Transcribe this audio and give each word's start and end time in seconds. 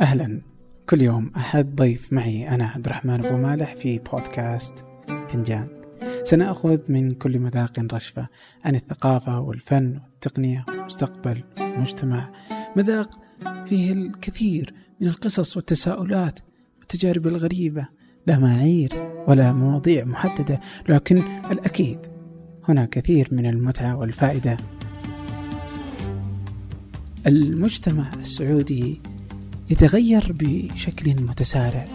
أهلا. 0.00 0.40
كل 0.88 1.02
يوم 1.02 1.30
أحد. 1.36 1.76
ضيف 1.76 2.12
معي 2.12 2.48
أنا 2.48 2.66
عبد 2.68 2.86
الرحمن 2.86 3.26
أبو 3.26 3.36
مالح 3.36 3.74
في 3.74 3.98
بودكاست 3.98 4.84
فنجان. 5.28 5.68
سنأخذ 6.24 6.78
من 6.88 7.14
كل 7.14 7.38
مذاق 7.38 7.72
رشفة 7.92 8.28
عن 8.64 8.74
الثقافة 8.74 9.40
والفن 9.40 10.00
والتقنية 10.04 10.64
والمستقبل 10.68 11.44
والمجتمع. 11.60 12.32
مذاق 12.76 13.10
فيه 13.66 13.92
الكثير 13.92 14.74
من 15.00 15.08
القصص 15.08 15.56
والتساؤلات 15.56 16.40
والتجارب 16.88 17.26
الغريبة 17.26 17.86
لا 18.26 18.38
معايير 18.38 18.92
ولا 19.26 19.52
مواضيع 19.52 20.04
محددة 20.04 20.60
لكن 20.88 21.22
الأكيد 21.50 21.98
هنا 22.68 22.88
كثير 22.90 23.28
من 23.32 23.46
المتعة 23.46 23.96
والفائدة. 23.96 24.56
المجتمع 27.26 28.14
السعودي 28.14 29.00
يتغير 29.70 30.32
بشكل 30.32 31.22
متسارع. 31.22 31.88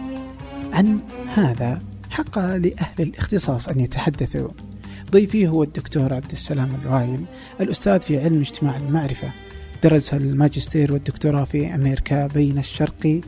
عن 0.73 0.99
هذا 1.27 1.81
حق 2.09 2.39
لأهل 2.39 2.99
الاختصاص 2.99 3.69
أن 3.69 3.79
يتحدثوا. 3.79 4.49
ضيفي 5.11 5.47
هو 5.47 5.63
الدكتور 5.63 6.13
عبد 6.13 6.31
السلام 6.31 6.75
الوايل 6.81 7.25
الأستاذ 7.61 7.99
في 7.99 8.19
علم 8.19 8.39
اجتماع 8.39 8.77
المعرفة. 8.77 9.31
درس 9.83 10.13
الماجستير 10.13 10.93
والدكتوراه 10.93 11.43
في 11.43 11.75
أمريكا 11.75 12.27
بين 12.27 12.57
الشرق 12.57 13.21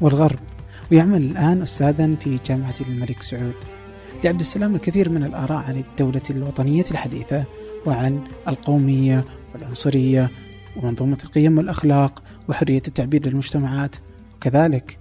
والغرب. 0.00 0.47
ويعمل 0.92 1.22
الآن 1.22 1.62
أستاذا 1.62 2.14
في 2.14 2.38
جامعة 2.46 2.74
الملك 2.88 3.22
سعود. 3.22 3.54
لعبد 4.24 4.40
السلام 4.40 4.74
الكثير 4.74 5.10
من 5.10 5.24
الآراء 5.24 5.58
عن 5.58 5.76
الدولة 5.76 6.22
الوطنية 6.30 6.84
الحديثة 6.90 7.44
وعن 7.86 8.20
القومية 8.48 9.24
والعنصرية 9.54 10.30
ومنظومة 10.76 11.18
القيم 11.24 11.58
والأخلاق 11.58 12.22
وحرية 12.48 12.82
التعبير 12.88 13.26
للمجتمعات. 13.26 13.96
وكذلك 14.36 14.98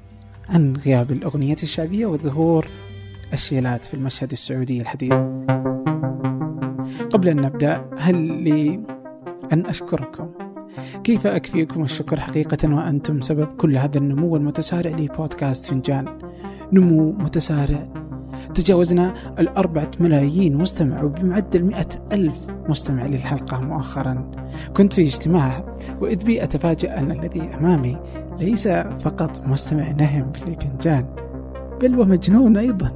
عن 0.50 0.75
غياب 0.75 1.12
الأغنية 1.12 1.58
الشعبية 1.64 2.06
وظهور 2.06 2.67
الشيلات 3.34 3.86
في 3.86 3.94
المشهد 3.94 4.31
السعودي 4.31 4.81
الحديث. 4.81 5.14
قبل 7.09 7.30
أن 7.30 7.42
نبدأ 7.42 7.90
هل 8.00 8.16
لي 8.16 8.80
أن 9.53 9.66
أشكركم؟ 9.66 10.30
كيف 11.03 11.28
أكفيكم؟ 11.28 11.83
الشكر 11.83 12.20
حقيقة 12.20 12.75
وأنتم 12.75 13.22
سبب 13.22 13.47
كل 13.58 13.78
هذا 13.78 13.97
النمو 13.97 14.36
المتسارع 14.36 14.92
لبودكاست 14.92 15.66
فنجان. 15.66 16.06
نمو 16.73 17.11
متسارع. 17.11 17.88
تجاوزنا 18.56 19.14
الأربعة 19.39 19.92
ملايين 20.00 20.58
مستمع 20.58 21.03
وبمعدل 21.03 21.64
مئة 21.64 21.89
ألف 22.11 22.36
مستمع 22.69 23.06
للحلقة 23.06 23.61
مؤخرا. 23.61 24.31
كنت 24.73 24.94
في 24.94 25.02
اجتماع 25.02 25.75
وإذ 26.02 26.25
بي 26.25 26.44
أتفاجأ 26.44 27.00
أن 27.00 27.12
الذي 27.12 27.41
أمامي 27.41 27.97
ليس 28.39 28.67
فقط 29.00 29.47
مستمع 29.47 29.91
نهم 29.91 30.31
لفنجان 30.47 31.06
بل 31.81 32.00
ومجنون 32.00 32.58
أيضا. 32.58 32.91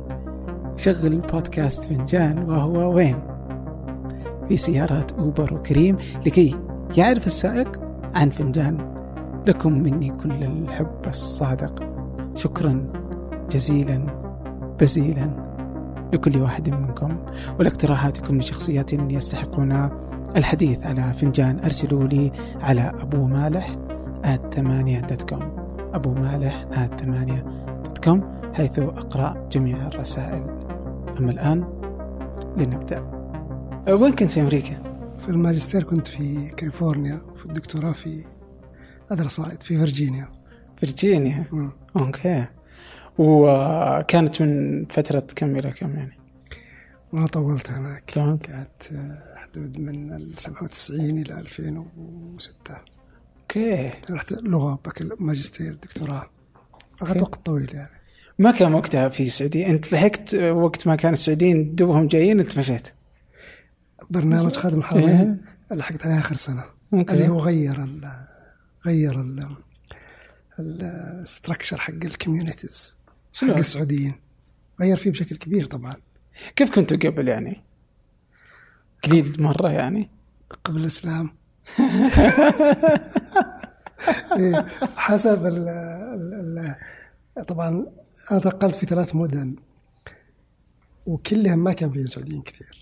شغل 0.77 1.17
بودكاست 1.17 1.93
فنجان 1.93 2.49
وهو 2.49 2.95
وين؟ 2.95 3.15
في 4.49 4.57
سيارات 4.57 5.11
أوبر 5.11 5.53
وكريم 5.53 5.97
لكي 6.25 6.55
يعرف 6.97 7.27
السائق؟ 7.27 7.79
عن 8.15 8.29
فنجان 8.29 8.77
لكم 9.47 9.73
مني 9.73 10.09
كل 10.09 10.43
الحب 10.43 11.07
الصادق. 11.07 11.83
شكرا 12.35 12.87
جزيلا 13.51 14.05
بزيلا 14.81 15.29
لكل 16.13 16.37
واحد 16.37 16.69
منكم. 16.69 17.17
ولاقتراحاتكم 17.59 18.37
لشخصيات 18.37 18.93
يستحقون 18.93 19.89
الحديث 20.35 20.85
على 20.85 21.13
فنجان 21.13 21.59
أرسلوا 21.59 22.03
لي 22.03 22.31
على 22.61 22.91
أبو 23.01 23.27
مالح 23.27 23.75
at 24.25 24.59
dot 24.59 25.29
com. 25.29 25.51
أبو 25.93 26.13
مالح 26.13 26.65
at 26.71 27.03
dot 27.03 28.03
com 28.03 28.23
حيث 28.53 28.79
أقرأ 28.79 29.47
جميع 29.51 29.87
الرسائل. 29.87 30.43
أما 31.19 31.31
الآن 31.31 31.63
لنبدأ. 32.57 33.03
أه، 33.87 33.95
وين 33.95 34.11
كنت 34.11 34.31
في 34.31 34.41
أمريكا؟ 34.41 34.90
في 35.21 35.29
الماجستير 35.29 35.83
كنت 35.83 36.07
في 36.07 36.49
كاليفورنيا 36.49 37.21
في 37.35 37.45
الدكتوراه 37.45 37.91
في 37.91 38.23
أدرسايد 39.11 39.63
في 39.63 39.77
فرجينيا 39.77 40.27
فرجينيا 40.77 41.45
okay. 41.95 42.45
وكانت 43.17 44.41
من 44.41 44.85
فترة 44.85 45.27
كم 45.35 45.57
إلى 45.57 45.71
كم 45.71 45.95
يعني؟ 45.95 46.17
ما 47.13 47.27
طولت 47.27 47.71
هناك. 47.71 48.11
قعدت 48.17 48.91
آه، 48.93 49.35
حدود 49.35 49.79
من 49.79 50.13
ال 50.13 50.33
97 50.37 51.21
إلى 51.21 51.39
2006 51.39 52.77
أوكي. 53.41 53.85
رحت 54.09 54.33
لغة 54.33 54.79
ماجستير 55.19 55.73
دكتوراه. 55.73 56.29
أخذت 57.01 57.21
وقت 57.21 57.45
طويل 57.45 57.75
يعني. 57.75 58.01
ما 58.39 58.51
كان 58.51 58.73
وقتها 58.73 59.09
في 59.09 59.23
السعودية. 59.23 59.67
أنت 59.67 59.93
لحقت 59.93 60.35
وقت 60.35 60.87
ما 60.87 60.95
كان 60.95 61.13
السعوديين 61.13 61.75
دوبهم 61.75 62.07
جايين 62.07 62.39
أنت 62.39 62.57
مشيت. 62.57 62.87
برنامج 64.11 64.55
خادم 64.55 64.77
الحرمين 64.77 65.39
إيه؟ 65.71 65.77
لحقت 65.77 66.05
عليه 66.05 66.19
آخر 66.19 66.35
سنة 66.35 66.63
okay. 66.93 67.13
اللي 67.13 67.27
هو 67.27 67.39
غير 67.39 67.83
ال 67.83 68.11
غير 68.85 69.25
ال 70.59 70.71
structure 70.71 71.77
حق 71.77 71.93
ال 71.93 72.02
communities 72.02 72.97
حق 73.33 73.57
السعوديين 73.57 74.13
غير 74.81 74.97
فيه 74.97 75.11
بشكل 75.11 75.35
كبير 75.35 75.65
طبعا 75.65 75.95
كيف 76.55 76.71
كنتوا 76.71 76.97
قبل 76.97 77.27
يعني؟ 77.27 77.61
قليل 79.03 79.35
مرة 79.39 79.69
يعني؟ 79.69 80.09
قبل 80.63 80.81
الإسلام 80.81 81.29
إيه، 84.37 84.65
حسب 84.95 85.45
ال 85.45 85.69
ال 87.37 87.45
طبعا 87.45 87.85
أنا 88.31 88.39
تنقلت 88.39 88.75
في 88.75 88.85
ثلاث 88.85 89.15
مدن 89.15 89.55
وكلهم 91.05 91.59
ما 91.59 91.73
كان 91.73 91.91
فيهم 91.91 92.05
سعوديين 92.05 92.41
كثير 92.41 92.80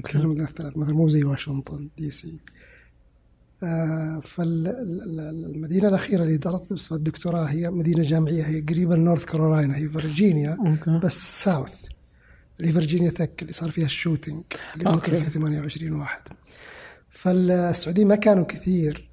كل 0.00 0.18
المدن 0.20 0.44
الثلاث 0.44 0.76
مثلا 0.76 0.94
مو 0.94 1.08
زي 1.08 1.24
واشنطن 1.24 1.88
دي 1.98 2.10
سي. 2.10 2.40
آه، 3.62 4.20
فالمدينة 4.20 5.88
الأخيرة 5.88 6.22
اللي 6.24 6.36
درست 6.36 6.92
الدكتوراه 6.92 7.44
هي 7.44 7.70
مدينة 7.70 8.02
جامعية 8.02 8.42
هي 8.46 8.60
قريبة 8.60 8.96
لنورث 8.96 9.24
كارولاينا 9.24 9.76
هي 9.76 9.88
فرجينيا 9.88 10.58
okay. 10.66 11.00
بس 11.06 11.44
south 11.44 11.86
اللي 12.60 12.72
فرجينيا 12.72 13.10
تك 13.10 13.42
اللي 13.42 13.52
صار 13.52 13.70
فيها 13.70 13.84
ال 13.84 13.91
shooting 13.91 14.44
اللي 14.74 14.90
قتل 14.90 15.16
فيها 15.16 15.28
28 15.28 15.92
واحد. 15.92 16.22
فالسعوديين 17.10 18.08
ما 18.08 18.16
كانوا 18.16 18.44
كثير. 18.44 19.08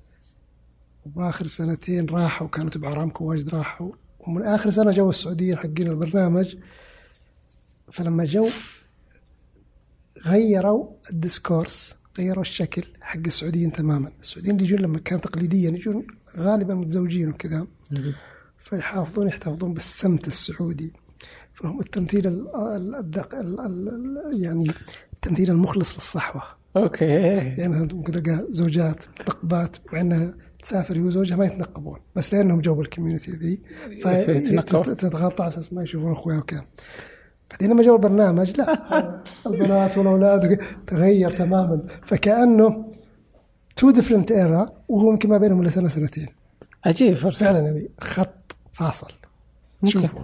واخر 1.16 1.46
سنتين 1.46 2.06
راحوا 2.06 2.48
كانوا 2.48 2.70
تبع 2.70 2.92
أرامكو 2.92 3.26
واجد 3.26 3.50
راحوا. 3.50 3.92
ومن 4.20 4.42
آخر 4.42 4.70
سنة 4.70 4.92
جو 4.92 5.10
السعوديين 5.10 5.58
حقين 5.58 5.88
البرنامج. 5.88 6.56
فلما 7.92 8.26
جو 8.26 8.50
غيروا 10.25 10.88
ال 11.09 11.18
discourse 11.18 11.96
غيروا 12.17 12.41
الشكل 12.41 12.84
حق 13.01 13.19
السعوديين 13.25 13.72
تماما. 13.72 14.11
السعوديين 14.22 14.56
اللي 14.56 14.67
يجون 14.67 14.79
لما 14.79 15.00
كان 15.00 15.22
تقليديا 15.22 15.69
يجون 15.69 16.07
غالبا 16.38 16.73
متزوجين 16.73 17.29
وكذا. 17.29 17.67
فيحافظون 18.57 19.28
يحتفظون 19.28 19.73
بالسمت 19.73 20.28
السعودي. 20.28 20.94
فهم 21.53 21.79
التمثيل 21.79 22.47
الدق 23.00 23.35
يعني 24.34 24.72
التمثيل 25.13 25.50
المخلص 25.50 25.95
للصحوة. 25.95 26.44
okay. 26.78 27.06
يعني 27.05 27.88
ممكن 27.94 28.11
تلقى 28.11 28.47
زوجات 28.50 29.05
متنقبات 29.19 29.78
مع 29.94 30.01
انها 30.01 30.34
تسافر 30.63 30.97
هي 30.97 31.01
وزوجها 31.01 31.35
ما 31.35 31.45
يتنقبون 31.45 32.00
بس 32.16 32.34
لأنهم 32.34 32.61
جو 32.61 32.81
ال 32.81 32.87
community 32.87 33.31
ذي. 33.31 33.61
فتتغطى 34.84 35.44
على 35.44 35.53
أساس 35.53 35.73
ما 35.73 35.84
يشوفون 35.84 36.11
أخويا 36.11 36.38
وكذا. 36.38 36.66
بعدين 37.53 37.72
لما 37.72 37.82
جو 37.84 37.96
البرنامج 37.96 38.58
لا. 38.58 38.66
البنات 39.47 39.97
والأولاد 39.97 40.59
تغير 40.88 41.32
تماما. 41.32 41.82
فكأنه 42.03 42.85
two 43.76 43.91
different 43.91 44.32
era 44.32 44.70
وهو 44.88 45.11
يمكن 45.11 45.29
ما 45.29 45.38
بينهم 45.38 45.61
الا 45.61 45.70
سنه 45.70 45.88
سنتين. 45.88 46.28
عجيب. 46.85 47.16
فعلا 47.16 47.59
يعني 47.59 47.90
خط 48.02 48.55
فاصل. 48.72 49.11
شوفوا. 49.85 50.20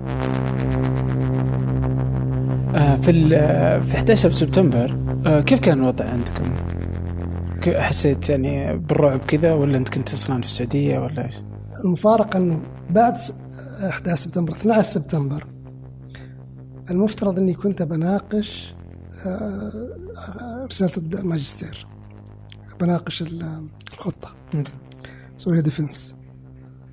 آه 2.76 2.96
في 2.96 3.30
في 3.81 3.96
11 3.96 4.31
سبتمبر 4.31 4.98
آه 5.26 5.42
كيف 5.42 5.60
كان 5.60 5.80
الوضع 5.80 6.06
عندكم؟ 6.06 6.56
حسيت 7.68 8.30
يعني 8.30 8.78
بالرعب 8.78 9.20
كذا 9.20 9.54
ولا 9.54 9.78
أنت 9.78 9.90
كنت 9.90 10.14
أصلا 10.14 10.42
في 10.42 10.48
السعودية 10.48 11.00
ولا 11.00 11.26
إيش؟ 11.26 11.36
المفارقة 11.86 12.38
إنه 12.38 12.62
بعد 12.90 13.18
11 13.90 14.16
سبتمبر 14.16 14.54
12 14.54 14.81
سبتمبر 14.90 15.48
المفترض 16.90 17.38
إني 17.38 17.54
كنت 17.54 17.82
بناقش 17.84 18.76
آه، 19.26 19.88
رسالة 20.72 21.20
الماجستير 21.20 21.88
بناقش 22.80 23.24
الخطة. 23.94 24.36
سوريا 25.38 25.62
ديفنس. 25.62 26.16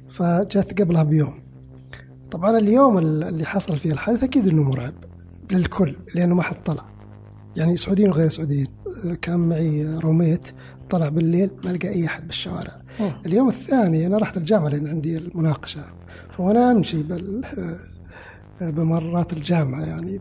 فجات 0.09 0.81
قبلها 0.81 1.03
بيوم. 1.03 1.43
طبعا 2.31 2.59
اليوم 2.59 2.99
اللي 2.99 3.45
حصل 3.45 3.79
فيه 3.79 3.93
الحادث 3.93 4.25
أكيد 4.25 4.49
إنه 4.49 4.63
مرعب 4.63 4.95
للكل 5.51 5.97
لأنه 6.15 6.35
ما 6.35 6.43
حد 6.43 6.63
طلع. 6.63 6.85
يعني 7.57 7.77
سعوديين 7.77 8.09
وغير 8.11 8.29
سعوديين. 8.29 8.67
كان 9.23 9.41
معي 9.41 9.97
روميت 9.97 10.49
طلع 10.91 11.09
بالليل 11.09 11.51
ما 11.65 11.71
لقى 11.71 11.89
أي 11.89 12.07
أحد 12.07 12.27
بالشوارع. 12.27 12.83
أوه. 13.01 13.21
اليوم 13.27 13.49
الثاني 13.49 14.07
أنا 14.07 14.19
رحت 14.19 14.37
الجامعة 14.37 14.69
لأن 14.69 14.87
عندي 14.87 15.19
المناقشة. 15.19 15.85
فوانا 16.37 16.71
امشي 16.71 17.03
بال 17.03 17.45
بممرات 18.61 19.33
الجامعة 19.33 19.85
يعني 19.85 20.21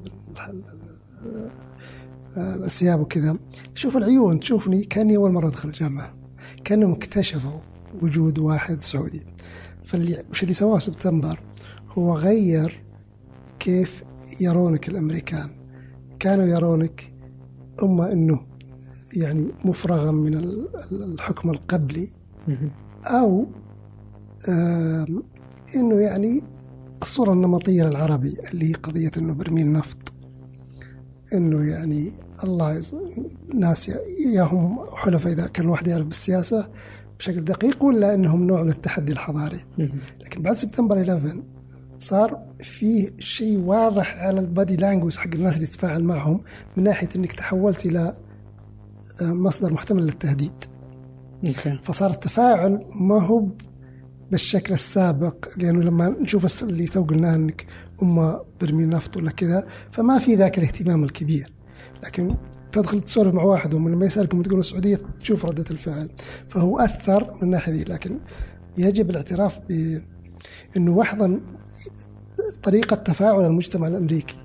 الثياب 2.38 3.00
وكذا. 3.00 3.38
شوف 3.76 3.98
العيون 3.98 4.40
تشوفني 4.40 4.84
كأني 4.84 5.18
أول 5.18 5.32
مرة 5.32 5.48
أدخل 5.48 5.70
الجامعة. 5.70 6.16
كأنهم 6.64 6.92
اكتشفوا 6.92 7.60
وجود 8.02 8.40
واحد 8.40 8.84
سعودي. 8.84 9.22
فاللي 9.84 10.24
وش 10.30 10.44
اللي 10.44 10.54
سواه 10.54 10.80
سبتمبر؟ 10.80 11.40
هو 11.90 12.18
غير 12.18 12.84
كيف 13.60 14.04
يرونك 14.42 14.90
الأمريكان. 14.90 15.50
كانوا 16.20 16.46
يرونك 16.46 17.14
أما 17.84 18.12
إنه 18.12 18.40
يعني 19.14 19.52
مفرغا 19.66 20.12
من 20.12 20.34
الحكم 20.92 21.50
القبلي. 21.50 22.10
أو 23.06 23.46
إنه 25.76 25.96
يعني 25.96 26.44
الصورة 27.02 27.34
النمطية 27.34 27.84
للعربي 27.84 28.34
اللي 28.54 28.70
هي 28.70 28.74
قضية 28.74 29.12
إنه 29.18 29.34
برميل 29.34 29.72
نفط. 29.72 29.98
إنه 31.34 31.70
يعني 31.70 32.12
الله 32.44 32.82
ناس 33.54 33.92
ياهم 34.34 34.80
حلفاء 34.96 35.34
إذا 35.34 35.48
كان 35.48 35.66
الواحد 35.66 35.88
يعرف 35.88 36.06
بالسياسة 36.06 36.70
بشكل 37.20 37.44
دقيق 37.44 37.84
ولا 37.84 38.14
إنهم 38.14 38.48
نوع 38.48 38.64
من 38.64 38.70
التحدي 38.70 39.12
الحضاري. 39.12 39.66
لكن 40.26 40.42
بعد 40.42 40.56
سبتمبر 40.56 41.02
11 41.02 41.44
صار 42.00 42.46
في 42.60 43.14
شيء 43.20 43.58
واضح 43.58 44.18
على 44.18 44.40
ال 44.40 44.47
body 44.47 44.76
language 44.76 45.18
حق 45.18 45.34
الناس 45.34 45.56
اللي 45.56 45.68
تتفاعل 45.68 46.04
معهم 46.04 46.42
من 46.78 46.84
ناحية 46.84 47.10
إنك 47.16 47.34
تحولت 47.34 47.86
إلى 47.86 48.18
آه، 49.22 49.34
مصدر 49.34 49.74
محتمل 49.74 50.04
للتهديد. 50.04 50.54
okay. 51.46 51.70
فصار 51.84 52.10
التفاعل 52.10 52.86
ما 53.00 53.22
هو 53.22 53.48
بالشكل 54.32 54.74
السابق 54.74 55.48
لأنه 55.58 55.84
لما 55.84 56.10
نشوف 56.10 56.64
اللي 56.64 56.86
تو 56.86 57.04
قلناه 57.04 57.36
إنك 57.36 57.66
أمة 58.04 58.42
برمي 58.62 58.86
نفط 58.86 59.18
ولا 59.18 59.32
كذا 59.32 59.68
فما 59.92 60.18
في 60.20 60.36
ذاك 60.36 60.58
الاهتمام 60.58 61.04
الكبير. 61.04 61.52
لكن 62.04 62.36
تدخل 62.72 63.02
تسولف 63.02 63.34
مع 63.34 63.44
واحد 63.44 63.74
لما 63.74 64.06
يسألكم 64.06 64.42
تقول 64.42 64.60
السعودية 64.60 65.00
تشوف 65.20 65.46
ردة 65.46 65.66
الفعل 65.72 66.10
فهو 66.48 66.80
أثر 66.80 67.34
من 67.34 67.44
الناحيه 67.44 67.72
دي 67.72 67.84
لكن 67.84 68.20
يجب 68.78 69.10
الاعتراف 69.10 69.60
بانه 69.60 70.92
واحدا 70.92 71.42
طريقة 72.64 72.96
تفاعل 72.96 73.46
المجتمع 73.46 73.88
الأمريكي 73.88 74.36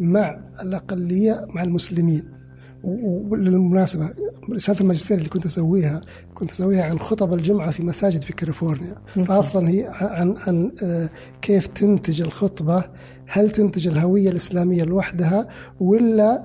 مع 0.00 0.40
الأقلية 0.62 1.46
مع 1.54 1.62
المسلمين. 1.62 2.39
وبالمناسبة 2.84 4.10
رسالة 4.52 4.80
الماجستير 4.80 5.18
اللي 5.18 5.28
كنت 5.28 5.46
أسويها 5.46 6.00
كنت 6.34 6.50
أسويها 6.50 6.84
عن 6.84 6.98
خطب 6.98 7.34
الجمعة 7.34 7.70
في 7.70 7.82
مساجد 7.82 8.22
في 8.22 8.32
كاليفورنيا. 8.32 8.94
فأصلا 9.24 9.68
هي 9.68 9.86
عن 10.00 10.34
عن 10.38 10.72
آه، 10.82 11.10
كيف 11.42 11.66
تنتج 11.66 12.20
الخطبة 12.20 12.84
هل 13.26 13.50
تنتج 13.50 13.88
الهوية 13.88 14.30
الإسلامية 14.30 14.84
لوحدها 14.84 15.48
ولا 15.80 16.44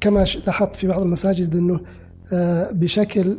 كما 0.00 0.24
لاحظت 0.46 0.74
في 0.74 0.86
بعض 0.86 1.02
المساجد 1.02 1.56
أنه 1.56 1.80
آه، 2.32 2.70
بشكل 2.72 3.38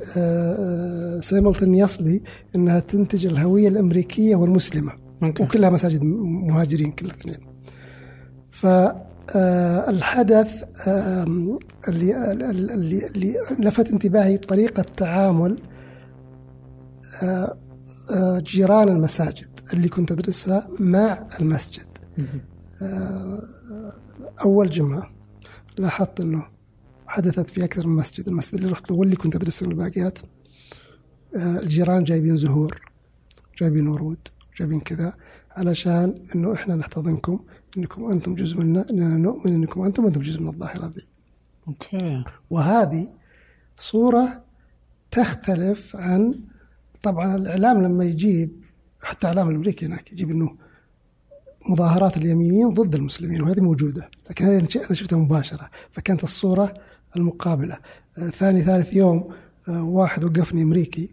سيمولتنيسلي 1.23 2.15
آه، 2.15 2.57
إنها 2.57 2.79
تنتج 2.79 3.25
الهوية 3.25 3.67
الأمريكية 3.67 4.35
والمسلمة. 4.35 4.91
وكلها 5.21 5.69
مساجد 5.69 6.03
مهاجرين 6.03 6.91
كل 6.91 7.05
الاثنين 7.05 7.37
ف 8.49 8.67
الحدث 9.89 10.63
آه 10.87 11.23
اللي, 11.87 12.31
اللي, 12.31 13.07
اللي 13.07 13.33
لفت 13.59 13.89
انتباهي 13.89 14.37
طريقة 14.37 14.83
تعامل 14.83 15.59
آه 17.23 17.57
آه 18.11 18.39
جيران 18.39 18.89
المساجد 18.89 19.59
اللي 19.73 19.89
كنت 19.89 20.11
أدرسها 20.11 20.67
مع 20.79 21.27
المسجد. 21.39 21.85
آه 22.81 23.41
أول 24.41 24.69
جمعة 24.69 25.11
لاحظت 25.77 26.19
أنه 26.19 26.43
حدثت 27.07 27.49
في 27.49 27.63
أكثر 27.63 27.87
من 27.87 27.95
مسجد. 27.95 28.27
المسجد 28.27 28.55
اللي 28.55 28.71
رحت 28.71 28.91
له 28.91 28.95
واللي 28.97 29.15
كنت 29.15 29.35
أدرس 29.35 29.61
الباقيات. 29.63 30.19
آه 31.35 31.59
الجيران 31.59 32.03
جايبين 32.03 32.37
زهور 32.37 32.81
جايبين 33.61 33.87
ورود 33.87 34.17
جايبين 34.59 34.79
كذا 34.79 35.13
علشان 35.51 36.15
أنه 36.35 36.53
إحنا 36.53 36.75
نحتضنكم. 36.75 37.39
إنكم 37.77 38.11
أنتم 38.11 38.35
جزء 38.35 38.57
منا 38.57 38.89
اننا 38.89 39.17
نؤمن 39.17 39.53
إنكم 39.53 39.81
أنتم 39.81 40.05
أنتم 40.05 40.21
جزء 40.21 40.41
من 40.41 40.47
الظاهرة 40.47 40.87
دي. 40.87 41.01
أوكي. 41.67 42.23
وهذه 42.49 43.07
صورة 43.77 44.43
تختلف 45.11 45.95
عن 45.95 46.39
طبعا 47.03 47.35
الإعلام 47.35 47.83
لما 47.83 48.03
يجيب 48.05 48.51
حتى 49.01 49.27
الاعلام 49.27 49.49
الأمريكي 49.49 49.85
هناك 49.85 50.11
يجيب 50.11 50.29
إنه 50.31 50.55
مظاهرات 51.69 52.17
اليمينيين 52.17 52.69
ضد 52.69 52.95
المسلمين 52.95 53.41
وهذه 53.41 53.61
موجودة 53.61 54.09
لكن 54.29 54.45
هذه 54.45 54.57
أنا 54.59 54.93
شفتها 54.93 55.17
مباشرة 55.19 55.69
فكانت 55.89 56.23
الصورة 56.23 56.73
المقابلة 57.17 57.77
آه 58.17 58.29
ثاني 58.29 58.61
ثالث 58.61 58.93
يوم 58.93 59.33
آه 59.67 59.83
واحد 59.83 60.23
وقفني 60.23 60.61
أمريكي 60.61 61.09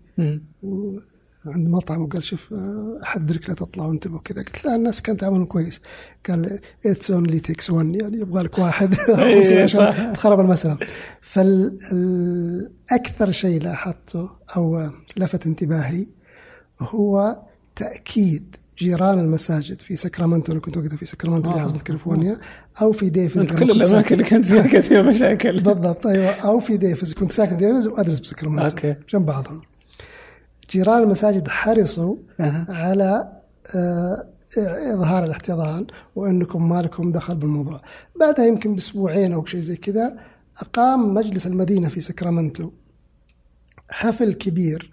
عند 1.46 1.68
مطعم 1.68 2.02
وقال 2.02 2.24
شوف 2.24 2.54
احذرك 3.02 3.48
لا 3.48 3.54
تطلع 3.54 3.86
وانتبه 3.86 4.18
كذا. 4.18 4.42
قلت 4.42 4.64
لا 4.64 4.76
الناس 4.76 5.02
كانت 5.02 5.20
تعاملهم 5.20 5.44
كويس. 5.44 5.80
قال 6.28 6.58
it's 6.86 7.10
only 7.10 7.40
takes 7.40 7.70
one 7.70 7.94
يعني 7.94 8.18
يبغى 8.18 8.42
لك 8.42 8.58
واحد. 8.58 8.94
إيه، 9.18 9.62
عشان 9.62 10.12
تخرب 10.12 10.40
المسألة. 10.40 10.78
فالاكثر 11.20 13.30
شيء 13.30 13.62
لاحظته 13.62 14.30
أو 14.56 14.90
لفت 15.16 15.46
انتباهي 15.46 16.06
هو 16.80 17.42
تأكيد 17.76 18.56
جيران 18.78 19.18
المساجد 19.18 19.80
في 19.80 19.96
ساكرامنتو 19.96 20.52
أنا 20.52 20.60
كنت 20.60 20.76
وقتها 20.76 20.96
في 20.96 21.06
ساكرامنتو 21.06 21.50
اللي 21.50 21.60
عاصمه 21.60 21.78
كاليفورنيا 21.78 22.40
أو 22.82 22.92
في 22.92 23.10
ديفيز 23.10 23.46
كل 23.46 23.70
الأماكن 23.70 24.14
اللي 24.14 24.24
كانت 24.24 24.46
فيها 24.46 24.62
كانت 24.62 24.86
فيها 24.86 25.02
مشاكل. 25.02 25.62
بالضبط 25.62 26.06
أيوه. 26.06 26.30
أو 26.30 26.60
في 26.60 26.76
ديفيز 26.76 27.14
كنت 27.14 27.32
ساكن 27.32 27.56
في 27.56 27.66
ديفيز 27.66 27.86
وأدرس 27.86 28.18
بساكرامنتو. 28.18 28.64
okay. 28.64 28.94
جنب 29.12 29.26
بعضهم. 29.26 29.62
جيران 30.72 31.02
المساجد 31.02 31.48
حرصوا 31.48 32.16
أه. 32.40 32.66
على 32.68 33.32
إظهار 34.94 35.24
الاحتضان 35.24 35.86
وأنكم 36.16 36.68
ما 36.68 36.82
لكم 36.82 37.12
دخل 37.12 37.34
بالموضوع. 37.34 37.80
بعدها 38.20 38.46
يمكن 38.46 38.74
بأسبوعين 38.74 39.32
أو 39.32 39.44
شيء 39.44 39.60
زي 39.60 39.76
كذا 39.76 40.18
أقام 40.60 41.14
مجلس 41.14 41.46
المدينة 41.46 41.88
في 41.88 42.00
سكرامنتو. 42.00 42.70
حفل 43.90 44.32
كبير. 44.32 44.91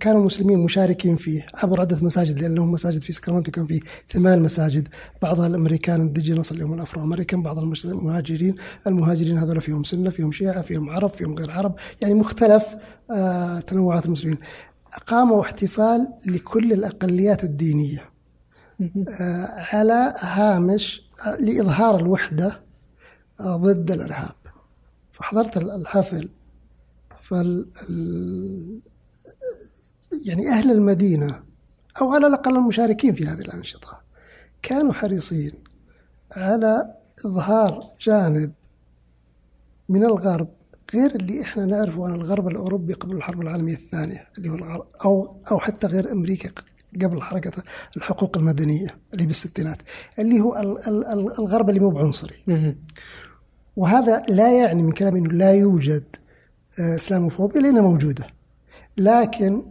كانوا 0.00 0.20
المسلمين 0.20 0.58
مشاركين 0.58 1.16
فيه 1.16 1.46
عبر 1.54 1.80
عدة 1.80 1.98
مساجد 2.02 2.38
لأن 2.40 2.54
لهم 2.54 2.72
مساجد 2.72 3.02
في 3.02 3.12
سكرامنتو 3.12 3.50
كان 3.50 3.66
فيه 3.66 3.80
ثمان 4.10 4.42
مساجد 4.42 4.88
بعضها 5.22 5.46
ال 5.46 5.52
American 5.52 6.00
indigenous 6.00 6.52
اللي 6.52 6.64
هم 6.64 6.74
ال 6.74 7.02
Afro-American 7.02 7.42
بعض 7.42 7.58
المهاجرين 7.84 8.54
المهاجرين 8.86 9.38
هذول 9.38 9.60
فيهم 9.60 9.84
سنة 9.84 10.10
فيهم 10.10 10.32
شيعة 10.32 10.62
فيهم 10.62 10.90
عرب 10.90 11.10
فيهم 11.10 11.34
غير 11.34 11.50
عرب 11.50 11.74
يعني 12.00 12.14
مختلف 12.14 12.76
آه، 13.10 13.60
تنوعات 13.60 14.06
المسلمين. 14.06 14.38
أقاموا 14.94 15.42
احتفال 15.42 16.08
لكل 16.26 16.72
الأقليات 16.72 17.44
الدينية 17.44 18.10
آه، 18.80 19.46
على 19.72 20.14
هامش 20.18 21.02
لإظهار 21.40 21.96
الوحدة 22.00 22.60
ضد 23.42 23.90
الإرهاب. 23.90 24.34
فحضرت 25.12 25.56
الحفل 25.56 26.28
فال 27.32 27.66
يعني 30.26 30.48
أهل 30.48 30.70
المدينة 30.70 31.42
أو 32.00 32.12
على 32.12 32.26
الأقل 32.26 32.56
المشاركين 32.56 33.12
في 33.12 33.26
هذه 33.26 33.40
الأنشطة 33.40 34.00
كانوا 34.62 34.92
حريصين 34.92 35.52
على 36.32 36.94
إظهار 37.26 37.90
جانب 38.00 38.52
من 39.88 40.04
الغرب 40.04 40.48
غير 40.94 41.14
اللي 41.14 41.42
إحنا 41.42 41.64
نعرفه 41.66 42.06
عن 42.06 42.12
الغرب 42.16 42.48
الأوروبي 42.48 42.92
قبل 42.92 43.16
الحرب 43.16 43.40
العالمية 43.40 43.74
الثانية 43.74 44.28
اللي 44.38 44.48
هو 44.48 44.54
الغرب 44.54 44.86
أو 45.04 45.36
أو 45.50 45.58
حتى 45.58 45.86
غير 45.86 46.12
أمريكا 46.12 46.50
قبل 47.02 47.22
حركة 47.22 47.62
الحقوق 47.96 48.36
المدنية 48.38 48.98
اللي 49.14 49.26
بالستينات 49.26 49.78
اللي 50.18 50.40
هو 50.40 50.56
الغرب 51.38 51.68
اللي 51.68 51.80
مو 51.80 51.90
بعنصري. 51.90 52.36
وهذا 53.76 54.22
لا 54.28 54.58
يعني 54.62 54.82
من 54.82 54.92
كلامي 54.92 55.20
إنه 55.20 55.32
لا 55.32 55.52
يوجد 55.52 56.04
إسلاموفوبيا 56.78 57.60
لأنها 57.60 57.82
موجودة. 57.82 58.26
لكن 58.96 59.62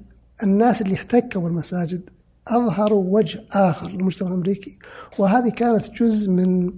الناس 0.43 0.81
اللي 0.81 0.93
احتكوا 0.95 1.41
بالمساجد 1.41 2.09
أظهروا 2.47 3.19
وجه 3.19 3.43
آخر 3.51 3.89
للمجتمع 3.89 4.29
الأمريكي 4.29 4.77
وهذه 5.19 5.49
كانت 5.49 5.89
جزء 5.91 6.29
من 6.29 6.73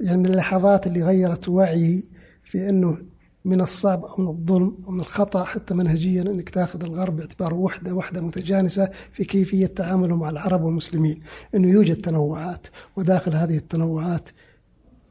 يعني 0.00 0.16
من 0.16 0.26
اللحظات 0.26 0.86
اللي 0.86 1.02
غيرت 1.02 1.48
وعي 1.48 2.04
في 2.44 2.68
إنه 2.68 2.98
من 3.44 3.60
الصعب 3.60 4.04
أو 4.04 4.22
من 4.22 4.28
الظلم 4.28 4.76
أو 4.86 4.90
من 4.90 5.00
الخطأ 5.00 5.44
حتى 5.44 5.74
منهجيا 5.74 6.22
إنك 6.22 6.50
تأخذ 6.50 6.84
الغرب 6.84 7.16
باعتباره 7.16 7.54
وحدة 7.54 7.94
وحدة 7.94 8.20
متجانسة 8.20 8.90
في 9.12 9.24
كيفية 9.24 9.66
تعامله 9.66 10.16
مع 10.16 10.30
العرب 10.30 10.62
والمسلمين، 10.62 11.20
إنه 11.54 11.68
يوجد 11.68 11.96
تنوعات 11.96 12.66
وداخل 12.96 13.34
هذه 13.34 13.56
التنوعات 13.56 14.28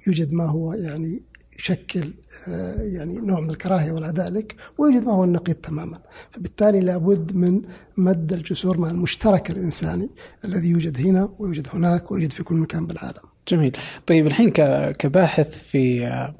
يوجد 0.07 0.33
ما 0.33 0.45
هو 0.45 0.73
يعني 0.73 1.23
يشكل 1.59 2.13
آه، 2.47 2.81
يعني 2.81 3.13
نوع 3.13 3.39
من 3.39 3.49
الكراهية 3.49 3.91
والعداء 3.91 4.29
لك 4.29 4.55
ويوجد 4.77 5.03
ما 5.03 5.13
هو 5.13 5.23
النقيض 5.23 5.55
تماما. 5.55 5.99
فبالتالي 6.31 6.79
لابد 6.79 7.35
من 7.35 7.61
مد 7.97 8.33
الجسور 8.33 8.77
مع 8.77 8.89
المشترك 8.89 9.51
الإنساني 9.51 10.09
الذي 10.45 10.69
يوجد 10.69 11.07
هنا 11.07 11.29
ويوجد 11.39 11.67
هناك 11.73 12.11
ويوجد 12.11 12.31
في 12.31 12.43
كل 12.43 12.55
مكان 12.55 12.87
بالعالم. 12.87 13.21
جميل. 13.47 13.77
طيب 14.07 14.27
الحين 14.27 14.49
كباحث 14.91 15.63
في 15.63 16.07
آه، 16.07 16.35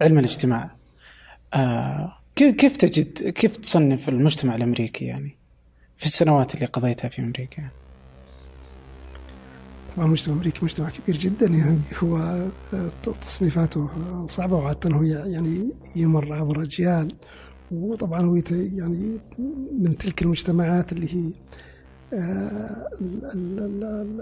علم 0.00 0.18
الاجتماع 0.18 0.76
آه، 1.54 2.12
كيف 2.36 2.76
تجد 2.76 3.28
كيف 3.28 3.56
تصنف 3.56 4.08
المجتمع 4.08 4.56
الأمريكي 4.56 5.04
يعني 5.04 5.36
في 5.96 6.06
السنوات 6.06 6.54
اللي 6.54 6.66
قضيتها 6.66 7.08
في 7.08 7.22
أمريكا؟ 7.22 7.68
طبعا 9.96 10.06
المجتمع 10.06 10.34
الامريكي 10.34 10.64
مجتمع 10.64 10.90
كبير 10.90 11.16
جدا 11.16 11.46
يعني 11.46 11.80
هو 12.02 12.16
آه، 12.74 12.88
تصنيفاته 13.22 13.88
صعبة 14.26 14.56
وعادة 14.56 14.90
هو 14.90 15.02
يعني 15.02 15.72
يمر 15.96 16.32
عبر 16.32 16.62
اجيال 16.62 17.12
وطبعا 17.70 18.20
هو 18.26 18.36
يعني 18.76 19.18
من 19.80 19.96
تلك 19.98 20.22
المجتمعات 20.22 20.92
اللي 20.92 21.14
هي 21.14 21.32
آه، 22.14 22.88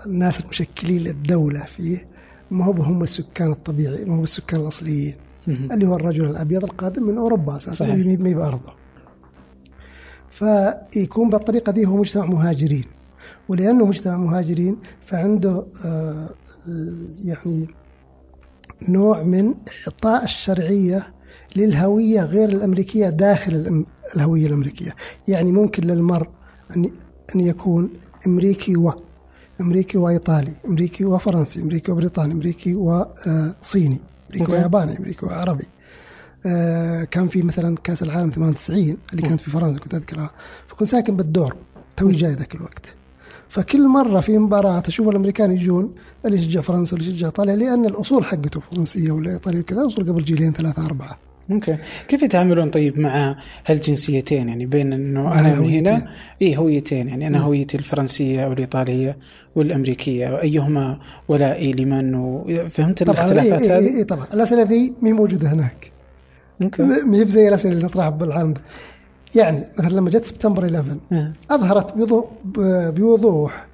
الناس 0.07 0.41
المشكلين 0.41 1.01
للدولة 1.01 1.65
فيه. 1.65 2.09
ما 2.51 2.65
هو 2.65 2.73
هم 2.73 3.03
السكان 3.03 3.53
الطبيعي 3.53 4.05
ما 4.05 4.17
هو 4.17 4.23
السكان 4.23 4.61
الأصليين. 4.61 5.15
اللي 5.49 5.89
هو 5.89 5.97
الرجل 5.97 6.27
الأبيض 6.27 6.65
القادم 6.65 7.03
من 7.03 7.19
أوروبا 7.19 7.57
أساسا 7.57 7.87
ما 7.87 8.33
بأرضه 8.35 8.73
فيكون 10.31 11.31
بالطريقة 11.31 11.73
دي 11.73 11.87
هو 11.87 11.97
مجتمع 11.97 12.27
مهاجرين. 12.27 12.85
ولأنه 13.49 13.87
مجتمع 13.87 14.17
مهاجرين 14.17 14.77
فعنده 15.05 15.65
آه، 15.85 16.31
يعني 17.25 17.69
نوع 18.89 19.23
من 19.23 19.55
إعطاء 19.89 20.25
الشرعية 20.25 21.13
للهوية 21.57 22.23
غير 22.23 22.49
الأمريكية 22.49 23.09
داخل 23.09 23.85
الهوية 24.17 24.47
الأمريكية. 24.47 24.95
يعني 25.29 25.53
ممكن 25.53 25.85
للمرء 25.85 26.29
أن 26.77 26.91
يكون 27.35 27.91
أمريكي 28.27 28.77
و 28.77 28.93
أمريكي 29.61 29.99
وإيطالي 29.99 30.53
أمريكي 30.67 31.05
وفرنسي 31.05 31.63
أمريكي 31.63 31.93
وبريطاني 31.93 32.33
أمريكي 32.33 32.75
وصيني 32.75 33.99
أمريكي 34.35 34.53
وياباني 34.53 34.99
أمريكي 34.99 35.27
وعربي. 35.27 35.65
آه، 36.47 37.05
كان 37.05 37.29
في 37.29 37.43
مثلا 37.43 37.77
كأس 37.85 38.03
العالم 38.03 38.31
98 38.31 38.97
اللي 39.13 39.23
كانت 39.23 39.41
في 39.41 39.51
فرنسا 39.51 39.79
كنت 39.79 39.95
أذكرها. 39.95 40.31
فكنت 40.67 40.89
ساكن 40.89 41.17
بالدور 41.17 41.57
توي 41.97 42.13
جاي 42.13 42.35
ذاك 42.35 42.55
الوقت. 42.55 43.00
فكل 43.51 43.89
مرة 43.89 44.21
في 44.21 44.39
مباراة 44.39 44.83
أشوف 44.89 45.09
الأمريكان 45.09 45.53
يجون 45.53 45.95
اللي 46.27 46.37
يشجع 46.39 46.61
فرنسا 46.61 46.97
واللي 46.97 47.11
يشجع 47.11 47.27
إيطاليا 47.27 47.57
لأن 47.57 47.87
الأصول 47.87 48.25
حقته 48.25 48.61
فرنسية 48.61 49.13
ولا 49.13 49.33
إيطالية 49.33 49.61
وكذا 49.61 49.87
أصول 49.87 50.09
قبل 50.09 50.25
جيلين 50.25 50.53
ثلاثة 50.53 50.87
أربعة. 50.87 51.19
okay. 51.51 51.77
كيف 52.09 52.23
يتعاملون 52.23 52.71
طيب 52.71 52.99
مع 52.99 53.37
هالجنسيتين؟ 53.67 54.49
يعني 54.49 54.67
بين 54.67 54.93
إنه 54.93 55.41
أنا 55.41 55.61
من 55.61 55.71
هنا؟ 55.71 56.09
اي 56.43 56.57
هويتين. 56.57 57.09
يعني 57.09 57.27
أنا 57.27 57.39
هويتي 57.39 57.77
الفرنسية 57.77 58.47
والايطاليه 58.47 59.17
والأمريكية. 59.55 60.41
أيهما 60.41 60.99
ولائي 61.29 61.73
لمن؟ 61.73 62.13
فهمت 62.69 63.03
الاختلافات 63.03 63.63
إيه 63.63 63.79
هذه؟ 63.79 63.97
اي 63.97 64.05
طبعا. 64.05 64.27
الأسئلة 64.35 64.63
ذي 64.63 64.93
مي 65.03 65.13
موجودة 65.13 65.53
هناك. 65.53 65.93
okay. 66.63 66.83
ما 66.83 67.17
هي 67.17 67.29
زي 67.29 67.49
الأسئلة 67.49 67.75
اللي 67.75 67.85
نطرحها 67.85 68.11
بالعالم 68.11 68.55
يعني 69.35 69.69
مثلا 69.79 69.91
لما 69.91 70.11
جت 70.11 70.25
سبتمبر 70.25 70.65
11 70.65 70.99
إيه. 71.13 71.33
أظهرت 71.51 71.93
بوضوح 71.97 72.27
بوضوح 72.91 73.67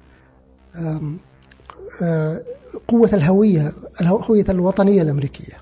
قوة 2.87 3.09
الهوية 3.13 3.73
الهويه 4.01 4.45
الوطنية 4.49 5.01
الأمريكية 5.01 5.53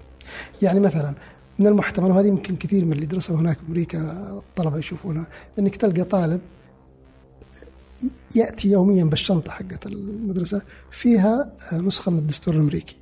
يعني 0.62 0.80
مثلا 0.80 1.14
من 1.60 1.68
المحتمل 1.68 2.12
وهذه 2.12 2.28
يمكن 2.28 2.56
كثير 2.56 2.86
من 2.86 2.94
اللي 2.94 3.06
درسوا 3.06 3.36
هناك 3.36 3.58
في 3.58 3.64
أمريكا 3.70 4.00
الطلبة 4.38 4.78
يشوفونها 4.78 5.28
إنك 5.60 5.76
تلقى 5.76 6.04
طالب 6.04 6.42
يأتي 8.36 8.72
يوميا 8.72 9.04
بالشنطة 9.04 9.52
حقت 9.52 9.86
المدرسة 9.86 10.62
فيها 10.92 11.54
نسخة 11.74 12.12
من 12.12 12.18
الدستور 12.18 12.54
الأمريكي 12.54 12.96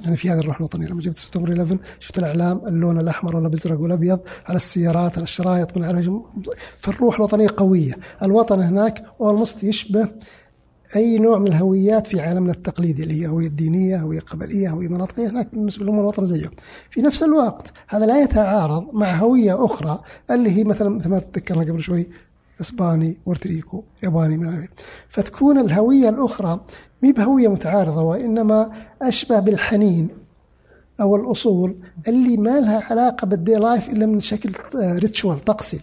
يعني 0.00 0.16
في 0.16 0.30
هذه 0.30 0.38
الروح 0.38 0.56
الوطنيه 0.56 0.86
لما 0.86 1.02
جبت 1.02 1.18
سبتمبر 1.18 1.52
11 1.52 1.78
شفت 2.00 2.18
الأعلام 2.18 2.60
اللون 2.66 3.00
الأحمر 3.00 3.36
والازرق 3.36 3.80
والابيض 3.80 4.20
على 4.46 4.56
السيارات 4.56 5.14
على 5.14 5.22
الشرايط 5.22 5.76
من 5.76 5.84
على 5.84 6.22
فالروح 6.76 7.16
الوطنية 7.16 7.48
قوية 7.56 7.94
الوطن 8.22 8.60
هناك 8.60 9.04
اولموست 9.20 9.64
يشبه 9.64 10.08
أي 10.96 11.18
نوع 11.18 11.38
من 11.38 11.48
الهويات 11.48 12.06
في 12.06 12.20
عالمنا 12.20 12.52
التقليدي 12.52 13.02
اللي 13.02 13.22
هي 13.22 13.26
هوية 13.26 13.48
دينية، 13.48 13.96
هوية 13.96 14.20
قبلية، 14.20 14.70
هوية 14.70 14.88
مناطقية 14.88 15.30
هناك 15.30 15.48
بالنسبة 15.52 15.84
لهم 15.84 15.98
الوطن 15.98 16.26
زيهم. 16.26 16.50
في 16.90 17.02
نفس 17.02 17.22
الوقت 17.22 17.72
هذا 17.88 18.06
لا 18.06 18.22
يتعارض 18.22 18.94
مع 18.94 19.14
هوية 19.14 19.64
أخرى 19.64 20.00
اللي 20.30 20.50
هي 20.50 20.64
مثلا 20.64 20.88
مثل 20.88 21.08
ما 21.08 21.18
تذكرنا 21.18 21.60
قبل 21.60 21.80
شوي 21.80 22.08
إسباني، 22.60 23.18
بورتريكو، 23.26 23.84
ياباني 24.02 24.36
من. 24.36 24.68
فتكون 25.08 25.58
الهوية 25.58 26.08
الأخرى 26.08 26.60
مي 27.02 27.12
بهويه 27.12 27.48
متعارضة 27.48 28.02
وإنما 28.02 28.70
أشبه 29.02 29.38
بالحنين 29.38 30.08
أو 31.00 31.16
الأصول 31.16 31.76
اللي 32.08 32.36
ما 32.36 32.60
لها 32.60 32.84
علاقة 32.90 33.26
بال 33.26 33.34
daily 33.34 33.54
life 33.54 33.88
إلا 33.88 34.06
من 34.06 34.20
شكل 34.20 34.52
ritual 34.74 35.38
طقسي. 35.38 35.80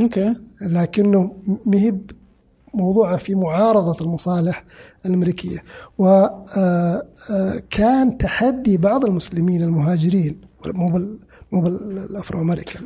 okay. 0.00 0.34
لكنه 0.60 1.32
مهب 1.66 2.10
موضوعه 2.74 3.16
في 3.16 3.34
معارضة 3.34 4.04
المصالح 4.04 4.64
الأمريكية 5.06 5.64
وكان 5.98 6.48
آه، 6.58 7.02
آه، 7.30 8.16
تحدي 8.18 8.76
بعض 8.76 9.04
المسلمين 9.04 9.62
المهاجرين 9.62 10.40
مو 10.66 10.88
بال 10.88 11.18
مو 11.52 11.60
بالافرو 11.60 12.40
أمريكان 12.40 12.82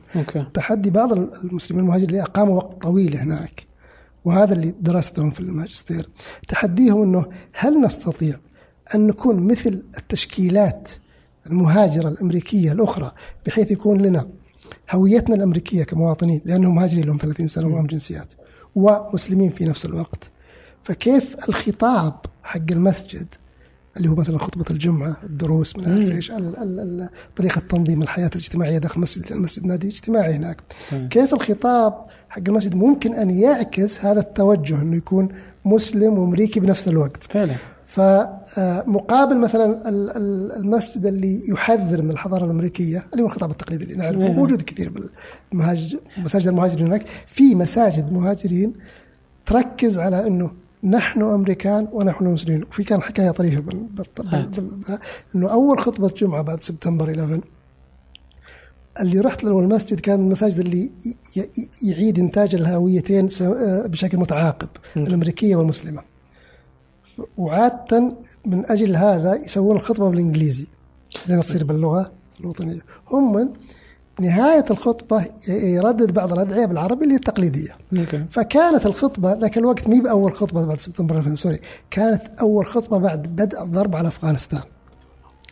تحدي 0.54 0.90
بعض 0.90 1.12
المسلمين 1.12 1.82
المهاجرين 1.84 2.10
اللي 2.10 2.22
أقاموا 2.22 2.56
وقت 2.56 2.82
طويل 2.82 3.16
هناك 3.16 3.66
وهذا 4.24 4.52
اللي 4.54 4.74
درستهم 4.80 5.30
في 5.30 5.40
الماجستير. 5.40 6.08
تحديهم 6.48 7.02
إنه 7.02 7.26
هل 7.52 7.80
نستطيع 7.80 8.38
أن 8.94 9.06
نكون 9.06 9.46
مثل 9.46 9.82
التشكيلات 9.98 10.88
المهاجرة 11.46 12.08
الأمريكية 12.08 12.72
الأخرى 12.72 13.12
بحيث 13.46 13.70
يكون 13.70 14.02
لنا 14.02 14.28
هويتنا 14.90 15.34
الأمريكية 15.34 15.84
كمواطنين 15.84 16.40
لأنهم 16.44 16.74
مهاجرين 16.74 17.04
لهم 17.04 17.16
30 17.16 17.46
سنة 17.46 17.66
ومعهم 17.66 17.86
جنسيات 17.86 18.32
ومسلمين 18.74 19.50
في 19.50 19.64
نفس 19.64 19.84
الوقت. 19.84 20.30
فكيف 20.82 21.48
الخطاب 21.48 22.14
حق 22.42 22.70
المسجد 22.70 23.26
اللي 23.96 24.08
هو 24.08 24.14
مثلا 24.14 24.38
خطبة 24.38 24.64
الجمعة 24.70 25.16
الدروس 25.22 25.76
من 25.76 25.92
عارف 25.92 26.16
إيش 26.16 26.32
طريقة 27.36 27.60
تنظيم 27.60 28.02
الحياة 28.02 28.30
الاجتماعية 28.34 28.78
داخل 28.78 28.94
المسجد 28.96 29.32
المسجد 29.32 29.66
نادي 29.66 29.88
اجتماعي 29.88 30.34
هناك. 30.34 30.60
صحيح. 30.86 31.08
كيف 31.08 31.34
الخطاب 31.34 32.06
حق 32.34 32.42
المسجد 32.48 32.74
ممكن 32.74 33.14
أن 33.14 33.30
يعكس 33.30 34.04
هذا 34.04 34.20
التوجه 34.20 34.82
أنه 34.82 34.96
يكون 34.96 35.28
مسلم 35.64 36.18
وامريكي 36.18 36.60
بنفس 36.60 36.88
الوقت. 36.88 37.22
فعلا. 37.22 37.52
فمقابل 37.86 39.38
مثلا 39.38 39.88
المسجد 40.58 41.06
اللي 41.06 41.48
يحذر 41.48 42.02
من 42.02 42.10
الحضارة 42.10 42.44
الأمريكية 42.44 43.06
اللي 43.12 43.22
هو 43.22 43.26
الخطاب 43.26 43.50
التقليدي 43.50 43.84
اللي 43.84 43.96
نعرفه 43.96 44.18
موجود 44.18 44.62
كثير 44.62 44.92
بالمساجد 45.52 46.48
المهاجرين 46.48 46.86
هناك. 46.86 47.06
في 47.26 47.54
مساجد 47.54 48.12
مهاجرين 48.12 48.72
تركز 49.46 49.98
على 49.98 50.26
إنه 50.26 50.50
نحن 50.84 51.22
أمريكان 51.22 51.88
ونحن 51.92 52.24
مسلمين. 52.24 52.62
وفي 52.62 52.84
كان 52.84 53.02
حكاية 53.02 53.30
طريفة 53.30 53.60
بال... 53.60 53.76
بال... 53.76 54.06
بال... 54.18 54.98
إنه 55.34 55.48
أول 55.48 55.78
خطبة 55.78 56.08
جمعة 56.08 56.42
بعد 56.42 56.62
سبتمبر 56.62 57.10
11 57.10 57.40
اللي 59.00 59.20
رحت 59.20 59.44
له 59.44 59.60
المسجد 59.60 60.00
كان 60.00 60.20
المساجد 60.20 60.58
اللي 60.58 60.90
يعيد 61.82 62.18
إنتاج 62.18 62.54
الهويتين 62.54 63.28
بشكل 63.86 64.18
متعاقب 64.18 64.68
الأمريكية 64.96 65.56
والمسلمة. 65.56 66.02
وعادة 67.38 68.12
من 68.46 68.70
أجل 68.70 68.96
هذا 68.96 69.34
يسوون 69.34 69.76
الخطبة 69.76 70.10
بالإنجليزي 70.10 70.66
لين 71.26 71.40
تصير 71.40 71.64
باللغة 71.64 72.12
الوطنية. 72.40 72.80
هم 73.10 73.52
نهاية 74.20 74.64
الخطبة 74.70 75.24
يردد 75.48 76.12
بعض 76.12 76.32
الأدعية 76.32 76.66
بالعربي 76.66 77.04
اللي 77.04 77.14
التقليدية. 77.14 77.76
ممكن. 77.92 78.26
فكانت 78.30 78.86
الخطبة 78.86 79.34
ذاك 79.34 79.58
الوقت 79.58 79.88
مي 79.88 80.00
بأول 80.00 80.32
خطبة 80.32 80.66
بعد 80.66 80.80
سبتمبر 80.80 81.18
2000 81.18 81.34
sorry 81.34 81.60
كانت 81.90 82.22
أول 82.40 82.66
خطبة 82.66 82.98
بعد 82.98 83.22
بدء 83.22 83.62
الضرب 83.62 83.96
على 83.96 84.08
أفغانستان 84.08 84.62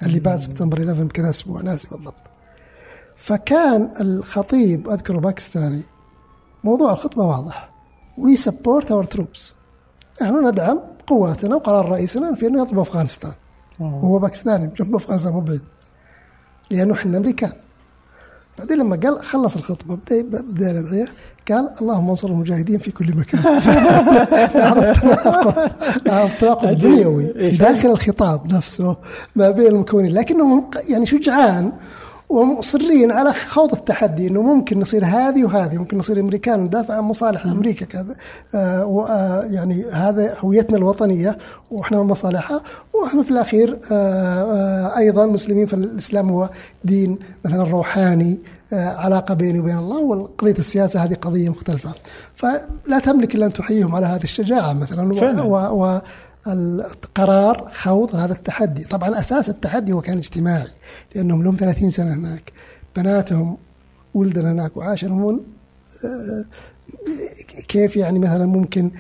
اللي 0.02 0.20
بعد 0.20 0.40
سبتمبر 0.40 0.78
11 0.78 1.04
بكذا 1.04 1.30
أسبوع 1.30 1.62
ناسي 1.62 1.88
بالضبط. 1.88 2.22
فكان 3.22 3.90
الخطيب 4.00 4.90
أذكره 4.90 5.18
باكستاني 5.18 5.82
موضوع 6.64 6.92
الخطبة 6.92 7.24
واضح. 7.24 7.70
we 8.18 8.37
support 8.37 8.92
our 8.92 9.04
troops 9.04 9.52
نحن 10.22 10.48
ندعم 10.48 10.80
قواتنا 11.06 11.56
وقرار 11.56 11.88
رئيسنا 11.88 12.34
في 12.34 12.46
أنه 12.46 12.62
يضرب 12.62 12.78
أفغانستان. 12.78 13.32
وهو 13.80 14.18
باكستاني 14.18 14.66
جنب 14.66 14.94
أفغانستان 14.94 15.32
مو 15.32 15.40
بعيد. 15.40 15.62
لأنه 16.70 16.94
إحنا 16.94 17.18
أمريكان. 17.18 17.52
بعدين 18.58 18.78
لما 18.78 18.96
قال 18.96 19.24
خلص 19.24 19.56
الخطبة 19.56 19.94
بدا 19.94 20.22
بدأ 20.22 20.70
الأدعية 20.70 21.06
قال 21.50 21.70
اللهم 21.80 22.08
انصر 22.08 22.28
المجاهدين 22.28 22.78
في 22.78 22.90
كل 22.90 23.16
مكان. 23.16 23.40
هذا 24.66 24.90
التناقض. 24.90 25.58
هذا 26.08 26.24
التناقض 26.24 26.68
الدنيوي 26.68 27.32
في 27.32 27.56
داخل 27.56 27.90
الخطاب 27.90 28.52
نفسه 28.52 28.96
ما 29.36 29.50
بين 29.50 29.66
المكونين. 29.66 30.14
لكنه 30.14 30.70
يعني 30.88 31.06
شجعان 31.06 31.72
ومصرين 32.32 33.12
على 33.12 33.32
خوض 33.32 33.72
التحدي 33.72 34.28
إنه 34.28 34.42
ممكن 34.42 34.80
نصير 34.80 35.04
هذه 35.04 35.44
وهذه 35.44 35.78
ممكن 35.78 35.98
نصير 35.98 36.20
أمريكان 36.20 36.60
ندافع 36.60 36.94
عن 36.94 37.02
مصالح 37.02 37.46
أمريكا 37.46 37.86
كذا. 37.86 38.14
آه 38.54 39.06
آه 39.08 39.44
يعني 39.44 39.84
هذا 39.84 40.36
هويتنا 40.40 40.76
الوطنية 40.76 41.38
وإحنا 41.70 41.98
من 41.98 42.04
مصالحها. 42.04 42.60
وإحنا 42.94 43.22
في 43.22 43.30
الأخير 43.30 43.78
آه 43.92 44.42
آه 44.42 44.98
أيضا 44.98 45.26
مسلمين 45.26 45.66
فالإسلام 45.66 46.30
هو 46.30 46.50
دين 46.84 47.18
مثلا 47.44 47.62
روحاني 47.62 48.38
آه 48.72 48.96
علاقة 48.96 49.34
بيني 49.34 49.60
وبين 49.60 49.78
الله 49.78 49.98
وقضيه 49.98 50.54
السياسة 50.58 51.04
هذه 51.04 51.14
قضية 51.14 51.48
مختلفة. 51.48 51.90
فلا 52.34 52.98
تملك 53.04 53.34
إلا 53.34 53.46
أن 53.46 53.52
تحييهم 53.52 53.94
على 53.94 54.06
هذه 54.06 54.22
الشجاعة 54.22 54.72
مثلا. 54.72 55.14
فعلا. 55.14 55.42
و, 55.42 55.82
و 55.82 56.00
القرار 56.46 57.70
خوض 57.72 58.14
هذا 58.14 58.32
التحدي. 58.32 58.84
طبعا 58.84 59.20
أساس 59.20 59.49
التحدي 59.49 59.92
هو 59.92 60.00
كان 60.00 60.18
اجتماعي 60.18 60.68
لأنهم 61.14 61.42
لهم 61.42 61.56
30 61.56 61.90
سنة 61.90 62.14
هناك. 62.14 62.52
بناتهم 62.96 63.56
ولدوا 64.14 64.42
هناك 64.42 64.76
وعاشرون 64.76 65.40
آه، 66.04 66.44
كيف 67.68 67.96
يعني 67.96 68.18
مثلا 68.18 68.46
ممكن 68.46 68.90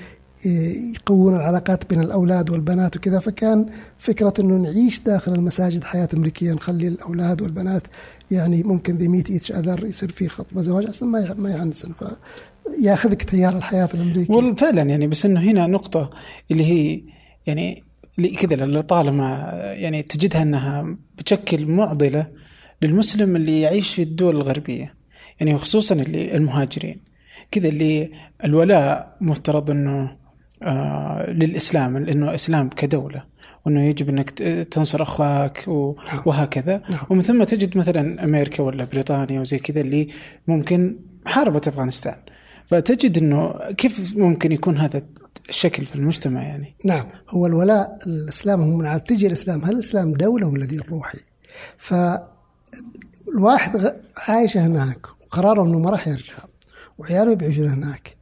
يقوون 0.44 1.36
العلاقات 1.36 1.90
بين 1.90 2.00
الأولاد 2.00 2.50
والبنات 2.50 2.96
وكذا. 2.96 3.18
فكان 3.18 3.66
فكرة 3.98 4.34
أنه 4.40 4.56
نعيش 4.56 5.00
داخل 5.00 5.34
المساجد 5.34 5.84
حياة 5.84 6.08
أمريكية 6.14 6.52
نخلي 6.52 6.88
الأولاد 6.88 7.42
والبنات 7.42 7.82
يعني 8.30 8.62
ممكن 8.62 8.96
ذي 8.96 9.08
ميت 9.08 9.30
ايتش 9.30 9.52
أذر 9.52 9.86
يصير 9.86 10.12
في 10.12 10.28
خطبة 10.28 10.60
زواج 10.60 10.86
أصلا 10.86 11.08
ما 11.08 11.34
ما 11.34 11.50
يعنسن. 11.50 11.92
فياخذك 11.92 13.22
تيار 13.22 13.56
الحياة 13.56 13.88
الأمريكي 13.94 14.32
وفعلا 14.32 14.82
يعني 14.82 15.06
بس 15.06 15.26
أنه 15.26 15.40
هنا 15.40 15.66
نقطة 15.66 16.10
اللي 16.50 16.64
هي 16.64 17.02
يعني 17.46 17.84
كذا 18.40 18.56
لطالما 18.56 19.50
يعني 19.76 20.02
تجدها 20.02 20.42
أنها 20.42 20.96
بتشكل 21.18 21.66
معضلة 21.66 22.26
للمسلم 22.82 23.36
اللي 23.36 23.60
يعيش 23.60 23.94
في 23.94 24.02
الدول 24.02 24.36
الغربية 24.36 24.94
يعني 25.40 25.58
خصوصا 25.58 25.94
اللي 25.94 26.36
المهاجرين 26.36 27.00
كذا 27.50 27.68
اللي 27.68 28.10
الولاء 28.44 29.16
مفترض 29.20 29.70
إنه 29.70 30.16
آه 30.62 31.30
للإسلام 31.30 31.98
لأنه 31.98 32.34
إسلام 32.34 32.68
كدولة 32.68 33.24
وإنه 33.66 33.84
يجب 33.84 34.08
إنك 34.08 34.30
تنصر 34.70 35.02
أخوك 35.02 35.68
نعم. 35.68 36.22
وهكذا 36.26 36.82
نعم. 36.92 37.04
ومن 37.10 37.20
ثم 37.20 37.42
تجد 37.44 37.78
مثلا 37.78 38.24
أمريكا 38.24 38.62
ولا 38.62 38.84
بريطانيا 38.84 39.40
وزي 39.40 39.58
كذا 39.58 39.80
اللي 39.80 40.08
ممكن 40.48 40.98
حاربت 41.26 41.68
أفغانستان 41.68 42.16
فتجد 42.66 43.18
إنه 43.18 43.54
كيف 43.76 44.16
ممكن 44.16 44.52
يكون 44.52 44.78
هذا 44.78 45.02
الشكل 45.48 45.86
في 45.86 45.94
المجتمع 45.94 46.42
يعني. 46.42 46.74
نعم. 46.84 47.08
هو 47.30 47.46
الولاء 47.46 47.98
الإسلام 48.06 48.60
هو 48.60 48.76
من 48.76 48.86
عاد 48.86 49.00
تجي 49.00 49.26
الإسلام 49.26 49.64
هل 49.64 49.72
الإسلام 49.72 50.12
دولة 50.12 50.46
ولا 50.46 50.66
دين 50.66 50.80
روحي؟ 50.80 51.18
فالواحد 51.76 52.26
عايش 54.16 54.56
هناك 54.56 55.06
وقراره 55.20 55.62
إنه 55.62 55.78
ما 55.78 55.90
راح 55.90 56.08
يرجع 56.08 56.44
وعياله 56.98 57.34
بيعيشون 57.34 57.68
هناك. 57.68 58.16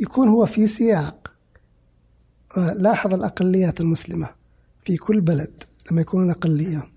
يكون 0.00 0.28
هو 0.28 0.46
في 0.46 0.66
سياق 0.66 1.32
لاحظ 2.56 3.14
الأقليات 3.14 3.80
المسلمة 3.80 4.30
في 4.80 4.96
كل 4.96 5.20
بلد 5.20 5.62
لما 5.90 6.00
يكونون 6.00 6.30
أقلية. 6.30 6.92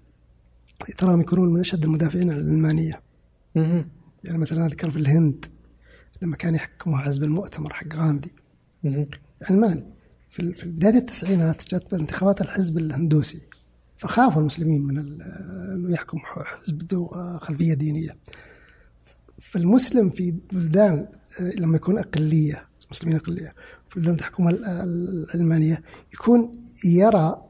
تراهم 0.98 1.22
يكونون 1.22 1.54
من 1.54 1.60
أشد 1.60 1.84
المدافعين 1.84 2.32
عن 2.32 2.38
العلمانيه 2.38 3.02
يعني 4.24 4.38
مثلا 4.38 4.66
أذكر 4.66 4.90
في 4.90 4.98
الهند 4.98 5.46
لما 6.22 6.36
كان 6.36 6.56
يحكمها 6.56 7.02
حزب 7.02 7.24
المؤتمر 7.24 7.74
حق 7.74 7.96
غاندي. 7.96 8.36
علماني 9.50 9.86
في 10.30 10.54
في 10.54 10.68
بداية 10.68 10.98
التسعينات 10.98 11.76
جت 11.76 11.94
انتخابات 11.94 12.42
الحزب 12.42 12.78
الهندوسي 12.78 13.42
فخافوا 13.96 14.42
المسلمين 14.42 14.82
من 14.82 14.98
إنه 14.98 15.92
يحكم 15.92 16.18
حزب 16.18 16.94
ذو 16.94 17.08
خلفية 17.42 17.74
دينية. 17.74 18.18
فالمسلم 19.40 20.10
في 20.10 20.34
بلدان 20.52 21.08
لما 21.58 21.76
يكون 21.76 22.00
أقلية 22.00 22.68
مسلمين 22.92 23.16
أقلية 23.16 23.54
في 23.88 24.00
بلدان 24.00 24.18
تحكمها 24.18 24.54
العلمانيه 24.84 25.84
يكون 26.14 26.62
يرى 26.86 27.42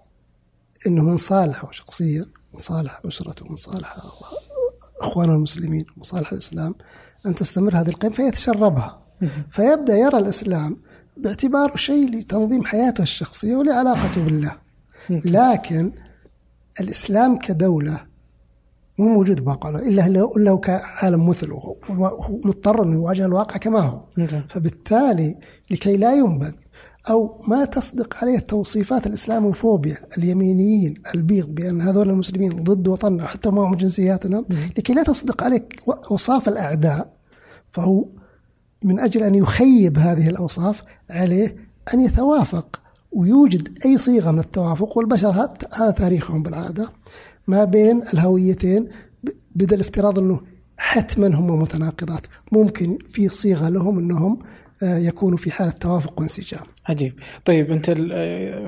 إنه 0.88 1.04
من 1.04 1.17
صالحه 1.17 1.71
شخصيا 1.71 2.26
من 2.54 2.60
صالح 2.60 3.02
أسرته 3.06 3.50
من 3.50 3.56
صالح 3.56 3.98
إخوانه 5.02 5.34
المسلمين 5.34 5.86
من 5.98 6.04
صالح 6.04 6.32
الإسلام 6.32 6.76
أن 7.26 7.36
تستمر 7.36 7.80
هذه 7.80 7.89
القيم 7.89 8.12
فيتشربها. 8.12 9.02
فيبدأ 9.50 9.98
يرى 9.98 10.17
الإسلام 10.17 10.78
باعتباره 11.17 11.75
شيء 11.75 12.10
لتنظيم 12.12 12.65
حياته 12.65 13.01
الشخصية 13.01 13.56
ولعلاقته 13.56 14.23
بالله. 14.23 14.51
لكن 15.10 15.91
الإسلام 16.80 17.38
كدولة 17.39 17.99
مو 18.97 19.08
موجود 19.08 19.41
بواقع 19.41 19.69
إلا 19.69 20.19
هو 20.51 20.58
كعالم 20.58 21.30
مثله 21.30 21.56
هو 21.56 21.78
مضطر 22.45 22.84
أنه 22.84 22.93
يواجه 22.93 23.25
الواقع 23.25 23.58
كما 23.58 23.80
هو. 23.80 24.01
فبالتالي 24.49 25.36
لكي 25.71 25.97
لا 25.97 26.13
ينبذ 26.13 26.51
أو 27.10 27.41
ما 27.47 27.65
تصدق 27.65 28.15
عليه 28.21 28.39
توصيفات 28.39 29.08
الإسلاموفوبيا 29.08 29.97
اليمينيين 30.17 30.93
البيض 31.15 31.56
بأن 31.56 31.82
هذول 31.82 32.10
المسلمين 32.10 32.63
ضد 32.63 32.88
وطننا 32.88 33.25
حتى 33.25 33.49
معهم 33.49 33.75
جنسياتنا 33.75 34.45
لكي 34.78 34.93
لا 34.93 35.04
تصدق 35.04 35.43
عليه 35.43 35.67
أوصاف 36.12 36.49
الأعداء 36.49 37.13
فهو 37.71 38.06
من 38.86 39.00
أجل 39.00 39.24
أن 39.24 39.36
يخيب 39.36 39.98
هذه 39.98 40.30
الأوصاف 40.30 40.82
عليه 41.10 41.56
أن 41.93 42.02
يتوافق 42.02 42.82
ويوجد 43.12 43.78
أي 43.86 43.98
صيغة 43.98 44.32
من 44.32 44.39
التوافق 44.39 44.98
والبشر 44.98 45.30
هذا 45.30 45.91
تاريخهم 45.91 46.43
بالعادة 46.43 46.89
ما 47.48 47.63
بين 47.63 48.02
الهويتين 48.13 48.89
بدل 49.56 49.80
افتراض 49.80 50.19
أنه 50.19 50.39
حتما 50.78 51.28
هم 51.36 51.60
متناقضات. 51.60 52.21
ممكن 52.52 52.98
في 53.12 53.30
صيغة 53.30 53.69
لهم 53.69 53.98
أنهم 53.98 54.39
آه، 54.39 54.45
يكونوا 54.81 55.38
في 55.38 55.51
حالة 55.51 55.71
توافق 55.71 56.19
وانسجام. 56.19 56.61
عجيب. 56.89 57.13
طيب 57.45 57.71
أنت 57.71 57.91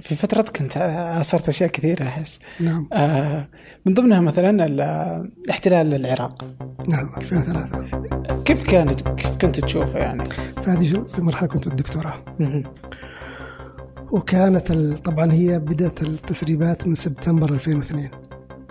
في 0.01 0.15
فترتك 0.15 0.61
أنت 0.61 0.77
عاصرت 0.77 1.49
أشياء 1.49 1.69
كثيرة 1.69 2.03
أحس. 2.03 2.39
نعم. 2.59 2.87
آه 2.93 3.47
من 3.85 3.93
ضمنها 3.93 4.21
مثلا 4.21 5.29
احتلال 5.49 5.93
العراق. 5.93 6.45
نعم 6.89 7.09
2003 7.17 7.87
كيف 8.43 8.63
كانت 8.63 9.01
كيف 9.01 9.35
كنت 9.35 9.59
تشوفه 9.59 9.99
يعني؟ 9.99 10.23
في 10.61 10.71
هذه 10.71 11.03
في 11.03 11.21
مرحلة 11.21 11.47
كنت 11.47 11.67
بالدكتوراه 11.67 12.23
وكانت 14.11 14.71
طبعا 15.05 15.31
هي 15.31 15.59
بدأت 15.59 16.01
التسريبات 16.01 16.87
من 16.87 16.95
سبتمبر 16.95 17.53
2002 17.53 18.09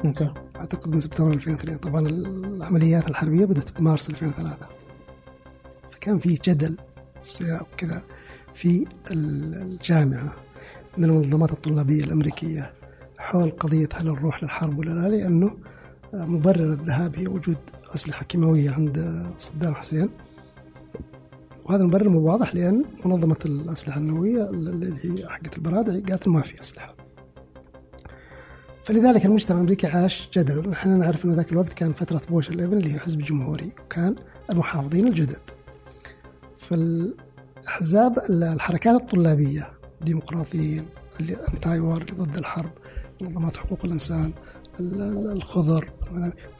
أوكي 0.04 0.30
أعتقد 0.56 0.90
من 0.94 1.00
سبتمبر 1.00 1.32
2002 1.32 1.78
طبعا 1.78 2.08
العمليات 2.08 3.08
الحربية 3.08 3.44
بدأت 3.44 3.78
بمارس 3.78 4.10
2003 4.10 4.66
فكان 5.90 6.18
في 6.18 6.38
جدل 6.44 6.76
كذا 7.76 8.02
في 8.54 8.86
الجامعة 9.10 10.36
من 10.98 11.04
المنظمات 11.04 11.52
الطلابية 11.52 12.04
الأمريكية. 12.04 12.72
حول 13.18 13.50
قضية 13.50 13.88
هل 13.94 14.06
نروح 14.06 14.42
للحرب 14.42 14.78
ولا 14.78 14.90
لا 14.90 15.08
لأنه 15.08 15.50
مبرر 16.14 16.72
الذهاب 16.72 17.16
هي 17.16 17.26
وجود 17.26 17.56
أسلحة 17.94 18.24
كيماوية 18.24 18.70
عند 18.70 19.26
صدام 19.38 19.74
حسين. 19.74 20.08
وهذا 21.64 21.82
المبرر 21.82 22.08
مو 22.08 22.20
واضح 22.20 22.54
لأن 22.54 22.84
منظمة 23.04 23.36
الأسلحة 23.44 23.98
النووية 24.00 24.50
اللي 24.50 24.94
هي 25.02 25.28
حقت 25.28 25.56
البرادعي 25.56 26.00
قالت 26.00 26.28
ما 26.28 26.40
في 26.40 26.60
أسلحة. 26.60 26.96
فلذلك 28.84 29.26
المجتمع 29.26 29.56
الأمريكي 29.56 29.86
عاش 29.86 30.28
جدل. 30.34 30.70
نحن 30.70 30.98
نعرف 30.98 31.24
إنه 31.24 31.34
ذاك 31.34 31.52
الوقت 31.52 31.72
كان 31.72 31.92
فترة 31.92 32.22
بوش 32.30 32.48
11 32.48 32.72
اللي 32.72 32.94
هي 32.94 32.98
حزب 32.98 33.18
جمهوري 33.18 33.72
وكان 33.84 34.16
المحافظين 34.50 35.08
الجدد. 35.08 35.55
فال 36.70 37.14
احزاب 37.68 38.18
الحركات 38.30 38.94
الطلابية 39.04 39.70
الديمقراطيين 40.00 40.86
اللي 41.20 41.36
anti-war 41.54 42.04
ضد 42.14 42.36
الحرب 42.36 42.70
منظمات 43.22 43.56
حقوق 43.56 43.84
الإنسان 43.84 44.32
الخضر 44.80 45.90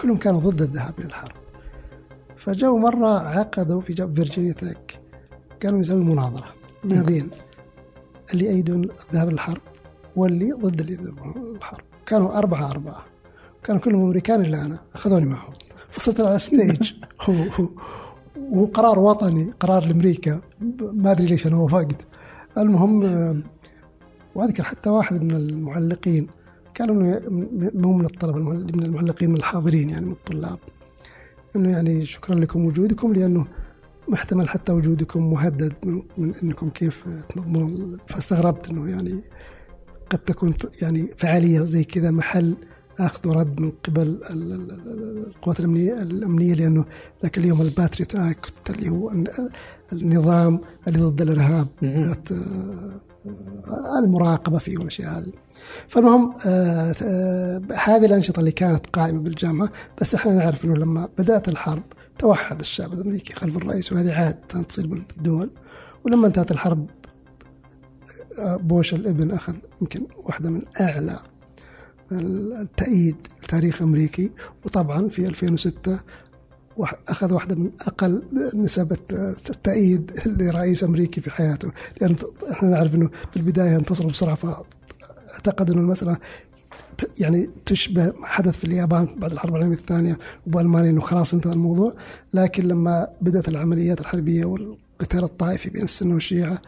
كلهم 0.00 0.16
كانوا 0.16 0.40
ضد 0.40 0.62
الذهاب 0.62 0.98
إلى 0.98 1.06
الحرب. 1.06 1.36
فجو 2.36 2.78
مرة 2.78 3.18
عقدوا 3.18 3.80
في 3.80 3.94
فيرجينيا 3.94 4.52
تك 4.52 5.00
كانوا 5.60 5.80
يسوي 5.80 6.04
مناظرة 6.04 6.54
ما 6.84 7.02
بين 7.02 7.30
اللي 8.32 8.44
يأيدون 8.44 8.88
الذهاب 9.08 9.30
للحرب 9.30 9.60
واللي 10.16 10.52
ضد 10.52 10.80
اللي 10.80 10.92
يذهبون 10.92 11.52
للحرب 11.54 11.84
كانوا 12.06 12.38
أربعة 12.38 12.70
أربعة. 12.70 13.04
كانوا 13.64 13.80
كلهم 13.80 14.04
أمريكان 14.04 14.40
إلا 14.40 14.66
أنا 14.66 14.78
أخذوني 14.94 15.26
معهم. 15.26 15.52
فصرت 15.90 16.20
على 16.20 16.38
stage 16.38 16.92
وهو 18.38 18.64
قرار 18.64 18.98
وطني 18.98 19.52
قرار 19.60 19.86
لأمريكا. 19.86 20.40
ما 20.92 21.12
أدري 21.12 21.26
ليش 21.26 21.46
أنا 21.46 21.56
وافقت. 21.56 22.06
المهم 22.58 23.02
وأذكر 24.34 24.62
حتى 24.62 24.90
واحد 24.90 25.22
من 25.22 25.30
المعلقين 25.30 26.26
كان 26.74 26.90
مو 27.74 27.92
من 27.92 28.04
الطلبة 28.04 28.38
من 28.38 28.82
المعلقين 28.82 29.30
من 29.30 29.36
الحاضرين 29.36 29.90
يعني 29.90 30.06
من 30.06 30.12
الطلاب. 30.12 30.58
إنه 31.56 31.70
يعني 31.70 32.04
شكرا 32.04 32.34
لكم 32.34 32.64
وجودكم 32.64 33.12
لأنه 33.12 33.46
محتمل 34.08 34.48
حتى 34.48 34.72
وجودكم 34.72 35.30
مهدد 35.30 35.72
من 36.18 36.34
إنكم 36.42 36.70
كيف 36.70 37.04
تنظمون. 37.34 37.98
فاستغربت 38.06 38.68
إنه 38.70 38.90
يعني 38.90 39.20
قد 40.10 40.18
تكون 40.18 40.54
يعني 40.82 41.06
فعالية 41.16 41.60
زي 41.60 41.84
كذا 41.84 42.10
محل 42.10 42.56
أخذ 42.98 43.28
ورد 43.28 43.60
من 43.60 43.72
قبل 43.84 44.20
القوات 44.30 45.60
الامنيه 45.60 46.02
الأمنية 46.02 46.54
لأنه 46.54 46.84
ذاك 47.22 47.38
اليوم 47.38 47.62
ال 47.62 47.69
Patriot 47.69 48.14
Act 48.14 48.70
اللي 48.70 48.88
هو 48.88 49.12
النظام 49.92 50.60
اللي 50.88 51.00
ضد 51.00 51.22
الإرهاب 51.22 51.68
المراقبة 54.04 54.58
فيه 54.58 54.78
والاشياء 54.78 55.18
هذه. 55.18 55.32
فالمهم 55.88 56.32
آه 56.46 56.94
آه 57.02 57.62
هذه 57.84 58.06
الأنشطة 58.06 58.40
اللي 58.40 58.52
كانت 58.52 58.86
قائمة 58.86 59.20
بالجامعة 59.20 59.70
بس 60.00 60.14
إحنا 60.14 60.34
نعرف 60.34 60.64
إنه 60.64 60.76
لما 60.76 61.08
بدأت 61.18 61.48
الحرب 61.48 61.82
توحد 62.18 62.60
الشعب 62.60 62.92
الأمريكي 62.92 63.34
خلف 63.34 63.56
الرئيس 63.56 63.92
وهذه 63.92 64.12
عادة 64.12 64.62
تصير 64.62 64.86
بالدول 64.86 65.50
ولما 66.04 66.26
انتهت 66.26 66.50
الحرب 66.50 66.86
آه 68.38 68.56
بوش 68.56 68.94
الإبن 68.94 69.30
أخذ 69.30 69.54
يمكن 69.80 70.06
واحدة 70.16 70.50
من 70.50 70.62
أعلى 70.80 71.18
التأييد 72.12 73.16
التاريخ 73.42 73.82
الأمريكي 73.82 74.30
وطبعا 74.64 75.08
في 75.08 75.26
2006 75.28 76.00
أخذ 77.08 77.34
واحدة 77.34 77.54
من 77.54 77.70
أقل 77.80 78.22
نسب 78.54 78.92
التأييد 79.50 80.10
لرئيس 80.26 80.84
أمريكي 80.84 81.20
في 81.20 81.30
حياته. 81.30 81.70
لأن 82.00 82.16
إحنا 82.50 82.68
نعرف 82.68 82.94
أنه 82.94 83.10
في 83.30 83.36
البداية 83.36 83.76
انتصروا 83.76 84.10
بسرعة 84.10 84.34
فأعتقد 84.34 85.70
أنه 85.70 85.80
المسألة 85.80 86.16
يعني 87.20 87.50
تشبه 87.66 88.04
ما 88.20 88.26
حدث 88.26 88.58
في 88.58 88.64
اليابان 88.64 89.08
بعد 89.16 89.32
الحرب 89.32 89.56
العالمية 89.56 89.76
الثانية 89.76 90.18
وبألمانيا 90.46 90.90
أنه 90.90 91.00
خلاص 91.00 91.34
انتهى 91.34 91.52
الموضوع. 91.52 91.94
لكن 92.34 92.68
لما 92.68 93.08
بدأت 93.20 93.48
العمليات 93.48 94.00
الحربية 94.00 94.44
والقتال 94.44 95.24
الطائفي 95.24 95.70
بين 95.70 95.82
السنة 95.84 96.14
والشيعة 96.14 96.62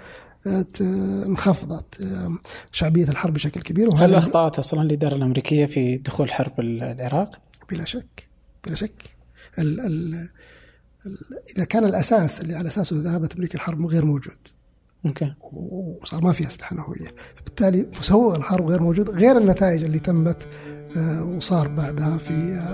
انخفضت 1.26 2.08
شعبية 2.72 3.08
الحرب 3.08 3.34
بشكل 3.34 3.62
كبير 3.62 3.94
هل 3.94 4.14
أخطأت 4.14 4.58
أصلا 4.58 4.82
الإدارة 4.82 5.16
الأمريكية 5.16 5.66
في 5.66 5.96
دخول 5.96 6.32
حرب 6.32 6.60
العراق؟ 6.60 7.40
بلا 7.70 7.84
شك 7.84 8.28
بلا 8.66 8.74
شك. 8.74 9.16
ال 9.58 9.80
ال 9.80 10.14
ال 11.06 11.18
إذا 11.56 11.64
كان 11.64 11.84
الأساس 11.84 12.40
اللي 12.40 12.54
على 12.54 12.68
أساسه 12.68 12.96
ذهبت 12.96 13.34
أمريكا 13.34 13.54
الحرب 13.54 13.86
غير 13.86 14.04
موجود. 14.04 14.38
أوكي. 15.06 15.34
وصار 15.52 16.24
ما 16.24 16.32
في 16.32 16.46
أسلحة 16.46 16.76
نووية. 16.76 17.14
بالتالي 17.44 17.86
مسوغ 17.98 18.36
الحرب 18.36 18.70
غير 18.70 18.82
موجود 18.82 19.10
غير 19.10 19.38
النتائج 19.38 19.84
اللي 19.84 19.98
تمت 19.98 20.48
وصار 21.22 21.68
بعدها 21.68 22.18
في 22.18 22.30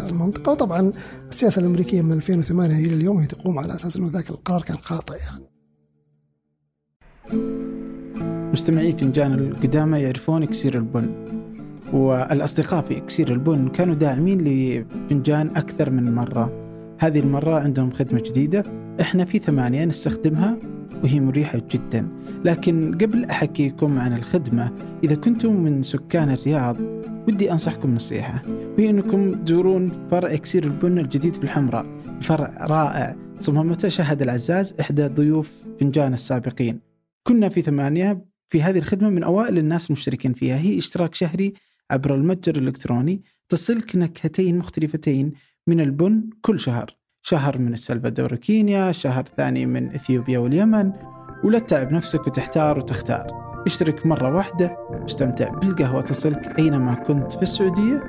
المنطقة. 0.08 0.52
وطبعا 0.52 0.92
السياسة 1.28 1.60
الأمريكية 1.60 2.02
من 2.02 2.12
2008 2.12 2.76
إلى 2.76 2.94
اليوم 2.94 3.18
هي 3.18 3.26
تقوم 3.26 3.58
على 3.58 3.74
أساس 3.74 3.96
إنه 3.96 4.10
ذاك 4.10 4.30
القرار 4.30 4.62
كان 4.62 4.78
خاطئ 4.78 5.16
يعني. 5.16 5.53
مستمعي 8.54 8.92
فنجان 8.92 9.32
القدامى 9.32 9.98
يعرفون 9.98 10.42
إكسير 10.42 10.74
البن. 10.78 11.10
والأصدقاء 11.92 12.82
في 12.82 12.96
إكسير 12.96 13.32
البن 13.32 13.68
كانوا 13.68 13.94
داعمين 13.94 14.40
لفنجان 14.40 15.50
أكثر 15.56 15.90
من 15.90 16.14
مرة. 16.14 16.52
هذه 16.98 17.18
المرة 17.18 17.58
عندهم 17.60 17.90
خدمة 17.90 18.22
جديدة 18.26 18.64
إحنا 19.00 19.24
في 19.24 19.38
ثمانية 19.38 19.84
نستخدمها 19.84 20.56
وهي 21.02 21.20
مريحة 21.20 21.62
جدا. 21.70 22.08
لكن 22.44 22.98
قبل 23.00 23.24
أحكيكم 23.24 23.98
عن 23.98 24.16
الخدمة 24.16 24.70
إذا 25.04 25.14
كنتم 25.14 25.52
من 25.52 25.82
سكان 25.82 26.30
الرياض 26.30 26.76
ودي 27.28 27.52
أنصحكم 27.52 27.94
نصيحة. 27.94 28.42
وهي 28.78 28.90
أنكم 28.90 29.32
تزورون 29.32 29.92
فرع 30.10 30.34
إكسير 30.34 30.64
البن 30.64 30.98
الجديد 30.98 31.34
في 31.34 31.44
الحمراء. 31.44 31.86
فرع 32.20 32.66
رائع 32.66 33.16
صممته 33.38 33.88
شهد 33.88 34.22
العزاز 34.22 34.74
إحدى 34.80 35.06
ضيوف 35.06 35.64
فنجان 35.80 36.12
السابقين. 36.12 36.80
كنا 37.26 37.48
في 37.48 37.62
ثمانية 37.62 38.33
في 38.48 38.62
هذه 38.62 38.78
الخدمة 38.78 39.11
من 39.11 39.22
أوائل 39.22 39.59
الناس 39.59 39.87
المشتركين 39.87 40.33
فيها. 40.33 40.57
هي 40.57 40.78
اشتراك 40.78 41.14
شهري 41.14 41.54
عبر 41.90 42.14
المتجر 42.14 42.57
الإلكتروني 42.57 43.22
تصلك 43.48 43.96
نكهتين 43.96 44.59
مختلفتين 44.59 45.33
من 45.66 45.80
البن 45.80 46.30
كل 46.42 46.61
شهر. 46.61 46.96
شهر 47.22 47.59
من 47.59 47.72
السلفادور 47.72 48.35
وكينيا 48.35 48.92
شهر 48.92 49.24
ثاني 49.37 49.66
من 49.66 49.94
إثيوبيا 49.94 50.38
واليمن. 50.38 50.92
ولا 51.44 51.59
تتعب 51.59 51.92
نفسك 51.92 52.26
وتحتار 52.26 52.78
وتختار. 52.78 53.26
اشترك 53.66 54.07
مرة 54.07 54.35
واحدة 54.35 54.76
واستمتع 54.90 55.48
بالقهوة 55.48 56.02
تصلك 56.02 56.59
أينما 56.59 56.94
كنت 56.94 57.33
في 57.33 57.42
السعودية 57.42 58.02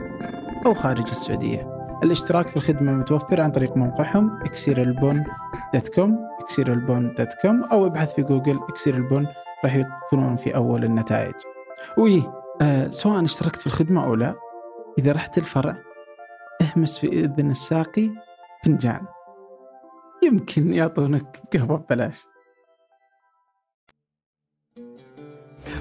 أو 0.65 0.74
خارج 0.74 1.10
السعودية. 1.10 1.76
الاشتراك 2.04 2.48
في 2.48 2.56
الخدمة 2.56 2.93
متوفر 2.93 3.41
عن 3.41 3.52
طريق 3.52 3.78
موقعهم 3.78 4.39
اكسيرالبون.com 4.41 6.10
elixirbunn.com 6.43 7.71
أو 7.71 7.86
ابحث 7.86 8.15
في 8.15 8.21
جوجل 8.21 8.60
إكسير 8.69 8.95
البن 8.95 9.28
راح 9.63 9.76
يكونون 9.76 10.36
في 10.36 10.56
أول 10.56 10.84
النتائج. 10.84 11.34
وي 11.98 12.24
آه 12.62 12.89
سواء 12.89 13.24
اشتركت 13.24 13.60
في 13.60 13.68
الخدمة 13.68 14.06
أو 14.06 14.15
لا 14.15 14.36
إذا 15.00 15.12
رحت 15.12 15.38
الفرع 15.38 15.78
اهمس 16.62 16.98
في 16.98 17.08
إذن 17.08 17.52
الساقي 17.52 18.10
فنجان. 18.65 19.02
يمكن 20.24 20.74
يعطونك 20.74 21.41
قهوة 21.54 21.78
ببلاش. 21.78 22.26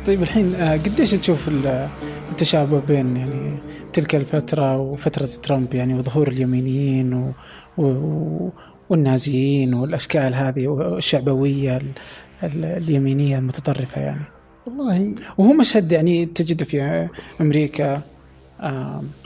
طيب 0.07 0.23
الحين 0.23 0.55
آه 0.55 0.73
قديش 0.77 1.11
تشوف 1.11 1.49
التشابه 2.31 2.81
بين 2.81 3.17
يعني 3.17 3.59
تلك 3.93 4.15
الفترة 4.15 4.79
وفترة 4.79 5.27
ترامب 5.27 5.75
يعني 5.75 5.95
وظهور 5.95 6.29
اليمينيين 6.29 7.15
و, 7.15 7.33
و... 7.79 8.51
والنازيين 8.91 9.75
والأشكال 9.75 10.35
هذه 10.35 10.69
والشعبوية 10.69 11.81
اليمينية 12.47 13.39
المتطرفة 13.39 14.01
يعني. 14.01 14.25
والله 14.67 15.15
وهو 15.39 15.53
مشهد 15.53 15.93
يعني 15.93 16.27
تجده 16.27 16.65
في 16.65 17.09
أمريكا 17.41 18.03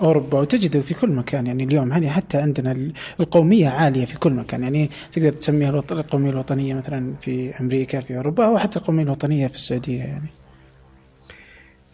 أوروبا 0.01 0.41
وتجده 0.41 0.81
في 0.81 0.95
كل 0.95 1.11
مكان 1.11 1.47
يعني 1.47 1.65
اليوم. 1.65 1.91
يعني 1.91 2.11
حتى 2.11 2.39
عندنا 2.39 2.93
القومية 3.21 3.69
عالية 3.69 4.05
في 4.05 4.19
كل 4.19 4.33
مكان. 4.33 4.63
يعني 4.63 4.91
تقدر 5.13 5.31
تسميها 5.31 5.71
القومية 5.71 6.31
الوطنية 6.31 6.75
مثلا 6.75 7.15
في 7.21 7.61
أمريكا 7.61 8.01
في 8.01 8.17
أوروبا 8.17 8.47
أو 8.47 8.59
حتى 8.59 8.79
القومية 8.79 9.03
الوطنية 9.03 9.47
في 9.47 9.55
السعودية 9.55 9.99
يعني. 9.99 10.29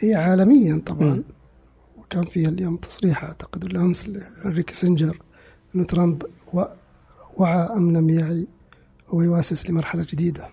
هي 0.01 0.15
عالميا 0.15 0.83
طبعا. 0.87 1.23
وكان 1.99 2.25
فيها 2.25 2.49
اليوم 2.49 2.77
تصريح 2.77 3.25
أعتقد 3.25 3.65
الأمس 3.65 4.09
لهنري 4.09 4.63
كيسنجر 4.63 5.19
إنه 5.75 5.85
ترامب 5.85 6.23
وعى 7.37 7.69
أم 7.77 8.01
لم 8.01 8.19
يعي 8.19 8.47
هو 9.09 9.23
يؤسس 9.23 9.71
لمرحلة 9.71 10.07
جديدة. 10.13 10.49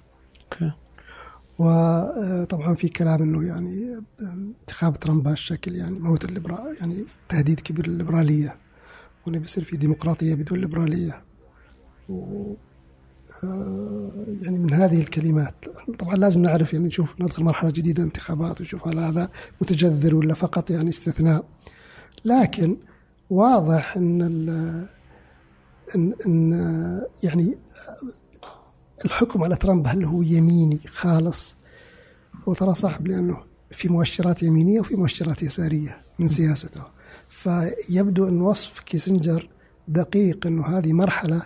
وطبعا 1.59 2.75
في 2.75 2.89
كلام 2.89 3.21
إنه 3.21 3.47
يعني 3.47 4.01
انتخاب 4.21 4.99
ترامب 4.99 5.23
بهالشكل 5.23 5.75
يعني 5.75 5.99
موت 5.99 6.25
الليبرال 6.25 6.77
يعني 6.79 7.05
تهديد 7.29 7.59
كبير 7.59 7.87
للليبرالية. 7.87 8.55
وانه 9.25 9.39
بيصير 9.39 9.63
في 9.63 9.77
ديمقراطية 9.77 10.35
بدون 10.35 10.59
ليبرالية. 10.59 11.21
و 12.09 12.53
يعني 14.41 14.59
من 14.59 14.73
هذه 14.73 15.01
الكلمات 15.01 15.55
طبعا 15.99 16.15
لازم 16.15 16.41
نعرف 16.41 16.73
يعني 16.73 16.87
نشوف 16.87 17.21
ندخل 17.21 17.43
مرحلة 17.43 17.71
جديدة 17.71 18.03
انتخابات 18.03 18.61
ونشوف 18.61 18.87
هل 18.87 18.99
هذا 18.99 19.29
متجذر 19.61 20.15
ولا 20.15 20.33
فقط 20.33 20.69
يعني 20.69 20.89
استثناء. 20.89 21.45
لكن 22.25 22.77
واضح 23.29 23.97
إن 23.97 24.21
إن 25.95 26.13
إن 26.25 26.51
يعني 27.23 27.57
الحكم 29.05 29.43
على 29.43 29.55
ترامب 29.55 29.87
هل 29.87 30.05
هو 30.05 30.21
يميني؟ 30.21 30.79
خالص. 30.87 31.55
هو 32.47 32.53
ترى 32.53 32.75
صعب 32.75 33.07
لأنه 33.07 33.37
في 33.71 33.89
مؤشرات 33.89 34.43
يمينية 34.43 34.79
وفي 34.79 34.95
مؤشرات 34.95 35.43
يسارية 35.43 36.01
من 36.19 36.27
سياسته. 36.27 36.83
فيبدو 37.29 38.27
أن 38.27 38.41
وصف 38.41 38.79
كيسنجر 38.79 39.49
دقيق 39.87 40.47
أنه 40.47 40.65
هذه 40.65 40.93
مرحلة 40.93 41.41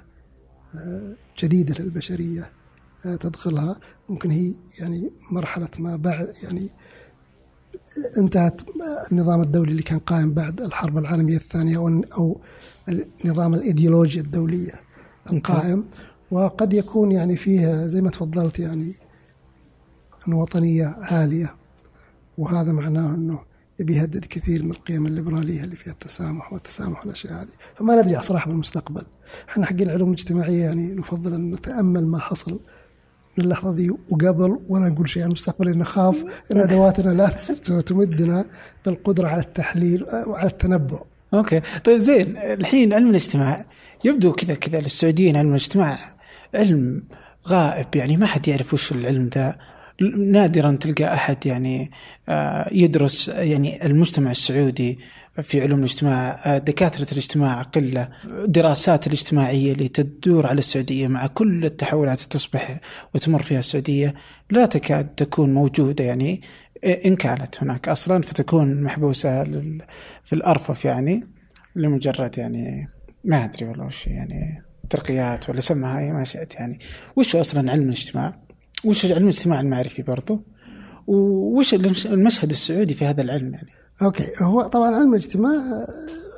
جديدة 1.44 1.84
للبشرية 1.84 2.52
تدخلها. 3.04 3.80
ممكن 4.10 4.32
هي 4.32 4.56
يعني 4.80 5.12
مرحلة 5.32 5.70
ما 5.80 5.96
بعد 5.96 6.34
يعني 6.44 6.70
انتهت 8.18 8.62
النظام 9.12 9.42
الدولي 9.42 9.72
اللي 9.72 9.84
كان 9.84 10.00
قائم 10.00 10.34
بعد 10.34 10.62
الحرب 10.62 10.98
العالمية 10.98 11.38
الثانية 11.38 11.78
أو 12.18 12.42
النظام 12.90 13.54
الايديولوجيا 13.54 14.22
الدولية 14.22 14.74
القائم. 15.32 15.86
وقد 16.36 16.74
يكون 16.74 17.12
يعني 17.12 17.36
فيها 17.36 17.88
زي 17.88 18.02
ما 18.02 18.10
تفضلت 18.10 18.60
يعني 18.60 18.94
انه 20.28 20.40
وطنية 20.40 20.86
عالية 20.86 21.56
وهذا 22.38 22.72
معناه 22.72 23.16
أنه 23.16 23.40
يبي 23.80 23.96
يهدد 23.96 24.26
كثير 24.26 24.64
من 24.64 24.72
القيم 24.72 25.06
الليبرالية 25.06 25.64
اللي 25.64 25.76
فيها 25.76 25.94
التسامح 25.94 26.54
والتسامح 26.54 27.06
والأشياء 27.06 27.34
هذه. 27.34 27.50
فما 27.76 28.02
ندري 28.02 28.22
صراحة 28.22 28.48
بالمستقبل 28.48 29.02
إحنا 29.50 29.66
حقين 29.66 29.82
العلوم 29.82 30.10
الاجتماعية 30.10 30.64
يعني 30.64 30.94
نفضل 30.94 31.34
أن 31.34 31.52
نتأمل 31.52 32.08
ما 32.08 32.20
حصل 32.20 32.60
من 33.38 33.44
اللحظة 33.44 33.74
دي 33.74 33.90
وقبل 33.90 34.60
ولا 34.70 34.90
نقول 34.90 35.10
شيء 35.10 35.24
عن 35.24 35.28
المستقبل 35.28 35.66
لأن 35.66 35.80
نخاف 35.80 36.26
إن 36.52 36.58
أدواتنا 36.62 37.10
لا 37.10 37.28
تمدنا 37.82 38.46
بالقدرة 38.86 39.28
على 39.28 39.42
التحليل 39.42 40.06
وعلى 40.28 40.50
التنبؤ. 40.50 41.04
okay. 41.34 41.62
طيب 41.86 42.00
زين 42.00 42.38
الحين 42.38 42.94
علم 42.94 43.10
الاجتماع 43.10 43.66
يبدو 44.04 44.32
كذا 44.34 44.56
كذا 44.56 44.80
للسعوديين 44.80 45.38
علم 45.38 45.50
الاجتماع 45.50 46.15
علم 46.56 47.04
غائب 47.48 47.96
يعني 47.96 48.18
ما 48.18 48.26
حد 48.26 48.48
يعرف 48.48 48.74
وش 48.74 48.92
العلم 48.92 49.30
ذا. 49.36 49.58
نادرا 50.18 50.78
تلقى 50.82 51.14
أحد 51.14 51.46
يعني 51.46 51.92
آه، 52.30 52.70
يدرس 52.72 53.28
يعني 53.28 53.86
المجتمع 53.86 54.32
السعودي 54.32 55.00
في 55.42 55.62
علوم 55.62 55.80
الاجتماع 55.80 56.40
آه، 56.46 56.58
دكاترة 56.58 57.08
الاجتماع 57.12 57.62
قلة 57.62 58.10
دراسات 58.46 59.08
الاجتماعية 59.08 59.72
اللي 59.72 59.88
تدور 59.88 60.48
على 60.48 60.60
السعودية 60.60 61.08
مع 61.08 61.28
كل 61.28 61.66
التحولات 61.66 62.22
تصبح 62.22 62.80
وتمر 63.14 63.42
فيها 63.42 63.60
السعودية 63.60 64.14
لا 64.50 64.66
تكاد 64.66 65.08
تكون 65.08 65.54
موجودة 65.54 66.04
يعني 66.04 66.42
إن 67.06 67.16
كانت 67.16 67.64
هناك 67.64 67.90
أصلا 67.90 68.22
فتكون 68.22 68.84
محبوسة 68.84 69.44
في 70.24 70.34
الأرفف 70.34 70.86
يعني 70.86 71.24
لمجرد 71.76 72.38
يعني 72.38 72.88
ما 73.24 73.46
أدري 73.46 73.66
والله 73.66 73.86
وش 73.86 74.08
يعني 74.08 74.65
ترقيات 74.90 75.50
ولا 75.50 75.62
سمها 75.62 76.14
ما 76.14 76.24
شئت 76.24 76.54
يعني. 76.56 76.80
وش 77.16 77.36
أصلا 77.36 77.72
علم 77.72 77.84
الاجتماع؟ 77.84 78.40
وش 78.86 79.06
علم 79.06 79.24
الاجتماع 79.24 79.60
المعرفي 79.60 80.02
برضو؟ 80.02 80.44
وش 81.08 81.74
المشهد 82.06 82.52
السعودي 82.52 82.94
في 82.94 83.06
هذا 83.06 83.22
العلم 83.22 83.54
يعني؟ 83.54 83.70
okay 84.02 84.28
هو 84.42 84.62
طبعا 84.62 84.96
علم 84.96 85.10
الاجتماع 85.10 85.88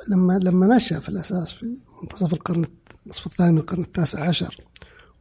لما 0.08 0.32
لما 0.32 0.76
نشأ 0.76 1.00
في 1.00 1.08
الأساس 1.08 1.52
في 1.52 1.66
منتصف 2.02 2.32
القرن 2.32 2.64
النصف 3.06 3.26
الثاني 3.26 3.52
من 3.52 3.58
القرن 3.58 3.82
التاسع 3.82 4.28
عشر 4.28 4.68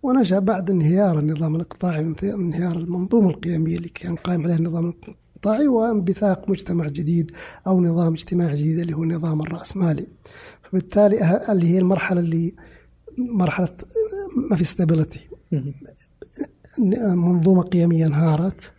ونشأ 0.03 0.39
بعد 0.39 0.69
انهيار 0.69 1.19
النظام 1.19 1.55
الإقطاعي 1.55 2.15
وانهيار 2.23 2.77
المنظومة 2.77 3.29
القيمية 3.29 3.77
اللي 3.77 3.89
كان 3.89 4.15
قائم 4.15 4.43
عليها 4.43 4.57
النظام 4.57 4.93
الإقطاعي 5.37 5.67
وانبثاق 5.67 6.49
مجتمع 6.49 6.87
جديد 6.87 7.31
أو 7.67 7.81
نظام 7.81 8.13
اجتماعي 8.13 8.57
جديد 8.57 8.79
اللي 8.79 8.93
هو 8.93 9.03
النظام 9.03 9.41
الرأسمالي. 9.41 10.07
فبالتالي 10.63 11.41
اللي 11.49 11.67
هي 11.67 11.79
المرحلة 11.79 12.19
اللي 12.19 12.55
مرحلة 13.17 13.69
ما 14.49 14.55
في 14.55 14.63
stability 14.63 15.29
منظومة 17.07 17.61
قيمية 17.61 18.05
انهارت. 18.05 18.73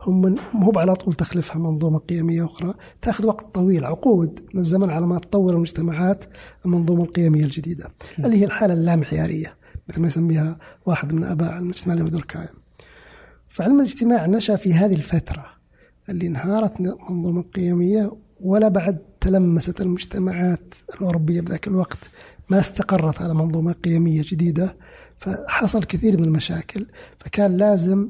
هم 0.00 0.36
مو 0.54 0.72
على 0.76 0.94
طول 0.94 1.14
تخلفها 1.14 1.58
منظومة 1.58 1.98
قيمية 1.98 2.44
أخرى. 2.44 2.74
تأخذ 3.02 3.26
وقت 3.26 3.54
طويل 3.54 3.84
عقود 3.84 4.40
من 4.54 4.60
الزمن 4.60 4.90
على 4.90 5.06
ما 5.06 5.18
تطور 5.18 5.54
المجتمعات 5.54 6.24
المنظومة 6.66 7.04
القيمية 7.04 7.44
الجديدة. 7.44 7.88
اللي 8.18 8.36
هي 8.36 8.44
الحالة 8.44 8.74
اللامعيارية 8.74 9.56
مثل 9.88 10.00
ما 10.00 10.06
يسميها 10.06 10.58
واحد 10.86 11.12
من 11.12 11.24
آباء 11.24 11.58
الاجتماع 11.58 11.96
دوركايم 11.96 12.48
فعلم 13.48 13.80
الاجتماع 13.80 14.26
نشأ 14.26 14.56
في 14.56 14.74
هذه 14.74 14.94
الفترة 14.94 15.46
اللي 16.08 16.26
انهارت 16.26 16.80
منظومة 16.80 17.42
قيمية 17.42 18.12
ولا 18.40 18.68
بعد 18.68 18.98
تلمست 19.20 19.80
المجتمعات 19.80 20.74
الأوروبية 20.94 21.40
بذاك 21.40 21.68
الوقت 21.68 21.98
ما 22.52 22.60
استقرت 22.60 23.22
على 23.22 23.34
منظومة 23.34 23.72
قيمية 23.72 24.22
جديدة 24.22 24.76
فحصل 25.16 25.84
كثير 25.84 26.16
من 26.16 26.24
المشاكل 26.24 26.86
فكان 27.18 27.56
لازم 27.56 28.08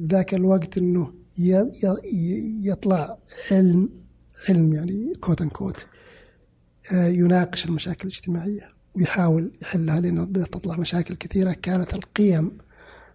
ذاك 0.00 0.34
الوقت 0.34 0.78
إنه 0.78 1.12
يطلع 2.64 3.18
علم 3.50 3.88
علم 4.48 4.72
يعني 4.72 5.12
كوت 5.20 5.42
ان 5.42 5.48
كوت 5.48 5.86
يناقش 6.92 7.66
المشاكل 7.66 8.08
الاجتماعية 8.08 8.68
ويحاول 8.94 9.52
يحلها 9.62 10.00
لأنه 10.00 10.24
بدأت 10.24 10.52
تطلع 10.54 10.76
مشاكل 10.76 11.14
كثيرة 11.14 11.52
كانت 11.52 11.94
القيم 11.94 12.58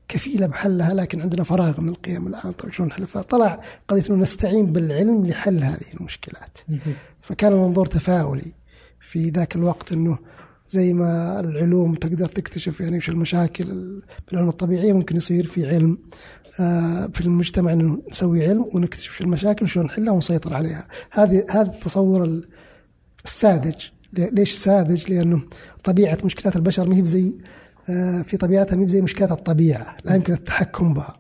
كفيلة 0.08 0.48
بحلها 0.48 0.94
لكن 0.94 1.22
عندنا 1.22 1.44
فراغ 1.44 1.82
من 1.82 1.90
القيم 1.90 2.28
الآن 2.28 2.52
طيب 2.52 2.72
شلون 2.74 2.90
نحلها؟ 2.90 3.08
فطلع 3.08 3.62
قضية 3.88 4.04
إنه 4.10 4.16
نستعين 4.22 4.74
بالعلم 4.74 5.26
لحل 5.26 5.64
هذه 5.64 5.94
المشكلات. 6.00 6.58
فكان 7.22 7.54
المنظور 7.54 7.86
تفاؤلي 7.86 8.52
في 9.00 9.30
ذاك 9.30 9.56
الوقت 9.56 9.92
إنه 9.92 10.18
زي 10.70 10.94
ما 10.94 11.40
العلوم 11.40 11.96
تقدر 11.96 12.26
تكتشف 12.26 12.82
يعني 12.82 12.98
وش 12.98 13.10
المشاكل 13.10 14.02
بالعلوم 14.28 14.50
الطبيعية 14.50 14.94
ممكن 14.94 15.18
يصير 15.18 15.46
في 15.46 15.70
علم 15.70 15.98
آه، 16.60 17.10
في 17.14 17.22
المجتمع 17.22 17.74
إنه 17.74 18.02
نسوي 18.10 18.48
علم 18.48 18.66
ونكتشف 18.74 19.22
المشاكل 19.22 19.66
وشلون 19.66 19.86
نحلها 19.86 20.14
ونسيطر 20.14 20.54
عليها. 20.54 20.88
هذه 21.12 21.46
هذا 21.50 21.72
التصور 21.72 22.42
الساذج. 23.26 23.76
ليش 24.14 24.54
ساذج؟ 24.54 25.12
لأنه 25.12 25.42
طبيعة 25.84 26.18
مشكلات 26.24 26.56
البشر 26.56 26.90
ما 26.90 26.96
هي 26.96 27.02
بزي 27.02 27.38
آه، 27.90 28.22
في 28.22 28.38
طبيعتها 28.38 28.76
ما 28.76 28.86
بزي 28.86 29.02
مشكلات 29.02 29.32
الطبيعة. 29.32 29.96
لا 30.06 30.16
يمكن 30.16 30.34
التحكم 30.34 30.94
بها. 30.94 31.14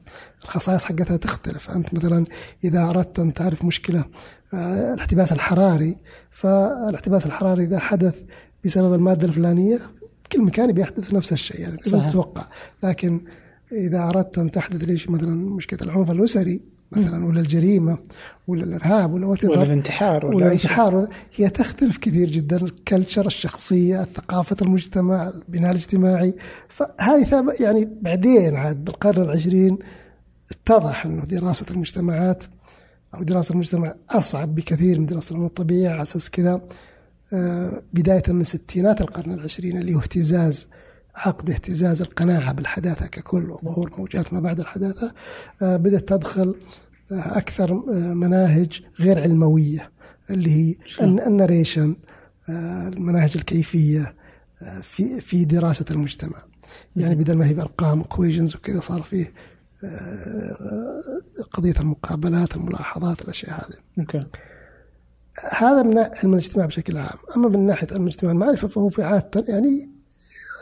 الخصائص 0.43 0.83
حقتها 0.83 1.17
تختلف. 1.17 1.69
أنت 1.69 1.93
مثلا 1.93 2.25
إذا 2.63 2.89
أردت 2.89 3.19
أن 3.19 3.33
تعرف 3.33 3.65
مشكلة 3.65 4.05
آه، 4.53 4.93
الاحتباس 4.93 5.31
الحراري 5.31 5.97
فالاحتباس 6.31 7.25
الحراري 7.25 7.63
إذا 7.63 7.79
حدث 7.79 8.15
بسبب 8.65 8.93
المادة 8.93 9.27
الفلانية 9.27 9.79
كل 10.31 10.41
مكان 10.41 10.71
بيحدث 10.71 11.13
نفس 11.13 11.33
الشيء 11.33 11.61
يعني 11.61 11.77
تتوقع. 11.77 12.47
لكن 12.83 13.21
إذا 13.71 14.03
أردت 14.09 14.37
أن 14.37 14.51
تحدث 14.51 14.83
ليش 14.83 15.09
مثلا 15.09 15.35
مشكلة 15.35 15.79
العنف 15.81 16.11
الأسري 16.11 16.61
مثلا 16.91 17.25
ولا 17.25 17.39
الجريمة 17.39 17.97
ولا 18.47 18.63
الإرهاب 18.63 19.13
ولا 19.13 19.27
ولا 19.27 19.63
الانتحار 19.63 20.25
ولا, 20.25 20.35
ولا 20.35 20.45
الانتحار 20.45 21.07
هي 21.35 21.49
تختلف 21.49 21.97
كثير 21.97 22.29
جدا 22.29 22.57
الكلتشر 22.57 23.25
الشخصية 23.25 24.03
ثقافه 24.03 24.55
المجتمع 24.61 25.29
البناء 25.29 25.71
الاجتماعي. 25.71 26.33
فهذه 26.69 27.45
يعني 27.59 27.89
بعدين 28.01 28.55
عاد 28.55 28.85
بالقرن 28.85 29.21
العشرين 29.21 29.77
اتضح 30.51 31.05
إنه 31.05 31.23
دراسة 31.23 31.65
المجتمعات 31.71 32.43
أو 33.15 33.23
دراسة 33.23 33.53
المجتمع 33.53 33.95
أصعب 34.09 34.55
بكثير 34.55 34.99
من 34.99 35.05
دراسة 35.05 35.31
العلوم 35.31 35.47
الطبيعية 35.47 35.89
على 35.89 36.01
أساس 36.01 36.29
كذا. 36.29 36.61
بداية 37.93 38.23
من 38.27 38.43
ستينات 38.43 39.01
القرن 39.01 39.31
العشرين 39.33 39.77
اللي 39.77 39.95
هو 39.95 39.99
اهتزاز 39.99 40.67
عقد 41.15 41.49
اهتزاز 41.49 42.01
القناعة 42.01 42.53
بالحداثة 42.53 43.07
ككل 43.07 43.51
وظهور 43.51 43.91
موجات 43.97 44.33
ما 44.33 44.39
بعد 44.39 44.59
الحداثة. 44.59 45.13
آه، 45.61 45.77
بدأت 45.77 46.09
تدخل 46.09 46.55
آه، 47.11 47.37
أكثر 47.37 47.71
آه، 47.71 48.13
مناهج 48.13 48.81
غير 48.99 49.19
علموية 49.21 49.91
اللي 50.29 50.51
هي 50.51 50.75
النريشن 51.01 51.95
المناهج 52.49 53.31
الكيفية 53.35 54.15
في 54.81 55.21
في 55.21 55.45
دراسة 55.45 55.85
المجتمع. 55.91 56.37
يعني 56.95 57.15
بدل 57.15 57.37
ما 57.37 57.45
هي 57.45 57.53
بأرقام 57.53 58.01
وكويجنز 58.01 58.55
وكذا 58.55 58.79
صار 58.79 59.01
فيه 59.01 59.33
قضية 61.51 61.73
المقابلات 61.79 62.55
الملاحظات 62.55 63.21
الأشياء 63.21 63.53
هذه. 63.53 64.05
okay. 64.05 64.48
هذا 65.43 65.83
من 65.83 65.97
علم 65.97 66.33
الاجتماع 66.33 66.65
بشكل 66.65 66.97
عام. 66.97 67.17
أما 67.37 67.49
من 67.49 67.65
ناحية 67.65 67.87
علم 67.91 68.03
الاجتماع 68.03 68.33
المعرفة 68.33 68.67
فهو 68.67 68.89
في 68.89 69.03
عادة 69.03 69.45
يعني 69.47 69.89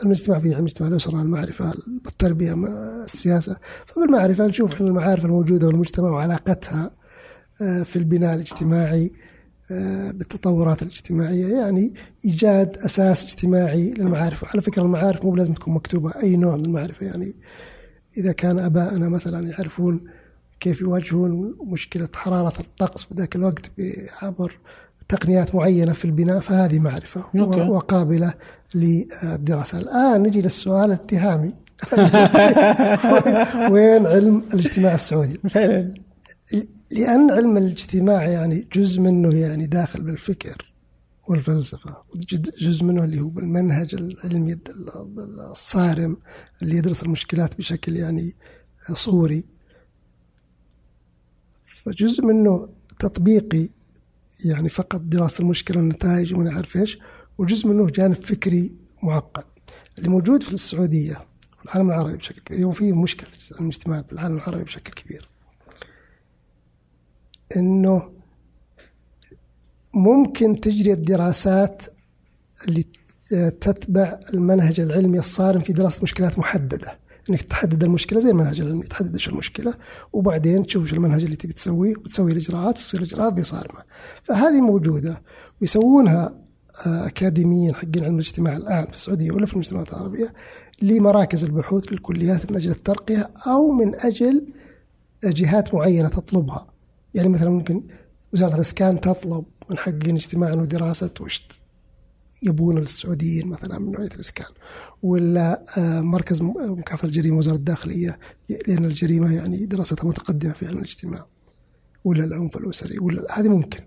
المجتمع 0.02 0.38
فيه 0.38 0.58
المجتمع 0.58 0.88
الأسرة 0.88 1.22
المعرفة 1.22 1.72
التربية 2.06 2.54
السياسة. 3.04 3.56
فبالمعرفة 3.86 4.46
نشوف 4.46 4.80
المعارف 4.80 5.24
الموجودة 5.24 5.66
والمجتمع 5.66 6.10
وعلاقتها 6.10 6.90
آه، 7.62 7.82
في 7.82 7.96
البناء 7.96 8.34
الاجتماعي 8.34 9.12
آه، 9.70 10.10
بالتطورات 10.10 10.82
الاجتماعية. 10.82 11.46
يعني 11.46 11.94
إيجاد 12.24 12.76
أساس 12.76 13.24
اجتماعي 13.24 13.90
للمعارف. 13.90 14.42
وعلى 14.42 14.60
فكرة 14.60 14.82
المعارف 14.82 15.24
مو 15.24 15.36
لازم 15.36 15.54
تكون 15.54 15.74
مكتوبة 15.74 16.12
أي 16.22 16.36
نوع 16.36 16.56
من 16.56 16.64
المعرفة. 16.64 17.06
يعني 17.06 17.34
إذا 18.16 18.32
كان 18.32 18.58
أبائنا 18.58 19.08
مثلا 19.08 19.48
يعرفون 19.48 20.04
كيف 20.60 20.80
يواجهون 20.80 21.56
مشكلة 21.60 22.08
حرارة 22.14 22.60
الطقس 22.60 23.04
بذاك 23.04 23.36
الوقت 23.36 23.70
عبر 24.22 24.58
تقنيات 25.08 25.54
معينة 25.54 25.92
في 25.92 26.04
البناء 26.04 26.40
فهذه 26.40 26.78
معرفة 26.78 27.24
أوكي. 27.36 27.60
وقابلة 27.60 28.34
للدراسة. 28.74 29.78
الآن 29.78 30.22
نجي 30.22 30.42
للسؤال 30.42 30.84
الاتهامي 30.84 31.54
وين 33.72 34.06
علم 34.06 34.44
الاجتماع 34.54 34.94
السعودي؟ 34.94 35.40
فعلا 35.50 35.94
لأن 36.90 37.30
علم 37.30 37.56
الاجتماع 37.56 38.24
يعني 38.24 38.68
جزء 38.72 39.00
منه 39.00 39.34
يعني 39.34 39.66
داخل 39.66 40.02
بالفكر 40.02 40.72
والفلسفة 41.28 41.96
جزء 42.60 42.84
منه 42.84 43.04
اللي 43.04 43.20
هو 43.20 43.28
بالمنهج 43.28 43.94
العلمي 43.94 44.58
الصارم 45.50 46.16
اللي 46.62 46.76
يدرس 46.76 47.02
المشكلات 47.02 47.58
بشكل 47.58 47.96
يعني 47.96 48.34
صوري 48.92 49.44
فجزء 51.84 52.24
منه 52.24 52.68
تطبيقي 52.98 53.68
يعني 54.44 54.68
فقط 54.68 55.00
دراسة 55.00 55.42
المشكلة 55.42 55.76
والنتائج 55.76 56.34
وما 56.34 56.44
نعرف 56.44 56.76
إيش 56.76 56.98
وجزء 57.38 57.68
منه 57.68 57.86
جانب 57.86 58.24
فكري 58.24 58.74
معقد 59.02 59.44
اللي 59.98 60.08
موجود 60.08 60.42
في 60.42 60.52
السعودية 60.52 61.24
والعالم 61.60 61.88
العربي 61.88 62.16
بشكل 62.16 62.40
كبير. 62.40 62.60
يوم 62.60 62.72
في 62.72 62.92
مشكلة 62.92 63.28
المجتمع 63.60 64.02
في 64.02 64.12
العالم 64.12 64.36
العربي 64.36 64.64
بشكل 64.64 65.02
كبير. 65.02 65.28
إنه 67.56 68.12
ممكن 69.94 70.56
تجري 70.56 70.92
الدراسات 70.92 71.82
اللي 72.68 72.84
تتبع 73.60 74.20
المنهج 74.34 74.80
العلمي 74.80 75.18
الصارم 75.18 75.60
في 75.60 75.72
دراسة 75.72 76.02
مشكلات 76.02 76.38
محددة. 76.38 76.98
إنك 77.30 77.42
تحدد 77.42 77.84
المشكلة 77.84 78.20
زي 78.20 78.30
المنهج 78.30 78.60
العلمي 78.60 78.82
تحدد 78.82 79.14
إيش 79.14 79.28
المشكلة 79.28 79.74
وبعدين 80.12 80.66
تشوف 80.66 80.82
إيش 80.82 80.92
المنهج 80.92 81.24
اللي 81.24 81.36
تبي 81.36 81.52
تسويه 81.52 81.96
وتسوي 81.96 82.32
الإجراءات 82.32 82.78
وتصير 82.78 83.00
الإجراءات 83.00 83.32
دي 83.32 83.44
صارمة. 83.44 83.82
فهذه 84.22 84.60
موجودة 84.60 85.22
ويسوونها 85.60 86.34
آه، 86.86 87.06
أكاديميين 87.06 87.74
حقين 87.74 88.04
علم 88.04 88.14
الاجتماع 88.14 88.56
الآن 88.56 88.84
في 88.84 88.94
السعودية 88.94 89.30
ولا 89.30 89.46
في 89.46 89.52
المجتمعات 89.52 89.92
العربية 89.92 90.32
لمراكز 90.82 91.44
البحوث 91.44 91.92
للكليات 91.92 92.50
من 92.50 92.56
أجل 92.56 92.70
الترقية 92.70 93.30
أو 93.46 93.70
من 93.70 93.94
أجل 93.94 94.46
جهات 95.24 95.74
معينة 95.74 96.08
تطلبها. 96.08 96.66
يعني 97.14 97.28
مثلا 97.28 97.50
ممكن 97.50 97.82
وزارة 98.32 98.54
الإسكان 98.54 99.00
تطلب 99.00 99.44
من 99.70 99.78
حقين 99.78 100.16
اجتماعا 100.16 100.54
ودراسه 100.54 101.10
وش 101.20 101.44
يبون 102.42 102.78
السعوديين 102.78 103.48
مثلا 103.48 103.78
من 103.78 103.92
نوعية 103.92 104.08
الإسكان 104.14 104.46
ولا 105.02 105.64
آه، 105.78 106.00
مركز 106.00 106.42
مكافحة 106.42 107.06
الجريمة 107.08 107.38
وزارة 107.38 107.56
الداخلية 107.56 108.18
لأن 108.48 108.84
الجريمة 108.84 109.34
يعني 109.34 109.66
دراستها 109.66 110.08
متقدمة 110.08 110.52
في 110.52 110.66
علم 110.66 110.78
الاجتماع 110.78 111.26
ولا 112.04 112.24
العنف 112.24 112.56
الأسري 112.56 112.98
ولا 112.98 113.40
هذه 113.40 113.48
ممكن. 113.48 113.80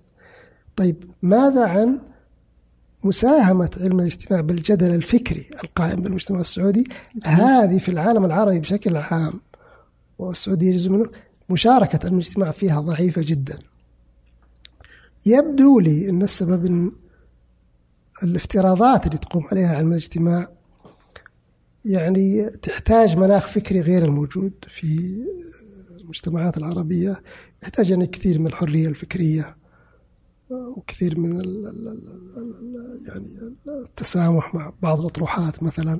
طيب 0.76 1.04
ماذا 1.22 1.68
عن 1.68 2.00
مساهمة 3.04 3.70
علم 3.78 4.00
الاجتماع 4.00 4.42
بالجدل 4.42 4.96
الفكري 4.96 5.50
القائم 5.64 6.02
بالمجتمع 6.02 6.40
السعودي؟ 6.40 6.88
هذه 7.24 7.78
في 7.78 7.90
العالم 7.90 8.26
العربي 8.26 8.60
بشكل 8.60 8.98
عام 8.98 9.34
والسعودية 10.20 10.72
جزء 10.72 10.90
منه 10.90 11.10
مشاركة 11.50 12.00
علم 12.04 12.14
الاجتماع 12.14 12.52
فيها 12.52 12.82
ضعيفة 12.82 13.22
جدا. 13.22 13.60
يبدو 15.26 15.80
لي 15.80 16.10
أن 16.10 16.24
السبب 16.24 16.66
أن 16.66 16.92
الافتراضات 18.24 19.06
اللي 19.06 19.18
تقوم 19.18 19.48
عليها 19.52 19.78
علم 19.78 19.92
الاجتماع 19.92 20.50
يعني 21.86 22.50
تحتاج 22.50 23.18
مناخ 23.18 23.48
فكري 23.48 23.82
غير 23.82 24.06
الموجود 24.06 24.54
في 24.68 24.88
المجتمعات 26.02 26.58
العربية. 26.58 27.22
يحتاج 27.64 27.90
يعني 27.90 28.08
كثير 28.08 28.40
من 28.40 28.48
الحرية 28.48 28.88
الفكرية 28.88 29.58
وكثير 30.50 31.20
من 31.20 31.40
ال 31.40 31.68
ال 31.68 31.88
ال 31.88 33.06
يعني 33.08 33.56
التسامح 33.68 34.56
مع 34.56 34.74
بعض 34.82 35.00
الأطروحات 35.00 35.64
مثلا. 35.64 36.00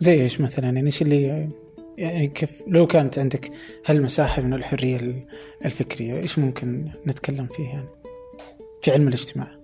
زي 0.00 0.22
إيش 0.22 0.40
مثلا؟ 0.40 0.64
يعني 0.64 0.86
إيش 0.86 1.02
اللي 1.02 1.50
يعني 1.98 2.28
كيف 2.28 2.50
لو 2.66 2.86
كانت 2.86 3.18
عندك 3.18 3.52
هالمساحة 3.86 4.42
من 4.42 4.54
الحرية 4.54 5.26
الفكرية 5.64 6.20
إيش 6.20 6.38
ممكن 6.38 6.90
نتكلم 7.06 7.46
فيه 7.46 7.64
يعني 7.64 7.88
في 8.82 8.90
علم 8.90 9.08
الاجتماع؟ 9.08 9.57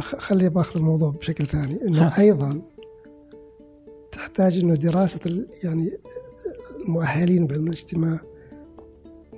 خلي 0.00 0.48
باخذ 0.48 0.76
الموضوع 0.76 1.10
بشكل 1.10 1.46
ثاني. 1.46 1.86
إنه 1.86 2.18
أيضا 2.18 2.62
تحتاج 4.12 4.58
إنه 4.58 4.74
دراسة 4.74 5.46
يعني 5.64 5.90
المؤهلين 6.86 7.46
بعلم 7.46 7.66
الاجتماع 7.66 8.20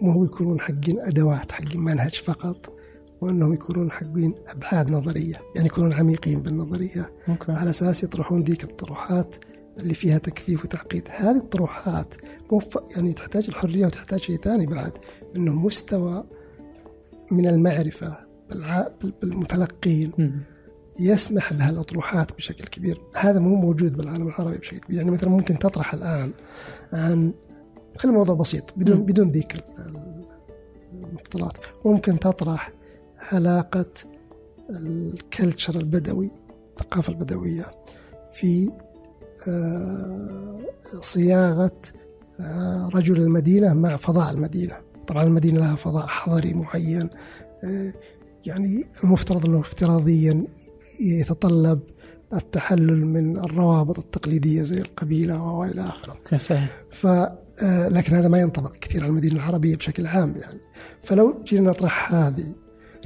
مو 0.01 0.13
هو 0.13 0.25
يكونون 0.25 0.61
حقين 0.61 1.01
أدوات 1.01 1.53
حقين 1.53 1.81
منهج 1.81 2.15
فقط 2.15 2.73
وإنهم 3.21 3.53
يكونون 3.53 3.91
حقين 3.91 4.35
ابعاد 4.47 4.91
نظرية 4.91 5.35
يعني 5.55 5.67
يكونون 5.67 5.93
عميقين 5.93 6.43
بالنظرية. 6.43 7.13
أوكي. 7.29 7.53
على 7.53 7.71
أساس 7.71 8.05
يطرحون 8.05 8.45
ذيك 8.45 8.65
الطروحات 8.65 9.37
اللي 9.79 9.95
فيها 9.95 10.19
تكثيف 10.19 10.65
وتعقيد. 10.65 11.09
هذه 11.11 11.37
الطروحات 11.37 12.15
يعني 12.97 13.13
تحتاج 13.13 13.45
الحرية 13.49 13.87
وتحتاج 13.87 14.21
شيء 14.21 14.37
ثاني 14.37 14.67
بعد 14.67 14.93
إنه 15.37 15.53
مستوى 15.53 16.25
من 17.31 17.47
المعرفة 17.47 18.32
بالمتلقين 19.23 20.13
يسمح 21.01 21.53
بهالأطروحات 21.53 22.33
بشكل 22.33 22.65
كبير. 22.65 23.01
هذا 23.17 23.39
مو 23.39 23.57
موجود 23.57 23.97
بالعالم 23.97 24.29
العربي 24.29 24.59
بشكل 24.59 24.79
كبير. 24.79 24.97
يعني 24.97 25.11
مثلا 25.11 25.29
ممكن 25.29 25.59
تطرح 25.59 25.95
الآن 25.95 26.33
عن 26.93 27.33
خلي 27.97 28.11
الموضوع 28.11 28.35
بسيط 28.35 28.65
بدون 28.77 29.07
بدون 29.07 29.31
ذيك 29.31 29.65
المقتضيات 30.95 31.57
ممكن 31.85 32.19
تطرح 32.19 32.73
علاقة 33.33 33.87
الكلتشر 34.71 35.75
البدوي 35.77 36.31
الثقافة 36.71 37.13
البدوية 37.13 37.65
في 38.33 38.71
آه، 39.49 40.59
صياغة 41.01 41.81
آه، 42.41 42.89
رجل 42.95 43.17
المدينة 43.17 43.73
مع 43.73 43.97
فضاء 43.97 44.31
المدينة. 44.31 44.77
طبعا 45.07 45.23
المدينة 45.23 45.61
لها 45.61 45.75
فضاء 45.75 46.07
حضري 46.07 46.55
معين 46.55 47.11
آه، 47.65 47.93
يعني 48.47 48.87
المفترض 49.05 49.47
أنه 49.47 49.61
افتراضيا 49.61 50.47
يتطلب 51.01 51.81
التحلل 52.33 53.07
من 53.07 53.39
الروابط 53.39 53.99
التقليدية 53.99 54.63
زي 54.63 54.81
القبيلة 54.81 55.43
وإلى 55.43 55.81
آخره. 55.81 56.39
صحيح 56.39 56.85
ف 56.91 57.07
لكن 57.89 58.15
هذا 58.15 58.29
ما 58.29 58.41
ينطبق 58.41 58.77
كثير 58.77 59.03
على 59.03 59.11
المدينة 59.11 59.35
العربية 59.35 59.77
بشكل 59.77 60.07
عام 60.07 60.37
يعني. 60.37 60.61
فلو 61.03 61.43
جينا 61.45 61.71
نطرح 61.71 62.15
هذه 62.15 62.55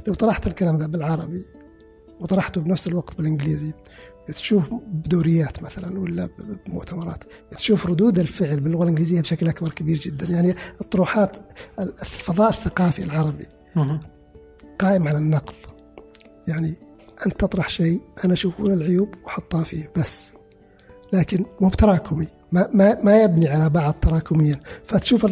لو 0.07 0.13
طرحت 0.13 0.47
الكلام 0.47 0.77
ذا 0.77 0.87
بالعربي 0.87 1.45
وطرحته 2.19 2.61
بنفس 2.61 2.87
الوقت 2.87 3.17
بالإنجليزي 3.17 3.71
تشوف 4.27 4.73
بدوريات 4.73 5.63
مثلا 5.63 5.99
ولا 5.99 6.29
بمؤتمرات 6.67 7.23
تشوف 7.51 7.85
ردود 7.85 8.19
الفعل 8.19 8.59
باللغة 8.59 8.83
الإنجليزية 8.83 9.21
بشكل 9.21 9.47
أكبر 9.47 9.69
كبير 9.69 9.97
جدا. 9.97 10.25
يعني 10.29 10.55
الطروحات 10.81 11.37
الفضاء 11.79 12.49
الثقافي 12.49 13.03
العربي 13.03 13.45
قائم 14.79 15.07
على 15.07 15.17
النقد 15.17 15.55
يعني 16.47 16.73
انت 17.25 17.39
تطرح 17.39 17.69
شيء 17.69 18.01
أنا 18.25 18.33
أشوف 18.33 18.59
العيوب 18.59 19.15
واحطها 19.23 19.63
فيه 19.63 19.91
بس. 19.97 20.33
لكن 21.13 21.45
مو 21.61 21.67
بتراكمي. 21.67 22.27
ما 22.51 22.69
ما 22.73 23.03
ما 23.03 23.21
يبني 23.21 23.47
على 23.47 23.69
بعض 23.69 23.93
تراكميا. 24.01 24.59
فتشوف 24.83 25.25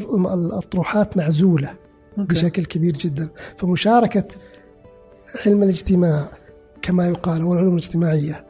الطروحات 0.54 1.18
معزولة 1.18 1.74
بشكل 2.18 2.66
كبير 2.66 2.94
جدا. 2.98 3.30
فمشاركة 3.58 4.28
علم 5.46 5.64
الاجتماع 5.64 6.32
كما 6.82 7.08
يقال 7.08 7.42
أو 7.42 7.54
العلوم 7.54 7.74
الاجتماعية 7.74 8.46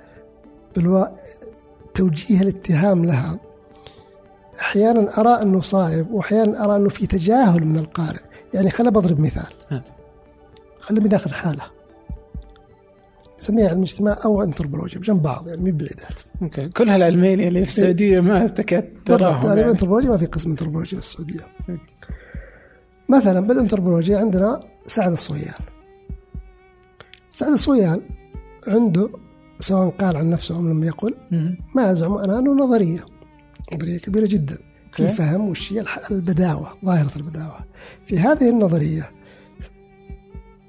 بالو... 0.76 1.08
توجيه 1.94 2.42
الاتهام 2.42 3.06
لها. 3.06 3.40
أحيانا 4.60 5.20
أرى 5.20 5.42
أنه 5.42 5.62
صائب 5.62 6.12
وأحيانا 6.12 6.66
أرى 6.66 6.76
أنه 6.76 6.90
في 6.90 7.08
تجاهل 7.08 7.66
من 7.66 7.78
القارئ. 7.78 8.22
يعني 8.54 8.72
خليني 8.72 8.92
بضرب 8.92 9.20
مثال. 9.20 9.54
خلينا 10.86 11.08
ناخذ 11.08 11.32
حالة. 11.32 11.64
نسميها 13.40 13.70
علم 13.70 13.82
اجتماع 13.82 14.18
أو 14.26 14.44
انثروبولوجيا 14.44 15.00
بجنب 15.00 15.22
بعض 15.22 15.48
يعني 15.48 15.72
مو 15.72 15.78
بعيدات. 15.78 16.20
أوكي. 16.42 16.70
كل 16.70 16.90
هالعلمين 16.90 17.42
اللي 17.42 17.66
في 17.66 17.72
السعودية 17.72 18.20
ما 18.20 18.48
تكاد 18.48 18.94
تراهم 19.06 19.48
يعني. 19.48 19.62
الانثروبولوجيا 19.62 20.10
ما 20.10 20.18
في 20.18 20.26
قسم 20.26 20.50
انثروبولوجيا 20.50 21.00
في 21.00 21.06
السعودية. 21.06 21.42
مثلا 23.10 23.40
بالانثروبولوجيا 23.40 24.18
عندنا 24.18 24.64
سعد 24.86 25.12
الصويان. 25.12 25.54
سعد 27.32 27.52
الصويان 27.52 28.02
عنده 28.68 29.10
سواء 29.60 29.90
قال 29.90 30.18
عن 30.18 30.30
نفسه 30.30 30.56
أو 30.56 30.62
لم 30.62 30.84
يقل 30.84 31.16
ما 31.76 31.92
أزعم 31.92 32.14
أنا 32.14 32.40
أنه 32.40 32.54
نظرية 32.54 33.06
نظرية 33.74 33.98
كبيرة 33.98 34.26
جدا. 34.26 34.58
في 34.92 35.08
فهم 35.08 35.50
وش 35.50 35.74
هي 35.74 35.86
البداوة 36.12 36.78
ظاهرة 36.86 37.12
البداوة. 37.16 37.60
في 38.06 38.20
هذه 38.20 38.50
النظرية 38.50 39.12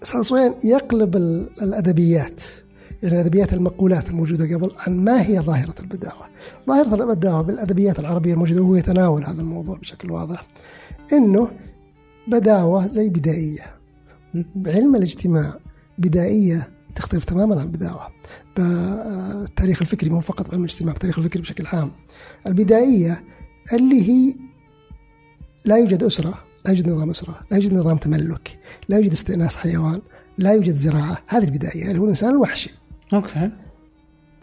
سعد 0.07 0.19
الصويان 0.19 0.55
يقلب 0.64 1.16
الأدبيات 1.62 2.42
يعني 3.03 3.14
الأدبيات 3.14 3.53
المقولات 3.53 4.09
الموجودة 4.09 4.57
قبل 4.57 4.71
عن 4.77 5.05
ما 5.05 5.23
هي 5.23 5.40
ظاهرة 5.40 5.75
البداوة. 5.81 6.27
ظاهرة 6.69 6.95
البداوة 6.95 7.42
بالأدبيات 7.42 7.99
العربية 7.99 8.33
الموجودة 8.33 8.62
وهو 8.62 8.75
يتناول 8.75 9.25
هذا 9.25 9.40
الموضوع 9.40 9.77
بشكل 9.77 10.11
واضح. 10.11 10.47
إنه 11.12 11.51
بداوة 12.29 12.87
زي 12.87 13.09
بدائية. 13.09 13.77
بعلم 14.55 14.97
الاجتماع 14.97 15.59
بدائية 15.99 16.71
تختلف 16.95 17.25
تماما 17.25 17.61
عن 17.61 17.71
بداوة. 17.71 18.09
التاريخ 18.59 19.83
الفكري 19.83 20.11
مو 20.11 20.21
فقط 20.21 20.51
علم 20.53 20.64
الاجتماع 20.64 20.95
التاريخ 20.95 21.19
الفكري 21.19 21.42
بشكل 21.42 21.66
عام. 21.66 21.92
البدائية 22.47 23.25
اللي 23.73 24.09
هي 24.11 24.35
لا 25.64 25.77
يوجد 25.77 26.03
أسرة 26.03 26.46
لا 26.66 26.72
يوجد 26.72 26.88
نظام 26.88 27.11
أسرة 27.11 27.40
لا 27.50 27.57
يوجد 27.57 27.74
نظام 27.74 27.96
تملك 27.96 28.59
لا 28.88 28.96
يوجد 28.96 29.12
استئناس 29.12 29.57
حيوان 29.57 30.00
لا 30.38 30.52
يوجد 30.52 30.74
زراعة. 30.74 31.18
هذه 31.26 31.44
البدائية 31.44 31.87
اللي 31.88 31.98
هو 31.98 32.05
الإنسان 32.05 32.31
الوحشي. 32.31 32.70
أوكي. 33.12 33.50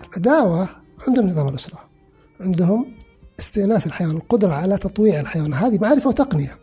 البداوة 0.03 0.69
عندهم 1.07 1.27
نظام 1.27 1.47
الأسرة. 1.47 1.79
عندهم 2.41 2.86
استئناس 3.39 3.88
الحيوان 3.88 4.15
القدرة 4.15 4.51
على 4.51 4.77
تطويع 4.77 5.19
الحيوان. 5.19 5.53
هذه 5.53 5.80
معرفة 5.80 6.09
وتقنية. 6.09 6.57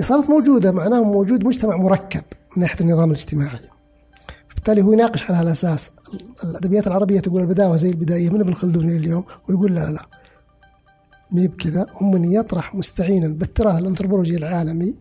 صارت 0.00 0.30
موجودة 0.30 0.72
معناه 0.72 1.02
موجود 1.02 1.44
مجتمع 1.44 1.76
مركب 1.76 2.22
من 2.56 2.62
ناحية 2.62 2.80
النظام 2.80 3.10
الاجتماعي. 3.10 3.60
بالتالي 4.54 4.82
هو 4.82 4.92
يناقش 4.92 5.22
على 5.22 5.34
هذا 5.34 5.42
الاساس 5.42 5.90
الأدبيات 6.44 6.86
العربية 6.86 7.20
تقول 7.20 7.42
البداوة 7.42 7.76
زي 7.76 7.90
البداية 7.90 8.30
من 8.30 8.40
ابن 8.40 8.54
خلدون 8.54 8.90
اليوم؟ 8.90 9.24
ويقول 9.48 9.74
لا 9.74 9.80
لا 9.80 9.90
لا. 9.90 10.17
مي 11.32 11.48
بكذا 11.48 11.86
هم 12.00 12.10
من 12.10 12.32
يطرح 12.32 12.74
مستعينا 12.74 13.28
بالتراث 13.28 13.78
الأنثروبولوجي 13.78 14.36
العالمي 14.36 14.94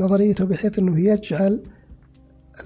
نظريته 0.00 0.44
بحيث 0.44 0.78
إنه 0.78 1.00
يجعل 1.00 1.62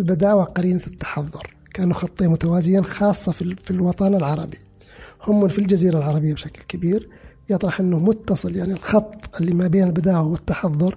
البداوة 0.00 0.44
قرينة 0.44 0.80
التحضر 0.86 1.54
كأنه 1.74 1.94
خطين 1.94 2.28
متوازيين 2.28 2.84
خاصة 2.84 3.32
في, 3.32 3.54
في 3.54 3.70
الوطن 3.70 4.14
العربي. 4.14 4.58
هم 5.26 5.48
في 5.48 5.58
الجزيرة 5.58 5.98
العربية 5.98 6.34
بشكل 6.34 6.62
كبير 6.68 7.08
يطرح 7.50 7.80
إنه 7.80 7.98
متصل 7.98 8.56
يعني 8.56 8.72
الخط 8.72 9.40
اللي 9.40 9.54
ما 9.54 9.66
بين 9.66 9.86
البداوة 9.86 10.26
والتحضر 10.26 10.96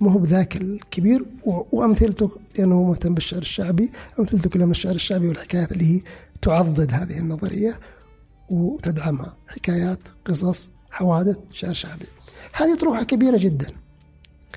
ما 0.00 0.12
هو 0.12 0.18
بذاك 0.18 0.56
الكبير 0.56 1.26
وأمثلته 1.72 2.30
لأنه 2.58 2.82
مهتم 2.82 3.14
بالشعر 3.14 3.42
الشعبي 3.42 3.92
أمثلته 4.18 4.50
كلها 4.50 4.66
من 4.66 4.72
الشعر 4.72 4.94
الشعبي 4.94 5.28
والحكايات 5.28 5.72
اللي 5.72 5.96
هي 5.96 6.00
تعضد 6.42 6.92
هذه 6.92 7.18
النظرية 7.18 7.80
وتدعمها. 8.50 9.36
حكايات 9.48 9.98
قصص 10.24 10.70
حوادث 10.96 11.36
شعر 11.50 11.72
شعبي. 11.72 12.06
هذه 12.52 12.74
طروحة 12.74 13.02
كبيرة 13.04 13.36
جدا. 13.38 13.66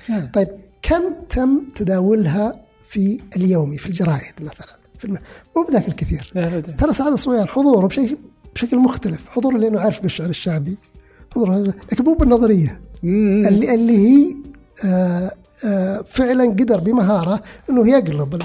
نعم. 0.08 0.30
طيب 0.34 0.48
كم 0.82 1.02
تم 1.28 1.60
تداولها 1.74 2.60
في 2.88 3.20
اليومي 3.36 3.78
في 3.78 3.86
الجرائد 3.86 4.34
مثلا؟ 4.40 4.78
في 4.98 5.04
الم... 5.04 5.18
مو 5.56 5.62
بذاك 5.62 5.88
الكثير. 5.88 6.32
ترى 6.78 6.92
سعد 6.92 7.12
الصويان 7.12 7.48
حضوره 7.48 7.86
بشكل 7.86 8.16
بشكل 8.54 8.76
مختلف 8.78 9.28
حضوره 9.28 9.56
لأنه 9.58 9.80
عارف 9.80 10.02
بالشعر 10.02 10.28
الشعبي. 10.28 10.76
حضوره 11.34 11.58
لكن 11.92 12.04
مو 12.04 12.14
بالنظرية. 12.14 12.80
مم. 13.02 13.46
اللي 13.46 13.74
اللي 13.74 13.96
هي 13.98 14.34
آه 14.84 15.30
آه 15.64 16.00
فعلا 16.02 16.44
قدر 16.44 16.80
بمهارة 16.80 17.42
إنه 17.70 17.88
يقلب 17.88 18.34
ال- 18.34 18.42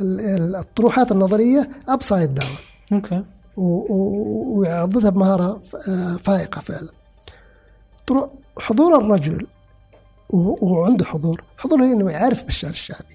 ال- 0.00 0.20
ال- 0.20 0.56
الطروحات 0.56 1.12
النظرية 1.12 1.70
upside 1.88 2.34
down 2.34 2.50
okay. 2.92 3.24
ويعضدها 3.58 5.10
بمهارة 5.10 5.58
ف- 5.58 5.76
آه، 5.88 6.16
فائقة 6.16 6.60
فعلا. 6.60 6.88
حضور 8.58 8.98
الرجل 8.98 9.46
وعنده 10.30 11.04
حضور 11.04 11.42
حضور 11.58 11.80
لأنه 11.80 12.10
يعرف 12.10 12.44
بالشعر 12.44 12.70
الشعبي. 12.70 13.14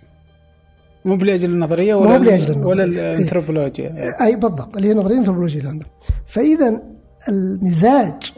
مو 1.05 1.15
لاجل 1.15 1.51
النظرية 1.51 1.95
مو 1.95 2.01
ولا 2.01 2.17
لأجل 2.17 2.53
ال- 2.53 2.65
ولا. 2.65 2.83
إيه. 2.83 3.09
الانثروبولوجيا. 3.09 4.23
أي 4.25 4.35
بالضبط 4.35 4.75
اللي 4.75 4.87
هي 4.89 4.93
نظرية 4.93 5.13
الانثروبولوجيا 5.13 5.59
اللي 5.59 5.69
عنده 5.69 5.85
فإذا 6.27 6.81
المزاج 7.29 8.31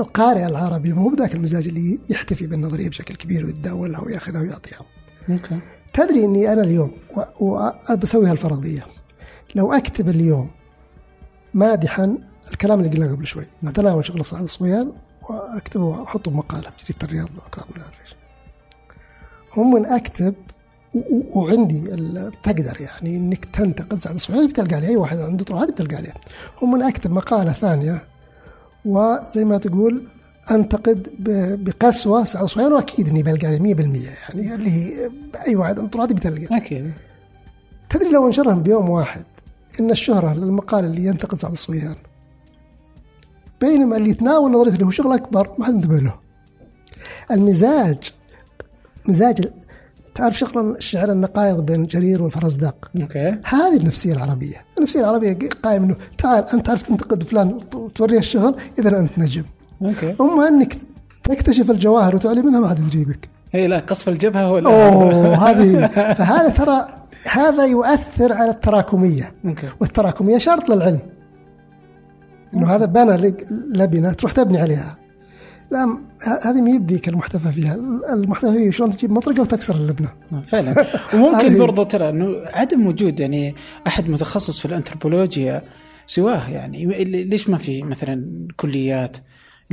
القارئ 0.00 0.46
العربي 0.46 0.92
مو 0.92 1.08
بذاك 1.08 1.34
المزاج 1.34 1.68
اللي 1.68 1.98
يحتفي 2.10 2.46
بالنظرية 2.46 2.88
بشكل 2.88 3.14
كبير 3.14 3.46
ويتداولها 3.46 4.00
ويأخذها 4.00 4.40
ويعطيها. 4.40 4.78
أوكي. 5.30 5.60
تدري 5.92 6.24
إني 6.24 6.52
أنا 6.52 6.62
اليوم 6.62 6.92
وبسوي 7.40 8.26
هالفرضيه 8.26 8.86
لو 9.54 9.72
أكتب 9.72 10.08
اليوم 10.08 10.50
مادحا 11.54 12.18
الكلام 12.50 12.80
اللي 12.80 12.90
قلناه 12.90 13.12
قبل 13.14 13.26
شوي 13.26 13.46
اتناول 13.64 14.04
شغل 14.04 14.24
سعد 14.24 14.42
الصويان 14.42 14.92
وأكتبه 15.30 15.84
وأحطه 15.84 16.30
بمقاله 16.30 16.70
بجريده 16.70 17.06
الرياض 17.06 17.28
وأكاد 17.36 17.64
ما 17.76 17.82
اعرف 17.82 18.00
إيش. 18.00 18.14
هم 19.56 19.74
من 19.74 19.86
أكتب 19.86 20.34
وعندي 21.34 21.80
تقدر 22.42 22.80
يعني 22.80 23.16
إنك 23.16 23.44
تنتقد 23.44 24.00
سعد 24.02 24.14
الصويان 24.14 24.46
بتلقى 24.48 24.76
عليه 24.76 24.88
أي 24.88 24.96
واحد 24.96 25.18
عنده 25.18 25.44
طرق 25.44 25.58
هذه 25.58 25.70
بتلقى 25.70 25.96
عليه 25.96 26.14
هم 26.62 26.72
من 26.72 26.82
أكتب 26.82 27.10
مقالة 27.10 27.52
ثانية 27.52 28.04
وزي 28.84 29.44
ما 29.44 29.58
تقول 29.58 30.08
أنتقد 30.50 31.08
بقسوة 31.64 32.24
سعد 32.24 32.42
الصويان 32.42 32.72
وأكيد 32.72 33.08
إني 33.08 33.22
بلقى 33.22 33.46
عليه 33.46 33.74
100% 33.74 33.78
يعني 33.78 34.54
اللي 34.54 34.70
هي 34.70 35.10
اي 35.46 35.56
واحد 35.56 35.78
عنده 35.78 35.90
طرق 35.90 36.02
هذه 36.04 36.12
بتلقى. 36.12 36.56
أكيد. 36.56 36.92
تدري 37.88 38.10
لو 38.10 38.26
انشرهم 38.26 38.62
بيوم 38.62 38.90
واحد 38.90 39.24
إن 39.80 39.90
الشهرة 39.90 40.34
للمقال 40.34 40.84
اللي 40.84 41.04
ينتقد 41.04 41.40
سعد 41.40 41.52
الصويان 41.52 41.94
بينما 43.60 43.96
اللي 43.96 44.10
يتناول 44.10 44.50
نظريته 44.50 44.74
اللي 44.74 44.86
هو 44.86 44.90
شغل 44.90 45.12
أكبر 45.12 45.50
ما 45.58 45.64
حد 45.64 45.74
انتبه 45.74 45.96
له. 45.96 46.14
المزاج 47.30 47.98
مزاج 49.08 49.50
تعرف 50.14 50.38
شغل 50.38 50.76
الشعر 50.76 51.12
النقايض 51.12 51.66
بين 51.66 51.82
جرير 51.82 52.22
والفرزدق؟ 52.22 52.90
أوكي. 53.00 53.36
هذه 53.44 53.76
النفسية 53.76 54.12
العربية. 54.12 54.64
النفسية 54.78 55.00
العربية 55.00 55.38
قائم 55.62 55.82
إنه 55.84 55.96
تعال 56.18 56.44
أنت 56.54 56.66
تعرف 56.66 56.82
تنتقد 56.82 57.22
فلان 57.22 57.60
وتوريه 57.74 58.18
الشهر 58.18 58.54
اذا 58.78 58.98
أنت 58.98 59.18
نجم. 59.18 59.44
okay. 59.82 60.16
أما 60.20 60.48
إنك 60.48 60.76
تكتشف 61.22 61.70
الجواهر 61.70 62.16
وتعلي 62.16 62.42
منها 62.42 62.60
ما 62.60 62.68
حد 62.68 62.78
يجيبك 62.78 63.28
اي 63.54 63.66
لا 63.66 63.78
قصف 63.78 64.08
الجبهة 64.08 64.42
هو 64.42 64.58
أوه 64.58 65.34
هذه 65.50 65.86
فهذا 66.14 66.48
ترى 66.48 67.01
هذا 67.30 67.66
يؤثر 67.66 68.32
على 68.32 68.50
التراكمية. 68.50 69.34
okay 69.44 69.68
والتراكمية 69.80 70.38
شرط 70.38 70.68
للعلم. 70.68 70.98
إنه 72.54 72.74
هذا 72.74 72.84
بنى 72.84 73.34
لبنة 73.50 74.12
تروح 74.12 74.32
تبني 74.32 74.58
عليها. 74.58 74.98
لا 75.70 75.98
هذه 76.44 76.60
ما 76.60 76.70
يبديك 76.70 77.08
المحتفى 77.08 77.52
فيها. 77.52 77.74
المحتفى 78.12 78.52
فيه 78.52 78.70
شلون 78.70 78.90
تجيب 78.90 79.12
مطرقة 79.12 79.40
وتكسر 79.40 79.74
اللبنة. 79.74 80.08
فعلا. 80.46 80.86
وممكن 81.14 81.58
برضو 81.58 81.82
ترى 81.82 82.08
إنه 82.08 82.26
عدم 82.52 82.86
وجود 82.86 83.20
يعني 83.20 83.54
أحد 83.86 84.08
متخصص 84.10 84.58
في 84.58 84.64
الأنثروبولوجيا 84.64 85.62
سواه 86.06 86.50
يعني. 86.50 87.04
ليش 87.04 87.48
ما 87.48 87.58
في 87.58 87.82
مثلا 87.82 88.46
كليات؟ 88.56 89.16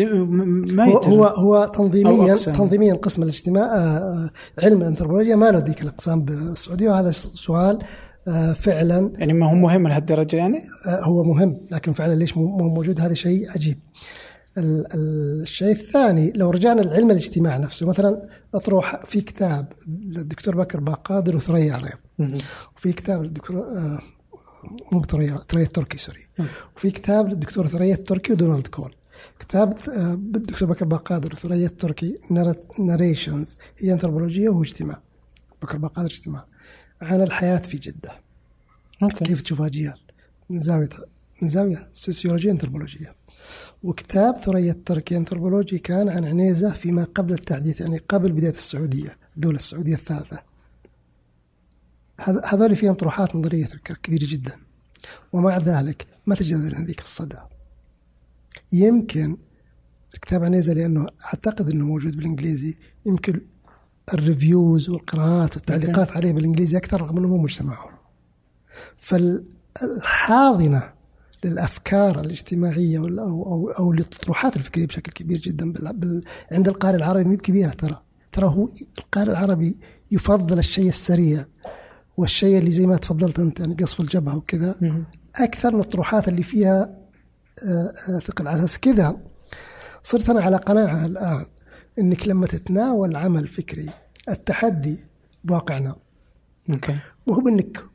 ما 0.05 0.85
هو 0.85 0.97
هو 0.97 1.25
هو 1.25 1.65
تنظيميا. 1.65 2.35
تنظيميا 2.35 2.93
قسم 2.93 3.23
الاجتماع 3.23 3.63
آه، 3.75 4.29
علم 4.63 4.81
الأنثروبولوجيا. 4.81 5.35
ما 5.35 5.51
له 5.51 5.59
ذيك 5.59 5.81
الأقسام 5.81 6.19
بالسعودية 6.21 6.89
وهذا 6.89 7.11
سؤال 7.11 7.79
آه، 8.27 8.53
فعلا. 8.53 9.11
يعني 9.17 9.33
ما 9.33 9.49
هو 9.49 9.55
مهم 9.55 9.87
لهالدرجة 9.87 10.35
يعني؟ 10.37 10.57
آه، 10.85 11.01
هو 11.03 11.23
مهم 11.23 11.61
لكن 11.71 11.93
فعلا 11.93 12.13
ليش 12.15 12.37
مو 12.37 12.47
مو 12.57 12.69
موجود؟ 12.73 12.99
هذا 13.01 13.13
شيء 13.13 13.51
عجيب. 13.51 13.79
ال- 14.57 14.85
الشيء 15.43 15.71
الثاني 15.71 16.31
لو 16.35 16.49
رجعنا 16.49 16.81
لعلم 16.81 17.11
الاجتماع 17.11 17.57
نفسه 17.57 17.87
مثلا 17.87 18.21
أطروح 18.53 19.05
في 19.05 19.21
كتاب 19.21 19.67
للدكتور 19.87 20.55
بكر 20.55 20.79
باقادر 20.79 21.35
وثريا 21.35 21.73
عريض 21.73 22.39
وفي 22.77 22.93
كتاب 22.93 23.23
للدكتور 23.23 23.57
آه، 23.57 23.99
مو 24.91 25.03
ثريا 25.03 25.37
ثريا 25.49 25.63
التركي 25.63 25.97
sorry. 25.97 26.21
وفي 26.75 26.91
كتاب 26.91 27.27
للدكتور 27.27 27.67
ثريا 27.67 27.93
التركي 27.95 28.33
ودونالد 28.33 28.67
كول. 28.67 28.91
كتاب 29.39 29.75
بالدكتور 30.31 30.69
بكر 30.69 30.85
باقادر 30.85 31.33
وثريا 31.33 31.67
التركي 31.67 32.19
narrations 32.79 33.57
هي 33.77 33.93
انثروبولوجيا 33.93 34.49
وهو 34.49 34.63
اجتماع. 34.63 35.01
بكر 35.61 35.77
باقادر 35.77 36.09
اجتماع. 36.09 36.45
عن 37.01 37.21
الحياة 37.21 37.57
في 37.57 37.77
جدة. 37.77 38.11
okay. 39.03 39.25
كيف 39.25 39.41
تشوف 39.41 39.61
اجيال 39.61 39.99
من 40.49 40.59
زاوية 40.59 40.89
من 41.41 41.47
زاوية 41.47 41.89
سوسيولوجيه 41.93 42.51
انثروبولوجيه 42.51 43.15
وكتاب 43.83 44.37
ثريا 44.37 44.71
التركي 44.71 45.17
انثروبولوجي 45.17 45.79
كان 45.79 46.09
عن 46.09 46.25
عنيزة 46.25 46.73
فيما 46.73 47.03
قبل 47.03 47.33
التحديث 47.33 47.81
يعني 47.81 47.97
قبل 47.97 48.31
بداية 48.31 48.51
السعودية 48.51 49.17
الدولة 49.35 49.57
السعودية 49.57 49.93
الثالثة. 49.95 50.39
هذ- 52.21 52.45
هذول 52.45 52.75
فيهم 52.75 52.93
طروحات 52.93 53.35
نظرية 53.35 53.65
كبيرة 54.03 54.25
جدا. 54.27 54.55
ومع 55.33 55.57
ذلك 55.57 56.07
ما 56.25 56.35
تجد 56.35 56.57
ذيك 56.57 57.01
الصدى. 57.01 57.37
يمكن 58.71 59.37
كتاب 60.21 60.43
عنيزه 60.43 60.73
لأنه 60.73 61.07
أعتقد 61.25 61.69
إنه 61.69 61.85
موجود 61.85 62.15
بالإنجليزي. 62.15 62.77
يمكن 63.05 63.41
الريفيوز 64.13 64.89
والقراءات 64.89 65.55
والتعليقات 65.55 66.11
عليه 66.11 66.31
بالإنجليزي 66.31 66.77
أكثر 66.77 67.01
رغم 67.01 67.17
إنه 67.17 67.27
مو 67.27 67.37
مجتمعهم. 67.37 67.91
فالحاضنة 68.97 70.83
للأفكار 71.43 72.19
الاجتماعية 72.19 72.99
وال- 72.99 73.19
أو, 73.19 73.43
أو, 73.53 73.69
أو 73.69 73.93
للطروحات 73.93 74.57
الفكرية 74.57 74.87
بشكل 74.87 75.11
كبير 75.11 75.37
جدا 75.37 75.71
بال 75.73 76.23
عند 76.51 76.67
القارئ 76.67 76.97
العربي 76.97 77.23
مو 77.23 77.37
كبيرة 77.37 77.69
ترى. 77.69 78.01
ترى 78.31 78.45
هو 78.45 78.69
القارئ 78.99 79.31
العربي 79.31 79.79
يفضل 80.11 80.59
الشيء 80.59 80.89
السريع 80.89 81.45
والشيء 82.17 82.57
اللي 82.57 82.71
زي 82.71 82.85
ما 82.85 82.97
تفضلت 82.97 83.39
أنت 83.39 83.59
يعني 83.59 83.73
قصف 83.75 83.99
الجبهة 84.01 84.37
وكذا. 84.37 84.75
أكثر 85.35 85.73
من 85.75 85.79
الطروحات 85.79 86.27
اللي 86.27 86.43
فيها 86.43 86.98
ثقل 88.25 88.47
على 88.47 88.57
أساس 88.59 88.79
كذا 88.79 89.21
صرت 90.03 90.29
أنا 90.29 90.41
على 90.41 90.57
قناعة 90.57 91.05
الآن 91.05 91.45
أنك 91.99 92.27
لما 92.27 92.47
تتناول 92.47 93.15
عمل 93.15 93.47
فكري 93.47 93.89
التحدي 94.29 95.05
بواقعنا. 95.43 95.95
okay. 96.69 96.99
مو 97.27 97.35
بانك 97.35 97.85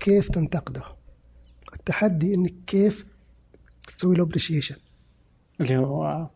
كيف 0.00 0.28
تنتقده؟ 0.28 0.82
التحدي 1.74 2.34
إنك 2.34 2.54
كيف 2.66 3.06
تسوي 3.86 4.16
له 4.16 4.22
appreciation 4.22 4.76
اللي 5.60 5.76
هو 5.76 6.28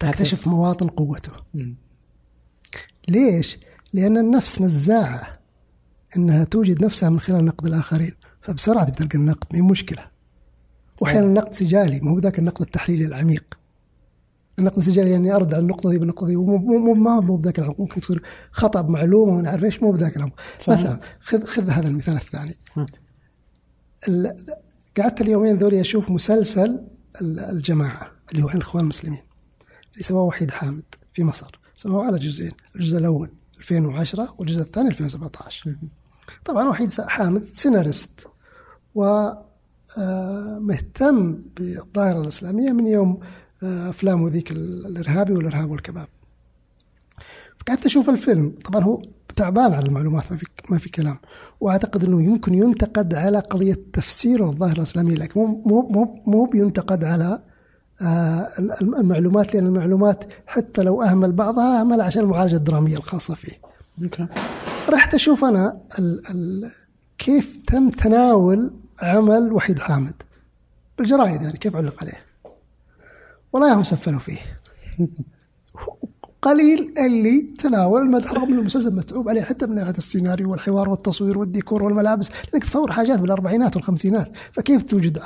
تكتشف 0.00 0.46
مواطن 0.46 0.88
قوته. 0.88 1.32
ليش؟ 3.08 3.58
لأن 3.92 4.16
النفس 4.16 4.60
نزاعة 4.60 5.38
إنها 6.16 6.44
توجد 6.44 6.84
نفسها 6.84 7.08
من 7.08 7.20
خلال 7.20 7.44
نقد 7.44 7.66
الآخرين. 7.66 8.14
فبسرعة 8.42 8.90
بتلقى 8.90 9.18
النقد 9.18 9.46
ما 9.52 9.58
هي 9.58 9.62
مشكلة. 9.62 10.15
وأحيانا 11.00 11.26
النقد 11.26 11.54
سجالي 11.54 12.00
ما 12.00 12.10
هو 12.10 12.18
ذاك 12.18 12.38
النقد 12.38 12.62
التحليلي 12.62 13.04
العميق. 13.06 13.44
النقد 14.58 14.78
السجالي 14.78 15.10
يعني 15.10 15.32
اردع 15.36 15.58
النقطة 15.58 15.90
دي 15.90 15.98
بالنقطة 15.98 16.26
دي 16.26 16.36
مو 16.36 16.56
مو 16.58 16.94
ما 16.94 17.20
مو 17.20 17.36
بذاك 17.36 17.58
العمق. 17.58 17.80
ممكن 17.80 18.00
تصير 18.00 18.22
خطأ 18.50 18.80
بمعلومة 18.80 19.32
وما 19.32 19.42
نعرف 19.42 19.64
إيش 19.64 19.82
مو 19.82 19.90
بذاك 19.90 20.16
العمق. 20.16 20.40
مثلا 20.68 21.00
خذ 21.20 21.42
خذ 21.44 21.70
هذا 21.70 21.88
المثال 21.88 22.14
الثاني. 22.16 22.56
قعدت 24.98 25.20
اليومين 25.20 25.58
ذولي 25.58 25.80
أشوف 25.80 26.10
مسلسل 26.10 26.80
ال- 27.20 27.40
الجماعة 27.40 28.10
اللي 28.32 28.42
هو 28.44 28.48
عن 28.48 28.56
الإخوان 28.56 28.82
المسلمين. 28.84 29.20
اللي 29.92 30.02
سواه 30.04 30.22
وحيد 30.22 30.50
حامد 30.50 30.84
في 31.12 31.24
مصر. 31.24 31.60
سواه 31.76 32.04
على 32.06 32.18
جزئين 32.18 32.52
الجزء 32.76 32.98
الأول 32.98 33.30
2010 33.58 34.34
والجزء 34.38 34.62
الثاني 34.62 34.88
2017 34.88 35.76
طبعا 36.44 36.68
وحيد 36.68 36.92
حامد 37.00 37.44
سيناريست 37.44 38.26
و 38.94 39.28
مهتم 40.60 41.38
بالظاهره 41.56 42.20
الإسلامية 42.20 42.72
من 42.72 42.86
يوم 42.86 43.20
آه، 43.62 43.88
أفلامه 43.90 44.28
ذيك 44.30 44.52
ال- 44.52 44.86
الإرهابي 44.86 45.32
والإرهاب 45.32 45.70
والكباب 45.70 46.06
فقعدت 47.56 47.86
أشوف 47.86 48.08
الفيلم 48.10 48.54
طبعا 48.64 48.84
هو 48.84 49.02
تعبان 49.36 49.72
على 49.72 49.86
المعلومات 49.86 50.32
ما 50.32 50.38
في 50.38 50.46
ما 50.70 50.78
في 50.78 50.88
كلام 50.88 51.16
وأعتقد 51.60 52.04
إنه 52.04 52.22
يمكن 52.22 52.54
ينتقد 52.54 53.14
على 53.14 53.38
قضية 53.38 53.76
تفسير 53.92 54.48
الظاهرة 54.48 54.76
الإسلامية 54.76 55.14
لكن 55.16 55.40
مو 55.40 55.56
مو 55.66 55.82
مو 55.82 56.20
مو 56.26 56.44
بينتقد 56.44 57.04
على 57.04 57.42
آه، 58.02 58.48
المعلومات 58.80 59.54
لأن 59.54 59.66
المعلومات 59.66 60.24
حتى 60.46 60.82
لو 60.82 61.02
أهمل 61.02 61.32
بعضها 61.32 61.80
أهمل 61.80 62.00
عشان 62.00 62.22
المعالجة 62.22 62.56
الدرامية 62.56 62.96
الخاصة 62.96 63.34
فيه. 63.34 63.52
أوكي. 64.04 64.26
رحت 64.88 65.14
أشوف 65.14 65.44
أنا 65.44 65.80
ال 65.98 66.22
ال 66.30 66.70
كيف 67.18 67.56
تم 67.66 67.90
تناول 67.90 68.72
عمل 69.02 69.52
وحيد 69.52 69.78
حامد. 69.78 70.22
بالجرايد 70.98 71.42
يعني 71.42 71.58
كيف 71.58 71.76
علق 71.76 71.94
عليه. 72.00 72.24
والله 73.52 73.74
هم 73.74 73.82
سفلوا 73.82 74.18
فيه. 74.18 74.38
قليل 76.42 76.94
اللي 76.98 77.40
تناول 77.58 78.02
المدح 78.02 78.32
رغم 78.32 78.52
ان 78.52 78.58
المسلسل 78.58 78.94
متعوب 78.94 79.28
عليه 79.28 79.42
حتى 79.42 79.66
من 79.66 79.74
ناحية 79.74 79.92
السيناريو 79.92 80.50
والحوار 80.50 80.88
والتصوير 80.88 81.38
والديكور 81.38 81.82
والملابس. 81.82 82.30
لانك 82.52 82.64
تصور 82.64 82.92
حاجات 82.92 83.20
بالاربعينات 83.20 83.76
والخمسينات. 83.76 84.32
فكيف 84.52 84.82
توجد 84.82 85.18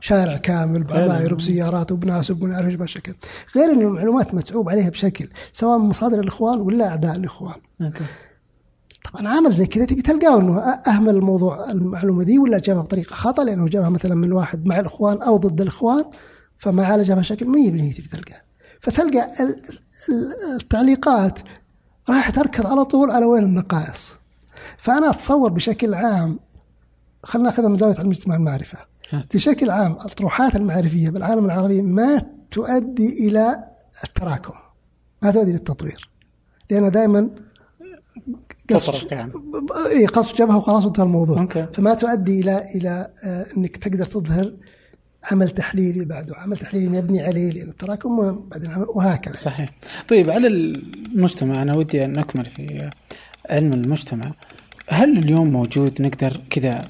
شارع 0.00 0.36
كامل 0.36 0.84
بعماير 0.84 1.32
وبسيارات 1.32 1.92
وبناس 1.92 2.30
وبنعرف 2.30 2.66
إيش 2.66 2.74
بهالشكل 2.74 3.14
غير 3.56 3.72
إن 3.72 3.80
المعلومات 3.80 4.34
متعوب 4.34 4.68
عليها 4.68 4.90
بشكل 4.90 5.28
سواء 5.52 5.78
من 5.78 5.84
مصادر 5.84 6.20
الإخوان 6.20 6.60
ولا 6.60 6.88
أعداء 6.88 7.16
الإخوان. 7.16 7.56
أوكي. 7.82 8.04
طبعا 9.14 9.28
عمل 9.28 9.52
زي 9.52 9.66
كذا 9.66 9.84
تبي 9.84 10.02
تلقاه 10.02 10.40
إنه 10.40 10.58
أهمل 10.60 11.16
الموضوع 11.16 11.70
المعلومة 11.70 12.22
دي 12.24 12.38
ولا 12.38 12.58
جابها 12.58 12.82
بطريقة 12.82 13.14
خطا 13.14 13.44
لأنه 13.44 13.68
جابها 13.68 13.88
مثلا 13.88 14.14
من 14.14 14.32
واحد 14.32 14.66
مع 14.66 14.80
الإخوان 14.80 15.22
أو 15.22 15.36
ضد 15.36 15.60
الإخوان 15.60 16.04
فما 16.56 16.84
عالجها 16.86 17.14
بشكل 17.14 17.46
100% 17.46 17.96
تبي 17.96 18.08
تلقاه. 18.12 18.42
فتلقى 18.80 19.30
التعليقات 20.54 21.38
راح 22.10 22.30
تركض 22.30 22.66
على 22.66 22.84
طول 22.84 23.10
على 23.10 23.26
وين 23.26 23.44
النقائص 23.44 24.14
فأنا 24.78 25.10
أتصور 25.10 25.50
بشكل 25.52 25.94
عام 25.94 26.38
خلينا 27.22 27.48
نأخذها 27.48 27.68
من 27.68 27.76
زاوية 27.76 27.94
علم 27.98 28.06
الاجتماع 28.10 28.36
المعرفة 28.36 28.78
بشكل 29.34 29.70
عام 29.70 29.92
الأطروحات 29.92 30.56
المعرفية 30.56 31.10
بالعالم 31.10 31.44
العربي 31.44 31.82
ما 31.82 32.22
تؤدي 32.50 33.28
إلى 33.28 33.64
التراكم 34.04 34.54
ما 35.22 35.30
تؤدي 35.30 35.52
للتطوير 35.52 36.10
لأن 36.70 36.90
دائما 36.90 37.30
قصف 38.70 39.12
يعني 39.12 39.32
اي 39.90 40.06
قصف 40.06 40.36
جبهه 40.38 40.56
وخلاص 40.56 40.86
انتهى 40.86 41.04
الموضوع. 41.04 41.40
أوكي. 41.40 41.66
فما 41.72 41.94
تؤدي 41.94 42.40
إلى 42.40 42.64
إلى 42.74 43.10
آه، 43.24 43.46
إنك 43.56 43.76
تقدر 43.76 44.06
تظهر 44.06 44.52
عمل 45.32 45.50
تحليلي 45.50 46.04
بعده. 46.04 46.36
عمل 46.36 46.56
تحليلي 46.56 46.88
مبني 46.88 47.22
عليه 47.22 47.50
لأن 47.52 47.68
التراكم 47.68 48.40
بعدين 48.50 48.70
وهكذا. 48.94 49.34
صحيح. 49.34 49.70
طيب 50.08 50.30
على 50.30 50.46
المجتمع 50.46 51.62
أنا 51.62 51.76
ودي 51.76 52.04
أن 52.04 52.12
نكمل 52.12 52.44
في 52.44 52.90
علم 53.50 53.72
المجتمع. 53.72 54.32
هل 54.88 55.18
اليوم 55.18 55.50
موجود 55.50 56.02
نقدر 56.02 56.40
كذا 56.50 56.84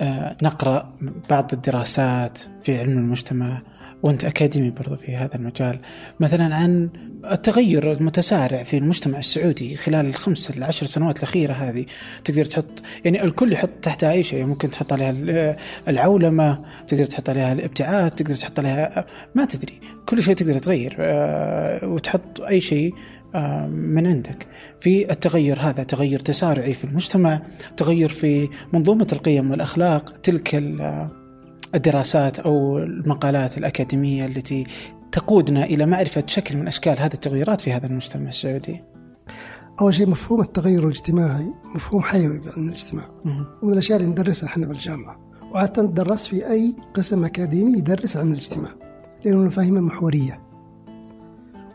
آه، 0.00 0.36
نقرأ 0.42 0.92
بعض 1.30 1.52
الدراسات 1.52 2.38
في 2.62 2.78
علم 2.78 2.98
المجتمع؟ 2.98 3.62
وأنت 4.02 4.24
أكاديمي 4.24 4.70
برضو 4.70 4.94
في 4.96 5.16
هذا 5.16 5.34
المجال. 5.34 5.78
مثلا 6.20 6.54
عن 6.54 6.88
التغير 7.30 7.92
المتسارع 7.92 8.62
في 8.62 8.78
المجتمع 8.78 9.18
السعودي 9.18 9.76
خلال 9.76 10.06
الخمس 10.06 10.50
العشر 10.50 10.86
سنوات 10.86 11.18
الأخيرة 11.18 11.52
هذه 11.52 11.86
تقدر 12.24 12.44
تحط 12.44 12.82
يعني 13.04 13.24
الكل 13.24 13.52
يحط 13.52 13.70
تحتها 13.82 14.12
أي 14.12 14.22
شيء. 14.22 14.44
ممكن 14.44 14.70
تحط 14.70 14.92
عليها 14.92 15.56
العولمة 15.88 16.58
تقدر 16.88 17.04
تحط 17.04 17.28
عليها 17.30 17.52
الابتعاث 17.52 18.14
تقدر 18.14 18.34
تحط 18.34 18.58
عليها 18.58 19.06
ما 19.34 19.44
تدري. 19.44 19.80
كل 20.06 20.22
شيء 20.22 20.34
تقدر 20.34 20.58
تغير 20.58 20.96
آه، 20.98 21.86
وتحط 21.86 22.40
أي 22.40 22.60
شيء 22.60 22.94
آه، 23.34 23.66
من 23.66 24.06
عندك. 24.06 24.46
في 24.80 25.10
التغير 25.10 25.60
هذا 25.60 25.82
تغير 25.82 26.18
تسارعي 26.18 26.72
في 26.72 26.84
المجتمع 26.84 27.42
تغير 27.76 28.08
في 28.08 28.48
منظومة 28.72 29.06
القيم 29.12 29.50
والأخلاق 29.50 30.12
تلك 30.22 30.54
الدراسات 31.74 32.38
أو 32.38 32.78
المقالات 32.78 33.58
الأكاديمية 33.58 34.26
التي 34.26 34.66
تقودنا 35.12 35.64
إلى 35.64 35.86
معرفة 35.86 36.24
شكل 36.26 36.56
من 36.56 36.66
أشكال 36.66 37.00
هذه 37.00 37.14
التغيرات 37.14 37.60
في 37.60 37.72
هذا 37.72 37.86
المجتمع 37.86 38.28
السعودي. 38.28 38.84
أول 39.80 39.94
شيء 39.94 40.08
مفهوم 40.08 40.40
التغير 40.40 40.84
الاجتماعي 40.84 41.54
مفهوم 41.74 42.02
حيوي 42.02 42.38
بعلم 42.38 42.68
الاجتماع. 42.68 43.04
ومن 43.62 43.72
الأشياء 43.72 43.98
اللي 43.98 44.10
ندرسها 44.10 44.46
إحنا 44.46 44.66
بالجامعة. 44.66 45.20
وعاده 45.52 45.82
تدرس 45.82 46.26
في 46.26 46.50
أي 46.50 46.76
قسم 46.94 47.24
أكاديمي 47.24 47.78
يدرس 47.78 48.16
علم 48.16 48.32
الاجتماع 48.32 48.70
لأنه 49.24 49.40
المفاهيم 49.40 49.76
المحوريه. 49.76 50.42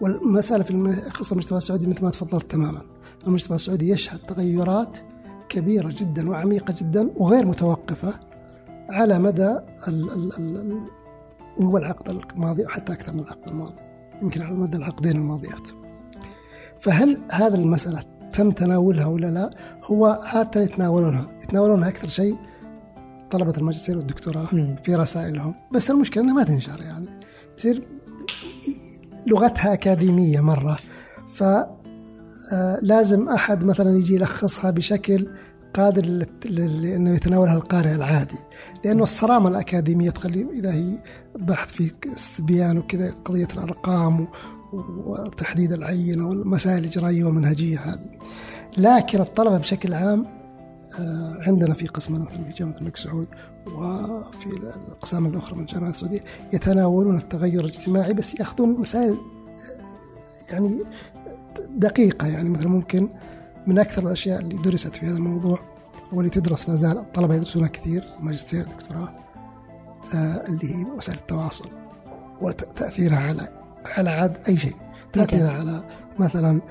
والمسألة 0.01 0.63
في 0.63 1.01
قصه 1.13 1.33
المجتمع 1.33 1.57
السعودي 1.57 1.87
مثل 1.87 2.03
ما 2.03 2.09
تفضلت 2.09 2.51
تماما. 2.51 2.81
المجتمع 3.27 3.55
السعودي 3.55 3.89
يشهد 3.89 4.19
تغيرات 4.19 4.97
كبيرة 5.49 5.93
جدا 5.97 6.29
وعميقة 6.29 6.75
جدا 6.79 7.09
وغير 7.15 7.45
متوقفة. 7.45 8.30
على 8.91 9.19
مدى 9.19 9.59
ال 9.87 10.11
ال 10.11 10.31
ال 10.37 10.87
هو 11.61 11.77
العقد 11.77 12.09
الماضي 12.09 12.67
حتى 12.67 12.93
أكثر 12.93 13.13
من 13.13 13.19
العقد 13.19 13.47
الماضي 13.47 13.81
يمكن 14.21 14.41
على 14.41 14.55
مدى 14.55 14.77
العقدين 14.77 15.11
الماضيات. 15.11 15.69
فهل 16.79 17.21
هذا 17.31 17.55
المسألة 17.55 17.99
تم 18.33 18.51
تناولها 18.51 19.05
ولا 19.05 19.27
لا؟ 19.27 19.49
هو 19.83 20.19
عادة 20.23 20.61
يتناولونها 20.61 21.27
يتناولونها 21.43 21.89
أكثر 21.89 22.07
شيء 22.07 22.35
طلبة 23.31 23.53
الماجستير 23.57 23.97
والدكتوراه 23.97 24.47
في 24.83 24.95
رسائلهم. 24.95 25.55
بس 25.71 25.91
المشكلة 25.91 26.23
أنها 26.23 26.33
ما 26.33 26.43
تنشر 26.43 26.81
يعني 26.81 27.09
يصير 27.57 27.87
لغتها 29.27 29.73
أكاديمية 29.73 30.39
مرة 30.39 30.77
ف 31.27 31.43
آه، 32.53 33.05
أحد 33.35 33.63
مثلا 33.63 33.97
يجي 33.97 34.15
يلخصها 34.15 34.71
بشكل 34.71 35.27
قادر 35.73 36.25
لأنه 36.45 37.15
يتناولها 37.15 37.53
القارئ 37.53 37.95
العادي. 37.95 38.37
لأنه 38.85 39.03
الصرامة 39.03 39.49
الأكاديمية 39.49 40.09
تخلي 40.09 40.47
إذا 40.53 40.73
هي 40.73 41.03
بحث 41.35 41.69
في 41.69 41.91
استبيان 42.05 42.77
وكذا 42.77 43.13
قضية 43.25 43.47
الأرقام 43.53 44.27
وتحديد 45.05 45.73
العينة 45.73 46.27
والمسائل 46.27 46.77
الإجرائية 46.77 47.23
والمنهجية 47.23 47.79
هذه. 47.79 48.09
لكن 48.77 49.21
الطلبة 49.21 49.57
بشكل 49.57 49.93
عام 49.93 50.25
آه، 50.99 51.37
عندنا 51.47 51.73
في 51.73 51.87
قسمنا 51.87 52.25
في 52.25 52.37
جامعة 52.57 52.77
الملك 52.77 52.97
سعود 52.97 53.27
وفي 53.67 54.47
الأقسام 54.57 55.25
الأخرى 55.25 55.55
من 55.55 55.61
الجامعات 55.61 55.93
السعودية 55.93 56.23
يتناولون 56.53 57.17
التغير 57.17 57.59
الاجتماعي 57.59 58.13
بس 58.13 58.39
يأخذون 58.39 58.69
مسائل 58.69 59.17
يعني 60.49 60.83
دقيقة. 61.69 62.27
يعني 62.27 62.49
مثلا 62.49 62.69
ممكن 62.69 63.09
من 63.67 63.79
أكثر 63.79 64.07
الأشياء 64.07 64.39
اللي 64.39 64.57
درست 64.57 64.95
في 64.95 65.05
هذا 65.05 65.17
الموضوع 65.17 65.59
واللي 66.11 66.29
تدرس 66.29 66.69
لا 66.69 66.75
زال 66.75 66.97
الطلبة 66.97 67.35
يدرسونها 67.35 67.67
كثير 67.67 68.03
ماجستير 68.19 68.65
دكتوراه 68.65 69.09
آه 70.13 70.47
اللي 70.47 70.75
هي 70.75 70.83
وسائل 70.83 71.17
التواصل 71.17 71.69
وتأثيرها 72.41 73.17
على 73.17 73.47
على 73.85 74.09
عاد 74.09 74.37
أي 74.47 74.57
شيء. 74.57 74.75
تأثيرها 75.13 75.51
على 75.51 75.83
مثلا 76.19 76.61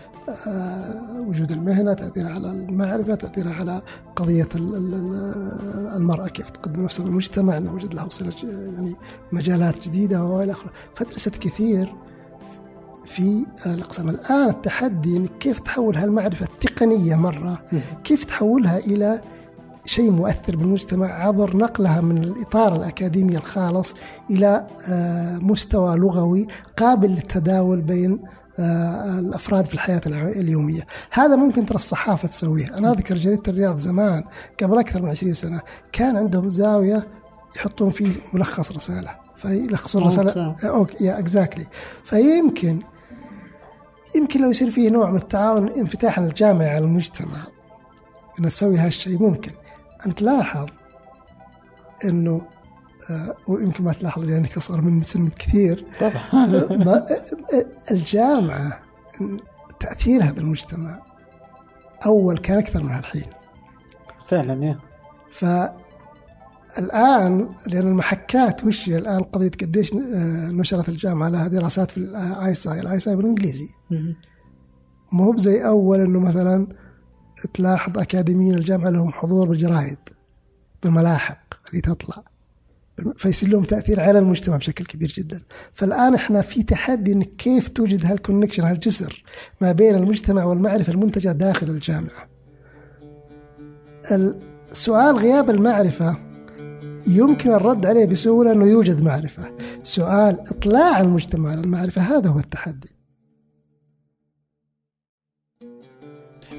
آه 0.46 1.20
وجود 1.20 1.52
المهنة 1.52 1.94
تأثيرها 1.94 2.30
على 2.30 2.50
المعرفة 2.50 3.14
تأثيرها 3.14 3.54
على 3.54 3.82
قضية 4.16 4.48
المرأة 5.96 6.28
كيف 6.28 6.50
تقدم 6.50 6.84
نفسها 6.84 7.04
في 7.04 7.10
المجتمع 7.10 7.58
أنه 7.58 7.74
وجد 7.74 7.94
لها 7.94 8.08
يعني 8.42 8.96
مجالات 9.32 9.88
جديدة 9.88 10.24
وإلى 10.24 10.52
آخره. 10.52 10.72
فدرست 10.94 11.36
كثير 11.36 11.94
في 13.10 13.46
الأقسام 13.66 14.08
الآن 14.08 14.48
التحدي 14.48 15.16
إنك 15.16 15.30
كيف 15.40 15.60
تحول 15.60 15.96
هالمعرفة 15.96 16.46
التقنية 16.46 17.14
مرة؟ 17.14 17.62
كيف 18.04 18.24
تحولها 18.24 18.78
إلى 18.78 19.20
شيء 19.86 20.10
مؤثر 20.10 20.56
بالمجتمع 20.56 21.06
عبر 21.06 21.56
نقلها 21.56 22.00
من 22.00 22.24
الإطار 22.24 22.76
الأكاديمي 22.76 23.36
الخالص 23.36 23.94
إلى 24.30 24.66
آه، 24.88 25.38
مستوى 25.38 25.96
لغوي 25.96 26.46
قابل 26.76 27.08
للتداول 27.08 27.80
بين 27.80 28.20
آه، 28.58 29.18
الأفراد 29.18 29.66
في 29.66 29.74
الحياة 29.74 30.00
اليومية، 30.06 30.86
هذا 31.10 31.36
ممكن 31.36 31.66
ترى 31.66 31.76
الصحافة 31.76 32.28
تسويه، 32.28 32.78
أنا 32.78 32.90
أذكر 32.90 33.16
جريدة 33.16 33.42
الرياض 33.48 33.76
زمان 33.76 34.24
قبل 34.62 34.78
أكثر 34.78 35.02
من 35.02 35.08
20 35.08 35.32
سنة 35.32 35.60
كان 35.92 36.16
عندهم 36.16 36.48
زاوية 36.48 37.06
يحطون 37.56 37.90
فيه 37.90 38.10
ملخص 38.34 38.72
رسالة، 38.72 39.10
فيلخصون 39.36 40.02
رسالة 40.02 40.54
okay 40.64 41.04
yeah 41.04 41.18
exactly 41.18 41.66
فيمكن 42.04 42.78
يمكن 44.14 44.42
لو 44.42 44.50
يصير 44.50 44.70
فيه 44.70 44.90
نوع 44.90 45.10
من 45.10 45.16
التعاون 45.16 45.68
انفتاح 45.68 46.18
الجامعي 46.18 46.68
على 46.70 46.84
المجتمع 46.84 47.46
أن 48.40 48.44
تسوي 48.44 48.78
هالشيء 48.78 49.22
ممكن. 49.22 49.52
أن 50.06 50.14
تلاحظ 50.14 50.66
أنه 52.04 52.42
آه 53.10 53.36
ويمكن 53.48 53.84
ما 53.84 53.92
تلاحظ 53.92 54.24
لأنك 54.24 54.56
أصغر 54.56 54.80
من 54.80 55.02
سن 55.02 55.28
كثير. 55.28 55.84
طبعا. 56.00 56.66
الجامعة 57.90 58.80
تأثيرها 59.80 60.32
بالمجتمع 60.32 61.02
أول 62.06 62.38
كان 62.38 62.58
أكثر 62.58 62.82
من 62.82 62.98
الحين 62.98 63.26
فعلا 64.26 64.64
yeah. 64.64 64.78
ف 65.30 65.44
الآن 66.78 67.48
لأن 67.66 67.88
المحكات 67.88 68.64
وش 68.64 68.88
الآن 68.88 69.22
قضية 69.22 69.50
قديش 69.60 69.92
آه، 69.92 70.50
نشرت 70.52 70.88
الجامعة 70.88 71.28
لها 71.28 71.48
دراسات 71.48 71.90
في 71.90 71.98
ال 71.98 72.54
ISI 72.54 72.80
ال 72.80 73.00
ISI 73.00 73.16
بالإنجليزي. 73.16 73.68
مو 75.12 75.30
بزي 75.30 75.66
أول 75.66 76.00
إنه 76.00 76.20
مثلا 76.20 76.66
تلاحظ 77.54 77.98
أكاديميين 77.98 78.54
الجامعة 78.54 78.90
لهم 78.90 79.12
حضور 79.12 79.48
بالجرايد 79.48 79.98
بالملاحق 80.82 81.40
اللي 81.70 81.80
تطلع. 81.80 82.24
فيصير 83.16 83.48
لهم 83.48 83.64
تأثير 83.64 84.00
على 84.00 84.18
المجتمع 84.18 84.56
بشكل 84.56 84.84
كبير 84.84 85.12
جدا. 85.16 85.40
فالآن 85.72 86.14
إحنا 86.14 86.42
في 86.42 86.62
تحدي 86.62 87.12
انك 87.12 87.36
كيف 87.36 87.68
توجد 87.68 88.06
هالكونكشن 88.06 88.62
هالجسر 88.62 89.24
ما 89.60 89.72
بين 89.72 89.94
المجتمع 89.94 90.44
والمعرفة 90.44 90.92
المنتجة 90.92 91.32
داخل 91.32 91.70
الجامعة. 91.70 92.30
السؤال 94.70 95.16
غياب 95.16 95.50
المعرفة 95.50 96.29
يمكن 97.06 97.50
الرد 97.50 97.86
عليه 97.86 98.04
بسهولة 98.04 98.52
أنه 98.52 98.66
يوجد 98.66 99.02
معرفة. 99.02 99.52
سؤال 99.82 100.40
إطلاع 100.40 101.00
المجتمع 101.00 101.50
على 101.50 101.60
المعرفة 101.60 102.02
هذا 102.02 102.30
هو 102.30 102.38
التحدي. 102.38 102.88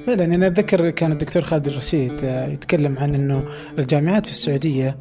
فعلا 0.06 0.24
أنا 0.24 0.46
أتذكر 0.46 0.90
كان 0.90 1.12
الدكتور 1.12 1.42
خالد 1.42 1.68
الرشيد 1.68 2.24
آه، 2.24 2.46
يتكلم 2.46 2.98
عن 2.98 3.14
إنه 3.14 3.44
الجامعات 3.78 4.26
في 4.26 4.32
السعودية 4.32 4.98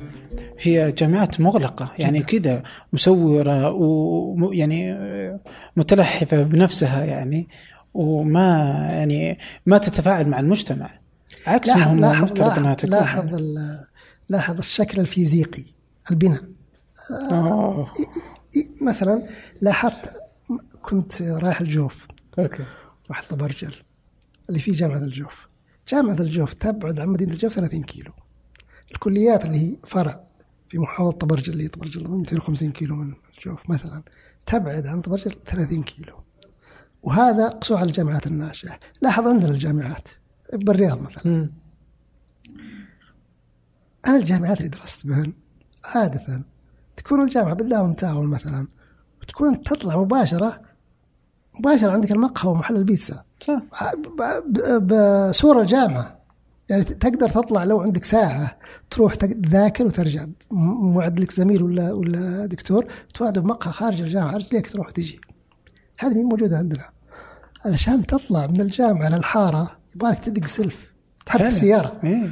هي 0.59 0.91
جامعات 0.91 1.41
مغلقة. 1.41 1.91
يعني 1.99 2.23
كذا 2.23 2.63
مسوره 2.93 3.71
ويعني 3.71 4.93
آه، 4.93 5.39
متلحفة 5.77 6.43
بنفسها 6.43 7.03
يعني 7.03 7.47
وما 7.93 8.57
يعني 8.91 9.37
ما 9.65 9.77
تتفاعل 9.77 10.27
مع 10.29 10.39
المجتمع. 10.39 10.89
عكس 11.47 11.69
ما 11.69 11.83
هو 11.83 11.93
المفترض 11.93 12.59
أنها 12.59 12.73
تكون. 12.73 12.89
لاحظ 12.89 13.35
لاحظ 14.31 14.57
الشكل 14.57 14.99
الفيزيقي 15.01 15.63
البناء. 16.11 16.43
أوه. 17.31 17.91
مثلا 18.81 19.27
لاحظت 19.61 20.11
كنت 20.81 21.21
رايح 21.21 21.61
الجوف. 21.61 22.07
أوكي. 22.39 22.63
رحت 23.11 23.29
طبرجل 23.29 23.75
اللي 24.49 24.59
فيه 24.59 24.73
جامعة 24.73 24.97
الجوف. 24.97 25.47
جامعة 25.89 26.13
الجوف 26.19 26.53
تبعد 26.53 26.99
عن 26.99 27.07
مدينة 27.07 27.33
الجوف 27.33 27.53
30 27.53 27.83
كيلو. 27.83 28.11
الكليات 28.91 29.45
اللي 29.45 29.57
هي 29.57 29.77
فرع 29.83 30.23
في 30.69 30.79
محافظة 30.79 31.11
طبرجل 31.11 31.53
اللي 31.53 31.67
طبرجل 31.67 32.11
250 32.11 32.71
كيلو 32.71 32.95
من 32.95 33.13
الجوف 33.37 33.69
مثلا 33.69 34.03
تبعد 34.45 34.87
عن 34.87 35.01
طبرجل 35.01 35.35
30 35.45 35.83
كيلو. 35.83 36.15
وهذا 37.03 37.47
قصوا 37.47 37.77
على 37.77 37.87
الجامعات 37.87 38.27
الناشئة. 38.27 38.79
لاحظ 39.01 39.27
عندنا 39.27 39.51
الجامعات 39.51 40.07
بالرياض 40.53 41.01
مثلا. 41.01 41.27
م. 41.27 41.60
أنا 44.07 44.17
الجامعات 44.17 44.57
اللي 44.57 44.69
درست 44.69 45.07
بهن 45.07 45.33
عادة 45.85 46.43
تكون 46.97 47.21
الجامعة 47.23 47.53
بالداون 47.53 47.95
تاون 47.95 48.27
مثلا 48.27 48.67
وتكون 49.21 49.47
أنت 49.47 49.67
تطلع 49.67 49.97
مباشرة 49.97 50.61
مباشرة 51.59 51.91
عندك 51.91 52.11
المقهى 52.11 52.49
ومحل 52.49 52.75
البيتزا. 52.75 53.23
صح. 53.41 53.61
بصورة 54.79 55.61
الجامعة 55.61 56.21
يعني 56.69 56.83
تقدر 56.83 57.29
تطلع 57.29 57.63
لو 57.63 57.81
عندك 57.81 58.05
ساعة 58.05 58.57
تروح 58.89 59.13
تذاكر 59.15 59.85
وترجع. 59.85 60.25
موعد 60.51 61.19
لك 61.19 61.31
زميل 61.31 61.63
ولا 61.63 61.91
ولا 61.93 62.45
دكتور 62.45 62.85
تواعده 63.13 63.41
بمقهى 63.41 63.73
خارج 63.73 64.01
الجامعة 64.01 64.37
رجليك 64.37 64.71
تروح 64.71 64.87
وتجي 64.87 65.21
هذه 65.99 66.13
مين 66.13 66.25
موجودة 66.25 66.57
عندنا. 66.57 66.89
علشان 67.65 68.05
تطلع 68.05 68.47
من 68.47 68.61
الجامعة 68.61 69.09
للحارة 69.09 69.77
يبغالك 69.95 70.19
تدق 70.19 70.47
سلف 70.47 70.91
تحرك 71.25 71.41
السيارة. 71.41 71.99
إيه. 72.03 72.29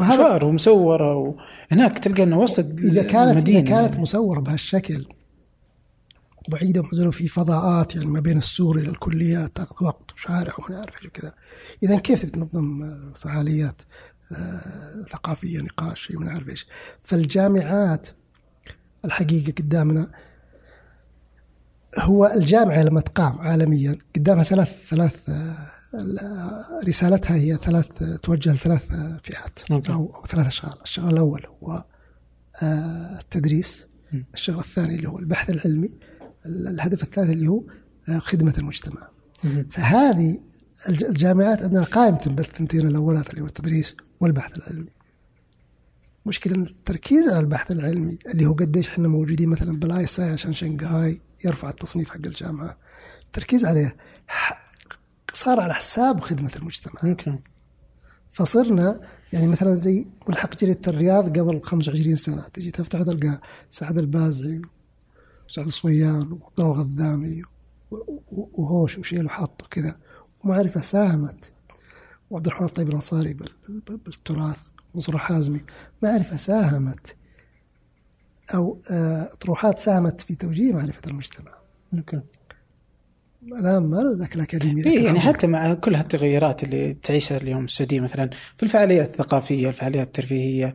وهذا 0.00 0.44
ومسورة 0.44 1.14
وهناك 1.14 1.98
تلقى 1.98 2.22
إنه 2.22 2.38
وسط 2.38 2.64
إذا 2.64 3.02
كانت 3.02 3.30
المدينة 3.36 3.58
إذا 3.58 3.68
كانت 3.68 3.96
مصورة 3.96 4.40
بهالشكل 4.40 5.06
بعيدة 6.48 6.80
ومعزولة 6.80 7.10
في 7.10 7.28
فضاءات 7.28 7.94
يعني 7.94 8.06
ما 8.06 8.20
بين 8.20 8.38
السور 8.38 8.78
إلى 8.78 8.88
الكليات 8.88 9.56
تأخذ 9.56 9.86
وقت 9.86 10.12
وشارع 10.12 10.52
وما 10.58 10.78
نعرف 10.78 10.96
إيش 10.96 11.06
وكذا. 11.06 11.34
إذا 11.82 11.98
كيف 11.98 12.26
تنظم 12.26 12.82
آه، 12.82 13.12
فعاليات 13.16 13.82
آه، 14.32 15.04
ثقافية 15.12 15.60
نقاش 15.60 16.12
ما 16.12 16.24
نعرف 16.24 16.48
إيش. 16.48 16.66
فالجامعات 17.04 18.08
الحقيقة 19.04 19.52
قدامنا 19.52 20.10
هو 21.98 22.26
الجامعة 22.26 22.82
لما 22.82 23.00
تقام 23.00 23.38
عالميا 23.38 23.98
قدامها 24.16 24.44
ثلاث 24.44 24.88
ثلاث 24.88 25.28
آه، 25.28 25.70
رسالتها 26.88 27.36
هي 27.36 27.56
ثلاث 27.56 27.86
توجه 28.22 28.52
لثلاث 28.52 28.86
فئات 29.22 29.58
أو, 29.70 30.14
أو 30.14 30.26
ثلاث 30.26 30.46
أشغال. 30.46 30.82
الشغل 30.82 31.12
الأول 31.12 31.46
هو 31.62 31.84
التدريس. 33.20 33.86
الشغل 34.34 34.58
الثاني 34.58 34.94
اللي 34.94 35.08
هو 35.08 35.18
البحث 35.18 35.50
العلمي. 35.50 35.98
الهدف 36.46 37.02
الثالث 37.02 37.30
اللي 37.30 37.48
هو 37.48 37.62
آه، 38.08 38.18
خدمة 38.18 38.54
المجتمع. 38.58 39.08
فهذه 39.70 40.40
الجامعات 40.88 41.62
عندنا 41.62 41.84
قائمة 41.84 42.20
بالثنتين 42.26 42.86
الأولات 42.86 43.30
اللي 43.30 43.40
هو 43.40 43.46
التدريس 43.46 43.96
والبحث 44.20 44.58
العلمي. 44.58 44.90
مشكلة 46.26 46.54
التركيز 46.54 47.28
على 47.28 47.40
البحث 47.40 47.70
العلمي 47.70 48.18
اللي 48.26 48.46
هو 48.46 48.52
قديش 48.52 48.88
إحنا 48.88 49.08
موجودين 49.08 49.48
مثلا 49.48 49.78
بال 49.80 50.04
ISI 50.04 50.30
عشان 50.30 50.54
شنغهاي 50.54 51.20
يرفع 51.44 51.70
التصنيف 51.70 52.10
حق 52.10 52.16
الجامعة. 52.26 52.76
التركيز 53.26 53.64
عليه 53.64 53.96
صار 55.34 55.60
على 55.60 55.74
حساب 55.74 56.20
خدمة 56.20 56.50
المجتمع 56.56 57.00
ممكن. 57.02 57.38
فصرنا 58.30 59.00
يعني 59.32 59.46
مثلا 59.46 59.74
زي 59.74 60.06
ملحق 60.28 60.56
جريدة 60.56 60.80
الرياض 60.90 61.38
قبل 61.38 61.60
25 61.62 62.14
سنة 62.16 62.48
تجي 62.48 62.70
تفتح 62.70 63.02
تلقى 63.02 63.40
سعد 63.70 63.98
البازعي 63.98 64.62
سعد 65.48 65.66
الصويان 65.66 66.32
وعبد 66.32 66.60
الله 66.60 66.72
الغذامي 66.72 67.42
وهوش 68.58 68.98
وشيل 68.98 69.26
وحط 69.26 69.62
وكذا 69.62 69.96
ومعرفة 70.44 70.80
ساهمت 70.80 71.52
وعبد 72.30 72.46
الرحمن 72.46 72.66
الطيب 72.66 72.88
الأنصاري 72.88 73.36
بالتراث 73.88 74.58
منصور 74.94 75.14
الحازمي 75.14 75.64
معرفة 76.02 76.36
ساهمت 76.36 77.16
أو 78.54 78.80
آه، 78.90 79.30
طروحات 79.40 79.78
ساهمت 79.78 80.20
في 80.20 80.34
توجيه 80.34 80.72
معرفة 80.72 81.00
المجتمع. 81.06 81.52
أوكي. 81.98 82.20
الان 83.42 83.82
ما 83.82 83.96
له 83.96 84.16
ذاك 84.18 84.36
الأكاديمي 84.36 84.86
إيه 84.86 85.04
يعني 85.04 85.20
حتى 85.20 85.46
مع 85.46 85.74
كل 85.74 85.94
هالتغيرات 85.94 86.64
اللي 86.64 86.94
تعيشها 86.94 87.36
اليوم 87.36 87.64
السعودية 87.64 88.00
مثلا 88.00 88.30
في 88.56 88.62
الفعاليات 88.62 89.10
الثقافية، 89.10 89.68
الفعاليات 89.68 90.06
الترفيهية 90.06 90.74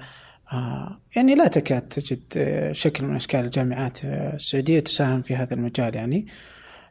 آه 0.54 1.02
يعني 1.16 1.36
لا 1.36 1.48
تكاد 1.48 1.82
تجد 1.82 2.24
آه، 2.38 2.72
شكل 2.72 3.06
من 3.06 3.16
أشكال 3.16 3.46
الجامعات 3.46 4.06
آه، 4.06 4.36
السعودية 4.36 4.80
تساهم 4.80 5.22
في 5.22 5.36
هذا 5.36 5.54
المجال 5.54 5.96
يعني 5.96 6.28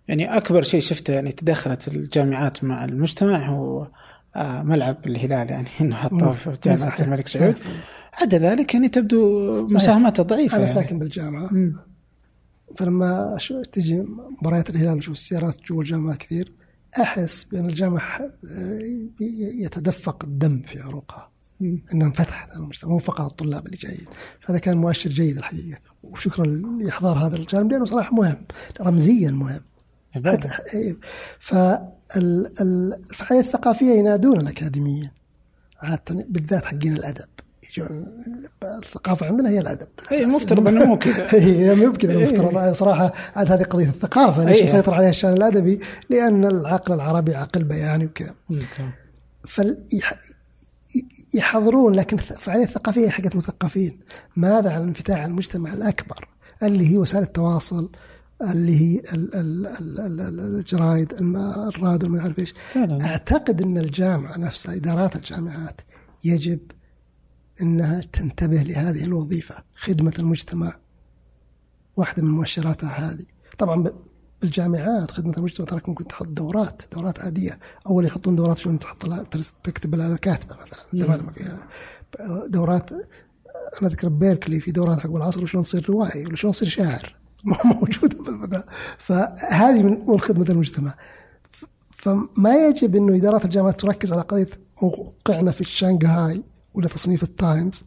يعني 0.09 0.37
أكبر 0.37 0.63
شيء 0.63 0.81
شفته 0.81 1.15
يعني 1.15 1.33
تدخلت 1.33 1.89
الجامعات 1.89 2.65
مع 2.65 2.85
المجتمع 2.85 3.47
هو 3.47 3.89
آه 4.37 4.63
ملعب 4.63 5.07
الهلال 5.07 5.51
يعني 5.51 5.69
إنه 5.81 5.97
حطوه 5.97 6.33
في 6.33 6.57
جامعة 6.65 7.01
الملك 7.01 7.29
سعود. 7.29 7.57
عدا 8.23 8.39
ذلك 8.39 8.75
يعني 8.75 8.89
تبدو 8.89 9.63
مساهمته 9.65 10.23
ضعيفة 10.23 10.57
أنا 10.57 10.67
يعني. 10.67 10.75
ساكن 10.75 10.99
بالجامعة. 10.99 11.53
م. 11.53 11.96
فلما 12.75 13.39
تجي 13.73 14.05
مباريات 14.41 14.71
الهلال 14.71 14.99
نشوف 14.99 15.13
السيارات 15.13 15.57
جوا 15.69 15.83
الجامعة 15.83 16.17
كثير 16.17 16.53
أحس 17.01 17.45
بأن 17.45 17.69
الجامعة 17.69 18.21
آه، 18.51 18.81
يتدفق 19.61 20.25
الدم 20.25 20.63
في 20.63 20.81
عروقها. 20.81 21.31
إنها 21.61 22.07
انفتحت 22.07 22.57
المجتمع 22.57 22.93
مو 22.93 22.99
فقط 22.99 23.31
الطلاب 23.31 23.67
اللي 23.67 23.77
جايين. 23.77 24.07
فهذا 24.41 24.59
كان 24.59 24.77
مؤشر 24.77 25.11
جيد 25.11 25.37
الحقيقة. 25.37 25.79
وشكرا 26.03 26.47
لإحضار 26.47 27.19
هذا 27.19 27.37
الجانب 27.37 27.73
لأنه 27.73 27.85
صراحة 27.85 28.15
مهم 28.15 28.47
رمزيا 28.81 29.31
مهم. 29.31 29.61
فالفعاليات 31.39 33.47
الثقافية 33.47 33.93
ينادون 33.93 34.41
الاكاديميين 34.41 35.11
عادة 35.83 36.27
بالذات 36.29 36.65
حقين 36.65 36.97
الأدب. 36.97 37.29
الثقافة 38.63 39.27
عندنا 39.27 39.51
هي 39.51 39.61
الأدب. 39.61 39.89
اي 40.13 40.23
المفترض 40.23 40.69
إنه 40.69 40.85
مو 40.85 40.99
كذا. 40.99 41.29
هي 41.43 41.75
مو 41.75 41.91
بكذا. 41.91 42.13
المفترض. 42.13 42.73
صراحة 42.73 43.13
عاد 43.37 43.53
هذه 43.53 43.63
قضية 43.63 43.89
الثقافة. 43.89 44.45
ليش 44.45 44.63
مسيطر 44.63 44.95
عليها 44.95 45.11
الشأن 45.11 45.33
الأدبي؟ 45.33 45.81
لأن 46.11 46.45
العقل 46.45 46.95
العربي 46.95 47.35
عقل 47.35 47.65
بياني 47.65 48.05
وكذا. 48.05 48.35
يحضرون 51.35 51.95
لكن 51.95 52.19
الفعالية 52.19 52.65
الثقافية 52.65 53.09
حقت 53.09 53.37
مثقفين 53.37 54.01
ماذا 54.37 54.71
عن 54.71 54.81
الانفتاح 54.83 55.19
على 55.19 55.27
المجتمع 55.27 55.73
الأكبر؟ 55.73 56.29
اللي 56.63 56.93
هي 56.93 56.99
وسائل 56.99 57.23
التواصل 57.23 57.91
اللي 58.43 58.81
هي 58.81 59.03
الجرايد 59.15 61.13
الراديو 61.13 62.09
ما 62.09 62.21
أعرف 62.21 62.39
إيش. 62.39 62.55
أعتقد 62.77 63.63
إن 63.63 63.79
الجامعة 63.79 64.39
نفسها 64.39 64.75
إدارات 64.75 65.17
الجامعات 65.17 65.81
يجب 66.25 66.59
إنها 67.63 68.01
تنتبه 68.01 68.63
لهذه 68.63 69.05
الوظيفة 69.05 69.55
خدمة 69.75 70.13
المجتمع 70.19 70.77
واحدة 71.97 72.23
من 72.23 72.31
مؤشراتها 72.31 72.89
هذه. 72.89 73.27
طبعا 73.59 73.93
بالجامعات 74.43 75.11
خدمة 75.11 75.35
المجتمع 75.37 75.67
تراك 75.67 75.89
ممكن 75.89 76.07
تحط 76.07 76.31
دورات 76.31 76.83
دورات 76.93 77.21
عادية. 77.21 77.59
أول 77.87 78.05
يحطون 78.05 78.37
دورات 78.37 78.59
شلون 78.59 78.79
تحط 78.79 79.07
تكتب 79.65 79.95
لها 79.95 80.17
كاتبة 80.17 80.55
مثلا 80.55 80.85
زمان 80.93 81.31
دورات 82.47 82.93
أنا 83.83 83.89
أذكر 83.91 84.09
بيركلي 84.09 84.61
في 84.61 84.73
دورات 84.73 85.01
حق 85.01 85.15
العصر 85.15 85.43
وشلون 85.43 85.65
تصير 85.65 85.87
روائي 85.89 86.27
وشلون 86.27 86.53
تصير 86.53 86.69
شاعر. 86.69 87.17
موجودة 87.65 88.23
بالمدى 88.23 88.63
فهذه 88.99 89.83
من 89.83 90.21
خدمة 90.21 90.47
المجتمع. 90.49 90.95
فما 91.91 92.67
يجب 92.69 92.97
إنه 92.97 93.17
إدارات 93.17 93.45
الجامعات 93.45 93.81
تركز 93.81 94.13
على 94.13 94.23
قضية 94.23 94.49
موقعنا 94.83 95.51
في 95.51 95.61
الشنغهاي. 95.61 96.43
ولا 96.77 96.89
تصنيف 96.89 97.23
التايمز 97.23 97.85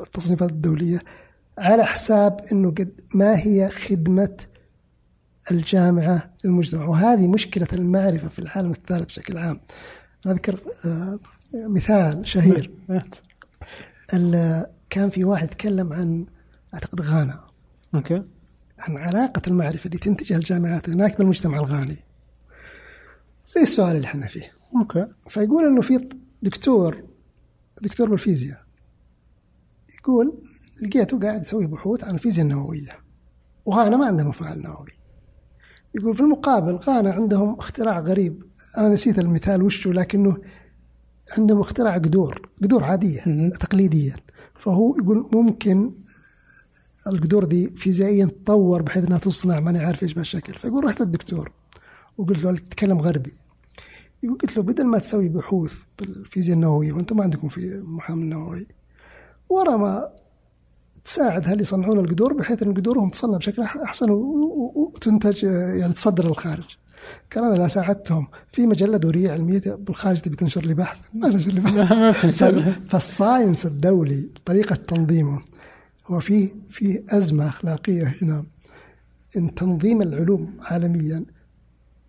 التصنيفات 0.00 0.50
الدولية 0.50 0.98
على 1.58 1.84
حساب 1.84 2.40
إنه 2.52 2.70
قد 2.70 3.00
ما 3.14 3.38
هي 3.38 3.68
خدمة 3.68 4.36
الجامعة 5.50 6.34
للمجتمع. 6.44 6.84
وهذه 6.84 7.28
مشكلة 7.28 7.66
المعرفة 7.72 8.28
في 8.28 8.38
العالم 8.38 8.70
الثالث 8.70 9.06
بشكل 9.06 9.38
عام. 9.38 9.60
أذكر 10.26 10.60
آه، 10.84 11.18
مثال 11.54 12.28
شهير. 12.28 12.70
كان 14.90 15.10
في 15.10 15.24
واحد 15.24 15.46
يتكلم 15.46 15.92
عن 15.92 16.26
أعتقد 16.74 17.00
غانا. 17.00 17.44
okay. 17.94 18.22
عن 18.78 18.96
علاقة 18.96 19.42
المعرفة 19.46 19.86
اللي 19.86 19.98
تنتجها 19.98 20.36
الجامعات 20.36 20.90
هناك 20.90 21.18
بالمجتمع 21.18 21.58
الغاني. 21.58 21.96
زي 23.46 23.62
السؤال 23.62 23.96
اللي 23.96 24.06
إحنا 24.06 24.26
فيه. 24.26 24.52
أوكي. 24.76 25.06
فيقول 25.28 25.64
إنه 25.64 25.80
في 25.80 26.08
دكتور 26.42 27.11
دكتور 27.82 28.10
بالفيزياء. 28.10 28.62
يقول 29.98 30.40
لقيته 30.82 31.18
قاعد 31.18 31.42
يسوي 31.42 31.66
بحوث 31.66 32.04
عن 32.04 32.14
الفيزياء 32.14 32.46
النووية. 32.46 32.98
وغانا 33.64 33.96
ما 33.96 34.06
عندها 34.06 34.24
مفاعل 34.24 34.62
نووي. 34.62 34.90
يقول 35.94 36.14
في 36.14 36.20
المقابل 36.20 36.76
غانا 36.76 37.12
عندهم 37.12 37.54
اختراع 37.58 38.00
غريب. 38.00 38.42
أنا 38.78 38.88
نسيت 38.88 39.18
المثال 39.18 39.62
وشه 39.62 39.92
لكنه 39.92 40.36
عندهم 41.38 41.60
اختراع 41.60 41.94
قدور 41.94 42.48
قدور 42.62 42.84
عادية 42.84 43.22
مهم. 43.26 43.50
تقليديا. 43.50 44.16
فهو 44.54 44.96
يقول 44.96 45.28
ممكن 45.32 45.92
القدور 47.06 47.44
دي 47.44 47.70
فيزيائيا 47.70 48.26
تطور 48.26 48.82
بحيث 48.82 49.06
إنها 49.06 49.18
تصنع 49.18 49.60
ماني 49.60 49.78
عارف 49.78 50.02
إيش 50.02 50.14
بهالشكل. 50.14 50.58
فيقول 50.58 50.84
رحت 50.84 51.00
للدكتور 51.00 51.52
وقلت 52.18 52.44
له 52.44 52.56
يتكلم 52.56 52.98
غربي. 52.98 53.32
قلت 54.28 54.56
له 54.56 54.62
بدل 54.62 54.86
ما 54.86 54.98
تسوي 54.98 55.28
بحوث 55.28 55.74
بالفيزياء 55.98 56.56
النووية 56.56 56.92
وأنتم 56.92 57.16
ما 57.16 57.22
عندكم 57.22 57.48
في 57.48 57.82
مفاعل 57.86 58.26
نووي 58.26 58.66
ورا 59.48 59.76
ما 59.76 60.08
تساعد 61.04 61.48
هل 61.48 61.60
يصنعون 61.60 61.98
القدور 61.98 62.32
بحيث 62.32 62.62
إن 62.62 62.74
قدورهم 62.74 63.10
تصنع 63.10 63.38
بشكل 63.38 63.64
أح- 63.64 63.82
أحسن 63.82 64.10
و- 64.10 64.14
و- 64.16 64.92
وتنتج 64.94 65.44
آه، 65.44 65.72
يعني 65.74 65.92
تصدر 65.92 66.26
للخارج. 66.28 66.64
كان 67.30 67.44
أنا 67.44 67.54
لا 67.54 67.68
ساعدتهم 67.68 68.26
في 68.48 68.66
مجلة 68.66 68.96
دورية 68.98 69.30
علمية 69.32 69.62
بالخارج 69.66 70.20
تبي 70.20 70.36
تنشر 70.36 70.64
لي 70.64 70.74
بحث 70.74 70.98
ما 71.14 71.28
تنشر 71.28 71.52
لي 71.52 71.60
بحث. 71.60 72.26
فال 72.90 73.07
science 73.07 73.66
الدولي 73.66 74.30
طريقة 74.44 74.74
تنظيمه 74.74 75.42
هو 76.06 76.20
في 76.20 76.48
في 76.68 77.02
أزمة 77.08 77.48
أخلاقية 77.48 78.14
هنا 78.22 78.44
إن 79.36 79.54
تنظيم 79.54 80.02
العلوم 80.02 80.56
عالميا 80.60 81.24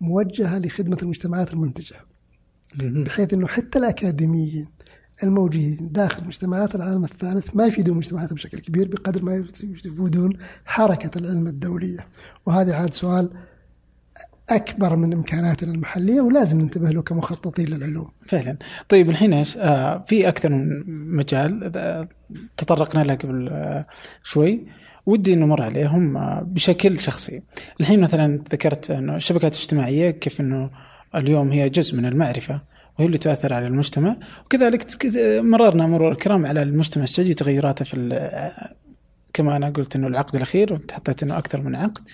موجهة 0.00 0.58
لخدمة 0.58 0.98
المجتمعات 1.02 1.52
المنتجة. 1.52 1.96
بحيث 2.78 3.34
أنه 3.34 3.46
حتى 3.46 3.78
الأكاديميين 3.78 4.66
الموجودين 5.22 5.92
داخل 5.92 6.26
مجتمعات 6.26 6.74
العالم 6.74 7.04
الثالث 7.04 7.56
ما 7.56 7.66
يفيدون 7.66 7.96
مجتمعاتهم 7.96 8.34
بشكل 8.34 8.58
كبير 8.58 8.88
بقدر 8.88 9.22
ما 9.22 9.44
يفيدون 9.84 10.32
حركة 10.64 11.18
العلم 11.18 11.46
الدولية. 11.46 12.06
وهذا 12.46 12.74
عاد 12.74 12.94
سؤال 12.94 13.30
أكبر 14.50 14.96
من 14.96 15.12
إمكاناتنا 15.12 15.72
المحلية 15.72 16.20
ولازم 16.20 16.60
ننتبه 16.60 16.90
له 16.90 17.02
كمخططين 17.02 17.68
للعلوم. 17.68 18.10
فعلا. 18.26 18.56
طيب 18.88 19.10
الحين 19.10 19.32
إيش؟ 19.32 19.56
آه 19.56 19.98
في 19.98 20.28
أكثر 20.28 20.48
من 20.48 20.82
مجال. 21.16 21.72
تطرقنا 22.56 23.02
له 23.02 23.14
قبل 23.14 23.48
آه 23.48 23.84
شوي. 24.22 24.66
ودي 25.06 25.34
نمر 25.34 25.62
عليهم 25.62 26.16
آه 26.16 26.42
بشكل 26.46 26.98
شخصي. 26.98 27.42
الحين 27.80 28.00
مثلا 28.00 28.42
ذكرت 28.52 28.90
إنه 28.90 29.16
الشبكات 29.16 29.54
الاجتماعية 29.54 30.10
كيف 30.10 30.40
إنه 30.40 30.70
اليوم 31.14 31.52
هي 31.52 31.68
جزء 31.68 31.96
من 31.96 32.06
المعرفة 32.06 32.60
وهي 32.98 33.06
اللي 33.06 33.18
تؤثر 33.18 33.54
على 33.54 33.66
المجتمع. 33.66 34.16
وكذلك 34.44 34.86
مررنا 35.40 35.86
مرور 35.86 36.12
الكرام 36.12 36.46
على 36.46 36.62
المجتمع 36.62 37.04
السعودي 37.04 37.34
تغيراته 37.34 37.84
في 37.84 38.20
كما 39.32 39.56
أنا 39.56 39.70
قلت 39.70 39.96
إنه 39.96 40.06
العقد 40.06 40.36
الأخير 40.36 40.72
وانت 40.72 40.92
حطيت 40.92 41.22
إنه 41.22 41.38
أكثر 41.38 41.60
من 41.60 41.76
عقد. 41.76 42.08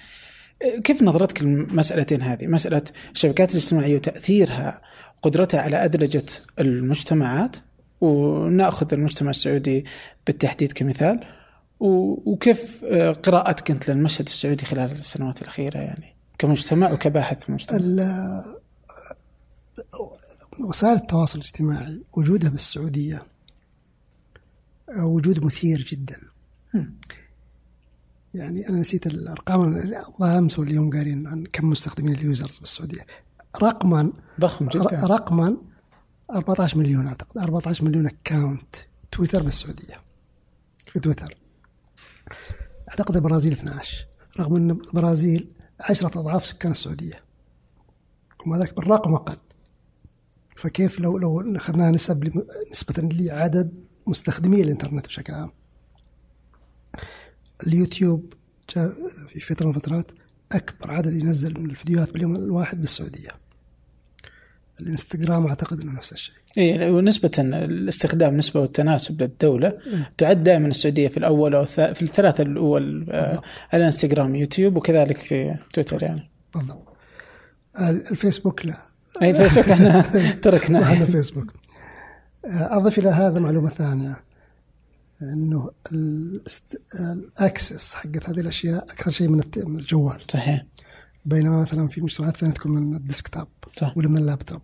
كيف 0.84 1.02
نظرتك 1.02 1.42
للمسألتين 1.42 2.22
هذه؟ 2.22 2.46
مسألة 2.46 2.82
الشبكات 3.12 3.50
الاجتماعية 3.50 3.96
وتأثيرها 3.96 4.80
قدرتها 5.22 5.60
على 5.60 5.84
أدلجة 5.84 6.24
المجتمعات 6.58 7.56
ونأخذ 8.00 8.94
المجتمع 8.94 9.30
السعودي 9.30 9.84
بالتحديد 10.26 10.72
كمثال. 10.72 11.20
وكيف 11.80 12.84
آه، 12.84 13.12
قراءتك 13.12 13.70
أنت 13.70 13.90
للمشهد 13.90 14.26
السعودي 14.26 14.64
خلال 14.64 14.92
السنوات 14.92 15.42
الأخيرة 15.42 15.78
يعني؟ 15.78 16.14
كمجتمع 16.38 16.92
وكباحث 16.92 17.42
في 17.42 17.48
المجتمع 17.48 17.78
ال- 17.80 18.56
وسائل 20.60 20.96
التواصل 20.96 21.38
الاجتماعي 21.38 22.02
وجودها 22.12 22.50
بالسعودية 22.50 23.26
وجود 24.98 25.44
مثير 25.44 25.86
جدا. 25.90 26.20
مم. 26.74 26.94
يعني 28.34 28.68
أنا 28.68 28.78
نسيت 28.78 29.06
الأرقام 29.06 29.76
الظاهر 29.76 30.38
أمس 30.38 30.58
واليوم 30.58 30.90
قارين 30.90 31.26
عن 31.26 31.44
كم 31.52 31.70
مستخدمين 31.70 32.14
اليوزرز 32.14 32.58
بالسعودية. 32.58 33.06
رقما 33.62 34.12
ضخم 34.40 34.68
جدا. 34.68 35.06
رقما 35.06 35.56
14 36.30 36.78
مليون 36.78 37.06
أعتقد 37.06 37.38
14 37.38 37.84
مليون 37.84 38.06
أكاونت 38.06 38.76
تويتر 39.12 39.42
بالسعودية. 39.42 39.94
في 40.86 41.00
تويتر. 41.00 41.36
أعتقد 42.90 43.16
البرازيل 43.16 43.52
12 43.52 44.06
رغم 44.40 44.56
أن 44.56 44.70
البرازيل 44.70 45.52
عشرة 45.80 46.20
أضعاف 46.20 46.46
سكان 46.46 46.72
السعودية. 46.72 47.24
ومع 48.46 48.58
ذلك 48.58 48.76
بالرقم 48.76 49.14
أقل. 49.14 49.36
فكيف 50.56 51.00
لو 51.00 51.18
لو 51.18 51.56
أخذناها 51.56 51.90
نسب 51.90 52.42
نسبة 52.70 52.94
لعدد 53.02 53.84
مستخدمي 54.06 54.62
الإنترنت 54.62 55.06
بشكل 55.06 55.34
عام؟ 55.34 55.50
اليوتيوب 57.66 58.32
في 59.28 59.40
فترة 59.40 59.66
من 59.66 59.74
الفترات 59.74 60.06
أكبر 60.52 60.90
عدد 60.90 61.12
ينزل 61.12 61.60
من 61.60 61.70
الفيديوهات 61.70 62.10
باليوم 62.10 62.36
الواحد 62.36 62.80
بالسعودية. 62.80 63.30
الإنستغرام 64.82 65.46
أعتقد 65.46 65.80
أنه 65.80 65.92
نفس 65.92 66.12
الشيء. 66.12 66.34
اي 66.58 66.90
ونسبة 66.90 67.30
الاستخدام 67.38 68.36
نسبة 68.36 68.60
والتناسب 68.60 69.22
للدولة 69.22 69.78
تعد 70.18 70.42
دائما 70.44 70.68
السعودية 70.68 71.08
في 71.08 71.16
الأول 71.16 71.54
أو 71.54 71.64
الث- 71.64 71.92
في 71.92 72.02
الثلاثة 72.02 72.42
الأول 72.42 73.06
آه، 73.10 73.26
بالضبط. 73.26 73.44
على 73.72 73.84
إنستغرام 73.86 74.34
يوتيوب 74.34 74.76
وكذلك 74.76 75.16
في 75.18 75.56
تويتر 75.72 76.02
يعني. 76.02 76.30
بالضبط. 76.54 76.88
ال- 77.80 78.10
الفيسبوك 78.10 78.66
لا. 78.66 78.76
أي 79.22 79.34
فيسبوك؟ 79.34 79.68
إحنا 79.70 80.02
تركنا. 80.42 80.86
عندنا 80.86 81.04
فيسبوك. 81.04 81.52
آه، 82.44 82.76
أضف 82.76 82.98
إلى 82.98 83.08
هذا 83.08 83.38
معلومة 83.40 83.70
ثانية. 83.70 84.16
أنه 85.22 85.70
الاست- 85.92 86.80
ال 87.00 87.14
access 87.14 87.94
حقت 87.94 88.28
هذه 88.30 88.40
الأشياء 88.40 88.84
أكثر 88.84 89.10
شيء 89.10 89.28
من 89.28 89.42
الجوال. 89.56 90.20
صحيح. 90.28 90.64
بينما 91.24 91.60
مثلا 91.62 91.88
في 91.88 92.00
مجتمعات 92.00 92.36
ثانية 92.36 92.54
تكون 92.54 92.72
من 92.72 92.96
ال 92.96 93.03
desktop 93.03 93.48
ولا 93.96 94.08
من 94.08 94.16
اللابتوب. 94.18 94.60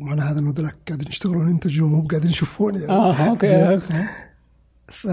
ومعنى 0.00 0.20
هذا 0.20 0.38
إنه 0.38 0.52
ذولاك 0.56 0.76
قاعدين 0.88 1.08
يشتغلون 1.08 1.50
ينتجوا 1.50 1.88
مو 1.88 2.06
قاعدين 2.06 2.30
يشوفون 2.30 2.74
يعني 2.74 2.88
آه 2.92 3.14
okay. 3.30 4.06
ف 4.88 5.06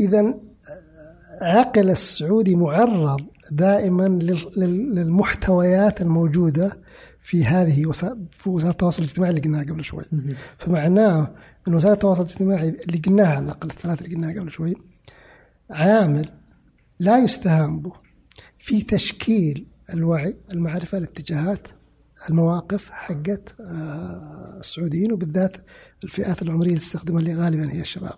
إذا 0.00 0.34
عقل 1.42 1.90
السعودي 1.90 2.56
معرض 2.56 3.20
دائما 3.50 4.08
لل- 4.08 4.52
لل- 4.56 4.94
للمحتويات 4.94 6.02
الموجودة 6.02 6.78
في 7.18 7.44
هذه 7.44 7.74
في 8.38 8.48
وسائل 8.48 8.70
التواصل 8.70 9.02
الاجتماعي 9.02 9.30
اللي 9.30 9.40
قلناها 9.42 9.62
قبل 9.64 9.84
شوي. 9.84 10.04
فمعناه 10.58 11.30
إن 11.68 11.74
وسائل 11.74 11.94
التواصل 11.94 12.20
الاجتماعي 12.22 12.68
اللي 12.68 12.98
قلناها 12.98 13.26
على 13.34 13.44
الأقل 13.44 13.70
الثلاثه 13.70 14.04
اللي 14.04 14.14
قلناها 14.16 14.40
قبل 14.40 14.50
شوي 14.50 14.74
عامل 15.70 16.28
لا 16.98 17.18
يستهان 17.18 17.80
به 17.80 17.92
في 18.58 18.82
تشكيل 18.82 19.66
الوعي 19.94 20.36
المعرفة 20.52 20.98
الاتجاهات 20.98 21.68
المواقف 22.30 22.90
حقت 22.90 23.54
آه، 23.60 24.56
السعوديين 24.60 25.12
وبالذات 25.12 25.56
الفئات 26.04 26.42
العمرية 26.42 26.68
اللي 26.70 26.80
تستخدمها 26.80 27.20
اللي 27.20 27.34
غالبا 27.34 27.72
هي 27.72 27.80
الشباب. 27.80 28.14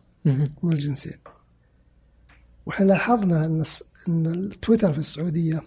من 0.63 0.73
الجنسين. 0.73 1.19
وإحنا 2.67 2.85
لاحظنا 2.85 3.45
إن 3.47 3.63
إن 4.09 4.27
التويتر 4.27 4.93
في 4.93 4.99
السعودية 4.99 5.61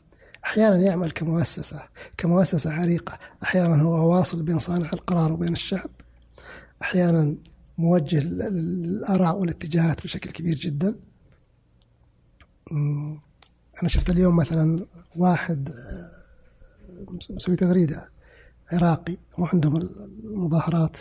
أحيانا 0.45 0.77
يعمل 0.77 1.11
كمؤسسة 1.11 1.83
كمؤسسة 2.17 2.71
عريقة. 2.73 3.19
أحيانا 3.43 3.81
هو 3.81 4.15
واصل 4.17 4.43
بين 4.43 4.59
صانع 4.59 4.89
القرار 4.93 5.31
وبين 5.31 5.53
الشعب. 5.53 5.89
أحيانا 6.81 7.35
موجه 7.77 8.19
لل- 8.19 8.83
للآراء 8.83 9.38
والاتجاهات 9.39 10.03
بشكل 10.03 10.31
كبير 10.31 10.55
جدا. 10.55 10.95
أنا 13.81 13.89
شفت 13.89 14.09
اليوم 14.09 14.35
مثلا 14.35 14.85
واحد 15.15 15.69
آه، 15.69 17.11
مس- 17.11 17.31
مسوي 17.31 17.55
تغريدة. 17.55 18.09
عراقي 18.72 19.18
وعندهم 19.38 19.78
المظاهرات 20.24 20.97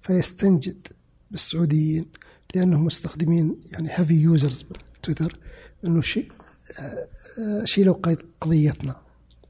فيستنجد 0.00 0.86
بالسعوديين 1.30 2.06
لأنهم 2.54 2.84
مستخدمين 2.84 3.60
يعني 3.66 3.88
heavy 3.90 4.14
users 4.14 4.62
بالتويتر 4.62 5.38
إنه 5.84 6.00
شيء 6.00 6.32
آه، 6.78 7.08
آه، 7.40 7.64
شيلوا 7.64 7.94
قضيتنا 8.40 8.96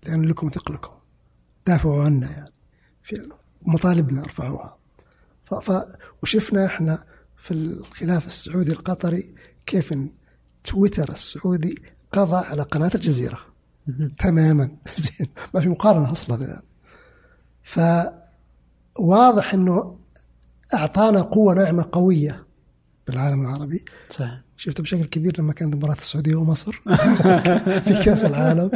لأن 0.06 0.22
لكم 0.22 0.50
ثقلكم 0.50 0.92
دافعوا 1.66 2.04
عنا 2.04 2.30
يعني 2.30 2.50
في 3.02 3.28
مطالبنا 3.62 4.24
ارفعوها 4.24 4.78
ف... 5.44 5.54
ف... 5.54 5.82
وشفنا 6.22 6.66
إحنا 6.66 7.04
في 7.36 7.54
الخلاف 7.54 8.26
السعودي 8.26 8.72
القطري 8.72 9.34
كيف 9.66 9.92
إن 9.92 10.10
تويتر 10.64 11.12
السعودي 11.12 11.82
قضى 12.12 12.36
على 12.36 12.62
قناة 12.62 12.90
الجزيرة. 12.94 13.38
تماما. 14.18 14.76
زين. 14.96 15.28
ما 15.54 15.60
في 15.60 15.68
مقارنة 15.68 16.12
أصلا 16.12 16.46
يعني. 16.46 16.71
فواضح 17.62 19.54
إنه 19.54 19.96
أعطانا 20.74 21.20
قوة 21.22 21.54
ناعمة 21.54 21.88
قوية 21.92 22.46
بالعالم 23.06 23.40
العربي. 23.46 23.84
صحيح. 24.10 24.40
شفته 24.56 24.82
بشكل 24.82 25.04
كبير 25.04 25.40
لما 25.40 25.52
كانت 25.52 25.74
مباراة 25.76 25.94
السعودية 25.94 26.34
ومصر 26.34 26.72
في 27.84 28.00
كأس 28.04 28.24
العالم. 28.24 28.70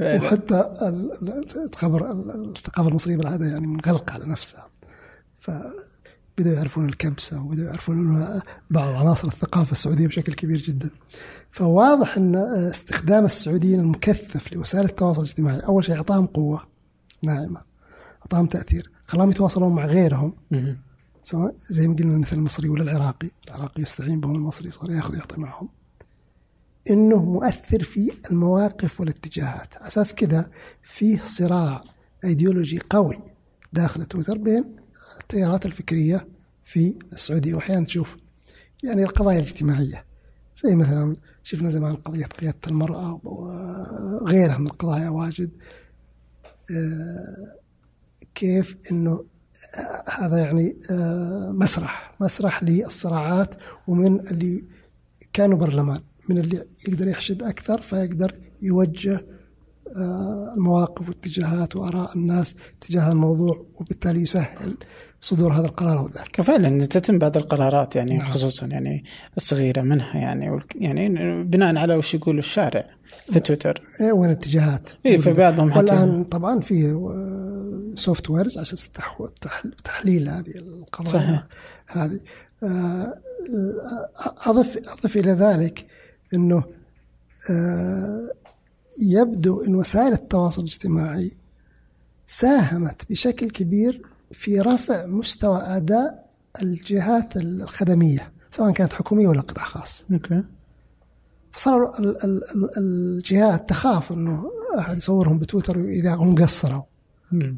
وحتى 0.00 0.60
ال- 0.82 1.28
ال- 1.28 1.70
تخبر 1.70 2.10
ال- 2.10 2.52
الثقافة 2.56 2.88
المصرية 2.88 3.16
بالعادة 3.16 3.46
يعني 3.46 3.66
منغلقة 3.66 4.12
على 4.12 4.26
نفسها. 4.26 4.68
فبدأوا 5.34 6.54
يعرفون 6.56 6.88
الكبسة 6.88 7.42
وبدأوا 7.42 7.66
يعرفون 7.66 8.18
بعض 8.70 8.94
عناصر 8.94 9.28
الثقافة 9.28 9.72
السعودية 9.72 10.06
بشكل 10.06 10.34
كبير 10.34 10.58
جدا. 10.58 10.90
فواضح 11.50 12.16
أن 12.16 12.36
استخدام 12.70 13.24
السعوديين 13.24 13.80
المكثف 13.80 14.52
لوسائل 14.52 14.84
التواصل 14.84 15.22
الاجتماعي 15.22 15.58
أول 15.60 15.84
شيء 15.84 15.94
أعطاهم 15.94 16.26
قوة 16.26 16.62
ناعمة. 17.22 17.73
أعطاهم 18.24 18.46
تأثير. 18.46 18.90
خلاهم 19.06 19.30
يتواصلون 19.30 19.74
مع 19.74 19.86
غيرهم. 19.86 20.34
سواء 21.22 21.54
زي 21.70 21.88
ما 21.88 21.96
قلنا 21.96 22.18
مثل 22.18 22.36
المصري 22.36 22.68
ولا 22.68 22.82
العراقي. 22.82 23.30
العراقي 23.48 23.82
يستعين 23.82 24.20
بهم 24.20 24.34
المصري 24.34 24.70
صار 24.70 24.90
ياخذ 24.90 25.14
يعطي 25.14 25.40
معهم. 25.40 25.68
إنه 26.90 27.24
مؤثر 27.24 27.82
في 27.82 28.12
المواقف 28.30 29.00
والاتجاهات. 29.00 29.76
على 29.76 29.86
أساس 29.86 30.14
كذا 30.14 30.50
فيه 30.82 31.20
صراع 31.24 31.82
إيديولوجي 32.24 32.80
قوي 32.90 33.22
داخل 33.72 34.04
تويتر 34.04 34.38
بين 34.38 34.76
التيارات 35.20 35.66
الفكرية 35.66 36.28
في 36.64 36.98
السعودية. 37.12 37.54
وأحيانا 37.54 37.86
تشوف 37.86 38.16
يعني 38.82 39.02
القضايا 39.02 39.38
الاجتماعية. 39.38 40.04
زي 40.64 40.74
مثلا 40.74 41.16
شفنا 41.42 41.70
زمان 41.70 41.94
قضية 41.94 42.24
قيادة 42.24 42.58
المرأة 42.66 43.20
وغيرها 43.24 44.58
من 44.58 44.66
القضايا 44.66 45.08
واجد. 45.08 45.50
آه، 46.70 47.63
كيف 48.34 48.76
إنه 48.90 49.24
هذا 50.08 50.38
يعني 50.38 50.76
آه، 50.90 51.52
مسرح 51.52 52.14
مسرح 52.20 52.62
للصراعات 52.62 53.54
ومن 53.88 54.20
اللي 54.20 54.64
كانوا 55.32 55.58
برلمان 55.58 56.00
من 56.28 56.38
اللي 56.38 56.66
يقدر 56.88 57.08
يحشد 57.08 57.42
أكثر 57.42 57.80
فيقدر 57.80 58.34
يوجه 58.62 59.14
آه، 59.14 59.33
المواقف 60.56 61.08
واتجاهات 61.08 61.76
وآراء 61.76 62.16
الناس 62.16 62.54
تجاه 62.80 63.12
الموضوع 63.12 63.66
وبالتالي 63.74 64.22
يسهل 64.22 64.76
صدور 65.20 65.52
هذا 65.52 65.66
القرار 65.66 65.98
أو 65.98 66.08
ذاك. 66.08 66.40
فعلا 66.40 66.86
تتم 66.86 67.18
بعض 67.18 67.36
القرارات 67.36 67.96
يعني 67.96 68.16
نعم. 68.16 68.26
خصوصا 68.26 68.66
يعني 68.66 69.04
الصغيرة 69.36 69.82
منها 69.82 70.16
يعني 70.16 70.60
يعني 70.74 71.08
بناء 71.44 71.76
على 71.76 71.94
وش 71.94 72.14
يقول 72.14 72.38
الشارع 72.38 72.84
في 73.26 73.40
تويتر 73.40 73.82
إيه 74.00 74.12
وين 74.12 74.30
الاتجاهات؟ 74.30 74.90
اي 75.06 75.18
في 75.18 75.32
بعضهم 75.32 75.70
حتى 75.72 75.80
والآن 75.80 76.24
طبعا 76.24 76.60
في 76.60 76.92
softwares 77.94 78.58
عشان 78.58 78.78
تح- 78.94 79.18
تح- 79.40 79.62
تحليل 79.84 80.28
هذه 80.28 80.56
القضايا 80.56 81.12
صحيح. 81.12 81.44
هذه 81.86 82.20
آه، 82.62 82.66
آه، 82.66 83.14
اضف 84.50 84.76
أضف 84.88 85.16
إلى 85.16 85.32
ذلك 85.32 85.86
إنه 86.34 86.64
آه، 87.50 88.32
يبدو 89.02 89.64
إن 89.64 89.74
وسائل 89.74 90.12
التواصل 90.12 90.62
الاجتماعي 90.62 91.32
ساهمت 92.26 93.10
بشكل 93.10 93.50
كبير 93.50 94.02
في 94.32 94.60
رفع 94.60 95.06
مستوى 95.06 95.58
أداء 95.62 96.30
الجهات 96.62 97.36
الخدمية 97.36 98.32
سواء 98.50 98.70
كانت 98.70 98.92
حكومية 98.92 99.28
ولا 99.28 99.40
قطاع 99.40 99.64
خاص. 99.64 100.04
ال- 102.24 102.42
ال- 102.54 102.70
الجهات 102.78 103.68
تخاف 103.68 104.12
إنه 104.12 104.44
أحد 104.78 104.96
يصورهم 104.96 105.38
بتويتر 105.38 105.78
إذا 105.80 106.14
هم 106.14 106.34
قصروا 106.34 106.82
مم. 107.32 107.56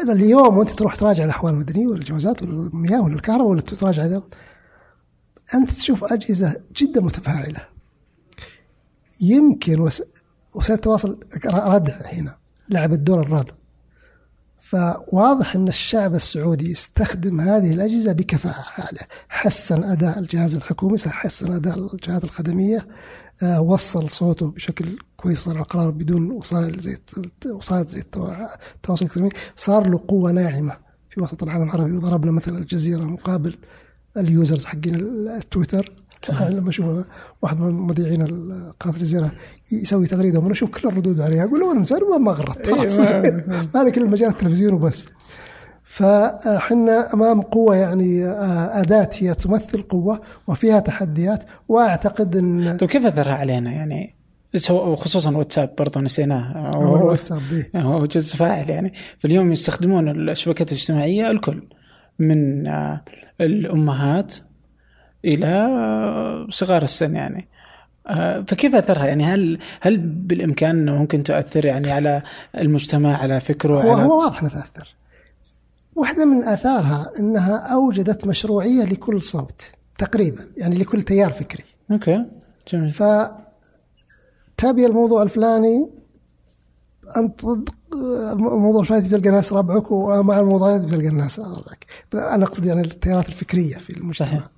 اليوم 0.00 0.58
وأنت 0.58 0.70
تروح 0.70 0.94
تراجع 0.94 1.24
الأحوال 1.24 1.52
المدنية 1.54 1.86
ولا 1.86 1.96
الجوازات 1.96 2.42
ولا 2.42 2.52
المياه 2.52 3.00
ولا 3.02 3.14
الكهرباء 3.14 3.46
ولا 3.46 3.60
تراجع 3.60 4.04
ذا 4.06 4.22
أنت 5.54 5.70
تشوف 5.70 6.12
أجهزة 6.12 6.56
جدا 6.76 7.00
متفاعلة. 7.00 7.66
يمكن 9.20 9.80
وس... 9.80 10.02
وسائل 10.54 10.74
التواصل 10.74 11.20
ردع 11.46 12.00
هنا 12.06 12.36
لعبت 12.68 12.98
دور 12.98 13.20
الردع 13.20 13.54
فواضح 14.58 15.54
أن 15.56 15.68
الشعب 15.68 16.14
السعودي 16.14 16.70
يستخدم 16.70 17.40
هذه 17.40 17.72
الأجهزة 17.72 18.12
بكفاءة. 18.12 18.64
عاليه، 18.78 19.08
حسن 19.28 19.84
أداء 19.84 20.18
الجهاز 20.18 20.54
الحكومي، 20.54 20.98
حسن 20.98 21.52
أداء 21.52 21.94
الجهات 21.94 22.24
الخدمية، 22.24 22.86
آه، 23.42 23.60
وصل 23.60 24.10
صوته 24.10 24.50
بشكل 24.50 24.98
كويس 25.16 25.38
صار 25.38 25.56
القرار 25.56 25.90
بدون 25.90 26.30
وسائل 26.30 26.80
زي 26.80 26.98
وسائل 27.46 27.86
زي 27.86 28.00
التوا- 28.00 28.58
التواصل 28.74 29.04
الاجتماعي، 29.04 29.32
صار 29.56 29.90
له 29.90 30.04
قوة 30.08 30.32
ناعمة 30.32 30.76
في 31.10 31.20
وسط 31.22 31.42
العالم 31.42 31.62
العربي 31.62 31.92
وضربنا 31.92 32.32
مثلا 32.32 32.58
الجزيرة 32.58 33.04
مقابل 33.04 33.58
ال 34.16 34.24
users 34.24 34.64
حقين 34.64 34.94
التويتر. 35.28 35.92
لما 36.48 36.70
أشوف 36.70 37.04
واحد 37.42 37.60
من 37.60 37.72
مذيعين 37.72 38.22
قناة 38.80 38.94
الجزيرة 38.94 39.32
يسوي 39.72 40.06
تغريده 40.06 40.38
وأنا 40.40 40.52
أشوف 40.52 40.70
كل 40.70 40.88
الردود 40.88 41.20
عليها 41.20 41.44
أقول 41.44 41.60
له 41.60 41.72
أنا 41.72 41.80
مسار 41.80 42.18
ما 42.18 42.32
غرت 42.32 42.70
خلاص. 42.70 42.98
إيه، 42.98 43.30
ما- 43.30 43.68
ما 43.74 43.84
لي 43.84 43.90
كل 43.94 44.02
المجال 44.02 44.28
التلفزيون 44.28 44.72
وبس. 44.74 45.06
فاحنا 45.84 47.14
أمام 47.14 47.42
قوة 47.42 47.76
يعني 47.76 48.24
آه، 48.26 48.80
أداة 48.80 49.10
هي 49.18 49.34
تمثل 49.34 49.82
قوة 49.82 50.20
وفيها 50.46 50.80
تحديات 50.80 51.44
وأعتقد 51.68 52.36
إن 52.36 52.76
طيب 52.76 52.88
كيف 52.90 53.06
أثرها 53.06 53.34
علينا؟ 53.34 53.72
يعني 53.72 54.14
خصوصا 54.94 55.36
واتساب 55.36 55.74
برضه 55.78 56.00
نسيناه. 56.00 56.70
هو 56.76 56.96
الواتساب 56.96 57.40
به 57.50 57.80
هو 57.80 58.06
جزء 58.06 58.36
فاعل 58.36 58.70
يعني. 58.70 58.92
فاليوم 59.18 59.52
يستخدمون 59.52 60.28
الشبكات 60.30 60.72
الاجتماعية 60.72 61.30
الكل. 61.30 61.62
من 62.18 62.66
آه، 62.66 63.04
الأمهات 63.40 64.34
إلى 65.24 66.46
صغار 66.50 66.82
السن 66.82 67.14
يعني. 67.16 67.48
آه، 68.06 68.40
فكيف 68.40 68.74
أثرها؟ 68.74 69.06
يعني 69.06 69.24
هل 69.24 69.58
هل 69.80 69.98
بالإمكان 69.98 70.70
إنه 70.78 70.96
ممكن 70.96 71.22
تؤثر 71.22 71.66
يعني 71.66 71.90
على 71.90 72.22
المجتمع 72.58 73.16
على 73.16 73.40
فكره 73.40 73.82
هو 73.82 73.92
على 73.92 74.02
هو 74.02 74.20
واضح 74.20 74.42
إنها 74.42 74.50
تأثر. 74.52 74.94
واحدة 75.96 76.24
من 76.24 76.44
آثارها 76.44 77.10
إنها 77.18 77.56
أوجدت 77.56 78.26
مشروعية 78.26 78.84
لكل 78.84 79.22
صوت 79.22 79.62
تقريبا 79.98 80.44
يعني 80.56 80.78
لكل 80.78 81.02
تيار 81.02 81.30
فكري. 81.30 81.64
أوكي 81.90 82.24
جميل. 82.68 82.90
ف 82.90 83.02
تبي 84.56 84.86
الموضوع 84.86 85.22
الفلاني 85.22 85.90
أنت 87.16 87.44
ضد 87.46 87.68
الموضوع 88.32 88.80
الفلاني 88.80 89.08
تلقى 89.08 89.30
ناس 89.30 89.52
ربعك 89.52 89.90
ومع 89.90 90.40
الموضوع 90.40 90.74
هذا 90.74 90.88
تلقى 90.88 91.08
الناس 91.08 91.40
ربعك. 91.40 91.86
أنا 92.14 92.44
أقصد 92.44 92.66
يعني 92.66 92.80
التيارات 92.80 93.28
الفكرية 93.28 93.76
في 93.76 93.96
المجتمع. 93.96 94.28
صحيح. 94.28 94.48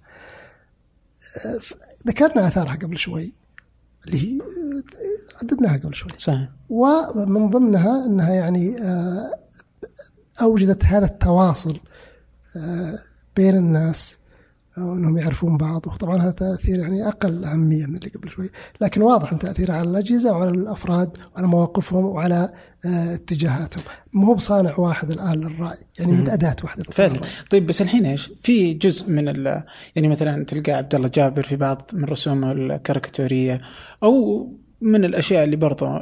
ذكرنا 2.07 2.49
آثارها 2.49 2.75
قبل 2.75 2.99
شوي 2.99 3.33
اللي 4.07 4.19
هي 4.23 4.41
عددناها 5.43 5.77
قبل 5.77 5.95
شوي. 5.95 6.11
صحيح. 6.19 6.49
ومن 6.71 7.51
ضمنها 7.51 8.07
إنها 8.07 8.35
يعني 8.35 8.83
آه، 8.83 9.31
أوجدت 10.43 10.85
هذا 10.85 11.07
التواصل 11.07 11.81
آه، 12.57 12.99
بين 13.37 13.57
الناس 13.57 14.19
أو 14.79 14.95
إنهم 14.95 15.19
يعرفون 15.19 15.57
بعض 15.57 15.87
وطبعا 15.87 16.23
هذا 16.23 16.31
تأثير 16.31 16.79
يعني 16.79 17.09
أقل 17.09 17.45
أهمية 17.45 17.87
من 17.87 17.97
اللي 17.97 18.09
قبل 18.09 18.31
شوي. 18.31 18.51
لكن 18.81 19.03
واضح 19.03 19.33
إن 19.33 19.39
تأثيره 19.39 19.73
على 19.73 19.91
الأجهزة 19.91 20.33
وعلى 20.33 20.51
الأفراد 20.51 21.11
وعلى 21.35 21.47
مواقفهم 21.47 22.05
وعلى 22.05 22.53
آه، 22.87 23.15
اتجاهاتهم. 23.15 23.85
ما 24.13 24.27
هو 24.27 24.35
بصانع 24.35 24.79
واحد 24.79 25.11
الآن 25.11 25.35
للرأي. 25.35 25.77
يعني 25.99 26.13
من 26.13 26.29
اداه 26.29 26.57
واحدة 26.65 26.85
فعلا. 26.85 27.21
طيب 27.51 27.67
بس 27.67 27.83
الحين 27.83 28.07
إيش؟ 28.07 28.31
في 28.41 28.75
جزء 28.75 29.11
من 29.11 29.27
يعني 29.97 30.09
مثلا 30.09 30.45
تلقى 30.45 30.73
عبد 30.73 30.95
الله 30.95 31.09
جابر 31.15 31.43
في 31.43 31.57
بعض 31.57 31.91
من 31.93 32.05
رسومه 32.05 32.53
الكاريكاتورية 32.53 33.59
أو 34.03 34.49
من 34.81 35.05
الأشياء 35.05 35.45
اللي 35.45 35.57
برضه 35.57 36.01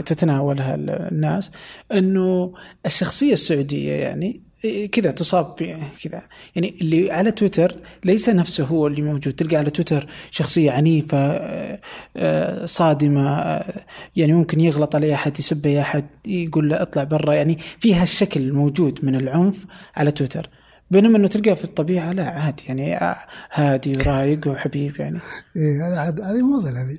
تتناولها 0.00 0.74
الناس 0.74 1.52
إنه 1.92 2.52
الشخصية 2.86 3.32
السعودية 3.32 3.92
يعني 3.92 4.49
كذا 4.92 5.10
تصاب 5.10 5.54
كذا. 6.02 6.22
يعني 6.56 6.74
اللي 6.80 7.12
على 7.12 7.30
تويتر 7.30 7.76
ليس 8.04 8.28
نفسه 8.28 8.64
هو 8.64 8.86
اللي 8.86 9.02
موجود 9.02 9.32
تلقى 9.34 9.56
على 9.56 9.70
تويتر 9.70 10.06
شخصية 10.30 10.70
عنيفة 10.70 11.18
آه، 11.18 11.80
آه، 12.16 12.66
صادمة 12.66 13.38
آه، 13.38 13.84
يعني 14.16 14.32
ممكن 14.32 14.60
يغلط 14.60 14.94
على 14.94 15.14
أحد 15.14 15.38
يسب 15.38 15.66
أي 15.66 15.80
أحد 15.80 16.04
يقول 16.26 16.70
له 16.70 16.82
اطلع 16.82 17.04
برا. 17.04 17.34
يعني 17.34 17.58
فيها 17.80 18.02
الشكل 18.02 18.40
الموجود 18.40 19.04
من 19.04 19.14
العنف 19.14 19.66
على 19.96 20.10
تويتر. 20.10 20.50
بينما 20.90 21.18
إنه 21.18 21.28
تلقاه 21.28 21.54
في 21.54 21.64
الطبيعة 21.64 22.12
لا 22.12 22.28
عادي. 22.28 22.62
يعني 22.68 23.16
هادي 23.52 23.92
ورايق 23.92 24.48
وحبيب 24.48 25.00
يعني. 25.00 25.18
إيه 25.56 26.08
هذه 26.08 26.42
موضه 26.42 26.68
هذه. 26.68 26.98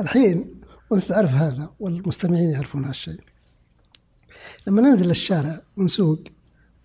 الحين 0.00 0.54
وأنت 0.90 1.04
تعرف 1.04 1.34
هذا 1.34 1.70
والمستمعين 1.80 2.50
يعرفون 2.50 2.84
هالشيء. 2.84 3.20
لما 4.66 4.82
ننزل 4.82 5.08
للشارع 5.08 5.60
ونسوق 5.76 6.20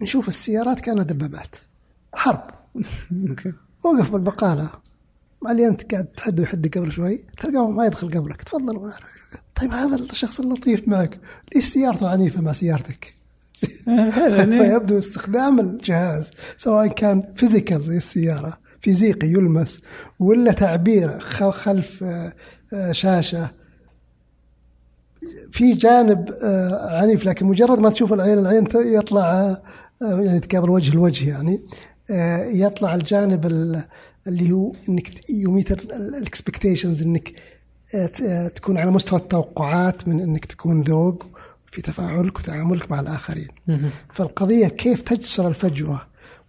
نشوف 0.02 0.28
السيارات 0.28 0.80
كأنها 0.80 1.04
دبابات. 1.04 1.56
حرب. 2.14 2.44
أوكي. 3.30 3.52
وقف 3.84 4.12
بالبقالة. 4.12 4.70
مع 5.42 5.52
اللي 5.52 5.68
أنت 5.68 5.92
قاعد 5.92 6.06
تحد 6.06 6.40
ويحد 6.40 6.78
قبل 6.78 6.92
شوي. 6.92 7.26
تلقاه 7.40 7.72
ما 7.72 7.86
يدخل 7.86 8.10
قبلك. 8.10 8.42
تفضل. 8.42 8.92
طيب 9.56 9.72
هذا 9.72 9.96
الشخص 9.96 10.40
اللطيف 10.40 10.88
معك. 10.88 11.20
ليش 11.56 11.66
سيارته 11.66 12.10
عنيفة 12.10 12.42
مع 12.42 12.52
سيارتك؟ 12.52 13.16
فيبدو 14.46 14.98
استخدام 15.06 15.60
الجهاز 15.60 16.32
سواء 16.58 16.88
كان 16.88 17.24
physical 17.34 17.84
زي 17.84 17.98
السيارة 17.98 18.58
فيزيقي 18.82 19.28
يلمس 19.28 19.82
ولا 20.20 20.52
تعبير 20.52 21.20
خلف 21.52 22.04
آه، 22.04 22.34
آه، 22.74 22.92
شاشة. 22.92 23.50
في 25.52 25.74
جانب 25.74 26.30
آه، 26.44 27.00
عنيف 27.02 27.26
لكن 27.26 27.46
مجرد 27.46 27.80
ما 27.80 27.90
تشوف 27.90 28.14
العين 28.14 28.40
العين 28.40 28.68
يطلع 28.76 29.58
يعني 30.02 30.40
تقابل 30.40 30.70
وجه 30.70 30.92
الوجه 30.94 31.30
يعني 31.30 31.62
آه، 32.10 32.46
يطلع 32.46 32.96
الجانب 32.96 33.46
ال- 33.46 33.84
اللي 34.28 34.52
هو 34.52 34.74
إنك 34.90 35.30
ي 35.30 35.38
meet 35.38 35.72
ال 35.72 35.82
expectations 35.82 37.04
إنك 37.04 37.34
آه، 37.96 38.10
آه، 38.28 38.48
تكون 38.48 38.78
على 38.78 38.92
مستوى 38.92 39.20
التوقعات 39.20 40.08
من 40.08 40.20
إنك 40.20 40.46
تكون 40.46 40.82
ذوق 40.82 41.26
في 41.72 41.82
تفاعلك 41.82 42.40
وتعاملك 42.40 42.92
مع 42.92 43.00
الآخرين. 43.00 43.48
فالقضية 44.10 44.68
كيف 44.68 45.02
تجسر 45.02 45.48
الفجوة 45.48 46.02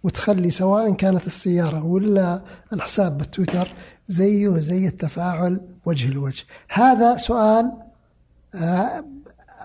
وتخلي 0.03 0.49
سواء 0.51 0.93
كانت 0.93 1.27
السيارة 1.27 1.85
ولا 1.85 2.41
الحساب 2.73 3.17
بالتويتر 3.17 3.73
زيه 4.07 4.49
زي 4.57 4.87
التفاعل 4.87 5.61
وجه 5.85 6.09
لوجه. 6.09 6.43
هذا 6.69 7.17
سؤال 7.17 7.71
آه، 8.55 9.05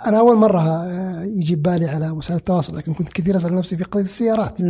أنا 0.07 0.19
أول 0.19 0.37
مرة 0.37 0.61
آه، 0.61 1.23
يجي 1.25 1.57
ببالي 1.57 1.87
على 1.87 2.11
وسائل 2.11 2.39
التواصل 2.39 2.77
لكن 2.77 2.95
كنت 2.95 3.09
كثير 3.09 3.37
أسأل 3.37 3.55
نفسي 3.55 3.77
في 3.77 3.85
قضية 3.85 4.05
السيارات. 4.05 4.61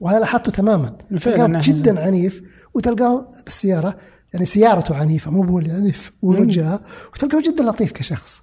وهذا 0.00 0.18
لاحظته 0.18 0.52
تماما. 0.52 0.92
تلقاه. 1.20 1.60
جدا 1.60 2.00
عنيف 2.00 2.42
وتلقاه 2.74 3.30
بالسيارة 3.44 3.96
يعني 4.34 4.46
سيارته 4.46 4.94
عنيفة 4.94 5.30
مو 5.30 5.44
هو 5.44 5.58
عنيف 5.58 6.12
ووجهها 6.22 6.80
وتلقاه 7.14 7.42
جدا 7.42 7.64
لطيف 7.64 7.92
كشخص. 7.92 8.42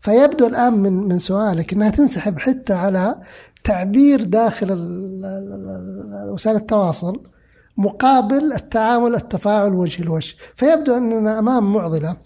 فيبدو 0.00 0.46
الآن 0.46 0.72
من 0.72 0.92
من 0.92 1.18
سؤالك 1.18 1.72
إنها 1.72 1.90
تنسحب 1.90 2.38
حتى 2.38 2.72
على 2.72 3.14
تعبير 3.64 4.22
داخل 4.24 4.68
وسائل 6.32 6.56
التواصل 6.56 7.22
مقابل 7.76 8.52
التعامل 8.52 9.14
التفاعل 9.14 9.74
وجه 9.74 10.02
لوجه. 10.02 10.34
فيبدو 10.54 10.96
أننا 10.96 11.38
أمام 11.38 11.72
معضلة. 11.72 12.16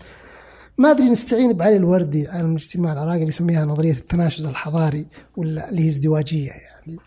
ما 0.79 0.91
أدري 0.91 1.11
نستعين 1.11 1.53
بعلي 1.53 1.77
الوردي 1.77 2.29
عالم 2.29 2.51
الاجتماع 2.51 2.93
العراقي 2.93 3.17
اللي 3.17 3.29
يسميها 3.29 3.65
نظرية 3.65 3.93
التناشز 3.93 4.47
الحضاري 4.47 5.07
ولا 5.37 5.71
اللي 5.71 5.83
هي 5.83 5.89
ازدواجية 5.89 6.51
يعني. 6.51 6.99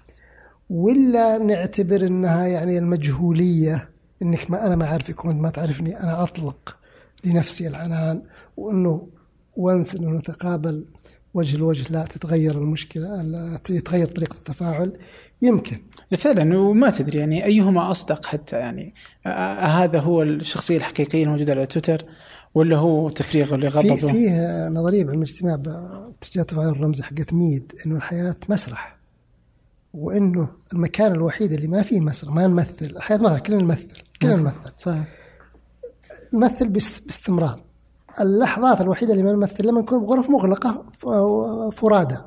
ولا 0.69 1.37
نعتبر 1.37 2.07
إنها 2.07 2.47
يعني 2.47 2.77
المجهولية 2.77 3.89
إنك 4.21 4.51
ما 4.51 4.67
أنا 4.67 4.75
ما 4.75 4.85
اعرفك 4.85 5.25
وانت 5.25 5.41
ما 5.41 5.49
تعرفني 5.49 5.99
أنا 5.99 6.23
أطلق 6.23 6.77
لنفسي 7.25 7.67
العنان 7.67 8.21
وإنه 8.57 9.07
وانس 9.57 9.95
إنه 9.95 10.09
نتقابل 10.09 10.85
وجه 11.33 11.57
لوجه 11.57 11.93
لا 11.93 12.05
تتغير 12.05 12.57
المشكلة 12.57 13.21
لا 13.21 13.57
تتغير 13.63 14.07
طريقة 14.07 14.33
التفاعل 14.35 14.97
يمكن. 15.41 15.77
فعلا 16.17 16.57
وما 16.57 16.89
تدري 16.89 17.19
يعني 17.19 17.45
أيهما 17.45 17.91
أصدق 17.91 18.25
حتى 18.25 18.55
يعني 18.55 18.93
هذا 19.61 19.99
هو 19.99 20.23
الشخصية 20.23 20.77
الحقيقية 20.77 21.23
الموجودة 21.23 21.53
على 21.53 21.65
تويتر. 21.65 22.05
ولا 22.57 22.77
هو 22.77 23.09
تفريغ 23.09 23.45
في 23.45 23.57
لغضبه 23.57 23.95
فيه 23.95 24.67
نظرية 24.69 25.03
بعلم 25.03 25.17
الاجتماع 25.17 25.55
باتجاه 25.55 26.41
التفاعل 26.41 26.69
الرمزي 26.69 27.03
حقت 27.03 27.33
ميد 27.33 27.73
إنه 27.85 27.95
الحياة 27.95 28.35
مسرح. 28.49 28.97
وإنه 29.93 30.47
المكان 30.73 31.11
الوحيد 31.11 31.53
اللي 31.53 31.67
ما 31.67 31.81
فيه 31.81 31.99
مسرح 31.99 32.33
ما 32.33 32.47
نمثل. 32.47 32.85
الحياة 32.85 33.17
مسرح 33.17 33.39
كلنا 33.39 33.61
نمثل 33.61 34.01
كلنا 34.21 34.35
نمثل. 34.35 34.71
صح. 34.77 34.97
نمثل 36.33 36.67
باس- 36.69 36.99
باستمرار. 36.99 37.61
اللحظات 38.21 38.81
الوحيدة 38.81 39.13
اللي 39.13 39.23
ما 39.23 39.31
نمثل 39.31 39.65
لما 39.67 39.81
نكون 39.81 40.05
بغرف 40.05 40.29
مغلقة 40.29 40.85
فرادى 41.71 42.17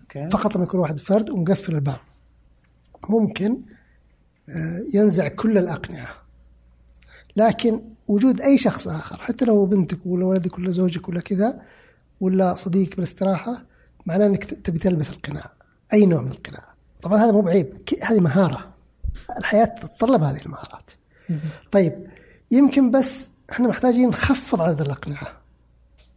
okay. 0.00 0.28
فقط 0.30 0.54
لما 0.56 0.64
يكون 0.64 0.80
واحد 0.80 0.98
فرد 0.98 1.30
ومقفل 1.30 1.74
الباب. 1.74 1.98
ممكن 3.08 3.58
آه، 4.48 4.80
ينزع 4.94 5.28
كل 5.28 5.58
الأقنعة. 5.58 6.08
لكن 7.36 7.82
وجود 8.08 8.40
أي 8.40 8.58
شخص 8.58 8.88
آخر 8.88 9.16
حتى 9.22 9.44
لو 9.44 9.66
بنتك 9.66 9.98
ولا 10.06 10.24
ولدك 10.26 10.58
ولا 10.58 10.70
زوجك 10.70 11.08
ولا 11.08 11.20
كذا 11.20 11.60
ولا 12.20 12.54
صديق 12.54 12.94
بالاستراحة 12.96 13.62
معناه 14.06 14.26
أنك 14.26 14.44
ت- 14.44 14.54
تبي 14.54 14.78
تلبس 14.78 15.10
القناع 15.10 15.50
أي 15.92 16.06
نوع 16.06 16.20
من 16.22 16.30
القناع. 16.30 16.64
طبعا 17.02 17.18
هذا 17.24 17.32
مو 17.32 17.40
بعيب 17.40 17.82
هذه 18.02 18.20
مهارة. 18.20 18.74
الحياة 19.38 19.64
تتطلب 19.64 20.22
هذه 20.22 20.40
المهارات. 20.40 20.90
طيب 21.72 22.06
يمكن 22.50 22.90
بس 22.90 23.30
إحنا 23.50 23.68
محتاجين 23.68 24.08
نخفض 24.08 24.60
عدد 24.62 24.80
الأقنعة. 24.80 25.28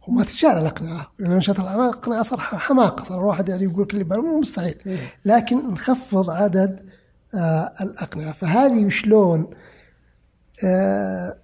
وما 0.08 0.24
تتجاهل 0.24 0.58
الأقنعة. 0.58 1.12
لأن 1.18 1.30
نشاط 1.36 1.60
الأقنعة 1.60 2.22
صار 2.22 2.38
حماقة 2.40 3.04
صار 3.04 3.18
الواحد 3.20 3.48
يعني 3.48 3.64
يقول 3.64 3.86
كل 3.86 4.04
مو 4.04 4.40
مستحيل. 4.40 4.98
لكن 5.24 5.70
نخفض 5.72 6.30
عدد 6.30 6.80
آه 7.34 7.72
الأقنعة. 7.80 8.32
فهذه 8.32 8.88
شلون؟ 8.88 9.50
آه 10.64 11.36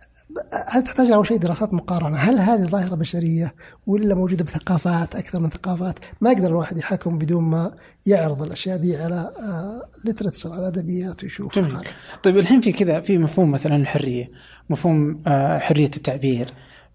هل 0.69 0.83
تحتاج 0.83 1.11
أول 1.11 1.27
شيء 1.27 1.37
دراسات 1.37 1.75
مقارنة؟ 1.75 2.17
هل 2.17 2.39
هذه 2.39 2.61
ظاهرة 2.61 2.95
بشرية 2.95 3.55
ولا 3.87 4.15
موجودة 4.15 4.45
بثقافات 4.45 5.15
أكثر 5.15 5.41
من 5.41 5.51
ثقافات؟ 5.51 5.99
ما 6.21 6.33
يقدر 6.33 6.47
الواحد 6.47 6.79
يحكم 6.79 7.19
بدون 7.19 7.45
ما 7.45 7.75
يعرض 8.07 8.43
الأشياء 8.43 8.77
دي 8.77 8.97
على 8.97 9.33
آه 9.39 9.89
لترتسل 10.05 10.53
على 10.53 10.67
أدبيات 10.67 11.23
ويشوف 11.23 11.57
جميل. 11.59 11.73
وقال. 11.73 11.87
طيب 12.23 12.39
الحين 12.39 12.61
في 12.61 12.73
كذا 12.73 13.01
في 13.01 13.19
مفهوم 13.19 13.51
مثلا 13.51 13.77
الحرية 13.77 14.31
مفهوم 14.71 15.23
آه، 15.27 15.59
حرية 15.59 15.91
التعبير. 15.97 16.49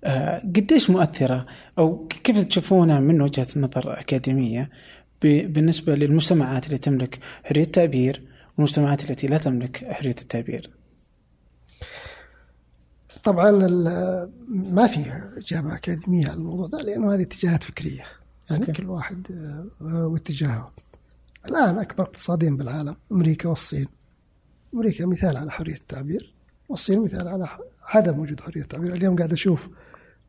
آه، 0.03 0.39
قديش 0.39 0.89
مؤثرة؟ 0.89 1.45
أو 1.79 2.07
كيف 2.23 2.43
تشوفونها 2.43 2.99
من 2.99 3.21
وجهة 3.21 3.47
نظر 3.55 3.99
أكاديمية 3.99 4.69
بالنسبة 5.21 5.95
للمجتمعات 5.95 6.65
اللي 6.65 6.77
تملك 6.77 7.19
حرية 7.43 7.63
التعبير 7.63 8.21
والمجتمعات 8.57 9.09
التي 9.09 9.27
لا 9.27 9.37
تملك 9.37 9.87
حرية 9.91 10.15
التعبير؟ 10.21 10.76
طبعا 13.23 13.49
ال- 13.49 14.31
ما 14.47 14.87
في 14.87 15.05
إجابة 15.37 15.75
أكاديمية 15.75 16.25
على 16.27 16.37
الموضوع 16.37 16.67
ده 16.67 16.81
لأنه 16.81 17.13
هذه 17.13 17.21
اتجاهات 17.21 17.63
فكرية 17.63 18.03
يعني 18.49 18.61
أوكي. 18.61 18.71
كل 18.71 18.89
واحد 18.89 19.27
آه، 19.81 20.07
واتجاهه 20.07 20.71
الآن 21.45 21.79
أكبر 21.79 22.03
اقتصادين 22.03 22.57
بالعالم 22.57 22.95
أمريكا 23.11 23.49
والصين 23.49 23.87
أمريكا 24.73 25.05
مثال 25.05 25.37
على 25.37 25.51
حرية 25.51 25.75
التعبير 25.75 26.33
والصين 26.69 27.03
مثال 27.03 27.27
على 27.27 27.47
عدم 27.83 28.19
وجود 28.19 28.39
حرية 28.39 28.61
التعبير 28.61 28.93
اليوم 28.93 29.15
قاعد 29.15 29.33
أشوف 29.33 29.67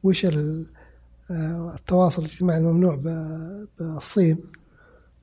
وش 0.03 0.25
آه، 0.27 1.75
التواصل 1.79 2.23
الاجتماعي 2.23 2.59
الممنوع 2.59 2.99
بالصين 3.79 4.39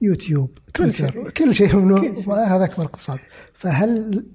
يوتيوب 0.01 0.49
كل 0.76 0.91
تويتر 0.91 1.11
شيء. 1.11 1.30
كل 1.30 1.55
شيء 1.55 1.76
ممنوع. 1.76 1.99
هذا 2.47 2.63
أكبر 2.66 2.84
اقتصاد 2.84 3.20
فهل 3.53 4.26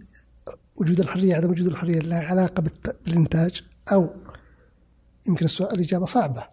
وجود 0.80 1.00
الحرية 1.00 1.34
عدم 1.36 1.50
وجود 1.50 1.66
الحرية 1.66 1.98
لها 1.98 2.24
علاقة 2.26 2.60
بالت- 2.62 2.96
بالإنتاج 3.06 3.62
أو 3.92 4.10
يمكن 5.28 5.44
السؤال 5.44 5.74
الإجابة 5.74 6.04
صعبة. 6.04 6.44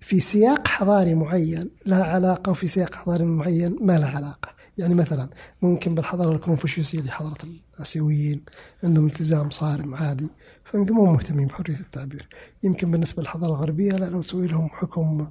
في 0.00 0.20
سياق 0.20 0.68
حضاري 0.68 1.14
معين 1.14 1.70
لها 1.86 2.04
علاقة 2.04 2.50
وفي 2.50 2.66
سياق 2.66 2.94
حضاري 2.94 3.24
معين 3.24 3.76
ما 3.80 3.98
لها 3.98 4.16
علاقة. 4.16 4.48
يعني 4.78 4.94
مثلا 4.94 5.30
ممكن 5.62 5.94
بالحضارة 5.94 6.32
الكونفوشيوسية 6.32 6.98
اللي 7.00 7.10
حضارة 7.10 7.38
الآسيويين 7.74 8.44
عندهم 8.84 9.06
التزام 9.06 9.50
صارم 9.50 9.94
عادي 9.94 10.28
فيمكن 10.64 10.94
مو 10.94 11.04
مهتمين 11.12 11.46
بحرية 11.48 11.80
التعبير. 11.80 12.28
يمكن 12.62 12.90
بالنسبة 12.90 13.22
للحضارة 13.22 13.50
الغربية 13.50 13.92
لا 13.92 14.04
لو 14.06 14.22
تسوي 14.22 14.46
لهم 14.46 14.68
حكم 14.68 15.30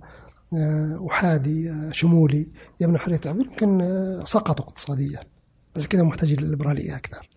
آه، 0.53 1.07
أحادي 1.11 1.69
آه، 1.71 1.91
شمولي 1.91 2.51
يمنع 2.81 2.97
حرية 2.99 3.15
التعبير 3.15 3.45
يمكن 3.45 3.81
آه، 3.81 4.23
سقطوا 4.25 4.65
اقتصاديا. 4.65 5.19
بس 5.75 5.87
كذا 5.87 6.03
محتاجين 6.03 6.39
للليبرالية 6.39 6.95
أكثر. 6.95 7.29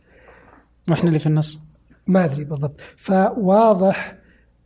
وإحنا 0.90 1.08
اللي 1.08 1.20
في 1.20 1.26
النص؟ 1.26 1.60
ما 2.06 2.24
أدري 2.24 2.44
بالضبط. 2.44 2.80
فواضح 2.96 4.16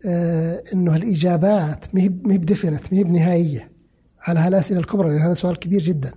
آه 0.07 0.63
إنه 0.73 0.97
الإجابات 0.97 1.95
ما 1.95 2.01
هي 2.01 2.09
ما 2.09 2.33
هي 2.33 2.39
بديفنت 2.39 2.93
ما 2.93 2.99
هي 2.99 3.05
بنهائية 3.05 3.71
على 4.21 4.41
هالأسئلة 4.41 4.81
الكبرى 4.81 5.09
لأن 5.09 5.19
هذا 5.19 5.35
سؤال 5.35 5.59
كبير 5.59 5.83
جدا. 5.83 6.13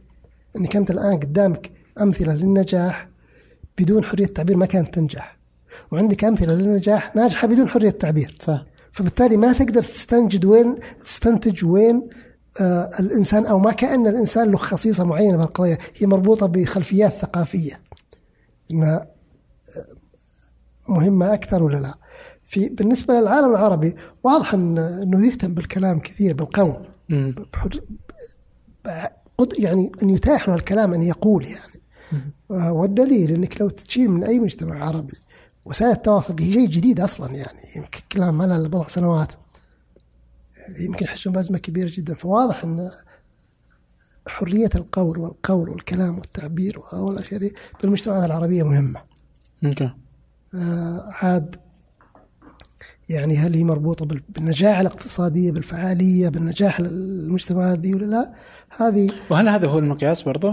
إنك 0.58 0.76
أنت 0.76 0.92
الآن 0.92 1.20
قدامك 1.20 1.72
أمثلة 2.02 2.34
للنجاح 2.34 3.10
بدون 3.78 4.04
حرية 4.04 4.26
التعبير 4.26 4.58
ما 4.58 4.66
كانت 4.66 4.94
تنجح 4.94 5.38
وعندك 5.92 6.24
أمثلة 6.24 6.54
للنجاح 6.54 7.16
ناجحة 7.16 7.48
بدون 7.48 7.70
حرية 7.70 7.90
التعبير 7.90 8.38
صح. 8.40 8.66
فبالتالي 8.92 9.38
ما 9.38 9.54
تقدر 9.54 9.82
تستنجد 9.82 10.46
وين 10.46 10.76
تستنتج 11.06 11.66
وين 11.66 12.10
آه 12.62 12.90
الإنسان 13.00 13.46
أو 13.46 13.60
ما 13.60 13.72
كأن 13.72 14.08
الإنسان 14.08 14.52
له 14.52 14.58
خصيصة 14.58 15.04
معينة 15.04 15.38
بالقضية 15.38 15.78
هي 15.98 16.08
مربوطة 16.08 16.46
بخلفيات 16.46 17.14
ثقافية. 17.14 17.80
إنها 18.72 19.08
مهمة 20.90 21.34
أكثر 21.34 21.64
ولا 21.64 21.78
لا؟ 21.78 21.94
في 22.46 22.70
بالنسبة 22.70 23.14
للعالم 23.14 23.52
العربي 23.52 23.96
واضح 24.24 24.54
إن 24.54 24.78
إنه 24.78 25.28
يهتم 25.28 25.54
بالكلام 25.54 26.00
كثير 26.00 26.34
بالقول 26.34 26.86
يعني 29.60 29.92
إن 30.04 30.10
يتاح 30.10 30.48
له 30.48 30.56
الكلام 30.56 30.94
إن 30.94 31.04
يقول 31.04 31.48
يعني. 31.48 31.82
آه، 32.52 32.72
والدليل 32.72 33.32
إنك 33.32 33.62
لو 33.62 33.70
تشيل 33.70 34.10
من 34.10 34.24
أي 34.24 34.40
مجتمع 34.40 34.84
عربي 34.84 35.18
وسائل 35.66 35.92
التواصل 35.92 36.36
هي 36.40 36.54
شيء 36.54 36.68
جديد 36.68 37.00
أصلا 37.00 37.32
يعني. 37.32 37.60
يمكن 37.76 38.00
كلام 38.12 38.38
ما 38.38 38.44
لها 38.44 38.68
بضع 38.68 38.88
سنوات. 38.88 39.32
يمكن 40.80 41.06
يحسون 41.06 41.34
بأزمة 41.34 41.58
كبيرة 41.58 41.92
جدا. 41.94 42.14
فواضح 42.16 42.64
إن 42.64 42.90
حرية 44.28 44.70
القول 44.76 45.18
والقول 45.18 45.70
والكلام 45.70 46.18
والتعبير 46.20 46.82
والأشياء 46.94 47.40
دي 47.40 47.56
بالمجتمعات 47.82 48.24
العربية 48.24 48.64
مهمة. 48.64 49.15
أوكي. 49.66 49.90
آه 50.56 51.10
عاد 51.12 51.56
يعني 53.10 53.38
هل 53.38 53.56
هي 53.56 53.64
مربوطة 53.64 54.08
بالنجاح 54.30 54.80
الاقتصادية 54.80 55.52
بالفعالية 55.52 56.30
بالنجاح 56.30 56.80
المجتمعات 56.80 57.80
دي 57.80 57.94
ولا 57.94 58.06
لا؟ 58.06 58.34
هذه 58.78 59.12
وهل 59.30 59.50
هذا 59.50 59.68
هو 59.68 59.80
المقياس 59.80 60.22
برضه 60.24 60.50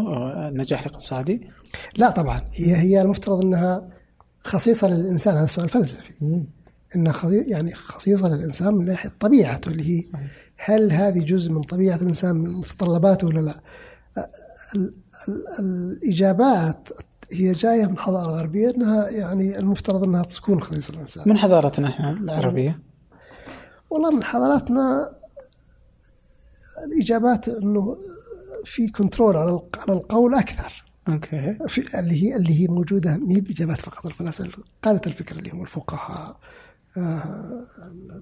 النجاح 0.49 0.81
الاقتصادي؟ 0.81 1.49
لا 1.97 2.11
طبعا. 2.11 2.41
هي 2.53 2.77
هي 2.77 3.03
المفترض 3.03 3.45
إنها 3.45 3.89
خصيصة 4.41 4.89
للإنسان 4.89 5.37
هذا 5.37 5.47
سؤال 5.47 5.69
فلسفي. 5.69 6.13
إنها 6.97 7.15
يعني 7.49 7.75
خصيصة 7.75 8.29
للإنسان 8.29 8.75
من 8.75 8.85
ناحية 8.85 9.13
طبيعته 9.21 9.71
اللي 9.71 9.99
هي 9.99 10.03
هل 10.57 10.93
هذه 10.93 11.25
جزء 11.25 11.53
من 11.53 11.61
طبيعة 11.61 11.97
الإنسان 11.97 12.37
من 12.37 12.51
متطلباته 12.51 13.27
ولا 13.27 13.41
لا؟ 13.41 13.61
الإجابات 15.59 16.89
هي 17.33 17.53
جاية 17.53 17.87
من 17.87 17.99
حضارة 17.99 18.31
غربية 18.31 18.71
إنها 18.71 19.09
يعني 19.09 19.59
المفترض 19.59 20.05
إنها 20.05 20.23
تكون 20.23 20.61
خصيص 20.61 20.91
الإنسان. 20.91 21.25
من 21.27 21.39
حضارتنا 21.39 21.89
إحنا 21.89 22.11
العربية؟ 22.11 22.79
والله 23.91 24.11
من 24.11 24.25
حضاراتنا 24.25 25.13
الإجابات 26.87 27.49
إنه 27.49 27.97
في 28.65 28.89
كنترول 28.89 29.37
على 29.37 29.61
على 29.79 29.99
القول 29.99 30.35
أكثر. 30.35 30.85
okay. 31.09 31.59
في 31.69 31.99
اللي 31.99 32.23
هي 32.23 32.37
اللي 32.37 32.61
هي 32.63 32.67
موجودة 32.69 33.17
ما 33.17 33.37
هي 33.37 33.41
بإجابات 33.41 33.81
فقط 33.81 34.07
الفلاسفة 34.07 34.63
قادة 34.83 35.01
الفكر 35.07 35.37
اللي 35.37 35.51
هم 35.51 35.63
الفقهاء 35.63 36.37
آه 36.97 37.67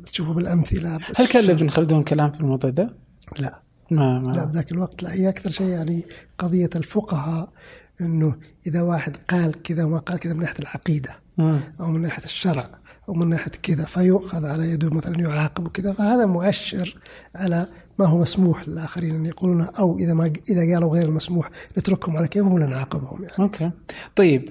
تشوفوا 0.06 0.34
بالأمثلة 0.34 0.98
هل 1.16 1.26
كان 1.26 1.44
لابن 1.44 1.70
خلدون 1.70 2.02
كلام 2.02 2.30
في 2.30 2.40
الموضوع 2.40 2.70
ده؟ 2.70 2.96
لا 3.38 3.62
ما 3.90 4.18
ما 4.18 4.32
لا 4.32 4.44
بذاك 4.44 4.72
الوقت 4.72 5.02
لا 5.02 5.12
هي 5.12 5.28
أكثر 5.28 5.50
شيء 5.50 5.66
يعني 5.66 6.04
قضية 6.38 6.70
الفقهاء 6.76 7.52
إنه 8.01 8.34
إذا 8.66 8.82
واحد 8.82 9.16
قال 9.16 9.62
كذا 9.62 9.84
وما 9.84 9.98
قال 9.98 10.18
كذا 10.18 10.32
من 10.32 10.40
ناحية 10.40 10.59
العقيدة 10.61 11.16
أو 11.80 11.86
من 11.86 12.03
ناحية 12.03 12.24
الشرع 12.24 12.70
أو 13.09 13.14
من 13.14 13.28
ناحية 13.28 13.53
كذا 13.62 13.84
فيؤخذ 13.84 14.46
على 14.46 14.70
يده 14.70 14.90
مثلا 14.90 15.20
يعاقب 15.20 15.66
وكذا 15.66 15.92
فهذا 15.92 16.26
مؤشر 16.26 16.98
على 17.34 17.66
ما 17.98 18.07
هو 18.07 18.18
مسموح 18.18 18.68
للآخرين 18.68 19.14
أن 19.14 19.26
يقولونه 19.26 19.70
أو 19.78 19.98
إذا 19.98 20.14
ما 20.14 20.32
إذا 20.51 20.74
قالوا 20.74 20.92
غير 20.92 21.09
المسموح 21.09 21.51
نتركهم 21.78 22.16
على 22.16 22.28
كيفهم 22.28 22.53
ولا 22.53 22.66
نعاقبهم 22.66 23.22
يعني. 23.22 23.34
أوكي. 23.38 23.70
طيب 24.16 24.48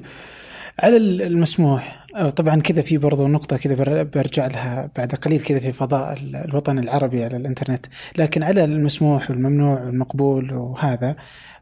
على 0.80 0.98
المسموح 0.98 2.06
طبعا 2.36 2.62
كذا 2.62 2.82
في 2.82 2.98
برضو 2.98 3.28
نقطة 3.28 3.58
كذا 3.58 4.04
برجع 4.04 4.48
لها 4.48 4.90
بعد 4.98 5.16
قليل 5.16 5.42
كذا 5.42 5.60
في 5.60 5.72
فضاء 5.72 6.18
الوطن 6.24 6.80
العربي 6.80 7.24
على 7.24 7.38
الإنترنت 7.38 7.86
لكن 8.18 8.44
على 8.44 8.64
المسموح 8.64 9.30
والممنوع 9.30 9.84
والمقبول 9.84 10.54
وهذا 10.54 11.16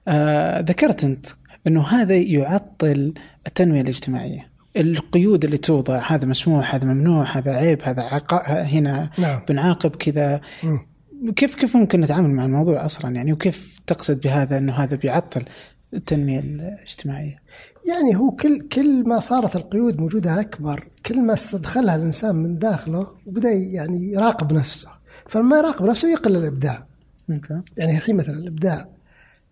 آه 0.08 0.60
ذكرت 0.60 1.04
أنت 1.04 1.28
إنه 1.68 1.82
هذا 1.82 2.16
يعطل 2.16 3.14
التنمية 3.48 3.82
الاجتماعية 3.82 4.48
القيود 4.78 5.46
اللي 5.46 5.58
توضع 5.58 5.98
هذا 6.08 6.26
مسموح 6.26 6.76
هذا 6.76 6.86
ممنوع 6.86 7.38
هذا 7.38 7.52
عيب 7.52 7.82
هذا 7.84 8.02
عقا 8.02 8.62
هنا 8.62 9.10
نعم. 9.20 9.42
بنعاقب 9.50 9.96
كذا 9.96 10.42
كيف 11.36 11.56
كيف 11.56 11.76
ممكن 11.76 12.02
نتعامل 12.02 12.30
مع 12.30 12.46
الموضوع 12.46 12.86
أصلا 12.86 13.16
يعني 13.16 13.34
وكيف 13.34 13.80
تقصد 13.88 14.22
بهذا 14.22 14.58
إنه 14.58 14.74
هذا 14.74 14.96
بيعطل 14.96 15.44
التنمية 15.94 16.40
الاجتماعية؟ 16.40 17.42
يعني 17.88 18.16
هو 18.16 18.32
كل 18.32 18.68
كل 18.68 19.04
ما 19.08 19.20
صارت 19.20 19.56
القيود 19.56 20.02
موجودة 20.02 20.40
أكبر 20.40 20.84
كل 21.06 21.22
ما 21.22 21.34
استدخلها 21.34 21.96
الإنسان 21.96 22.36
من 22.36 22.58
داخله 22.58 23.08
وبدأ 23.26 23.50
يعني 23.50 24.12
يراقب 24.12 24.54
نفسه 24.54 24.90
فلما 25.28 25.58
يراقب 25.58 25.86
نفسه 25.86 26.12
يقل 26.12 26.36
الإبداع. 26.36 26.88
أوكي. 27.32 27.62
يعني 27.78 27.98
الحين 27.98 28.16
مثلا 28.16 28.36
الإبداع 28.36 28.90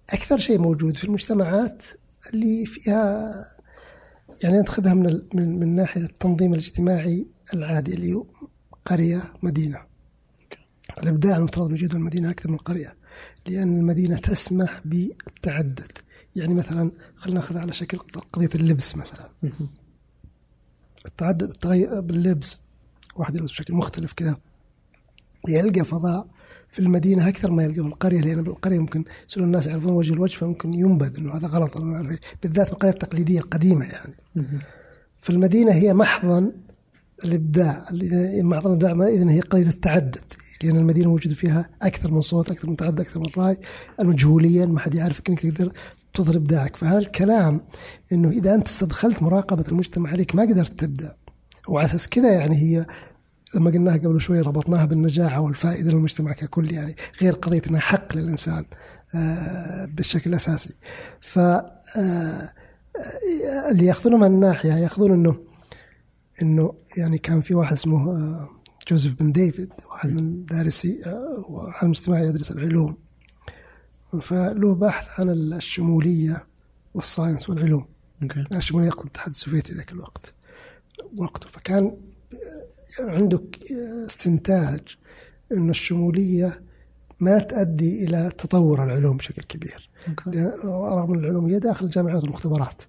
أكثر 0.09 0.37
شيء 0.37 0.59
موجود 0.59 0.97
في 0.97 1.03
المجتمعات 1.03 1.83
اللي 2.33 2.65
فيها 2.65 3.31
يعني 4.43 4.57
ناخذها 4.57 4.93
من 4.93 5.21
من 5.33 5.59
من 5.59 5.75
ناحية 5.75 6.01
التنظيم 6.01 6.53
الاجتماعي 6.53 7.27
العادي 7.53 7.93
اللي 7.93 8.13
هو 8.13 8.25
قرية 8.85 9.33
مدينة. 9.43 9.81
الإبداع 11.03 11.37
المفترض 11.37 11.69
موجود 11.69 11.91
في 11.91 11.97
المدينة 11.97 12.29
أكثر 12.29 12.49
من 12.49 12.55
القريه 12.55 12.95
لأن 13.47 13.77
المدينة 13.79 14.17
تسمح 14.17 14.81
بالتعدد 14.85 15.91
يعني 16.35 16.53
مثلا 16.53 16.91
خلينا 17.15 17.39
ناخذ 17.39 17.57
على 17.57 17.73
شكل 17.73 17.97
قضية 18.33 18.49
اللبس 18.55 18.95
مثلا. 18.95 19.29
التعدد 21.05 21.43
التغير 21.43 22.01
باللبس 22.01 22.57
واحد 23.15 23.35
يلبس 23.35 23.51
بشكل 23.51 23.73
مختلف 23.73 24.13
كذا 24.13 24.37
يلقى 25.47 25.83
فضاء 25.85 26.27
في 26.75 26.81
المدينة 26.81 27.27
أكثر 27.27 27.51
ما 27.51 27.63
يلقى 27.63 27.75
في 27.75 27.81
القريه 27.81 28.21
لأن 28.21 28.41
بالقرية 28.41 28.79
ممكن 28.79 29.03
يصيرون 29.29 29.47
الناس 29.47 29.67
يعرفون 29.67 29.93
وجه 29.93 30.13
الوجه 30.13 30.37
فممكن 30.37 30.73
ينبذ 30.73 31.17
إنه 31.17 31.33
هذا 31.33 31.47
غلط. 31.47 31.77
بالذات 32.43 32.69
القرية 32.69 32.91
التقليدية 32.91 33.39
القديمة 33.39 33.85
يعني. 33.85 34.13
فالمدينه 35.17 35.71
هي 35.71 35.93
محضن 35.93 36.51
الإبداع 37.23 37.85
محضن 38.41 38.67
الإبداع 38.67 39.07
إذا 39.07 39.31
هي 39.31 39.39
قضية 39.39 39.69
التعدد 39.69 40.33
لأن 40.63 40.77
المدينة 40.77 41.09
موجود 41.09 41.33
فيها 41.33 41.69
أكثر 41.81 42.11
من 42.11 42.21
صوت 42.21 42.51
أكثر 42.51 42.69
من 42.69 42.75
تعدد 42.75 43.01
أكثر 43.01 43.19
من 43.19 43.27
رأي. 43.37 43.57
المجهولية 43.99 44.65
ما 44.65 44.79
حد 44.79 44.95
يعرفك 44.95 45.29
انك 45.29 45.39
تقدر 45.39 45.71
تظهر 46.13 46.35
ابداعك 46.35 46.75
فهذا 46.75 46.97
الكلام 46.97 47.61
إنه 48.11 48.29
إذا 48.29 48.55
أنت 48.55 48.67
استدخلت 48.67 49.23
مراقبة 49.23 49.65
المجتمع 49.71 50.09
عليك 50.09 50.35
ما 50.35 50.43
قدرت 50.43 50.79
تبدع 50.79 51.11
وعلى 51.67 51.85
أساس 51.85 52.09
كذا 52.09 52.33
يعني 52.33 52.55
هي 52.55 52.85
لما 53.55 53.71
قلناها 53.71 53.97
قبل 53.97 54.21
شوي 54.21 54.41
ربطناها 54.41 54.85
بالنجاعة 54.85 55.41
والفائدة 55.41 55.91
للمجتمع 55.91 56.31
ككل 56.31 56.71
يعني 56.71 56.95
غير 57.21 57.33
قضية 57.33 57.61
أنها 57.69 57.79
حق 57.79 58.15
للإنسان 58.15 58.65
آه، 59.15 59.85
بالشكل 59.85 60.29
الأساسي. 60.29 60.75
ف 61.21 61.39
آه، 61.39 62.51
اللي 63.71 63.85
يأخذونه 63.85 64.17
من 64.17 64.25
الناحية 64.25 64.73
يأخذون 64.73 65.13
أنه 65.13 65.37
أنه 66.41 66.73
يعني 66.97 67.17
كان 67.17 67.41
في 67.41 67.55
واحد 67.55 67.73
اسمه 67.73 68.11
آه، 68.11 68.49
جوزيف 68.87 69.13
بن 69.13 69.31
ديفيد 69.31 69.69
واحد 69.91 70.09
من 70.09 70.45
دارسي 70.45 71.01
وعالم 71.49 71.91
اجتماعي 71.91 72.27
يدرس 72.27 72.51
العلوم. 72.51 72.97
فله 74.21 74.75
بحث 74.75 75.19
عن 75.19 75.29
الشمولية 75.29 76.47
وال 76.93 77.05
science 77.05 77.49
والعلوم. 77.49 77.85
okay. 78.23 78.55
الشمولية 78.55 78.87
يقصد 78.87 79.05
الاتحاد 79.05 79.29
السوفيتي 79.29 79.73
ذاك 79.73 79.91
الوقت 79.91 80.33
وقته. 81.17 81.47
فكان 81.47 81.97
عندك 82.99 83.71
استنتاج 84.05 84.97
أن 85.51 85.69
الشمولية 85.69 86.61
ما 87.19 87.39
تؤدي 87.39 88.05
إلى 88.05 88.31
تطور 88.37 88.83
العلوم 88.83 89.17
بشكل 89.17 89.41
كبير. 89.43 89.89
رغم 90.65 91.13
أن 91.13 91.19
العلوم 91.19 91.45
هي 91.45 91.59
داخل 91.59 91.85
الجامعات 91.85 92.23
والمختبرات 92.23 92.83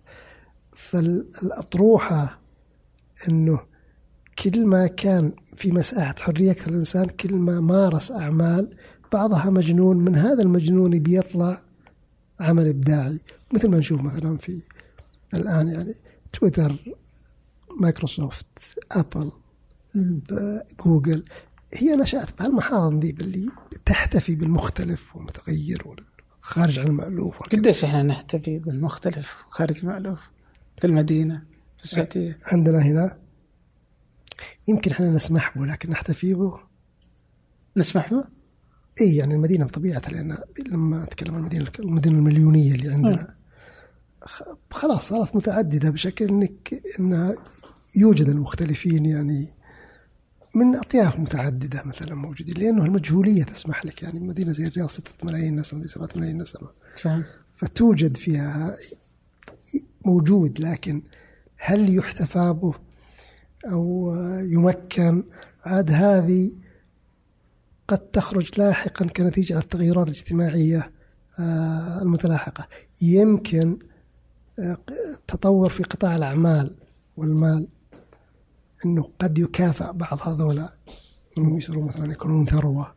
فالأطروحة 0.72 2.38
أنه 3.28 3.60
كل 4.38 4.66
ما 4.66 4.86
كان 4.86 5.32
في 5.56 5.72
مساحة 5.72 6.14
حرية 6.20 6.50
أكثر 6.50 6.70
الإنسان 6.70 7.06
كل 7.06 7.34
ما 7.34 7.60
مارس 7.60 8.10
أعمال 8.10 8.76
بعضها 9.12 9.50
مجنون 9.50 9.96
من 9.96 10.16
هذا 10.16 10.42
المجنون 10.42 10.98
بيطلع 10.98 11.62
عمل 12.40 12.68
إبداعي. 12.68 13.20
مثل 13.52 13.68
ما 13.68 13.78
نشوف 13.78 14.02
مثلا 14.02 14.36
في 14.36 14.62
الآن 15.34 15.68
يعني 15.68 15.94
تويتر 16.32 16.76
مايكروسوفت 17.80 18.46
أبل. 18.92 19.32
جوجل. 20.84 21.24
هي 21.74 21.96
نشأت 21.96 22.38
بهالمحاضن 22.38 22.98
دي 22.98 23.10
اللي 23.10 23.48
تحتفي 23.84 24.34
بالمختلف 24.34 25.16
والمتغير 25.16 25.84
والخارج 25.86 26.78
عن 26.78 26.86
المألوف 26.86 27.42
قديش 27.42 27.84
إحنا 27.84 28.02
نحتفي 28.02 28.58
بالمختلف 28.58 29.36
وخارج 29.48 29.78
المألوف؟ 29.78 30.20
في 30.80 30.86
المدينة 30.86 31.42
في 31.78 31.84
السعودية. 31.84 32.38
عندنا 32.42 32.82
هنا 32.82 33.18
يمكن 34.68 34.90
إحنا 34.90 35.10
نسمح 35.10 35.58
به 35.58 35.66
لكن 35.66 35.90
نحتفي 35.90 36.34
به 36.34 36.58
نسمح 37.76 38.10
به؟ 38.10 38.24
اي 39.00 39.16
يعني 39.16 39.34
المدينة 39.34 39.64
بطبيعتها 39.64 40.10
لأن 40.10 40.36
لما 40.68 41.02
أتكلم 41.02 41.34
عن 41.34 41.40
المدينة 41.40 41.70
المدينة 41.78 42.18
المليونية 42.18 42.74
اللي 42.74 42.92
عندنا 42.92 43.34
خلاص 44.70 45.08
صارت 45.08 45.36
متعددة 45.36 45.90
بشكل 45.90 46.28
إنك 46.28 46.82
إنها 47.00 47.34
يوجد 47.96 48.28
المختلفين 48.28 49.06
يعني 49.06 49.48
من 50.56 50.76
أطياف 50.76 51.20
متعددة 51.20 51.82
مثلا 51.84 52.14
موجودين 52.14 52.54
لأنه 52.56 52.84
المجهولية 52.84 53.44
تسمح 53.44 53.84
لك 53.84 54.02
يعني 54.02 54.20
مدينة 54.20 54.52
زي 54.52 54.66
الرياض 54.66 54.88
6 54.88 55.12
ملايين 55.22 55.56
نسمة 55.56 55.82
7 55.82 56.08
ملايين 56.16 56.38
نسمة. 56.38 56.68
صحيح. 56.96 57.26
فتوجد 57.52 58.16
فيها 58.16 58.76
موجود 60.04 60.60
لكن 60.60 61.02
هل 61.56 61.96
يحتفى 61.96 62.52
به 62.62 62.74
أو 63.72 64.14
يمكن؟ 64.40 65.24
عاد 65.64 65.90
هذه 65.90 66.52
قد 67.88 67.98
تخرج 67.98 68.50
لاحقا 68.58 69.06
كنتيجة 69.06 69.58
التغيرات 69.58 70.08
الاجتماعية 70.08 70.90
آه، 71.38 72.02
المتلاحقة. 72.02 72.68
يمكن 73.02 73.78
آه، 74.58 74.78
تطور 75.26 75.70
في 75.70 75.82
قطاع 75.82 76.16
الأعمال 76.16 76.76
والمال. 77.16 77.68
أنه 78.84 79.10
قد 79.20 79.38
يكافأ 79.38 79.90
بعض 79.92 80.18
هذولا. 80.28 80.76
أنهم 81.38 81.56
يصيروا 81.56 81.84
مثلا 81.84 82.12
يكونون 82.12 82.46
ثروة 82.46 82.94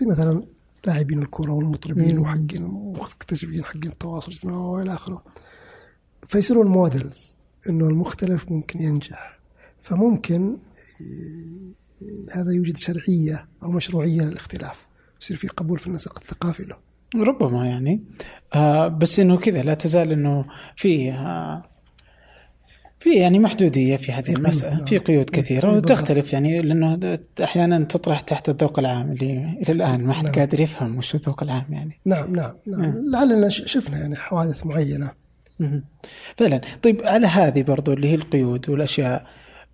زي 0.00 0.06
مثلا 0.06 0.42
لاعبين 0.86 1.22
الكرة 1.22 1.52
والمطربين. 1.52 2.18
وحقين 2.18 2.64
المكتشفين 2.64 3.64
حقين 3.64 3.86
التواصل 3.92 4.28
الاجتماعي 4.28 4.56
وإلى 4.58 4.94
آخره. 4.94 5.24
فيصيرون 6.26 6.66
مودلز 6.66 7.36
إنه 7.68 7.86
المختلف 7.86 8.50
ممكن 8.50 8.82
ينجح. 8.82 9.38
فممكن 9.80 10.56
ي- 11.00 11.74
هذا 12.32 12.52
يوجد 12.52 12.76
شرعية 12.76 13.48
أو 13.62 13.70
مشروعية 13.70 14.22
للاختلاف. 14.22 14.86
يصير 15.22 15.36
في 15.36 15.48
قبول 15.48 15.78
في 15.78 15.86
النسق 15.86 16.18
الثقافي 16.20 16.62
له. 16.64 16.76
ربما 17.16 17.66
يعني. 17.66 18.04
آه 18.54 18.88
بس 18.88 19.20
إنه 19.20 19.36
كذا 19.36 19.62
لا 19.62 19.74
تزال 19.74 20.12
إنه 20.12 20.44
في 20.76 21.12
آه 21.12 21.64
في 23.00 23.14
يعني 23.14 23.38
محدودية 23.38 23.96
في 23.96 24.12
هذه 24.12 24.24
قيود، 24.26 24.38
المساله 24.38 24.74
نعم. 24.74 24.84
في 24.84 24.98
قيود 24.98 25.30
إيه، 25.34 25.42
كثيرة 25.42 25.70
إيه، 25.70 25.76
وتختلف 25.76 26.32
يعني 26.32 26.62
لأنه 26.62 27.18
أحيانا 27.44 27.84
تطرح 27.84 28.20
تحت 28.20 28.48
الذوق 28.48 28.78
العام 28.78 29.12
اللي 29.12 29.58
إلى 29.62 29.72
الآن 29.72 30.04
ما 30.04 30.12
حد 30.12 30.24
نعم. 30.24 30.34
قادر 30.34 30.60
يفهم 30.60 30.98
وش 30.98 31.14
الذوق 31.14 31.42
العام 31.42 31.64
يعني 31.70 32.00
نعم 32.04 32.36
نعم 32.36 32.54
نعم 32.66 32.90
مم. 32.90 33.10
لعلنا 33.12 33.48
شفنا 33.48 33.98
يعني 33.98 34.16
حوادث 34.16 34.66
معينة. 34.66 35.10
فعلا 36.36 36.60
طيب 36.82 37.00
على 37.04 37.26
هذه 37.26 37.62
برضو 37.62 37.92
اللي 37.92 38.08
هي 38.08 38.14
القيود 38.14 38.70
والأشياء 38.70 39.26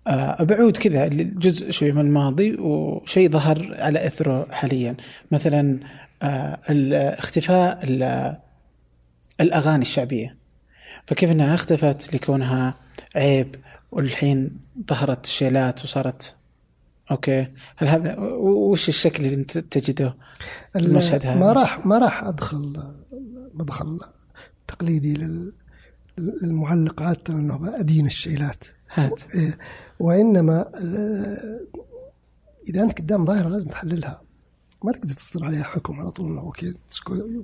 آه، 0.07 0.43
بعود 0.43 0.77
كذا 0.77 1.07
جزء 1.07 1.71
شوي 1.71 1.91
من 1.91 2.01
الماضي 2.01 2.53
وشيء 2.55 3.29
ظهر 3.31 3.77
على 3.79 4.07
أثره 4.07 4.47
حاليا 4.51 4.95
مثلا 5.31 5.79
آه، 6.21 6.59
اختفاء 7.19 7.79
ال- 7.83 8.37
الأغاني 9.41 9.81
الشعبية 9.81 10.37
فكيف 11.05 11.31
إنها 11.31 11.53
اختفت 11.53 12.15
لكونها 12.15 12.75
عيب 13.15 13.55
والحين 13.91 14.59
ظهرت 14.89 15.25
شيلات 15.25 15.83
وصارت 15.83 16.35
okay. 17.11 17.47
هل 17.77 17.87
هذا 17.87 18.17
وش 18.39 18.89
الشكل 18.89 19.25
اللي 19.25 19.35
انت 19.35 19.57
تجده؟ 19.57 20.15
المشهد 20.75 21.25
هذا. 21.25 21.35
ما 21.39 21.53
راح 21.53 21.85
ما 21.85 21.97
راح 21.97 22.23
أدخل 22.23 22.73
مدخل 23.53 23.99
تقليدي 24.67 25.13
لل- 25.13 25.53
للمعلق 26.17 27.01
عاده 27.01 27.33
انه 27.33 27.79
أدين 27.79 28.05
الشيلات. 28.05 28.63
هات. 28.93 29.21
إيه. 29.35 29.57
وإنما 29.99 30.71
إذا 32.69 32.83
أنت 32.83 32.97
قدام 32.97 33.25
ظاهرة 33.25 33.49
لازم 33.49 33.67
تحللها. 33.67 34.21
ما 34.83 34.91
تقدر 34.91 35.13
تصدر 35.13 35.45
عليها 35.45 35.63
حكم 35.63 35.99
على 35.99 36.11
طول 36.11 36.29
إنه 36.29 36.41
okay 36.41 36.73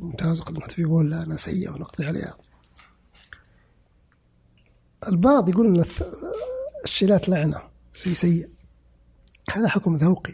ممتاز 0.01 0.39
قد 0.39 0.57
نحط 0.57 0.71
فيه 0.71 0.85
ولا 0.85 1.23
أنا 1.23 1.35
سيء 1.37 1.71
ونقضي 1.71 2.05
عليها. 2.05 2.37
البعض 5.07 5.49
يقول 5.49 5.67
إن 5.67 5.85
الشيلات 6.83 7.29
لعنة 7.29 7.61
شيء 7.93 8.13
سيء. 8.13 8.49
هذا 9.51 9.67
حكم 9.67 9.95
ذوقي. 9.95 10.33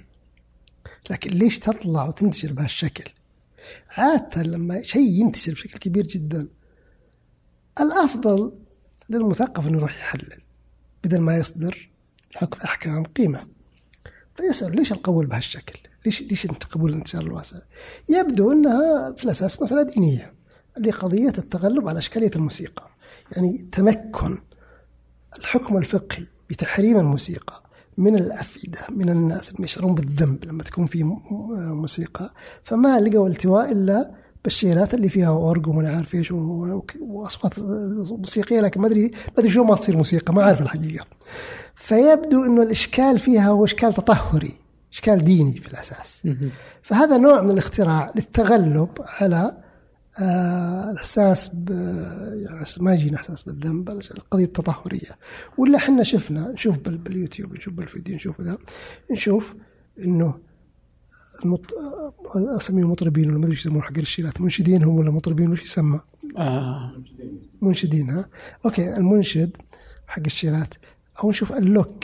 لكن 1.09 1.31
ليش 1.31 1.59
تطلع 1.59 2.07
وتنتشر 2.07 2.53
بهالشكل؟ 2.53 3.11
عادة 3.89 4.43
لما 4.43 4.81
شيء 4.81 5.21
ينتشر 5.21 5.53
بشكل 5.53 5.79
كبير 5.79 6.07
جدا 6.07 6.47
الأفضل 7.81 8.51
للمثقف 9.09 9.67
إنه 9.67 9.77
يروح 9.77 9.97
يحلل 9.97 10.41
بدل 11.03 11.19
ما 11.19 11.37
يصدر 11.37 11.89
حكم 12.35 12.59
أحكام 12.61 13.03
قيمة 13.03 13.47
فيسأل 14.35 14.75
ليش 14.75 14.91
القبول 14.91 15.25
بهالشكل؟ 15.25 15.79
ليش 16.05 16.21
ليش 16.21 16.47
قبول 16.47 16.89
الانتشار 16.89 17.21
الواسع؟ 17.21 17.57
يبدو 18.09 18.51
إنها 18.51 19.11
في 19.17 19.23
الأساس 19.23 19.61
مسألة 19.61 19.83
دينية 19.83 20.33
لقضيه 20.77 21.33
التغلب 21.37 21.87
على 21.87 21.97
إشكالية 21.97 22.31
الموسيقى 22.35 22.89
يعني 23.31 23.57
تمكن 23.71 24.37
الحكم 25.37 25.77
الفقهي 25.77 26.25
بتحريم 26.49 26.97
الموسيقى 26.99 27.63
من 27.97 28.15
الأفئدة 28.15 28.79
من 28.89 29.09
الناس 29.09 29.51
اللي 29.51 29.63
يشعرون 29.63 29.95
بالذنب 29.95 30.45
لما 30.45 30.63
تكون 30.63 30.85
في 30.85 31.03
م- 31.03 31.19
موسيقى 31.81 32.33
فما 32.63 32.99
لقوا 32.99 33.27
التواء 33.27 33.71
إلا 33.71 34.11
بالشيلات 34.43 34.93
اللي 34.93 35.09
فيها 35.09 35.27
اورج 35.27 35.67
وما 35.67 35.89
عارف 35.95 36.15
إيش 36.15 36.31
وأصوات 37.01 37.59
موسيقية 38.11 38.61
لكن 38.61 38.81
ما 38.81 38.87
أدري 38.87 39.01
ما 39.07 39.33
أدري 39.37 39.49
شو 39.51 39.63
ما 39.63 39.75
تصير 39.75 39.97
موسيقى 39.97 40.33
ما 40.33 40.43
أعرف 40.43 40.61
الحقيقة. 40.61 41.05
فيبدو 41.75 42.45
إنه 42.45 42.61
الإشكال 42.61 43.19
فيها 43.19 43.49
هو 43.49 43.65
إشكال 43.65 43.93
تطهري، 43.93 44.57
إشكال 44.91 45.21
ديني 45.25 45.51
في 45.59 45.67
الأساس. 45.73 46.21
فهذا 46.81 47.17
نوع 47.17 47.41
من 47.41 47.49
الاختراع 47.51 48.11
للتغلب 48.15 48.89
على 48.99 49.57
آه، 50.21 50.91
الإحساس 50.91 51.49
ب 51.53 51.69
يعني 52.49 52.65
ما 52.79 52.93
يجينا 52.93 53.17
إحساس 53.17 53.43
بالذنب 53.43 53.89
القضية 53.89 54.45
التطهرية. 54.45 55.09
ولا 55.57 55.77
إحنا 55.77 56.03
شفنا 56.03 56.51
نشوف 56.51 56.77
بال- 56.77 56.97
باليوتيوب 56.97 57.53
نشوف 57.53 57.73
بالفيديو 57.73 58.15
نشوف 58.15 58.41
ذا 58.41 58.57
نشوف 59.11 59.55
إنه 59.99 60.39
المط... 61.45 61.73
آه، 62.35 62.57
اسمي 62.57 62.81
المطربين 62.81 63.29
ولا 63.29 63.37
ما 63.37 63.43
أدري 63.45 63.51
إيش 63.51 63.61
يسمون 63.65 63.81
حق 63.81 63.97
الشيلات 63.97 64.41
منشدين 64.41 64.83
هم 64.83 64.95
ولا 64.95 65.11
مطربين 65.11 65.51
وش 65.51 65.63
يسمى؟ 65.63 65.99
آه. 66.37 67.03
منشدين 67.61 68.09
ها؟ 68.09 68.29
okay 68.65 68.97
المنشد 68.97 69.57
حق 70.07 70.21
الشيلات 70.25 70.73
أو 71.23 71.29
نشوف 71.29 71.51
ال 71.51 71.62
look 71.62 72.03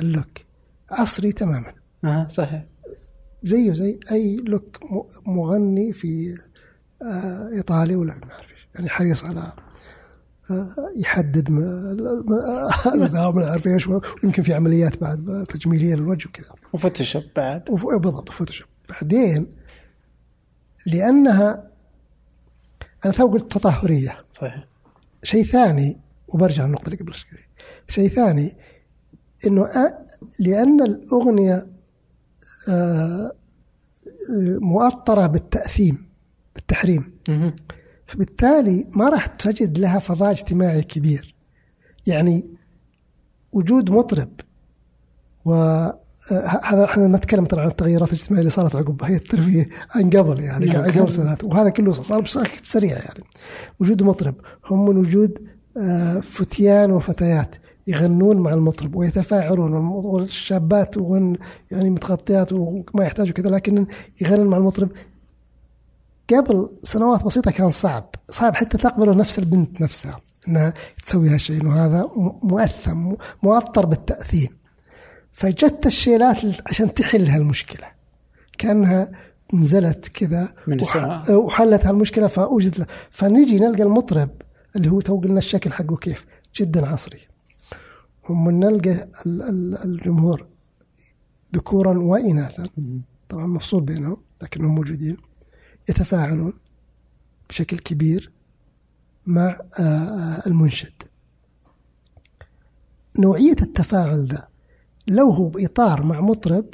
ال 0.00 0.06
look. 0.06 0.38
عصري 0.90 1.32
تماما. 1.32 1.72
آه 2.04 2.28
صحيح. 2.28 2.64
زيه 3.44 3.72
زي 3.72 4.00
أي 4.12 4.36
look 4.36 4.78
مغني 5.26 5.92
في 5.92 6.34
إيطالي 7.52 7.96
ولا 7.96 8.14
ما 8.14 8.32
أعرف 8.32 8.50
إيش. 8.52 8.68
يعني 8.74 8.88
حريص 8.88 9.24
على 9.24 9.52
آه، 10.50 10.74
يحدد 10.96 11.50
م- 11.50 11.58
ال- 11.58 12.24
م- 12.26 13.02
الذهب 13.02 13.34
ما 13.36 13.48
أعرف 13.50 13.66
إيش 13.66 13.86
ويمكن 13.88 14.42
في 14.42 14.54
عمليات 14.54 15.00
بعد 15.00 15.46
تجميلية 15.48 15.94
للوجه 15.94 16.28
وكذا. 16.28 16.50
و 16.72 16.77
Photoshop 16.77 17.22
بعد. 17.36 17.70
وف- 17.70 17.86
بالضبط 17.86 18.28
و 18.30 18.34
Photoshop 18.34 18.68
بعدين 18.90 19.46
لأنها 20.86 21.68
أنا 23.04 23.12
تو 23.12 23.26
قلت 23.26 23.52
تطهرية. 23.52 24.24
صحيح. 24.32 24.64
شيء 25.22 25.44
ثاني 25.44 26.00
وبرجع 26.28 26.64
للنقطة 26.66 26.84
اللي 26.84 26.96
قبل 26.96 27.14
شوي. 27.14 27.38
شيء 27.88 28.08
ثاني 28.08 28.56
إنه 29.46 29.66
لأن 30.38 30.80
الأغنية 30.82 31.66
آه، 32.68 32.72
آه، 32.72 33.32
مؤطرة 34.60 35.26
بالتأثيم. 35.26 36.11
بالتحريم. 36.54 37.12
فبالتالي 38.06 38.86
ما 38.96 39.08
راح 39.08 39.26
تجد 39.26 39.78
لها 39.78 39.98
فضاء 39.98 40.30
اجتماعي 40.30 40.82
كبير 40.82 41.34
يعني 42.06 42.46
وجود 43.52 43.90
مطرب 43.90 44.28
و 45.44 45.52
آه، 46.32 46.60
هذا 46.64 46.84
إحنا 46.84 47.06
نتكلم 47.06 47.44
ترى 47.44 47.60
عن 47.60 47.68
التغيرات 47.68 48.08
الاجتماعية 48.08 48.40
اللي 48.40 48.50
صارت 48.50 48.76
عقب 48.76 49.02
هيئه 49.02 49.16
الترفيه 49.16 49.68
عن 49.94 50.10
قبل 50.10 50.40
يعني 50.40 50.66
نعم. 50.66 50.84
قبل 50.84 51.12
سنوات 51.12 51.44
وهذا 51.44 51.68
كله 51.68 51.92
صار 51.92 52.20
بشكل 52.20 52.50
سريع 52.62 52.96
يعني 52.96 53.24
وجود 53.80 54.02
مطرب 54.02 54.34
هم 54.70 54.88
من 54.88 54.96
وجود 54.96 55.38
آه، 55.76 56.20
فتيان 56.20 56.92
وفتيات 56.92 57.56
يغنون 57.86 58.36
مع 58.36 58.52
المطرب 58.54 58.94
ويتفاعلون 58.94 59.72
والشابات 59.74 60.96
وهن 60.96 61.36
يعني 61.70 61.90
متغطيات 61.90 62.52
وما 62.52 63.04
يحتاجوا 63.04 63.32
كذا 63.34 63.50
لكن 63.50 63.86
يغنون 64.20 64.46
مع 64.46 64.56
المطرب 64.56 64.88
قبل 66.36 66.68
سنوات 66.82 67.24
بسيطة 67.24 67.50
كان 67.50 67.70
صعب 67.70 68.10
صعب 68.30 68.54
حتى 68.56 68.78
تقبله 68.78 69.14
نفس 69.14 69.38
البنت 69.38 69.80
نفسها 69.80 70.20
إنها 70.48 70.74
تسوي 71.06 71.28
هالشيء 71.28 71.62
إنه 71.62 71.84
هذا 71.86 72.10
مؤثم 72.42 73.12
مؤطر 73.42 73.86
بالتأثيم 73.86 74.48
فجت 75.32 75.86
الشيلات 75.86 76.40
عشان 76.66 76.94
تحل 76.94 77.26
هالمشكلة. 77.28 77.86
كأنها 78.58 79.10
نزلت 79.54 80.08
كذا. 80.08 80.48
وحلت 81.30 81.86
هالمشكلة 81.86 82.26
فأوجد 82.26 82.78
له. 82.78 82.86
فنجي 83.10 83.58
نلقى 83.58 83.82
المطرب 83.82 84.30
اللي 84.76 84.90
هو 84.90 85.00
تو 85.00 85.20
قلنا 85.20 85.38
الشكل 85.38 85.72
حقه 85.72 85.96
كيف 85.96 86.26
جدا 86.56 86.86
عصري. 86.86 87.18
هم 88.28 88.50
نلقى 88.50 88.92
ال- 89.26 89.42
ال- 89.42 89.78
الجمهور 89.84 90.46
ذكورا 91.54 91.98
وإناثا. 91.98 92.64
مهم. 92.76 93.02
طبعا 93.28 93.46
مفصول 93.46 93.82
بينهم 93.82 94.16
لكنهم 94.42 94.74
موجودين. 94.74 95.16
يتفاعلون 95.88 96.52
بشكل 97.48 97.78
كبير 97.78 98.32
مع 99.26 99.60
آه، 99.78 99.82
آه، 99.82 100.42
المنشد. 100.46 100.92
نوعية 103.18 103.56
التفاعل 103.62 104.26
ذا 104.26 104.48
لو 105.08 105.30
هو 105.30 105.48
بإطار 105.48 106.02
مع 106.04 106.20
مطرب 106.20 106.64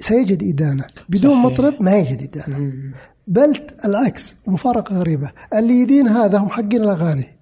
سيجد 0.00 0.42
إدانة. 0.42 0.84
بدون 1.08 1.32
صحيح. 1.32 1.44
مطرب 1.44 1.82
ما 1.82 1.96
يجد 1.98 2.22
إدانة. 2.22 2.92
بل 3.26 3.66
العكس 3.84 4.36
مفارقة 4.46 4.98
غريبة. 4.98 5.32
اللي 5.54 5.74
يدين 5.74 6.08
هذا 6.08 6.38
هم 6.38 6.48
حقين 6.48 6.82
الأغاني. 6.82 7.38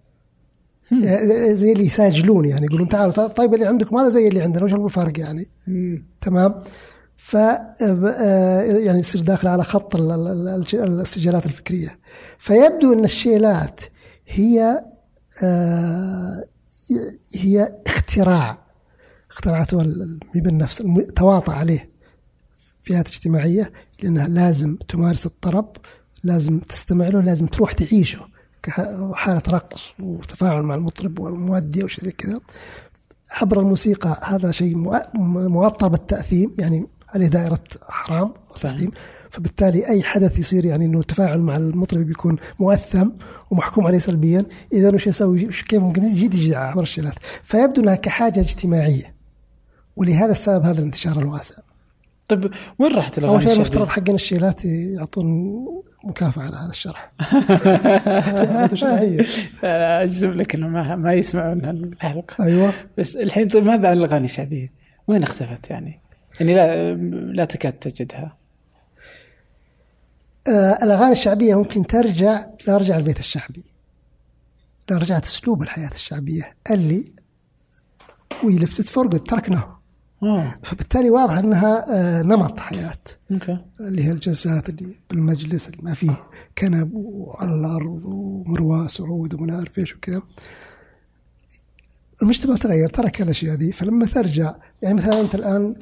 زي 1.52 1.72
اللي 1.72 1.86
يساجلون 1.86 2.44
يعني 2.44 2.66
يقولون 2.66 2.88
تعالوا 2.88 3.26
طيب 3.26 3.54
اللي 3.54 3.66
عندكم 3.66 3.96
هذا 3.96 4.08
زي 4.08 4.28
اللي 4.28 4.42
عندنا 4.42 4.64
وش 4.64 4.72
الفرق 4.72 5.20
يعني؟ 5.20 5.46
مم. 5.66 6.04
تمام؟ 6.20 6.54
ف 7.16 7.36
آه، 7.36 8.62
يعني 8.62 8.98
يصير 8.98 9.20
داخل 9.20 9.48
على 9.48 9.64
خط 9.64 9.97
ال- 9.97 10.10
ال- 10.12 10.48
ال- 10.74 11.01
السجالات 11.01 11.47
الفكرية. 11.47 11.98
فيبدو 12.38 12.93
أن 12.93 13.05
الشيلات 13.05 13.80
هي 14.28 14.84
آه، 15.43 16.44
هي 17.34 17.72
اختراع 17.86 18.59
اخترعته 19.30 19.80
ال- 19.80 20.20
مي 20.34 20.40
بالنفس 20.40 20.80
الم- 20.80 21.01
تواطأ 21.16 21.52
عليه 21.52 21.90
فئات 22.82 23.09
اجتماعية 23.09 23.72
لأنها 24.02 24.28
لازم 24.28 24.76
تمارس 24.88 25.26
الطرب 25.26 25.76
لازم 26.24 26.59
تستمع 26.59 27.09
له 27.09 27.20
لازم 27.20 27.47
تروح 27.47 27.72
تعيشه 27.72 28.20
كحاله 28.62 29.43
رقص 29.48 29.93
وتفاعل 30.01 30.62
مع 30.62 30.74
المطرب 30.74 31.18
والمؤدي 31.18 31.82
أو 31.82 31.88
شيء 31.88 32.05
زي 32.05 32.12
كذا. 32.12 32.40
عبر 33.30 33.60
الموسيقى 33.60 34.20
هذا 34.24 34.51
شيء 34.52 34.74
مؤ- 34.84 35.16
مؤطر 35.48 35.88
بالتأثيم 35.88 36.55
يعني 36.59 36.86
عليه 37.16 37.26
دائرة 37.26 37.59
حرام 37.88 38.32
وتحريم 38.51 38.90
فبالتالي 39.30 39.88
أي 39.88 40.02
حدث 40.02 40.38
يصير 40.38 40.66
يعني 40.66 40.84
أنه 40.84 40.98
التفاعل 41.01 41.38
مع 41.40 41.56
المطرب 41.56 42.01
بيكون 42.01 42.36
مؤثم 42.60 43.09
ومحكوم 43.51 43.86
عليه 43.86 43.98
سلبيا. 43.98 44.44
إذا 44.72 44.94
وش 44.94 45.06
يسوي؟ 45.06 45.47
وش- 45.47 45.62
كيف 45.62 45.82
ممكن 45.82 46.05
يجي 46.05 46.28
تجي 46.28 46.56
عبر 46.56 46.82
الشيلات 46.82 47.14
فيبدو 47.43 47.82
أنها 47.82 47.94
كحاجة 47.94 48.40
اجتماعية. 48.40 49.14
ولهذا 49.97 50.32
السبب 50.32 50.64
هذا 50.64 50.78
الانتشار 50.78 51.18
الواسع. 51.18 51.55
طيب 52.28 52.51
وين 52.78 52.94
راحت 52.94 53.18
أول 53.18 53.24
الأغاني 53.28 53.40
شيء 53.40 53.51
الشعبية؟ 53.51 53.62
المفترض 53.62 53.88
حقنا 53.88 54.14
الشيلات 54.14 54.64
يعطون 54.64 55.26
مكافأة 56.05 56.43
على 56.43 56.56
هذا 56.56 56.70
الشرح. 56.70 57.12
آه، 59.64 60.02
أجزم 60.02 60.30
لك 60.30 60.55
إنه 60.55 60.68
ما 60.68 60.97
ما 60.97 61.14
يسمعون 61.14 61.64
الحلقة 61.64 62.44
أيوة. 62.44 62.72
بس 62.98 63.16
الحين 63.16 63.48
طيب 63.48 63.64
ماذا 63.64 63.88
عن 63.88 63.97
الأغاني 63.98 64.24
الشعبية؟ 64.24 64.72
وين 65.09 65.22
اختفت 65.22 65.70
يعني؟ 65.70 66.01
يعني 66.40 66.54
لا 66.54 66.94
لا 67.32 67.44
تكاد 67.44 67.72
تجدها. 67.72 68.36
آه، 70.48 70.78
الأغاني 70.82 71.12
الشعبية 71.12 71.54
ممكن 71.54 71.86
ترجع 71.86 72.46
لا 72.66 72.76
رجع 72.76 72.96
البيت 72.96 73.18
الشعبي. 73.18 73.64
لا 74.90 74.98
رجعت 74.98 75.24
أسلوب 75.24 75.62
الحياة 75.62 75.90
الشعبية. 75.94 76.56
اللي 76.70 77.12
وي 78.44 78.58
لفتت 78.58 78.88
فور 78.88 79.16
تركناه 79.18 79.76
آه. 80.22 80.54
فبالتالي 80.62 81.10
واضح 81.10 81.38
أنها 81.38 81.86
آه، 81.94 82.22
نمط 82.22 82.60
حياة. 82.60 82.98
أوكي. 83.32 83.58
اللي 83.80 84.04
هي 84.04 84.12
الجلسات 84.12 84.68
اللي 84.68 84.94
بالمجلس 85.10 85.68
اللي 85.68 85.82
ما 85.82 85.94
فيه 85.94 86.16
كنب 86.58 86.94
وعلى 86.94 87.54
الأرض 87.54 88.02
ومرواس 88.04 89.00
وعود 89.00 89.34
وما 89.34 89.56
عارف 89.56 89.78
إيش 89.78 89.96
وكذا. 89.96 90.22
المجتمع 92.22 92.56
تغير 92.56 92.88
ترك 92.88 93.22
الأشياء 93.22 93.56
دي. 93.56 93.72
فلما 93.72 94.06
ترجع 94.06 94.54
يعني 94.82 94.94
مثلا 94.94 95.20
أنت 95.20 95.34
الآن 95.34 95.74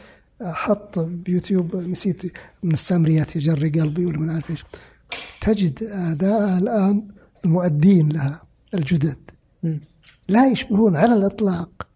حط 0.42 0.98
بيوتيوب 0.98 1.76
نسيت 1.76 2.22
من 2.62 2.72
السامريات 2.72 3.36
يجري 3.36 3.68
قلبي 3.68 4.06
ولا 4.06 4.18
ما 4.18 4.32
عارف 4.32 4.50
إيش 4.50 4.64
تجد 5.40 5.82
أداء 5.82 6.58
الآن 6.58 7.08
المؤدين 7.44 8.08
لها 8.08 8.42
الجدد. 8.74 9.18
لا 10.28 10.46
يشبهون 10.46 10.96
على 10.96 11.14
الإطلاق 11.14 11.86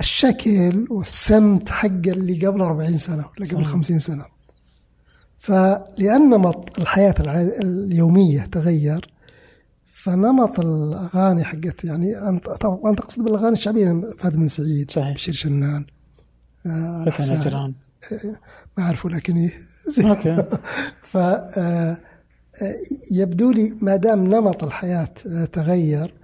الشكل 0.00 0.86
والسمت 0.90 1.70
حق 1.70 2.06
اللي 2.06 2.46
قبل 2.46 2.62
40 2.62 2.98
سنة 2.98 3.16
ولا 3.16 3.48
قبل 3.48 3.64
صحيح. 3.64 3.68
50 3.68 3.98
سنة 3.98 4.24
فلأن 5.38 6.30
نمط 6.30 6.78
الحياة 6.78 7.14
اليومية 7.62 8.40
تغير 8.40 9.10
فنمط 9.84 10.60
الأغاني 10.60 11.44
حقت 11.44 11.84
يعني 11.84 12.28
أنت 12.28 12.48
أنت 12.86 12.98
تقصد 12.98 13.22
بالأغاني 13.24 13.56
الشعبية 13.56 14.02
فهد 14.18 14.36
بن 14.36 14.48
سعيد 14.48 14.90
صحيح. 14.90 15.14
بشير 15.14 15.34
شنان 15.34 15.86
آه، 16.66 17.00
فتى 17.02 17.08
الحسان. 17.08 17.38
نجران 17.38 17.74
ما 18.78 18.84
أعرفه 18.84 19.08
لكن 19.08 19.50
أوكي. 20.04 20.44
ف 21.02 21.16
آه، 21.16 21.98
آه، 22.62 22.74
يبدو 23.12 23.50
لي 23.50 23.76
ما 23.82 23.96
دام 23.96 24.26
نمط 24.26 24.64
الحياة 24.64 25.08
آه، 25.30 25.44
تغير 25.44 26.14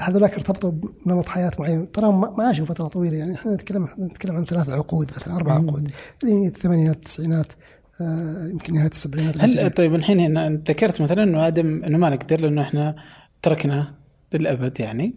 هذولاك 0.00 0.34
ارتبطوا 0.34 0.72
بنمط 1.06 1.28
حياة 1.28 1.50
معين. 1.58 1.92
ترى 1.92 2.12
ما 2.12 2.44
عاشوا 2.46 2.66
فتره 2.66 2.88
طويله 2.88 3.16
يعني 3.16 3.34
إحنا 3.34 3.54
نتكلم 3.54 3.88
نتكلم 3.98 4.36
عن 4.36 4.44
ثلاث 4.44 4.68
عقود 4.68 5.10
مثلا 5.16 5.36
أربع. 5.36 5.52
عقود. 5.54 5.90
اللي 6.22 6.34
هي 6.34 6.46
الثمانينات 6.46 6.96
التسعينات 6.96 7.52
آه، 8.00 8.48
يمكن 8.52 8.74
نهاية 8.74 8.90
السبعينات. 8.90 9.40
هل 9.40 9.70
طيب 9.70 9.94
الحين 9.94 10.54
ذكرت 10.56 11.02
مثلا 11.02 11.22
إنه 11.22 11.42
عدم 11.42 11.84
إنه 11.84 11.98
ما 11.98 12.10
نقدر 12.10 12.40
لأنه 12.40 12.62
إحنا 12.62 12.96
تركنا 13.42 13.94
للأبد 14.32 14.80
يعني؟ 14.80 15.14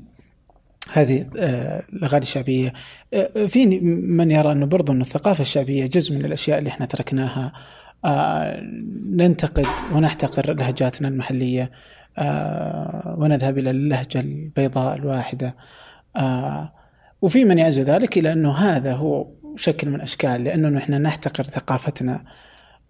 هذه 0.94 1.26
آه، 1.38 1.84
الأغاني 1.94 2.24
الشعبية. 2.24 2.74
آه، 3.14 3.46
في 3.46 3.66
من 3.92 4.32
يرى 4.32 4.52
أنه 4.52 4.66
برضو 4.66 4.92
انه 4.94 5.02
الثقافة 5.02 5.42
الشعبية 5.42 5.86
جزء 5.86 6.16
من 6.16 6.26
الأشياء 6.26 6.60
اللي 6.60 6.70
إحنا 6.70 6.86
تركناها. 6.86 7.54
آه، 8.06 8.62
ننتقد 9.06 9.68
ونحتقر 9.94 10.54
لهجاتنا 10.54 11.08
المحلية. 11.08 11.72
آه، 12.18 13.16
ونذهب 13.18 13.58
إلى 13.58 13.70
اللهجة 13.70 14.20
البيضاء 14.20 14.96
الواحدة. 14.96 15.56
آه، 16.16 16.74
وفي 17.22 17.46
من 17.46 17.60
يعزو 17.60 17.82
ذلك 17.82 18.18
إلى 18.18 18.34
أنه 18.34 18.52
هذا 18.52 18.94
هو 18.94 19.28
شكل 19.56 19.90
من 19.90 20.02
أشكال 20.02 20.44
لأنه 20.44 20.70
نحن 20.70 20.94
نحتقر 20.94 21.44
ثقافتنا. 21.44 22.24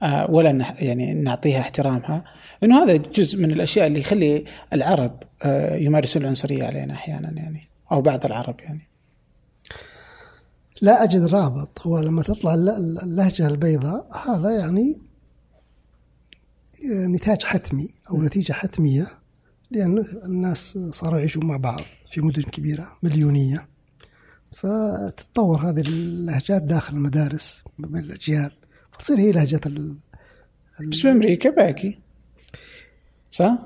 آه، 0.03 0.31
ولا 0.31 0.75
يعني 0.79 1.13
نعطيها 1.13 1.59
احترامها. 1.59 2.23
إنه 2.63 2.83
هذا 2.83 2.95
جزء 2.95 3.41
من 3.41 3.51
الأشياء 3.51 3.87
اللي 3.87 3.99
يخلي 3.99 4.43
العرب 4.73 5.23
آه، 5.43 5.75
يمارسون 5.75 6.21
العنصرية 6.21 6.63
علينا 6.63 6.93
أحيانا 6.93 7.33
يعني. 7.37 7.68
أو 7.91 8.01
بعض 8.01 8.25
العرب 8.25 8.59
يعني. 8.59 8.87
لا 10.81 11.03
أجد 11.03 11.23
رابط 11.23 11.81
هو 11.87 11.99
لما 11.99 12.23
تطلع 12.23 12.53
الل- 12.53 12.99
اللهجة 13.03 13.47
البيضاء 13.47 14.07
هذا 14.29 14.51
يعني 14.59 15.01
نتاج 16.85 17.43
حتمي 17.43 17.89
أو 18.09 18.21
نتيجة 18.23 18.53
حتمية 18.53 19.07
لأن 19.71 19.97
الناس 20.25 20.77
صاروا 20.91 21.19
يعيشون 21.19 21.45
مع 21.45 21.57
بعض 21.57 21.81
في 22.05 22.21
مدن 22.21 22.41
كبيرة 22.43 22.97
مليونية. 23.03 23.67
فتتطور 24.51 25.69
هذه 25.69 25.81
اللهجات 25.81 26.61
داخل 26.61 26.93
المدارس 26.95 27.63
بين 27.79 27.97
الأجيال. 27.97 28.51
فتصير 28.91 29.19
هي 29.19 29.31
لهجة 29.31 29.59
ال... 29.65 29.95
بس 30.89 31.01
بامريكا 31.03 31.49
باقي. 31.49 31.97
صح؟ 33.31 33.57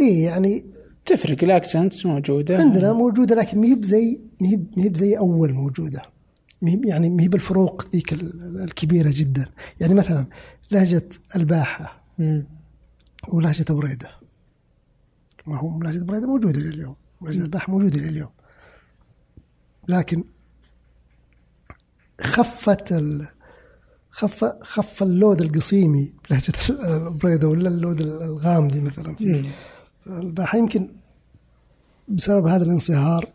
إيه 0.00 0.24
يعني 0.24 0.64
تفرق 1.06 1.44
الاكسنتس 1.44 2.06
موجودة. 2.06 2.58
عندنا 2.58 2.92
موجودة 2.92 3.34
لكن 3.34 3.60
ما 3.60 3.74
بزي 3.74 4.20
ما 4.40 4.48
هي 4.78 4.88
بزي 4.88 5.18
أول 5.18 5.52
موجودة. 5.52 6.02
ما 6.62 6.70
هي- 6.70 6.80
يعني 6.84 7.10
ما 7.10 7.22
هي 7.22 7.28
بالفروق 7.28 7.84
ذيك 7.92 8.12
ال- 8.12 8.60
الكبيرة 8.64 9.10
جدا. 9.14 9.46
يعني 9.80 9.94
مثلا 9.94 10.26
لهجة 10.70 11.08
الباحة. 11.36 12.02
ولهجة 13.28 13.72
بريدة. 13.72 14.08
ما 15.46 15.58
هو 15.58 15.78
لهجة 15.82 16.04
بريدة 16.04 16.26
موجودة 16.26 16.60
إلى 16.60 16.68
اليوم 16.68 16.96
لهجة 17.22 17.42
الباحة 17.42 17.72
موجودة 17.72 18.00
إلى 18.00 18.08
اليوم 18.08 18.30
لكن 19.88 20.24
خفت 22.20 22.92
ال... 22.92 23.26
خف 24.10 24.44
خف 24.44 25.02
اللود 25.02 25.40
القصيمي 25.42 26.12
بلهجه 26.30 26.52
البريدة 27.08 27.48
ولا 27.48 27.68
اللود 27.68 28.00
الغامدي 28.00 28.80
مثلا 28.80 29.14
في 29.14 29.50
مم. 30.06 30.20
الباحة 30.20 30.58
يمكن 30.58 30.88
بسبب 32.08 32.46
هذا 32.46 32.64
الانصهار 32.64 33.28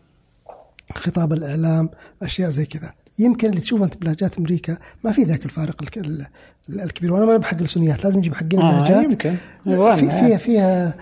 خطاب 0.96 1.34
الإعلام 1.34 1.90
أشياء 2.22 2.50
زي 2.50 2.66
كذا. 2.66 2.94
يمكن 3.20 3.50
اللي 3.50 3.62
تشوفه 3.62 3.86
أنت 3.86 3.98
بلهجات 3.98 4.38
أمريكا 4.38 4.78
ما 5.04 5.12
في 5.12 5.24
ذاك 5.24 5.46
الفارق 5.46 5.82
الك- 5.84 5.98
ال- 5.98 6.28
ال- 6.70 6.82
الكبير. 6.82 7.14
وأنا 7.14 7.26
ما 7.26 7.38
بحق 7.38 7.60
السنيات 7.60 8.04
لازم 8.04 8.20
نجيب 8.20 8.34
حقين 8.34 8.60
اللهجات 8.62 9.04
يمكن. 9.12 9.36
في 9.64 9.96
فيها 10.10 10.38
فيها 10.38 10.98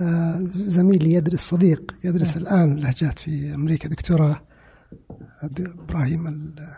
آه، 0.00 0.38
زميلي 0.46 1.12
يدرس 1.12 1.40
صديق 1.40 1.94
يدرس 2.04 2.36
الآن 2.36 2.76
لهجات 2.76 3.18
في 3.18 3.54
أمريكا 3.54 3.88
دكتوراه 3.88 4.40
د- 5.42 5.60
إبراهيم 5.78 6.26
ال- 6.26 6.68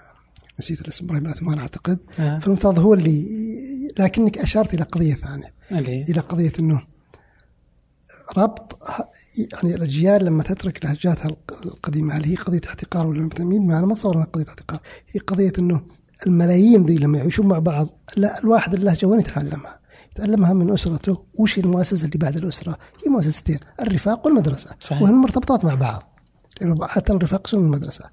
نسيت 0.61 0.81
الاسم 0.81 1.05
إبراهيم 1.05 1.27
العثمان 1.27 1.59
أعتقد. 1.59 1.99
آه. 2.19 2.39
فالمفترض 2.39 2.79
هو 2.79 2.95
اللي 2.95 3.25
لكنك 3.99 4.39
أشرت 4.39 4.75
إلى 4.75 4.83
قضية 4.83 5.15
ثانية. 5.15 5.53
اللي 5.73 6.03
إلى 6.03 6.21
قضية 6.21 6.53
إنه 6.61 6.83
ربط 8.37 8.79
يعني 9.39 9.75
الأجيال 9.75 10.25
لما 10.25 10.43
تترك 10.43 10.85
لهجاتها 10.85 11.25
الق- 11.29 11.63
القديمة 11.67 12.15
هل 12.15 12.25
هي 12.25 12.35
قضية 12.35 12.61
احتقار 12.69 13.07
ولا 13.07 13.29
ما 13.43 13.79
أنا 13.79 13.87
ما 13.87 13.93
أتصور 13.93 14.15
إنها 14.17 14.25
قضية 14.27 14.49
احتقار 14.49 14.81
هي 15.11 15.21
قضية 15.21 15.53
إنه 15.59 15.81
الملايين 16.27 16.87
ذي 16.87 16.97
لما 16.97 17.19
يعيشون 17.19 17.47
مع 17.47 17.59
بعض 17.59 17.89
لا 18.17 18.39
الواحد 18.41 18.75
اللهجة 18.75 19.07
وين 19.07 19.21
يتعلمها؟ 19.21 19.79
يتعلمها 20.13 20.53
من 20.53 20.71
أسرته 20.73 21.23
وش 21.39 21.59
المؤسسة 21.59 22.07
اللي 22.07 22.19
بعد 22.19 22.37
الأسرة؟ 22.37 22.79
هي 23.05 23.11
مؤسستين 23.11 23.59
الرفاق 23.81 24.27
والمدرسة 24.27 24.71
صحيح. 24.81 25.03
وهن 25.03 25.15
مرتبطات 25.15 25.65
مع 25.65 25.75
بعض 25.75 26.03
يعني 26.61 26.75
حتى 26.83 27.13
الرفاق 27.13 27.55
من 27.55 27.65
المدرسة 27.65 28.05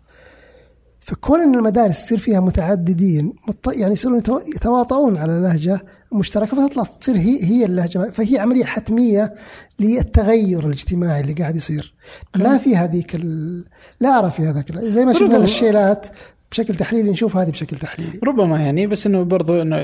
فكون 1.05 1.39
إن 1.41 1.55
المدارس 1.55 2.03
يصير 2.03 2.17
فيها 2.17 2.39
متعددين 2.39 3.33
مت- 3.47 3.73
يعني 3.77 3.93
يصيرون 3.93 4.19
يتوا- 4.19 4.55
يتواطؤون 4.55 5.17
على 5.17 5.33
لهجة 5.41 5.81
مشتركة 6.13 6.67
فتطلع 6.67 6.83
تصير 6.83 7.15
هي 7.17 7.43
هي 7.43 7.65
اللهجة. 7.65 8.11
فهي 8.11 8.39
عملية 8.39 8.63
حتمية 8.65 9.35
للتغير 9.79 10.65
الاجتماعي 10.67 11.21
اللي 11.21 11.33
قاعد 11.33 11.55
يصير. 11.55 11.93
ما 12.35 12.57
في 12.57 12.75
هذيك 12.75 13.15
ال... 13.15 13.65
لا 13.99 14.19
أرى 14.19 14.31
في 14.31 14.43
هذاك 14.43 14.75
زي 14.77 15.05
ما 15.05 15.13
شفنا. 15.13 15.37
الشيلات 15.37 16.07
بشكل 16.51 16.75
تحليلي 16.75 17.09
نشوف 17.11 17.37
هذه 17.37 17.49
بشكل 17.49 17.77
تحليلي. 17.77 18.19
ربما 18.23 18.61
يعني 18.61 18.87
بس 18.87 19.07
إنه 19.07 19.23
برضو 19.23 19.61
إنه 19.61 19.77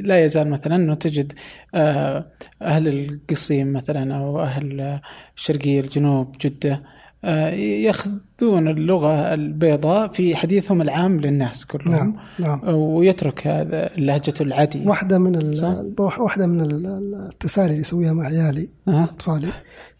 لا 0.00 0.24
يزال 0.24 0.50
مثلا 0.50 0.76
إنه 0.76 0.94
تجد 0.94 1.32
آه، 1.74 2.26
أهل 2.62 2.88
القصيم 2.88 3.72
مثلا 3.72 4.16
أو 4.16 4.40
أهل 4.42 5.00
الشرقيه 5.36 5.80
الجنوب 5.80 6.36
جدة 6.40 6.82
ياخذون 7.24 8.68
اللغة 8.68 9.34
البيضاء 9.34 10.08
في 10.08 10.36
حديثهم 10.36 10.82
العام 10.82 11.20
للناس 11.20 11.66
كلهم 11.66 11.90
نعم 11.92 12.16
نعم. 12.38 12.60
ويترك 12.74 13.46
هذا 13.46 13.90
لهجته 13.96 14.42
العادية. 14.42 14.86
واحدة 14.88 15.18
من. 15.18 15.54
واحدة 15.98 16.46
من 16.46 16.60
ال- 16.60 17.14
التسالي 17.32 17.70
اللي 17.70 17.80
اسويها 17.80 18.12
مع 18.12 18.24
عيالي 18.26 18.68
أه. 18.88 19.04
أطفالي 19.04 19.48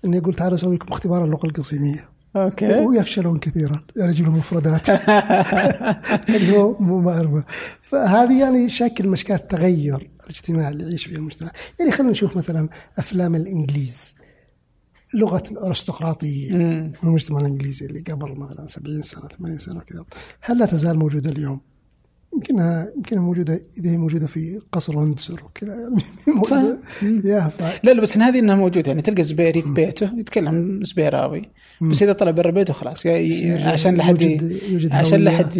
إني 0.04 0.16
يقول 0.16 0.34
تعالوا 0.34 0.54
أسوي 0.54 0.74
لكم 0.74 0.92
اختبار 0.92 1.24
اللغة 1.24 1.46
القصيمية. 1.46 2.08
أوكي. 2.36 2.74
ويفشلون 2.74 3.38
كثيرا 3.38 3.82
يعني 3.96 4.12
لهم 4.12 4.36
مفردات 4.36 4.90
اللي 6.36 6.56
هو 6.56 6.76
مو 6.80 7.00
معرفه 7.00 7.44
فهذه 7.82 8.40
يعني 8.40 8.68
شكل 8.68 9.06
من 9.06 9.12
أشكال 9.12 9.36
التغير 9.36 10.08
الاجتماعي 10.24 10.72
اللي 10.72 10.84
يعيش 10.84 11.04
فيه 11.06 11.16
المجتمع. 11.16 11.50
يعني 11.78 11.90
خلينا 11.90 12.10
نشوف 12.12 12.36
مثلا 12.36 12.68
أفلام 12.98 13.34
الإنجليز. 13.34 14.14
لغة 15.14 15.42
الأرستقراطية 15.50 16.54
مم. 16.54 16.92
المجتمع 17.02 17.40
الإنجليزي 17.40 17.86
اللي 17.86 18.00
قبل 18.00 18.38
مثلا 18.38 18.66
70 18.66 19.02
سنة 19.02 19.28
80 19.38 19.58
سنة 19.58 19.80
كذا 19.80 20.04
هل 20.40 20.58
لا 20.58 20.66
تزال 20.66 20.98
موجودة 20.98 21.30
اليوم؟ 21.30 21.60
يمكنها 22.34 22.88
يمكنها 22.96 23.22
موجودة 23.22 23.60
إذا 23.78 23.90
هي 23.90 23.96
موجودة 23.96 24.26
في 24.26 24.60
قصر 24.72 24.98
ويندسور 24.98 25.42
وكذا. 25.44 25.76
يعني 27.24 27.50
ف- 27.50 27.62
لا 27.84 27.90
لا 27.92 28.00
بس 28.02 28.16
إن 28.16 28.22
هذه 28.22 28.38
إنها 28.38 28.54
موجودة 28.54 28.88
يعني 28.88 29.02
تلقى 29.02 29.22
زبيري 29.22 29.62
في 29.62 29.70
بيته 29.72 30.10
يتكلم 30.18 30.80
زبيراوي. 30.84 31.42
بس 31.80 32.02
إذا 32.02 32.12
طلع 32.12 32.30
برا 32.30 32.50
بيته 32.50 32.72
خلاص 32.72 33.06
ي- 33.06 33.08
يصير 33.10 33.68
عشان 33.68 33.96
لحد 33.96 34.22
يوجد- 34.22 34.62
يوجد 34.70 34.92
عشان. 34.94 35.24
لحد 35.24 35.56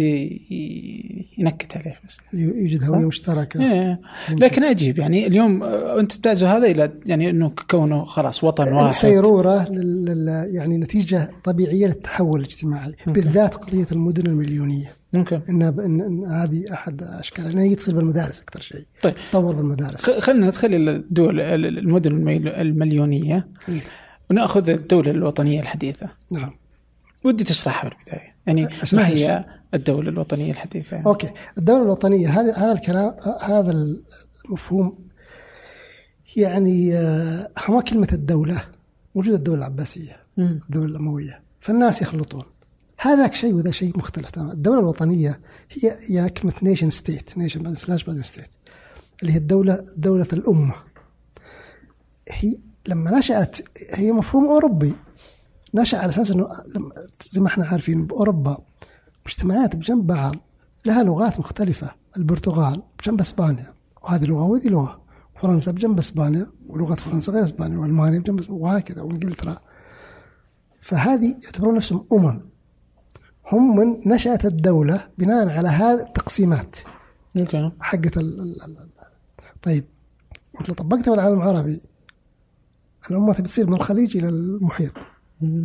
ينكت 1.37 1.77
عليه 1.77 1.95
بس. 2.07 2.17
يوجد 2.33 2.83
هوية 2.83 3.05
مشتركة. 3.05 3.61
إيه. 3.61 3.99
لكن 4.29 4.63
عجيب 4.63 4.99
يعني 4.99 5.27
اليوم 5.27 5.63
آه، 5.63 5.99
أنت 5.99 6.17
بتعزو 6.17 6.47
هذا 6.47 6.67
إلى 6.67 6.91
يعني 7.05 7.29
إنه 7.29 7.51
كونه 7.69 8.03
خلاص 8.03 8.43
وطن 8.43 8.73
واحد. 8.73 8.93
سيرورة 8.93 9.67
يعني 10.53 10.77
نتيجة 10.77 11.29
طبيعية 11.43 11.87
للتحول 11.87 12.39
الاجتماعي 12.39 12.93
بالذات 13.07 13.55
قضية 13.55 13.87
المدن 13.91 14.25
المليونية. 14.31 14.98
ممكن. 15.13 15.41
إن, 15.49 15.61
إن, 15.61 16.01
إن 16.01 16.25
هذه 16.25 16.73
أحد 16.73 17.03
اشكالها 17.03 17.51
لأن 17.51 17.59
هي 17.59 17.75
تصير 17.75 17.95
بالمدارس 17.95 18.41
أكثر 18.41 18.61
شيء. 18.61 18.85
طيب. 19.01 19.13
تطور 19.31 19.55
بالمدارس. 19.55 20.09
خلينا 20.09 20.45
ندخل 20.45 20.67
إلى 20.67 20.91
الدول 20.91 21.41
المدن 21.41 22.29
المليونية. 22.47 23.47
إيه. 23.69 23.81
ونأخذ 24.29 24.69
الدولة 24.69 25.11
الوطنية 25.11 25.61
الحديثة. 25.61 26.09
نعم. 26.31 26.51
ودي 27.23 27.43
تشرحها 27.43 27.89
بالبداية. 27.89 28.35
يعني 28.47 28.67
ما 28.93 29.07
هي 29.07 29.45
الدولة 29.73 30.09
الوطنية 30.09 30.51
الحديثة؟ 30.51 30.95
يعني. 30.95 31.07
okay. 31.07 31.29
الدولة 31.57 31.83
الوطنية 31.83 32.29
هذا 32.29 32.53
هذا 32.57 32.71
الكلام 32.71 33.15
هذا 33.43 33.71
المفهوم 34.45 34.99
يعني 36.35 36.97
آه، 36.97 37.49
هو 37.65 37.81
كلمة 37.81 38.07
الدولة 38.13 38.63
موجوده 39.15 39.37
الدولة 39.37 39.59
العباسية. 39.59 40.17
الدولة 40.37 40.85
الأموية. 40.85 41.41
فالناس 41.59 42.01
يخلطون. 42.01 42.43
هذاك 43.01 43.35
شيء 43.35 43.53
وذا 43.53 43.71
شيء 43.71 43.97
مختلف 43.97 44.29
تماما. 44.29 44.53
الدولة 44.53 44.79
الوطنية 44.79 45.39
هي 45.71 45.99
هي 46.01 46.29
كلمة 46.29 46.53
nation 46.63 46.89
state 46.89 47.37
nation 47.37 47.59
بعدين 47.59 47.75
slash 47.75 48.03
بعدين 48.03 48.23
state 48.23 48.49
اللي 49.21 49.33
هي 49.33 49.37
الدولة 49.37 49.85
دولة 49.97 50.27
الأمة. 50.33 50.73
هي 52.29 52.57
لما 52.87 53.17
نشأت 53.19 53.57
هي 53.93 54.11
مفهوم 54.11 54.45
أوروبي. 54.45 54.93
نشأ 55.73 55.97
على 55.97 56.09
أساس 56.09 56.31
إنه 56.31 56.47
لما- 56.75 56.93
زي 57.31 57.41
ما 57.41 57.47
إحنا 57.47 57.65
عارفين 57.67 58.05
بأوروبا 58.07 58.57
مجتمعات 59.25 59.75
بجنب 59.75 60.07
بعض 60.07 60.35
لها 60.85 61.03
لغات 61.03 61.39
مختلفة. 61.39 61.91
البرتغال 62.17 62.81
بجنب 62.99 63.19
إسبانيا 63.19 63.73
وهذه 64.03 64.25
لغة 64.25 64.43
وهذه 64.43 64.67
لغة. 64.67 65.01
فرنسا 65.35 65.71
بجنب 65.71 65.99
إسبانيا 65.99 66.47
ولغة 66.67 66.95
فرنسا 66.95 67.31
غير 67.31 67.43
إسبانيا 67.43 67.77
وألمانيا 67.77 68.19
بجنب 68.19 68.49
وهكذا 68.49 69.01
وإنجلترا. 69.01 69.57
فهذه 70.79 71.35
يعتبرون 71.43 71.75
نفسهم 71.75 72.05
أمم. 72.13 72.41
هم 73.51 73.75
من 73.75 73.99
نشأت 74.05 74.45
الدولة 74.45 75.07
بناء 75.17 75.49
على 75.49 75.67
هذه 75.67 76.01
التقسيمات. 76.01 76.77
okay. 77.39 77.71
حقت 77.79 78.17
ال 78.17 78.41
ال 78.41 78.63
ال 78.63 78.89
طيب 79.61 79.85
أنت 80.59 80.69
لو 80.69 80.75
طبقتها 80.75 81.03
في 81.03 81.13
العالم 81.13 81.37
العربي 81.37 81.81
الأمة 83.11 83.33
تبي 83.33 83.47
تصير 83.47 83.67
من 83.67 83.73
الخليج 83.73 84.17
إلى 84.17 84.29
المحيط. 84.29 84.91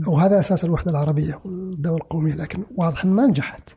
وهذا 0.07 0.41
أساس 0.41 0.65
الوحدة 0.65 0.91
العربية 0.91 1.41
والدولة 1.45 1.97
القومية 1.97 2.35
لكن 2.35 2.65
واضح 2.77 3.05
أن 3.05 3.11
ما 3.11 3.27
نجحت. 3.27 3.71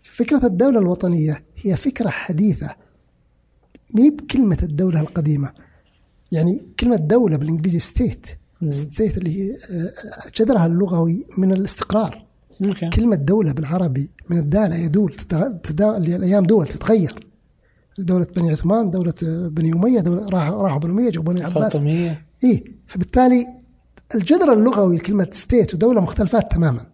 فكرة 0.00 0.46
الدولة 0.46 0.78
الوطنية 0.78 1.44
هي 1.56 1.76
فكرة 1.76 2.08
حديثة. 2.08 2.74
مي 3.94 4.10
بكلمة 4.10 4.58
الدولة 4.62 5.00
القديمة؟ 5.00 5.52
يعني 6.32 6.66
كلمة 6.80 6.96
دولة 6.96 7.36
بالإنجليزي 7.36 7.78
state 7.78 8.26
state 8.68 9.18
اللي 9.18 9.40
هي 9.40 9.54
آه، 9.54 9.92
جذرها 10.36 10.66
اللغوي 10.66 11.26
من 11.38 11.52
الاستقرار. 11.52 12.27
okay 12.66 12.88
كلمة 12.88 13.16
دولة 13.16 13.52
بالعربي 13.52 14.10
من 14.28 14.38
الدالة 14.38 14.76
يدول. 14.76 15.12
تدا... 15.62 15.96
الأيام 15.96 16.44
دول 16.44 16.66
تتغير. 16.66 17.14
دولة 17.98 18.26
بني 18.36 18.50
عثمان 18.50 18.90
دولة 18.90 19.14
بني 19.48 19.72
أمية 19.72 20.00
دولة 20.00 20.26
راح 20.32 20.50
راحوا 20.50 20.78
بني 20.80 20.92
أمية 20.92 21.10
جو 21.10 21.22
بني 21.22 21.44
عباس. 21.44 21.76
إيه 22.44 22.64
فبالتالي 22.86 23.46
الجذر 24.14 24.52
اللغوي 24.52 24.96
لكلمة 24.96 25.28
state 25.32 25.74
ودولة 25.74 26.00
مختلفات 26.00 26.52
تماما. 26.52 26.86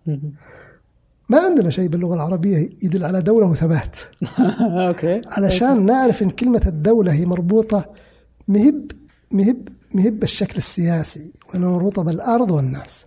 ما 1.29 1.41
عندنا 1.41 1.71
شيء 1.71 1.89
باللغة 1.89 2.15
العربية 2.15 2.71
يدل 2.83 3.05
على 3.05 3.23
دولة 3.23 3.47
وثبات. 3.47 3.97
okay. 4.89 5.23
علشان 5.27 5.87
نعرف 5.87 6.23
إن 6.23 6.31
كلمة 6.31 6.63
الدولة 6.67 7.13
هي 7.13 7.27
مربوطة 7.27 7.85
مهب 8.49 8.91
مهب 9.31 9.69
مهب 9.95 10.21
بالشكل 10.21 10.57
السياسي 10.57 11.33
وانها 11.49 11.71
مربوطة 11.71 12.03
بالأرض 12.03 12.51
والناس. 12.51 13.07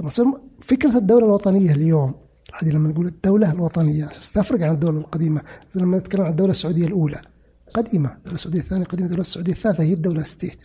لما 0.00 0.10
تصير 0.10 0.26
فكرة 0.60 0.98
الدولة 0.98 1.26
الوطنية 1.26 1.70
اليوم 1.72 2.14
هذه 2.54 2.70
لما 2.70 2.88
نقول 2.88 3.06
الدولة 3.06 3.52
الوطنية 3.52 4.04
تستفرق 4.06 4.62
عن 4.62 4.74
الدولة 4.74 4.98
القديمة 4.98 5.42
زي 5.72 5.80
لما 5.80 5.98
نتكلم 5.98 6.22
عن 6.22 6.30
الدولة 6.30 6.50
السعودية 6.50 6.86
الأولى. 6.86 7.20
قديمة 7.74 8.12
الدولة 8.16 8.34
السعودية 8.34 8.60
الثانية 8.60 8.84
قديمة 8.84 9.06
الدولة 9.06 9.20
السعودية 9.20 9.52
الثالثة 9.52 9.84
هي 9.84 9.92
الدولة 9.92 10.22
ستيت. 10.22 10.60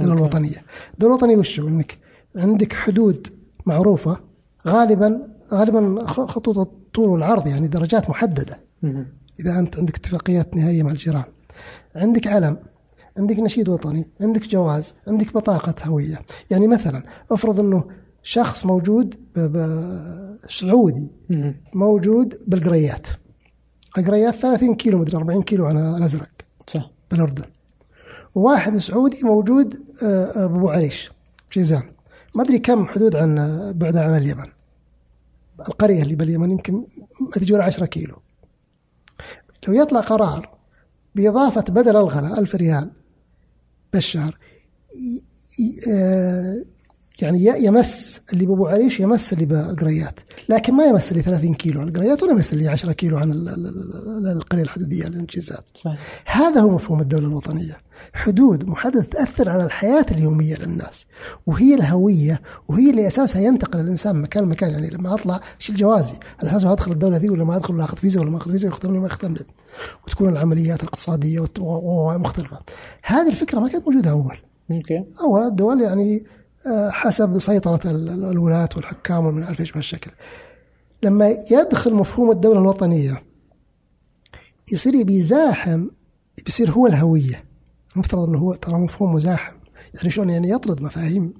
الدولة 0.00 0.18
الوطنية. 0.18 0.64
الدولة 0.94 1.14
الوطنية 1.14 1.36
وش 1.36 1.60
هو؟ 1.60 1.68
إنك 1.68 1.98
عندك 2.36 2.72
حدود 2.72 3.26
معروفة 3.66 4.20
غالبا 4.68 5.28
غالبا 5.52 6.06
خطوط 6.06 6.58
الطول 6.58 7.08
والعرض 7.08 7.46
يعني 7.46 7.68
درجات 7.68 8.10
محددة. 8.10 8.60
مم. 8.82 9.06
إذا 9.40 9.58
أنت 9.58 9.78
عندك 9.78 9.96
اتفاقيات 9.96 10.56
نهائية 10.56 10.82
مع 10.82 10.90
الجيران. 10.90 11.24
عندك 11.96 12.26
علم 12.26 12.56
عندك 13.18 13.40
نشيد 13.40 13.68
وطني 13.68 14.08
عندك 14.20 14.48
جواز 14.48 14.94
عندك 15.08 15.34
بطاقة 15.34 15.74
هوية. 15.84 16.20
يعني 16.50 16.66
مثلا 16.66 17.02
افرض 17.30 17.60
إنه 17.60 17.84
شخص 18.22 18.66
موجود. 18.66 19.14
سعودي. 20.48 21.10
موجود 21.74 22.38
بالقريات. 22.46 23.06
القريات 23.98 24.34
30 24.34 24.74
كيلو 24.74 24.98
مدري 24.98 25.16
40 25.16 25.42
كيلو 25.42 25.66
عن 25.66 25.96
الأزرق. 25.96 26.30
صح. 26.66 26.90
بالأردن. 27.10 27.44
وواحد 28.34 28.76
سعودي 28.76 29.20
موجود 29.22 29.82
آه، 30.02 30.24
آه، 30.24 30.46
بأبو 30.46 30.70
عريش 30.70 31.10
جيزان. 31.52 31.82
ما 32.34 32.42
أدري 32.42 32.58
كم 32.58 32.86
حدود 32.86 33.16
عن 33.16 33.38
آه، 33.38 33.72
بعدها 33.72 34.02
عن 34.02 34.16
اليمن. 34.16 34.46
القرية 35.68 36.02
اللي 36.02 36.14
باليمن 36.14 36.50
يمكن 36.50 36.74
ما 37.20 37.30
تجي 37.34 37.54
ولا 37.54 37.64
10 37.64 37.86
كيلو. 37.86 38.16
لو 39.68 39.74
يطلع 39.74 40.00
قرار 40.00 40.50
بإضافة 41.14 41.62
بدل 41.62 41.96
الغلاء 41.96 42.40
ألف 42.40 42.54
ريال 42.54 42.90
بالشهر 43.92 44.38
يعني 47.20 47.44
يمس 47.64 48.20
اللي 48.32 48.46
بأبو 48.46 48.66
عريش 48.66 49.00
يمس 49.00 49.32
اللي 49.32 49.46
بالقريات. 49.46 50.20
لكن 50.48 50.74
ما 50.74 50.84
يمس 50.84 51.12
اللي 51.12 51.22
30 51.22 51.54
كيلو. 51.54 51.80
عن 51.80 51.88
القريات 51.88 52.22
ولا 52.22 52.32
يمس 52.32 52.52
اللي 52.52 52.68
10 52.68 52.92
كيلو 52.92 53.16
عن 53.18 53.32
ال- 53.32 53.48
ال- 53.48 53.66
ال- 53.66 54.36
القرية 54.36 54.62
الحدودية 54.62 55.04
الانجازات 55.06 55.64
صح 55.74 55.96
هذا 56.26 56.60
هو 56.60 56.70
مفهوم 56.70 57.00
الدولة 57.00 57.26
الوطنية. 57.28 57.76
حدود 58.14 58.64
محددة 58.68 59.02
تأثر 59.02 59.48
على 59.48 59.64
الحياة 59.64 60.06
اليومية 60.10 60.54
للناس. 60.56 61.06
وهي 61.46 61.74
الهوية 61.74 62.42
وهي 62.68 62.90
اللي 62.90 63.06
أساسها 63.06 63.42
ينتقل 63.42 63.80
الإنسان 63.80 64.16
من 64.16 64.22
مكان 64.22 64.44
لمكان. 64.44 64.70
يعني 64.70 64.90
لما 64.90 65.14
أطلع 65.14 65.40
شيل 65.58 65.76
جوازي. 65.76 66.14
على 66.40 66.50
أساس 66.50 66.64
أدخل 66.64 66.92
الدولة 66.92 67.16
ذي 67.16 67.30
ولا 67.30 67.44
ما 67.44 67.56
أدخل 67.56 67.74
ولا 67.74 67.84
أخذ 67.84 67.96
فيزا 67.96 68.20
ولا 68.20 68.30
ما 68.30 68.36
أخذ 68.38 68.50
فيزا 68.52 68.68
ويختمني 68.68 68.98
ما 68.98 69.06
يختمني 69.06 69.40
وتكون 70.06 70.28
العمليات 70.28 70.82
و- 71.60 72.18
مختلفة. 72.18 72.58
هذه 73.04 73.28
الفكرة 73.28 73.58
ما 73.60 73.68
كانت 73.68 73.86
موجودة 73.88 74.10
أول. 74.10 74.36
okay. 74.70 75.04
أول 75.20 75.42
الدول 75.42 75.80
يعني 75.80 76.24
حسب 76.90 77.38
سيطرة 77.38 77.90
ال- 77.90 78.08
ال- 78.08 78.24
الولاة 78.24 78.68
والحكام 78.76 79.26
ومن 79.26 79.44
عارف 79.44 79.60
إيش 79.60 79.72
بهالشكل 79.72 80.10
لما 81.02 81.28
يدخل 81.50 81.94
مفهوم 81.94 82.30
الدولة 82.30 82.60
الوطنية 82.60 83.22
يصير 84.72 85.02
بيزاحم 85.02 85.88
بيصير 86.44 86.70
هو 86.70 86.86
الهوية. 86.86 87.44
المفترض 87.94 88.28
إنه 88.28 88.38
هو 88.38 88.54
ترى 88.54 88.74
مفهوم 88.78 89.14
مزاحم 89.14 89.56
يعني 89.94 90.10
شلون 90.10 90.30
يعني 90.30 90.48
يطرد 90.50 90.82
مفاهيم 90.82 91.34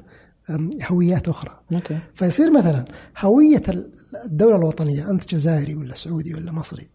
هويات 0.91 1.29
أخرى. 1.29 1.61
okay. 1.73 1.99
فيصير 2.15 2.51
مثلا 2.53 2.85
هوية 3.19 3.63
الدولة 4.25 4.57
الوطنية 4.57 5.11
أنت 5.11 5.29
جزائري 5.35 5.75
ولا 5.75 5.95
سعودي 5.95 6.35
ولا 6.35 6.53
مصري 6.53 6.89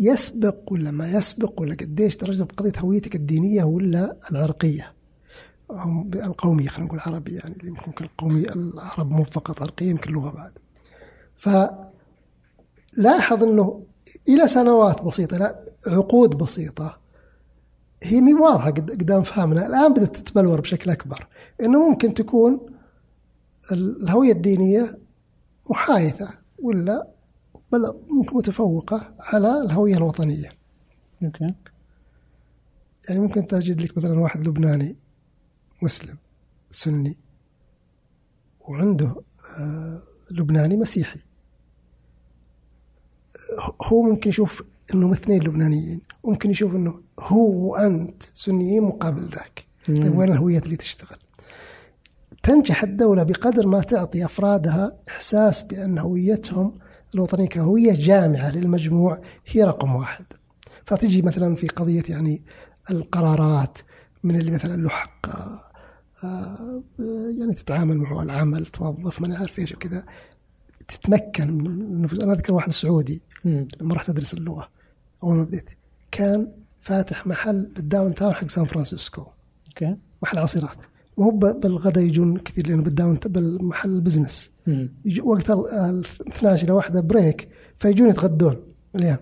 يسبق 0.00 0.72
ولا 0.72 0.90
ما 0.90 1.08
يسبق 1.08 1.60
ولا 1.60 1.74
قديش 1.74 2.16
ترجع 2.16 2.44
بقضيه 2.44 2.72
هويتك 2.78 3.14
الدينية 3.14 3.64
ولا 3.64 4.16
العرقيه 4.30 4.92
أو 5.72 6.06
القوميه 6.14 6.68
خلينا 6.68 6.86
نقول 6.86 7.00
عربي 7.00 7.32
يعني 7.34 7.56
اللي 7.56 7.70
ممكن 7.70 8.04
القوميه 8.04 8.48
العرب 8.48 9.10
مو 9.10 9.24
فقط 9.24 9.62
عرقيه 9.62 9.90
يمكن 9.90 10.12
لغة 10.12 10.30
بعد. 10.30 10.52
فلاحظ 12.96 13.42
إنه 13.44 13.82
إلى 14.28 14.48
سنوات 14.48 15.02
بسيطة 15.02 15.36
لا 15.38 15.64
عقود 15.86 16.30
بسيطة 16.38 16.98
هي 18.02 18.20
مي 18.20 18.34
واضحة 18.34 18.70
قد- 18.70 18.90
قدام 18.90 19.22
فهمنا. 19.22 19.66
الآن 19.66 19.94
بدأت 19.94 20.16
تتبلور 20.16 20.60
بشكل 20.60 20.90
أكبر 20.90 21.26
إنه 21.62 21.88
ممكن 21.88 22.14
تكون 22.14 22.60
ال- 23.72 24.02
الهوية 24.02 24.32
الدينية 24.32 24.98
محايثة 25.70 26.28
ولا 26.62 27.08
بل 27.72 27.94
ممكن 28.10 28.36
متفوقة 28.36 29.14
على 29.20 29.62
الهوية 29.62 29.96
الوطنية. 29.96 30.48
أوكي. 31.24 31.46
يعني 33.08 33.20
ممكن 33.20 33.46
تجد 33.46 33.80
لك 33.80 33.98
مثلا 33.98 34.20
واحد 34.20 34.46
لبناني 34.48 34.96
مسلم 35.82 36.16
سني 36.70 37.16
وعنده 38.60 39.14
آه، 39.58 40.02
لبناني 40.30 40.76
مسيحي. 40.76 41.20
هو 43.82 44.02
ممكن 44.02 44.30
يشوف 44.30 44.62
إنهم 44.94 45.12
اثنين 45.12 45.42
لبنانيين 45.42 46.00
ممكن 46.24 46.50
يشوف 46.50 46.74
إنه 46.74 47.00
هو 47.20 47.72
وأنت 47.72 48.22
سنيين 48.22 48.82
مقابل 48.82 49.22
ذاك. 49.22 49.66
طيب 49.86 50.16
وين 50.18 50.32
الهوية 50.32 50.58
اللي 50.58 50.76
تشتغل؟ 50.76 51.16
تنجح 52.42 52.82
الدولة 52.82 53.22
بقدر 53.22 53.66
ما 53.66 53.80
تعطي 53.80 54.24
أفرادها 54.24 54.98
إحساس 55.08 55.62
بأن 55.62 55.98
هويتهم 55.98 56.78
الوطنية 57.14 57.48
كهوية 57.48 57.92
جامعة 57.94 58.50
للمجموع 58.50 59.20
هي 59.46 59.64
رقم 59.64 59.94
واحد. 59.96 60.24
فتجي 60.84 61.22
مثلا 61.22 61.54
في 61.54 61.68
قضية 61.68 62.02
يعني 62.08 62.42
القرارات 62.90 63.78
من 64.24 64.36
اللي 64.36 64.50
مثلا 64.50 64.82
له 64.82 64.88
حق 64.88 65.28
آه، 65.28 65.71
يعني 67.40 67.54
تتعامل 67.54 67.98
معه 67.98 68.22
العمل 68.22 68.66
توظف 68.66 69.20
ما 69.20 69.36
عارف 69.36 69.58
إيش 69.58 69.72
وكذا. 69.72 70.04
تتمكن 70.88 71.50
من 71.50 71.66
النفوذ. 71.66 72.22
أنا 72.22 72.32
أذكر 72.32 72.54
واحد 72.54 72.72
سعودي. 72.72 73.22
لما 73.44 73.94
رحت 73.94 74.08
أدرس 74.08 74.34
اللغة 74.34 74.68
أول 75.24 75.36
ما 75.36 75.42
بديت 75.42 75.70
كان 76.10 76.52
فاتح 76.80 77.26
محل 77.26 77.66
بال 77.76 78.14
downtown 78.14 78.34
حق 78.34 78.48
سان 78.48 78.64
فرانسيسكو. 78.64 79.26
okay. 79.68 79.96
محل 80.22 80.38
عصيرات. 80.38 80.76
وهو 81.16 81.30
بالغداء 81.30 82.04
يجون 82.04 82.38
كثير 82.38 82.66
لأنه 82.68 82.82
بال 82.82 82.89
downtown 82.89 83.18
محل 83.24 83.90
ال 83.90 83.97
business 83.97 84.50
وقت 85.22 85.50
ال 85.50 85.68
ال 85.68 86.04
12 86.28 86.64
إلى 86.64 86.72
واحدة 86.72 87.00
break 87.00 87.48
فيجون 87.76 88.08
يتغدون 88.08 88.56
مليان 88.94 89.18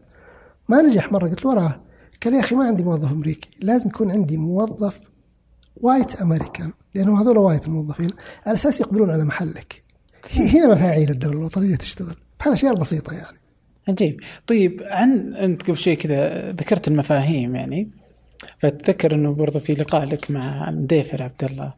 ما 0.68 0.82
نجح 0.82 1.12
مرة 1.12 1.28
قلت 1.28 1.44
له 1.44 1.50
وراه 1.50 1.80
قال 2.24 2.34
يا 2.34 2.40
أخي 2.40 2.54
ما 2.54 2.64
عندي 2.64 2.82
موظف 2.82 3.12
أمريكي 3.12 3.50
لازم 3.60 3.88
يكون 3.88 4.10
عندي 4.10 4.36
موظف 4.36 5.00
white 5.80 6.22
American 6.22 6.72
لأنهم 6.94 7.16
هذول 7.16 7.38
white 7.38 7.66
الموظفين. 7.66 8.08
على 8.46 8.54
أساس 8.54 8.80
يقبلون 8.80 9.10
على 9.10 9.24
محلك. 9.24 9.82
هنا 10.32 10.74
مفاعيل 10.74 11.10
الدولة 11.10 11.38
الوطنية 11.38 11.76
تشتغل. 11.76 12.14
بهالاشياء 12.40 12.72
البسيطه 12.72 13.12
يعني. 13.14 13.38
عجيب. 13.88 14.20
طيب 14.46 14.82
عن 14.86 15.34
أنت 15.34 15.62
قبل 15.62 15.76
شوي 15.76 15.96
كذا 15.96 16.50
ذكرت 16.52 16.88
المفاهيم 16.88 17.56
يعني. 17.56 17.90
فأتذكر 18.58 19.14
إنه 19.14 19.34
برضه 19.34 19.60
في 19.60 19.74
لقاء 19.74 20.04
لك 20.04 20.30
مع 20.30 20.70
مديفر 20.70 21.22
عبد 21.22 21.44
الله 21.44 21.74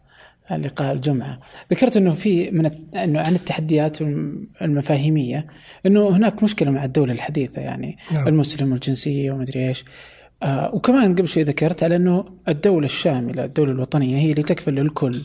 لقاء 0.50 0.92
الجمعة. 0.92 1.40
ذكرت 1.72 1.96
إنه 1.96 2.10
في 2.10 2.50
من 2.50 2.66
إنه 2.96 3.20
عن 3.20 3.34
التحديات 3.34 4.00
الم- 4.00 4.48
المفاهيمية 4.62 5.46
إنه 5.86 6.08
هناك 6.16 6.42
مشكلة 6.42 6.70
مع 6.70 6.84
الدولة 6.84 7.12
الحديثة 7.12 7.60
يعني. 7.60 7.96
نعم. 8.14 8.28
المسلم 8.28 8.72
والجنسية 8.72 9.32
ومدري 9.32 9.68
إيش. 9.68 9.84
آه 10.42 10.74
وكمان 10.74 11.14
قبل 11.14 11.28
شوي 11.28 11.42
ذكرت 11.42 11.82
على 11.82 11.96
إنه 11.96 12.24
الدولة 12.48 12.84
الشاملة 12.84 13.44
الدولة 13.44 13.72
الوطنية 13.72 14.16
هي 14.16 14.30
اللي 14.30 14.42
تكفل 14.42 14.74
للكل 14.74 15.22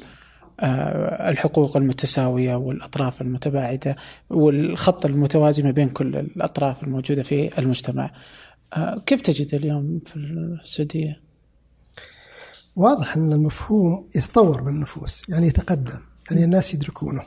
آه، 0.59 1.29
الحقوق 1.29 1.77
المتساوية 1.77 2.55
والأطراف 2.55 3.21
المتباعدة 3.21 3.95
والخط 4.29 5.05
المتوازي 5.05 5.63
ما 5.63 5.71
بين 5.71 5.89
كل 5.89 6.15
الأطراف 6.15 6.83
الموجودة 6.83 7.23
في 7.23 7.59
المجتمع. 7.59 8.11
آه، 8.73 9.03
كيف 9.05 9.21
تجد 9.21 9.55
اليوم 9.55 9.99
في 10.05 10.15
السعودية؟ 10.15 11.21
واضح 12.75 13.17
أن 13.17 13.31
المفهوم 13.31 14.09
يتطور 14.15 14.61
بالنفوس 14.61 15.29
يعني 15.29 15.47
يتقدم 15.47 15.99
يعني 16.31 16.43
الناس 16.43 16.73
يدركونه. 16.73 17.23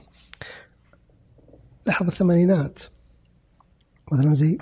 لاحظ 1.86 2.06
الثمانينات 2.06 2.82
مثلا 4.12 4.34
زي 4.34 4.58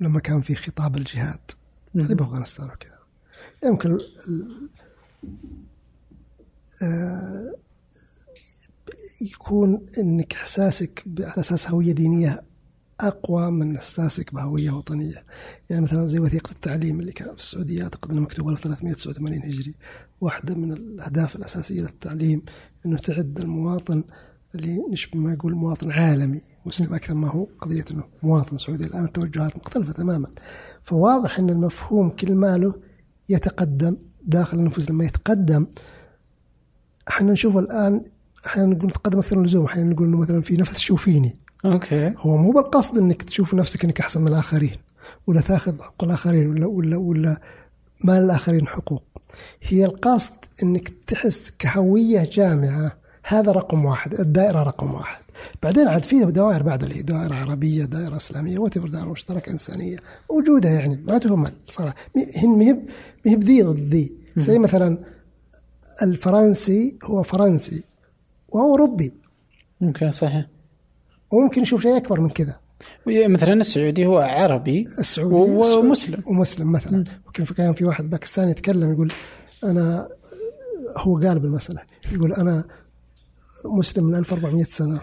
لما 0.00 0.20
كان 0.20 0.40
في 0.40 0.54
خطاب 0.54 0.96
الجهاد. 0.96 1.40
اللي 1.94 2.14
بأفغانستان 2.14 2.66
وكذا. 2.66 2.98
يمكن 3.64 3.98
آه، 6.82 7.54
يكون 9.20 9.86
إنك 9.98 10.34
إحساسك 10.34 11.04
على 11.20 11.40
أساس 11.40 11.70
هوية 11.70 11.92
دينية 11.92 12.42
أقوى 13.00 13.50
من 13.50 13.76
إحساسك 13.76 14.34
بهوية 14.34 14.70
وطنية. 14.70 15.24
يعني 15.70 15.82
مثلا 15.82 16.06
زي 16.06 16.18
وثيقة 16.18 16.50
التعليم 16.50 17.00
اللي 17.00 17.12
كان 17.12 17.34
في 17.34 17.40
السعودية 17.40 17.82
أعتقد 17.82 18.10
إنها 18.10 18.22
مكتوبة 18.22 18.54
389 18.56 19.42
هجري. 19.42 19.74
واحدة 20.20 20.54
من 20.54 20.72
الأهداف 20.72 21.36
الأساسية 21.36 21.82
للتعليم 21.82 22.42
إنه 22.86 22.98
تعد 22.98 23.40
المواطن 23.40 24.04
اللي 24.54 24.78
نشبه 24.90 25.18
ما 25.18 25.32
يقول 25.32 25.54
مواطن 25.54 25.90
عالمي 25.90 26.40
مسلم 26.66 26.94
أكثر 26.94 27.14
ما 27.14 27.28
هو 27.28 27.46
قضية 27.60 27.84
إنه 27.90 28.04
مواطن 28.22 28.58
سعودي 28.58 28.84
الآن 28.84 29.04
التوجهات 29.04 29.56
مختلفة 29.56 29.92
تماما. 29.92 30.28
فواضح 30.82 31.38
إن 31.38 31.50
المفهوم 31.50 32.10
كل 32.10 32.34
ماله 32.34 32.74
يتقدم 33.28 33.96
داخل 34.24 34.58
النفوس 34.58 34.90
لما 34.90 35.04
يتقدم 35.04 35.66
إحنا 37.08 37.32
نشوف 37.32 37.56
الآن 37.56 38.04
أحيانا 38.46 38.74
نقول 38.74 38.88
نتقدم 38.88 39.18
أكثر 39.18 39.36
من 39.36 39.42
اللزوم 39.42 39.64
أحيانا 39.64 39.90
نقول 39.90 40.08
إنه 40.08 40.18
مثلا 40.18 40.40
في 40.40 40.56
نفس 40.56 40.78
شوفيني. 40.78 41.36
okay. 41.64 42.14
هو 42.18 42.36
مو 42.36 42.52
بالقصد 42.52 42.98
إنك 42.98 43.22
تشوف 43.22 43.54
نفسك 43.54 43.84
إنك 43.84 44.00
أحسن 44.00 44.20
من 44.20 44.28
الآخرين 44.28 44.76
ولا 45.26 45.40
تأخذ 45.40 45.82
حقوق 45.82 46.04
الآخرين 46.04 46.50
ولا 46.50 46.66
ولا 46.66 46.96
ولا 46.96 47.40
ما 48.04 48.20
للاخرين 48.20 48.66
حقوق. 48.66 49.04
هي 49.62 49.84
القصد 49.84 50.32
إنك 50.62 50.88
تحس 50.88 51.50
كهوية 51.58 52.28
جامعة 52.32 52.92
هذا 53.24 53.52
رقم 53.52 53.84
واحد 53.84 54.14
الدائرة 54.14 54.62
رقم 54.62 54.94
واحد. 54.94 55.22
بعدين 55.62 55.88
عاد 55.88 56.04
في 56.04 56.24
دوائر 56.24 56.62
بعد 56.62 56.84
اللي 56.84 57.02
دائرة 57.02 57.34
عربية 57.34 57.84
دائرة 57.84 58.16
إسلامية 58.16 58.58
وات 58.58 58.78
دائرة 58.78 59.10
مشتركة 59.10 59.52
إنسانية. 59.52 59.96
موجودة 60.30 60.68
يعني 60.68 61.02
ما 61.06 61.18
تهمل 61.18 61.52
صراحة. 61.70 61.94
هن 62.36 62.48
مهب 62.48 62.86
مهب 63.26 63.44
ذي 63.44 63.62
ضد 63.62 63.94
ذي. 63.94 64.12
زي 64.36 64.58
مثلا 64.58 64.98
الفرنسي 66.02 66.98
هو 67.04 67.22
فرنسي 67.22 67.82
وهو 68.48 68.70
أوروبي. 68.70 69.14
ممكن 69.80 70.12
صحيح. 70.12 70.46
وممكن 71.32 71.62
يشوف 71.62 71.82
شيء 71.82 71.96
أكبر 71.96 72.20
من 72.20 72.30
كذا. 72.30 72.56
مثلا 73.06 73.54
السعودي 73.54 74.06
هو 74.06 74.18
عربي 74.18 74.88
السعودي 74.98 75.34
ومسلم 75.34 76.22
ومسلم 76.26 76.72
مثلا. 76.72 77.04
ممكن 77.26 77.44
في 77.44 77.54
كان 77.54 77.74
في 77.74 77.84
واحد 77.84 78.10
باكستاني 78.10 78.50
يتكلم 78.50 78.92
يقول 78.92 79.12
أنا 79.64 80.08
هو 80.96 81.18
قال 81.18 81.38
بالمسألة 81.38 81.82
يقول 82.12 82.32
أنا 82.32 82.64
مسلم 83.64 84.04
من 84.04 84.14
1400 84.14 84.64
سنة. 84.64 85.00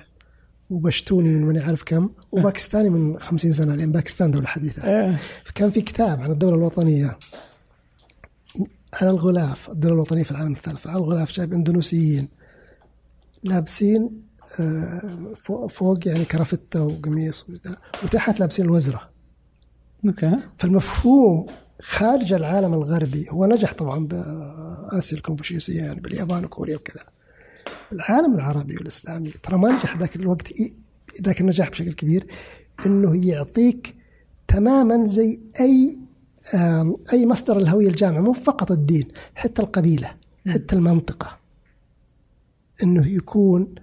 وبشتوني 0.70 1.30
من 1.30 1.46
من 1.46 1.56
يعرف 1.56 1.84
كم 1.84 2.10
وباكستاني 2.32 2.90
من 2.90 3.20
50 3.20 3.54
سنة 3.54 3.76
لأن 3.76 3.92
باكستان 3.92 4.32
دولة 4.32 4.48
حديثة. 4.48 4.84
آه. 4.84 5.16
كان 5.56 5.70
في 5.72 5.82
كتاب 5.82 6.22
عن 6.22 6.32
الدولة 6.32 6.56
الوطنية. 6.56 7.18
على 8.94 9.10
الغلاف 9.10 9.70
الدولة 9.70 9.94
الوطنية 9.96 10.24
في 10.24 10.32
العالم 10.32 10.52
الثالث 10.52 10.88
على 10.88 10.98
الغلاف 10.98 11.32
جايب 11.32 11.54
إندونيسيين 11.54 12.28
لابسين 13.44 14.26
آه، 14.60 15.34
فوق- 15.70 16.08
يعني 16.08 16.26
كرافتة 16.26 16.84
وقميص 16.84 17.46
وتحت 18.04 18.40
لابسين 18.40 18.66
الوزرة. 18.66 19.10
أوكي. 20.06 20.36
فالمفهوم 20.58 21.46
خارج 21.82 22.34
العالم 22.34 22.74
الغربي 22.74 23.28
هو 23.30 23.46
نجح 23.46 23.74
طبعا 23.74 24.08
بآسيا 24.08 25.18
الكونفوشيوسيه 25.18 25.82
يعني 25.82 26.00
باليابان 26.00 26.46
وكوريا 26.46 26.76
وكذا. 26.76 27.04
العالم 27.92 28.36
العربي 28.36 28.76
والإسلامي. 28.76 29.32
ترى 29.44 29.58
ما 29.58 29.72
نجح 29.72 29.98
ذاك 29.98 30.16
الوقت 30.16 30.48
ذاك 31.22 31.42
النجاح 31.42 31.70
بشكل 31.70 31.94
كبير 31.94 32.28
إنه 32.86 33.28
يعطيك 33.28 33.96
تماما 34.48 35.06
زي 35.06 35.40
أي 35.60 35.98
أي 37.14 37.26
مصدر 37.26 37.58
الهوية 37.58 37.88
الجامعة 37.90 38.22
مو 38.22 38.34
فقط 38.34 38.72
الدين 38.72 39.08
حتى 39.36 39.62
القبيلة 39.62 40.16
حتى 40.48 40.76
المنطقة. 40.76 41.38
إنه 42.84 43.08
يكون 43.08 43.76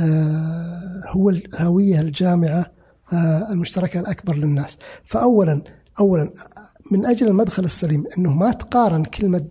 آه، 0.00 1.02
هو 1.08 1.30
الهوية 1.30 2.00
الجامعة 2.00 2.72
آه، 3.12 3.52
المشتركة 3.52 4.00
الأكبر 4.00 4.36
للناس. 4.36 4.78
فاولا 5.04 5.62
اولا 6.00 6.30
من 6.92 7.06
أجل 7.06 7.28
المدخل 7.28 7.64
السليم 7.64 8.04
إنه 8.18 8.32
ما 8.32 8.52
تقارن 8.52 9.04
كلمة 9.04 9.48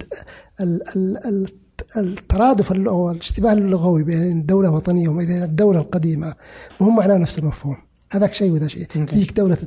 ال- 0.61 0.89
ال- 1.25 1.49
الترادف 1.97 2.71
أو 2.71 3.11
الاشتباه 3.11 3.53
اللغوي 3.53 4.03
بين 4.03 4.21
الدولة 4.21 4.69
الوطنيه 4.69 5.07
وبين 5.07 5.43
الدولة 5.43 5.79
القديمة 5.79 6.35
وهم 6.79 6.95
معناه 6.95 7.17
نفس 7.17 7.39
المفهوم. 7.39 7.77
هذاك 8.11 8.33
شيء 8.33 8.51
وذا 8.51 8.67
شيء. 8.67 8.87
فيك 9.05 9.33
دولة 9.37 9.57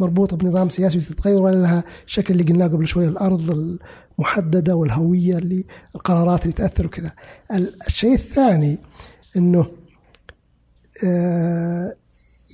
مربوطة 0.00 0.36
بنظام 0.36 0.68
سياسي 0.68 0.98
وتتغير 0.98 1.42
ولا 1.42 1.56
لها 1.56 1.84
شكل 2.06 2.34
اللي 2.34 2.52
قلناه 2.52 2.66
قبل 2.66 2.86
شوي 2.86 3.08
الأرض 3.08 3.78
المحددة 4.18 4.74
والهوية 4.74 5.38
اللي 5.38 5.64
القرارات 5.94 6.42
اللي 6.42 6.52
تأثر 6.52 6.86
وكذا. 6.86 7.12
الشيء 7.86 8.14
الثاني 8.14 8.78
إنه 9.36 9.66
آه 11.04 11.94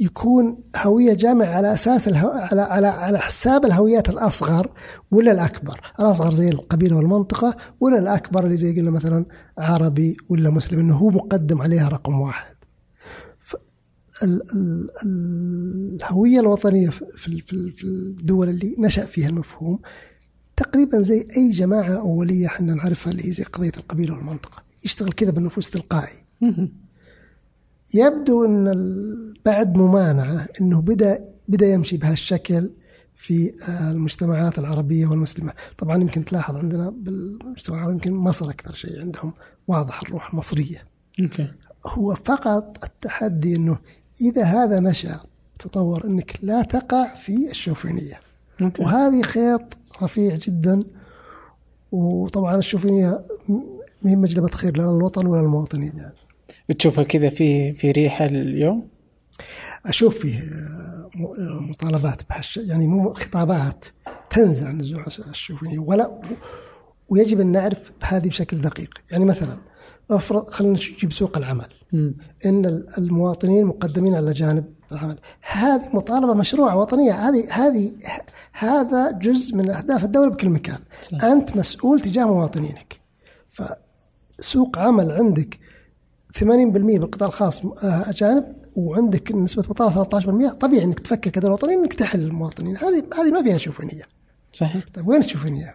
يكون 0.01 0.59
هوية 0.77 1.15
جامعة 1.15 1.47
على 1.47 1.75
أساس 1.75 2.09
الهو... 2.09 2.29
على 2.29 2.61
على 2.61 2.87
على 2.87 3.19
حساب 3.19 3.65
الهويات 3.65 4.09
الأصغر 4.09 4.70
ولا 5.11 5.33
الأكبر، 5.33 5.81
الأصغر 6.01 6.35
زي 6.35 6.49
القبيلة 6.49 6.97
والمنطقة 6.97 7.57
ولا 7.81 7.99
الأكبر 7.99 8.45
اللي 8.45 8.57
زي 8.57 8.77
قلنا 8.77 8.91
مثلا 8.91 9.27
عربي 9.59 10.16
ولا 10.29 10.51
مسلم 10.51 10.79
إنه 10.79 10.97
هو 10.97 11.09
مقدم 11.09 11.62
عليها 11.62 11.89
رقم 11.89 12.20
واحد. 12.20 12.55
ال... 14.23 14.43
ال... 14.55 14.91
الهوية 15.95 16.41
الوطنية 16.41 16.91
في 16.91 17.41
في 17.41 17.70
في 17.70 17.85
الدول 17.85 18.49
اللي 18.49 18.77
نشأ 18.79 19.07
فيها 19.07 19.29
المفهوم 19.29 19.79
تقريبا 20.57 21.03
زي 21.03 21.29
أي 21.37 21.51
جماعة 21.51 22.01
أولية 22.01 22.47
إحنا 22.47 22.75
نعرفها 22.75 23.11
اللي 23.11 23.27
هي 23.27 23.33
زي 23.33 23.45
قضية 23.45 23.73
القبيلة 23.77 24.15
والمنطقة، 24.15 24.62
يشتغل 24.85 25.12
كذا 25.12 25.31
بالنفوس 25.31 25.70
تلقائي. 25.70 26.25
يبدو 27.94 28.44
إن 28.44 29.35
بعد 29.44 29.77
ممانعة 29.77 30.47
إنه 30.60 30.81
بدا 30.81 31.24
بدأ 31.48 31.66
يمشي 31.66 31.97
بهالشكل 31.97 32.70
في 33.15 33.52
المجتمعات 33.90 34.59
العربية 34.59 35.06
والمسلمة، 35.06 35.52
طبعا 35.78 35.97
يمكن 35.97 36.24
تلاحظ 36.24 36.56
عندنا 36.56 36.90
بالمجتمع 36.90 37.77
العربي 37.77 37.93
يمكن 37.93 38.12
مصر 38.12 38.51
أكثر 38.51 38.74
شيء 38.74 39.01
عندهم 39.01 39.32
واضح 39.69 40.02
الروح 40.02 40.32
المصريه. 40.32 40.85
okay. 41.23 41.49
هو 41.86 42.15
فقط 42.15 42.85
التحدي 42.85 43.56
إنه 43.56 43.78
إذا 44.20 44.43
هذا 44.43 44.81
نشأ 44.81 45.20
تطور 45.59 46.05
إنك 46.05 46.39
لا 46.43 46.62
تقع 46.62 47.15
في 47.15 47.51
الشوفينية. 47.51 48.20
أوكي. 48.62 48.82
وهذه 48.82 49.23
خيط 49.23 49.62
رفيع 50.02 50.36
جدا 50.36 50.85
وطبعا 51.93 52.56
الشوفينية 52.56 53.24
ما 54.02 54.10
هي 54.10 54.16
مجلبة 54.16 54.48
خير 54.48 54.77
لا 54.77 54.82
للوطن 54.82 55.27
ولا 55.27 55.40
للمواطنين 55.40 55.93
يعني. 55.97 56.15
بتشوفها 56.69 57.05
كذا 57.05 57.29
في 57.29 57.73
في 57.73 57.91
ريحة 57.91 58.25
اليوم؟ 58.25 58.89
أشوف 59.87 60.19
فيه 60.19 60.45
مطالبات 61.61 62.23
بهالش 62.31 62.57
يعني 62.57 62.87
مو 62.87 63.11
خطابات 63.11 63.85
تنزع 64.31 64.73
نزوع 64.73 65.05
الشوفينيه 65.31 65.79
ولا 65.79 66.20
ويجب 67.09 67.41
أن 67.41 67.47
نعرف 67.47 67.93
هذه 68.03 68.29
بشكل 68.29 68.61
دقيق، 68.61 68.91
يعني 69.12 69.25
مثلا 69.25 69.59
افرض 70.11 70.51
خلينا 70.51 70.73
نجيب 70.73 71.12
سوق 71.12 71.37
العمل 71.37 71.69
م. 71.93 72.11
إن 72.47 72.85
المواطنين 72.99 73.65
مقدمين 73.65 74.15
على 74.15 74.33
جانب 74.33 74.65
العمل، 74.93 75.19
هذه 75.51 75.89
مطالبه 75.93 76.35
مشروعة 76.35 76.77
وطنية، 76.77 77.12
هذه 77.12 77.53
هذه 77.53 77.93
هذا 78.53 79.11
جزء 79.11 79.57
من 79.57 79.70
أهداف 79.70 80.05
الدولة 80.05 80.31
بكل 80.31 80.49
مكان، 80.49 80.79
صح. 81.03 81.25
أنت 81.25 81.57
مسؤول 81.57 82.01
تجاه 82.01 82.25
مواطنينك. 82.25 83.01
فسوق 83.47 84.79
عمل 84.79 85.11
عندك 85.11 85.59
80% 86.39 86.43
بالقطاع 86.43 87.28
الخاص 87.28 87.62
أجانب 87.82 88.56
وعندك 88.77 89.32
نسبة 89.32 89.62
بطالة 89.62 90.05
13% 90.51 90.55
طبيعي 90.55 90.85
إنك 90.85 91.01
تفكر 91.01 91.31
كذا 91.31 91.47
الوطنيين 91.47 91.78
إنك 91.78 91.94
تحل 91.94 92.20
المواطنين. 92.20 92.77
هذه 92.77 93.05
هذه 93.19 93.31
ما 93.31 93.43
فيها 93.43 93.59
شوفينية. 93.59 94.02
صحيح. 94.52 94.85
طيب 94.94 95.09
وين 95.09 95.20
الشوفينية؟ 95.20 95.74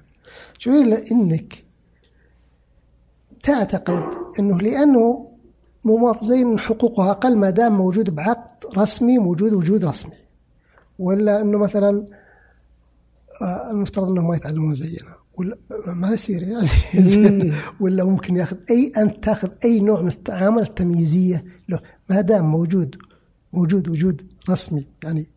شوفينيه 0.58 1.06
انك 1.12 1.64
تعتقد 3.44 4.04
إنه 4.40 4.58
لأنه 4.58 5.30
مواطنين 5.86 6.60
حقوقها 6.60 7.12
أقل 7.12 7.38
ما 7.38 7.50
دام 7.50 7.78
موجود 7.78 8.10
بعقد 8.10 8.78
رسمي 8.78 9.18
موجود 9.18 9.54
وجود 9.54 9.86
رسمي. 9.86 10.18
ولا 11.00 11.42
إنه 11.42 11.58
مثلا 11.58 12.06
المفترض 13.72 14.10
إنهم 14.10 14.28
ما 14.28 14.36
يتعلمون 14.36 14.76
زينا. 14.76 15.16
ولا 15.38 15.58
ما 15.88 16.12
يصير 16.12 16.44
يعني 16.44 17.52
ولا 17.82 18.04
ممكن 18.04 18.38
ياخذ 18.38 18.58
اي 18.72 18.92
انت 18.98 19.24
تاخذ 19.24 19.50
أي 19.66 19.80
نوع 19.80 20.02
من 20.02 20.08
التعامل 20.08 20.62
التمييزية. 20.62 21.46
له 21.70 21.80
ما 22.10 22.22
دام 22.22 22.46
موجود 22.46 22.96
موجود 23.54 23.90
وجود 23.90 24.22
رسمي 24.50 24.88
يعني 25.04 25.30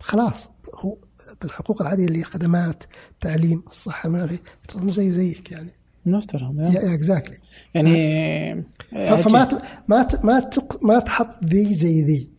خلاص 0.00 0.50
هو 0.74 0.96
بالحقوق 1.42 1.82
العادية 1.82 2.06
اللي 2.06 2.24
خدمات 2.24 2.84
تعليم 3.20 3.62
الصحة 3.66 4.08
ما 4.08 4.38
زيه 4.74 5.12
زيك 5.12 5.52
يعني. 5.52 5.72
مفترض 6.06 6.60
يا. 6.60 6.94
اكزاكتلي 6.94 7.36
يعني 7.74 8.64
فما 8.92 9.48
ما 9.88 10.06
ما 10.24 10.50
ما 10.82 10.98
تحط 10.98 11.44
ذي 11.44 11.74
زي 11.74 12.02
ذي. 12.02 12.30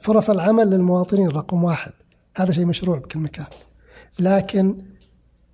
فرص 0.00 0.30
العمل 0.30 0.70
للمواطنين 0.70 1.28
رقم 1.28 1.64
واحد. 1.64 1.92
هذا 2.36 2.52
شيء 2.52 2.66
مشروع 2.66 2.98
بكل 2.98 3.18
مكان. 3.18 3.46
لكن 4.18 4.76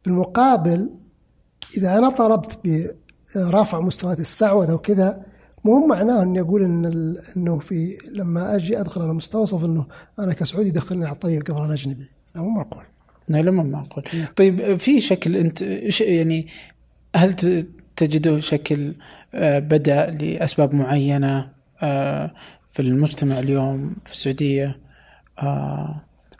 بالمقابل 0.04 0.90
إذا 1.76 1.98
أنا 1.98 2.10
طلبت 2.10 2.58
برفع 3.36 3.80
مستويات 3.80 4.20
السعوده 4.20 4.74
وكذا 4.74 5.24
مو 5.64 5.86
معناه 5.86 6.22
إني 6.22 6.40
أقول 6.40 6.62
إن 6.62 7.16
إنه 7.36 7.58
في 7.58 7.96
لما 8.12 8.56
أجي 8.56 8.80
أدخل 8.80 9.02
على 9.02 9.12
مستوصف 9.14 9.64
إنه 9.64 9.86
أنا 10.18 10.32
كسعودي 10.32 10.70
دخلني 10.70 11.04
على 11.04 11.14
الطيب 11.14 11.42
قبل 11.42 11.62
أنا 11.62 11.74
أجنبي. 11.74 12.04
مو 12.36 12.48
معقول. 12.48 12.82
لا 13.28 13.50
مو 13.50 13.62
معقول. 13.62 14.04
طيب 14.36 14.76
في 14.76 15.00
شكل 15.00 15.36
أنت 15.36 15.62
يعني 16.00 16.46
هل 17.16 17.34
تجده 17.96 18.38
شكل 18.38 18.94
بدأ 19.34 20.06
لأسباب 20.10 20.74
معينة 20.74 21.50
في 22.70 22.80
المجتمع 22.80 23.38
اليوم 23.38 23.96
في 24.04 24.12
السعودية؟ 24.12 24.78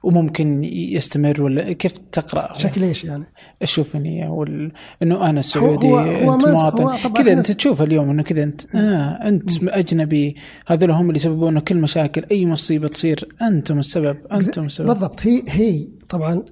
وممكن 0.03 0.65
يستمر 0.65 1.43
ولا 1.43 1.73
كيف 1.73 1.99
تقرأ؟ 2.13 2.59
شكل 2.59 2.83
إيش 2.83 3.05
يعني؟ 3.05 3.25
الشوفينيه 3.63 4.29
وال... 4.29 4.73
إنه 5.03 5.31
أنا 5.31 5.43
سعودي 5.43 5.87
هو 5.87 5.99
هو 5.99 6.35
انت 6.35 6.49
مواطن. 6.49 7.13
كذا 7.13 7.33
أنت 7.33 7.53
تشوف 7.53 7.83
اليوم 7.83 8.11
إنه 8.11 8.23
كذا 8.23 8.43
انت 8.43 8.75
آه 8.75 9.29
أنت 9.29 9.63
م. 9.63 9.69
أجنبي. 9.69 10.37
هذول 10.67 10.91
هم 10.91 11.07
اللي 11.09 11.17
يسببون 11.17 11.59
كل 11.59 11.77
مشاكل 11.77 12.25
أي 12.31 12.47
مصيبة 12.47 12.89
تصير 12.89 13.29
أنتم 13.43 13.79
السبب 13.79 14.17
أنتم 14.33 14.63
السبب. 14.63 14.89
بالضبط. 14.89 15.21
هي 15.27 15.43
هي 15.49 15.89
طبعا 16.09 16.43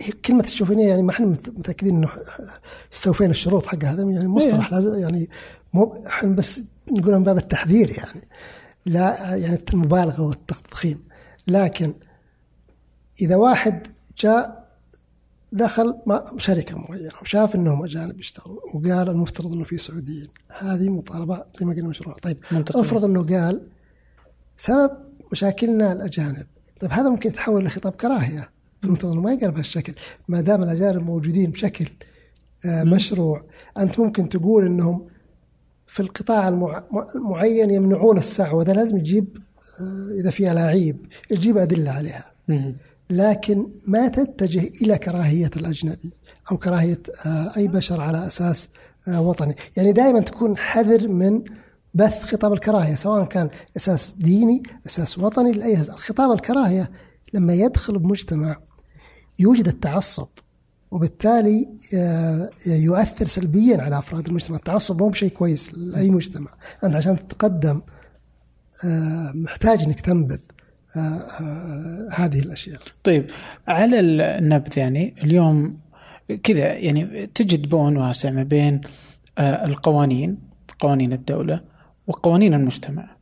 هي 0.00 0.12
كلمة 0.24 0.44
الشوفينيه 0.44 0.88
يعني 0.88 1.02
ما 1.02 1.10
إحنا 1.10 1.26
متأكدين 1.26 1.96
إنه 1.96 2.08
استوفينا 2.92 3.30
الشروط 3.30 3.66
حق 3.66 3.84
هذا 3.84 4.02
يعني 4.02 4.28
مصطلح 4.28 4.72
لازم 4.72 4.98
يعني 4.98 5.28
مو 5.74 6.02
إحنا 6.06 6.34
بس 6.34 6.62
نقول 6.92 7.14
من 7.14 7.24
باب 7.24 7.36
التحذير 7.36 7.90
يعني. 7.90 8.28
لا 8.86 9.34
يعني 9.34 9.58
المبالغة 9.72 10.22
والتضخيم. 10.22 10.98
لكن 11.46 11.94
إذا 13.22 13.36
واحد 13.36 13.86
جاء 14.18 14.68
دخل 15.52 15.94
شركة 16.36 16.78
معينة 16.78 17.10
وشاف 17.22 17.54
إنهم 17.54 17.84
أجانب 17.84 18.20
يشتغلوا 18.20 18.60
وقال 18.74 19.08
المفترض 19.08 19.52
إنه 19.52 19.64
في 19.64 19.78
سعوديين. 19.78 20.26
هذه 20.58 20.88
مطالبة 20.88 21.44
زي 21.60 21.66
ما 21.66 21.74
قلنا 21.74 21.88
مشروع. 21.88 22.16
طيب 22.16 22.36
منطقة. 22.52 22.80
افرض 22.80 23.04
إنه 23.04 23.26
قال 23.26 23.62
سبب 24.56 24.90
مشاكلنا 25.32 25.92
الأجانب. 25.92 26.46
طيب 26.80 26.92
هذا 26.92 27.08
ممكن 27.08 27.30
يتحول 27.30 27.64
لخطاب 27.64 27.92
كراهية. 27.92 28.50
المفترض 28.84 29.12
إنه 29.12 29.20
ما 29.20 29.32
يقال 29.32 29.50
بهالشكل. 29.50 29.94
ما 30.28 30.40
دام 30.40 30.62
الأجانب 30.62 31.02
موجودين 31.02 31.50
بشكل 31.50 31.88
آه 32.64 32.84
مشروع 32.84 33.44
أنت 33.78 33.98
ممكن 33.98 34.28
تقول 34.28 34.66
إنهم 34.66 35.06
في 35.86 36.00
القطاع 36.00 36.48
المعين 37.14 37.70
يمنعون 37.70 38.18
السعوده 38.18 38.56
وده 38.56 38.72
لازم 38.72 38.96
يجيب 38.96 39.38
آه 39.80 40.20
إذا 40.20 40.30
في 40.30 40.52
الاعيب 40.52 41.06
يجيب 41.30 41.56
أدلة 41.56 41.90
عليها. 41.90 42.32
لكن 43.10 43.66
ما 43.86 44.08
تتجه 44.08 44.70
إلى 44.82 44.98
كراهية 44.98 45.50
الأجنبي 45.56 46.12
أو 46.52 46.56
كراهية 46.56 47.02
أي 47.56 47.68
بشر 47.68 48.00
على 48.00 48.26
أساس 48.26 48.68
وطني، 49.08 49.56
يعني 49.76 49.92
دائما 49.92 50.20
تكون 50.20 50.56
حذر 50.56 51.08
من 51.08 51.42
بث 51.94 52.22
خطاب 52.22 52.52
الكراهية 52.52 52.94
سواء 52.94 53.24
كان 53.24 53.48
أساس 53.76 54.14
ديني، 54.18 54.62
أساس 54.86 55.18
وطني 55.18 55.52
لأي 55.52 55.76
خطاب 55.76 56.32
الكراهية 56.32 56.90
لما 57.34 57.54
يدخل 57.54 57.98
بمجتمع 57.98 58.56
يوجد 59.38 59.68
التعصب 59.68 60.28
وبالتالي 60.90 61.68
يؤثر 62.66 63.26
سلبيا 63.26 63.82
على 63.82 63.98
أفراد 63.98 64.26
المجتمع، 64.26 64.56
التعصب 64.56 65.02
مو 65.02 65.08
بشيء 65.08 65.28
كويس 65.28 65.70
لأي 65.74 66.10
مجتمع، 66.10 66.50
أنت 66.84 66.96
عشان 66.96 67.16
تتقدم 67.16 67.82
محتاج 69.34 69.82
إنك 69.82 70.00
تنبذ. 70.00 70.38
هذه 72.12 72.38
الأشياء. 72.38 72.80
طيب 73.04 73.30
على 73.68 74.00
النبذ 74.00 74.78
يعني 74.78 75.14
اليوم 75.22 75.78
كذا 76.42 76.72
يعني 76.72 77.26
تجد 77.26 77.68
بون 77.68 77.96
واسع 77.96 78.30
ما 78.30 78.42
بين 78.42 78.80
القوانين 79.38 80.38
قوانين 80.80 81.12
الدولة 81.12 81.60
وقوانين 82.06 82.54
المجتمع. 82.54 83.18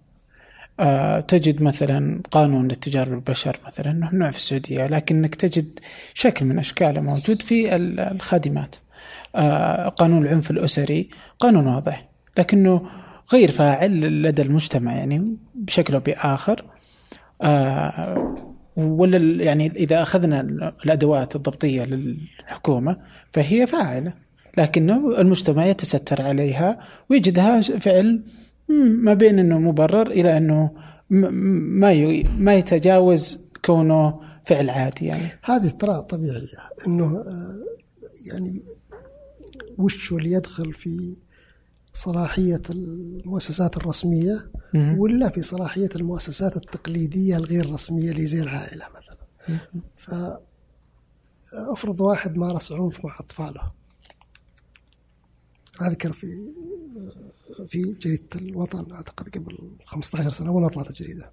تجد 1.28 1.62
مثلا 1.62 2.22
قانون 2.30 2.68
للتجاره 2.68 3.10
بالبشر 3.10 3.60
مثلا 3.66 3.92
ممنوع 3.92 4.30
في 4.30 4.36
السعودية 4.36 4.86
لكنك 4.86 5.34
تجد 5.34 5.78
شكل 6.14 6.46
من 6.46 6.58
أشكاله 6.58 7.00
موجود 7.00 7.42
في 7.42 7.76
الخادمات. 7.76 8.76
آه، 9.36 9.88
قانون 9.88 10.22
العنف 10.22 10.50
الأسري 10.50 11.10
قانون 11.38 11.66
واضح 11.66 12.08
لكنه 12.38 12.86
غير 13.32 13.50
فاعل 13.50 14.22
لدى 14.22 14.42
المجتمع 14.42 14.92
يعني 14.92 15.36
بشكل 15.54 15.94
أو 15.94 16.00
بآخر 16.00 16.60
آه، 16.60 16.75
ولا 18.76 19.44
يعني 19.44 19.66
إذا 19.76 20.02
أخذنا 20.02 20.40
الأدوات 20.84 21.36
الضبطية 21.36 21.84
للحكومة 21.84 22.96
فهي 23.32 23.66
فاعلة 23.66 24.12
لكنه 24.58 25.20
المجتمع 25.20 25.66
يتستر 25.66 26.22
عليها 26.22 26.78
ويجدها 27.10 27.60
فعل 27.60 28.22
ما 28.68 29.14
بين 29.14 29.38
إنه 29.38 29.58
مبرر 29.58 30.10
إلى 30.10 30.36
إنه 30.36 30.70
ما 31.10 32.22
ما 32.38 32.54
يتجاوز 32.54 33.46
كونه 33.64 34.20
فعل 34.44 34.70
عادي 34.70 35.06
يعني. 35.06 35.28
هذه 35.44 35.68
ترى 35.68 36.02
طبيعية 36.02 36.58
إنه 36.86 37.04
آه، 37.04 37.64
يعني 38.26 38.62
وش 39.78 40.12
اللي 40.12 40.32
يدخل 40.32 40.72
في 40.72 41.16
صلاحية 41.96 42.62
المؤسسات 42.70 43.76
الرسمية 43.76 44.50
ولا 44.98 45.28
في 45.28 45.42
صلاحية 45.42 45.88
المؤسسات 45.96 46.56
التقليدية 46.56 47.36
الغير 47.36 47.72
رسمية 47.72 48.10
اللي 48.10 48.26
زي 48.26 48.42
العائلة 48.42 48.84
مثلا. 48.88 49.58
ف 49.96 50.10
أفرض 51.72 52.00
واحد 52.00 52.36
مارس 52.36 52.72
عنف 52.72 53.04
مع 53.04 53.18
أطفاله. 53.20 53.72
أذكر 55.82 56.12
في 56.12 56.26
في 57.68 57.92
جريدة 58.00 58.28
الوطن 58.36 58.92
أعتقد 58.92 59.28
قبل 59.28 59.70
15 59.86 60.30
سنة 60.30 60.48
اول 60.48 60.62
ما 60.62 60.68
طلعت 60.68 60.90
الجريدة. 60.90 61.30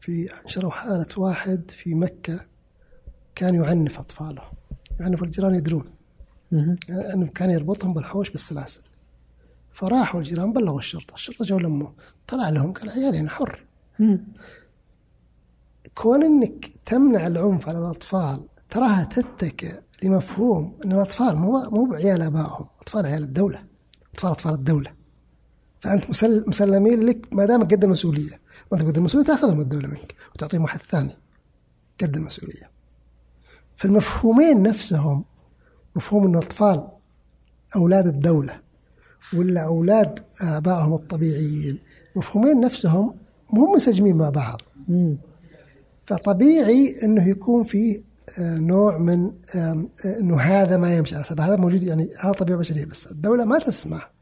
في 0.00 0.28
انشروا 0.44 0.70
حالة 0.70 1.06
واحد 1.16 1.70
في 1.70 1.94
مكة 1.94 2.46
كان 3.34 3.54
يعنف 3.54 3.98
أطفاله. 3.98 4.42
يعنف 5.00 5.22
الجيران 5.22 5.54
يدرون. 5.54 5.94
يعني 6.88 7.28
كان 7.28 7.50
يربطهم 7.50 7.94
بالحوش 7.94 8.30
بالسلاسل. 8.30 8.82
فراحوا 9.72 10.20
الجيران 10.20 10.52
بلغوا 10.52 10.78
الشرطة 10.78 11.14
الشرطة 11.14 11.44
جو 11.44 11.58
لموه 11.58 11.94
طلع 12.28 12.48
لهم 12.48 12.72
قال 12.72 12.90
عيالي 12.90 13.20
أنا 13.20 13.30
حر 13.30 13.64
كون 15.94 16.24
إنك 16.24 16.72
تمنع 16.86 17.26
العنف 17.26 17.68
على 17.68 17.78
الأطفال 17.78 18.48
تراها 18.70 19.04
تتكئ 19.04 19.80
لمفهوم 20.02 20.78
إن 20.84 20.92
الأطفال 20.92 21.36
مو 21.36 21.70
مو 21.70 21.84
بعيال 21.84 22.22
آبائهم، 22.22 22.66
أطفال 22.80 23.06
عيال 23.06 23.22
الدولة. 23.22 23.64
اطفال 24.14 24.30
أطفال 24.30 24.54
الدولة. 24.54 24.92
فأنت 25.80 26.04
مسلمين 26.48 27.06
لك 27.06 27.32
ما 27.32 27.44
دام 27.46 27.62
قد 27.62 27.84
المسؤولية، 27.84 28.40
وأنت 28.70 28.82
قد 28.82 28.96
المسؤولية 28.96 29.26
تأخذهم 29.26 29.60
الدولة 29.60 29.88
منك 29.88 30.14
وتعطيهم 30.34 30.62
واحد 30.62 30.80
ثاني 30.80 31.16
قد 32.00 32.16
المسؤولية. 32.16 32.70
فالمفهومين 33.76 34.62
نفسهم 34.62 35.24
مفهوم 35.96 36.26
إن 36.26 36.34
الأطفال 36.34 36.88
أولاد 37.76 38.06
الدولة 38.06 38.61
ولا 39.34 39.60
أولاد 39.60 40.18
آبائهم 40.40 40.94
الطبيعيين. 40.94 41.78
مفهومين 42.16 42.60
نفسهم 42.60 43.14
مو 43.52 43.72
منسجمين 43.72 44.16
مع 44.16 44.30
بعض. 44.30 44.60
فطبيعي 46.02 46.96
إنه 47.02 47.28
يكون 47.28 47.62
في 47.62 48.02
نوع 48.38 48.98
من 48.98 49.32
إنه 50.20 50.40
هذا 50.40 50.76
ما 50.76 50.96
يمشي 50.96 51.16
على 51.16 51.24
هذا 51.40 51.56
موجود 51.56 51.82
يعني 51.82 52.10
هذا 52.20 52.32
طبيعة 52.32 52.58
بشرية 52.58 52.84
بس. 52.84 53.06
الدولة 53.06 53.44
ما 53.44 53.58
تسمح 53.58 54.12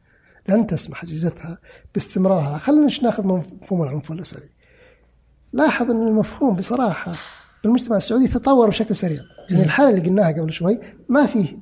لن 0.49 0.67
تسمح 0.67 1.03
اجهزتها 1.03 1.57
باستمرار 1.93 2.39
هذا 2.39 2.57
خلينا 2.57 2.87
ناخذ 3.03 3.27
مفهوم 3.27 3.83
العنف 3.83 4.11
الأسري. 4.11 4.49
لاحظ 5.53 5.91
إن 5.91 6.07
المفهوم 6.07 6.55
بصراحة 6.55 7.13
بالمجتمع 7.63 7.97
السعودي 7.97 8.27
تطور 8.27 8.67
بشكل 8.67 8.95
سريع. 8.95 9.21
يعني 9.51 9.63
الحالة 9.63 9.89
اللي 9.89 10.09
قلناها 10.09 10.31
قبل 10.31 10.51
شوي 10.51 10.79
ما 11.09 11.25
فيه 11.25 11.57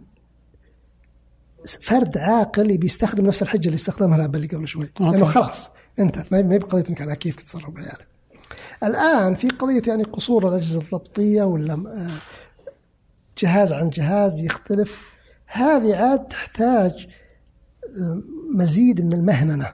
فرد 1.81 2.17
عاقل 2.17 2.77
بيستخدم 2.77 3.27
نفس 3.27 3.41
الحجة 3.41 3.65
اللي 3.65 3.75
استخدمها 3.75 4.17
الاب 4.17 4.35
اللي 4.35 4.47
قبل 4.47 4.67
شوي. 4.67 4.91
لأنه 4.99 5.25
خلاص 5.25 5.69
انتهت 5.99 6.31
ما 6.31 6.53
هي 6.53 6.59
بقضيه 6.59 6.83
إنك 6.89 7.01
على 7.01 7.15
كيف 7.15 7.35
تتصرف 7.35 7.69
بعيالك 7.69 8.07
الآن 8.83 9.35
في 9.35 9.47
قضية 9.47 9.81
يعني 9.87 10.03
قصور 10.03 10.49
الأجهزة 10.49 10.81
الضبطية 10.81 11.43
ولا 11.43 11.73
آه، 11.73 12.09
جهاز 13.37 13.73
عن 13.73 13.89
جهاز 13.89 14.39
يختلف. 14.39 15.01
هذه 15.45 15.95
عاد 15.95 16.27
تحتاج 16.27 17.07
آه، 17.83 18.21
مزيد 18.55 19.01
من 19.01 19.13
المهننة 19.13 19.73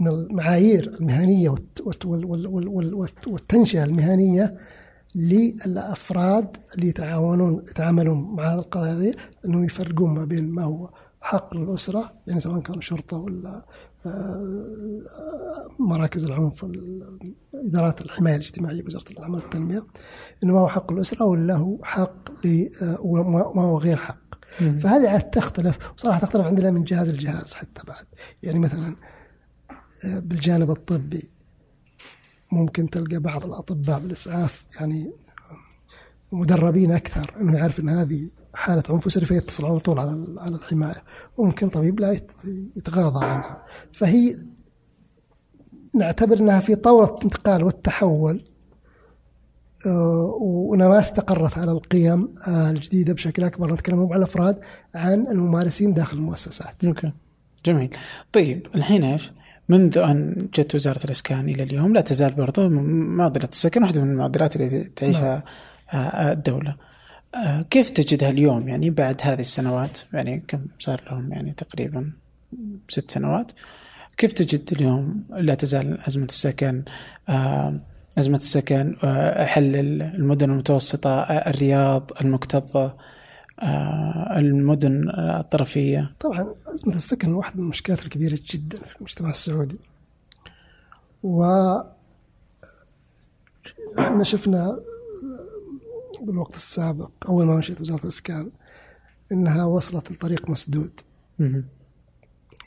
من 0.00 0.08
المعايير 0.08 0.88
المهنية 0.88 1.54
والتنشئة 3.26 3.84
المهنية 3.84 4.58
للأفراد 5.14 6.56
اللي 6.74 6.88
يتعاونون 6.88 7.64
يتعاملون 7.70 8.34
مع 8.36 8.54
القضايا 8.54 8.92
هذه 8.92 9.14
إنهم 9.44 9.64
يفرقون 9.64 10.14
ما 10.14 10.24
بين 10.24 10.50
ما 10.50 10.62
هو 10.62 10.90
حق 11.20 11.56
للاسره 11.56 12.12
يعني 12.26 12.40
سواء 12.40 12.60
كانوا 12.60 12.80
شرطة 12.80 13.16
ولا 13.16 13.66
مراكز 15.78 16.24
العنف 16.24 16.66
إدارات 17.54 18.00
الحماية 18.00 18.34
الاجتماعية 18.34 18.84
وزارة 18.84 19.10
العمل 19.10 19.34
والتنمية 19.34 19.86
إنه 20.44 20.54
ما 20.54 20.60
هو 20.60 20.68
حق 20.68 20.92
الأسرة 20.92 21.24
ولا 21.24 21.54
هو 21.54 21.84
حق 21.84 22.30
وما 23.00 23.62
هو 23.62 23.78
غير 23.78 23.96
حق. 23.96 24.18
فهذه 24.58 25.08
عاد 25.08 25.30
تختلف 25.30 25.78
وصراحة 25.96 26.18
تختلف 26.18 26.46
عندنا 26.46 26.70
من 26.70 26.84
جهاز 26.84 27.10
لجهاز 27.10 27.54
حتى 27.54 27.82
بعد. 27.86 28.06
يعني 28.42 28.58
مثلا 28.58 28.96
آه، 30.04 30.18
بالجانب 30.18 30.70
الطبي 30.70 31.30
ممكن 32.52 32.90
تلقى 32.90 33.18
بعض 33.18 33.44
الأطباء 33.44 34.00
بالإسعاف 34.00 34.64
يعني 34.80 35.12
مدربين 36.32 36.92
أكثر 36.92 37.34
إنه 37.40 37.58
يعرف 37.58 37.80
إن 37.80 37.88
هذه 37.88 38.30
حالة 38.58 38.82
عنف 38.90 39.06
أسري 39.06 39.26
فيتصل 39.26 39.66
على 39.66 39.78
طول 39.78 39.98
على 39.98 40.24
على 40.38 40.54
الحماية. 40.56 41.02
وممكن 41.36 41.68
طبيب 41.68 42.00
لا 42.00 42.20
يتغاضى 42.76 43.26
عنها. 43.26 43.62
فهي 43.92 44.36
نعتبر 45.94 46.38
أنها 46.38 46.60
في 46.60 46.74
طورة 46.74 47.16
الانتقال 47.18 47.62
والتحول 47.62 48.44
آه، 49.86 50.36
وأنها 50.40 50.88
ما 50.88 50.98
استقرت 50.98 51.58
على 51.58 51.72
القيم 51.72 52.34
آه، 52.48 52.70
الجديدة 52.70 53.12
بشكل 53.12 53.44
أكبر. 53.44 53.72
نتكلم 53.72 53.98
مو 53.98 54.12
على 54.12 54.16
الأفراد 54.16 54.60
عن 54.94 55.26
الممارسين 55.28 55.94
داخل 55.94 56.16
المؤسسات. 56.16 56.84
أوكي. 56.84 57.12
جميل. 57.66 57.96
طيب 58.32 58.66
الحين 58.74 59.04
إيش؟ 59.04 59.32
منذ 59.68 59.98
أن 59.98 60.48
جت 60.54 60.74
وزارة 60.74 61.04
الإسكان 61.04 61.48
إلى 61.48 61.62
اليوم 61.62 61.94
لا 61.94 62.00
تزال 62.00 62.34
برضو 62.34 62.68
معضلة 62.68 63.48
السكن 63.52 63.82
واحدة 63.82 64.02
من 64.02 64.10
المعضلات 64.10 64.56
اللي 64.56 64.84
تعيشها 64.84 65.44
نعم. 65.94 66.32
آه، 67.34 67.62
كيف 67.62 67.90
تجدها 67.90 68.30
اليوم؟ 68.30 68.68
يعني 68.68 68.90
بعد 68.90 69.20
هذه 69.22 69.40
السنوات 69.40 69.98
يعني 70.12 70.42
كم 70.48 70.66
صار 70.78 71.02
لهم؟ 71.06 71.32
يعني 71.32 71.52
تقريبا 71.52 72.12
ست 72.88 73.10
سنوات. 73.10 73.52
كيف 74.16 74.32
تجد 74.32 74.72
اليوم؟ 74.72 75.24
لا 75.30 75.54
تزال 75.54 76.00
أزمة 76.00 76.24
السكن 76.24 76.82
آه، 77.28 77.80
أزمة 78.18 78.36
السكن 78.36 78.96
آه، 79.04 79.44
حل 79.44 79.76
المدن 79.76 80.50
المتوسطة 80.50 81.20
الرياض 81.22 82.10
المكتظة 82.20 82.94
المدن 84.36 85.10
الطرفية. 85.10 86.10
طبعا 86.20 86.54
أزمة 86.66 86.94
السكن 86.94 87.32
واحدة 87.32 87.56
من 87.56 87.62
المشكلات 87.62 88.04
الكبيرة 88.04 88.38
جدا 88.50 88.76
في 88.76 88.96
المجتمع 88.96 89.30
السعودي. 89.30 89.80
و 91.22 91.44
إحنا 93.98 94.24
شفنا 94.24 94.80
بالوقت 96.24 96.54
السابق 96.54 97.10
أول 97.28 97.46
ما 97.46 97.56
مشيت 97.56 97.80
وزارة 97.80 98.02
الإسكان 98.02 98.50
إنها 99.32 99.64
وصلت 99.64 100.12
لطريق 100.12 100.50
مسدود. 100.50 101.00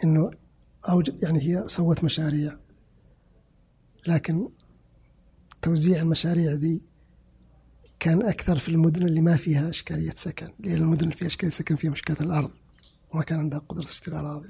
إنه 0.04 0.32
أوجد 0.90 1.24
يعني 1.24 1.40
هي 1.42 1.68
سوت 1.68 2.04
مشاريع. 2.04 2.58
لكن 4.08 4.50
توزيع 5.62 6.02
المشاريع 6.02 6.56
دي 6.56 6.86
كان 8.00 8.26
أكثر 8.28 8.60
في 8.60 8.70
المدن 8.70 9.08
اللي 9.08 9.22
ما 9.22 9.36
فيها 9.38 9.70
إشكالية 9.70 10.14
سكن 10.16 10.48
لأن 10.60 10.78
المدن 10.78 11.04
اللي 11.04 11.16
فيها 11.16 11.28
إشكالية 11.28 11.52
سكن 11.54 11.76
فيها 11.76 11.92
مشكلة 11.92 12.18
الأرض. 12.22 12.52
وما 13.14 13.24
كان 13.24 13.40
عندها 13.40 13.60
قدرة 13.60 13.86
اشتراء 13.86 14.20
أراضي 14.20 14.48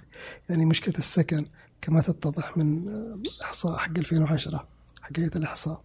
يعني 0.49 0.65
مشكلة 0.65 0.97
السكن 0.97 1.45
كما 1.81 2.01
تتضح 2.01 2.57
من 2.57 2.87
إحصاء 3.43 3.77
حق 3.77 3.97
2010 3.97 4.67
حق 5.01 5.19
هيئة 5.19 5.37
الإحصاء. 5.37 5.83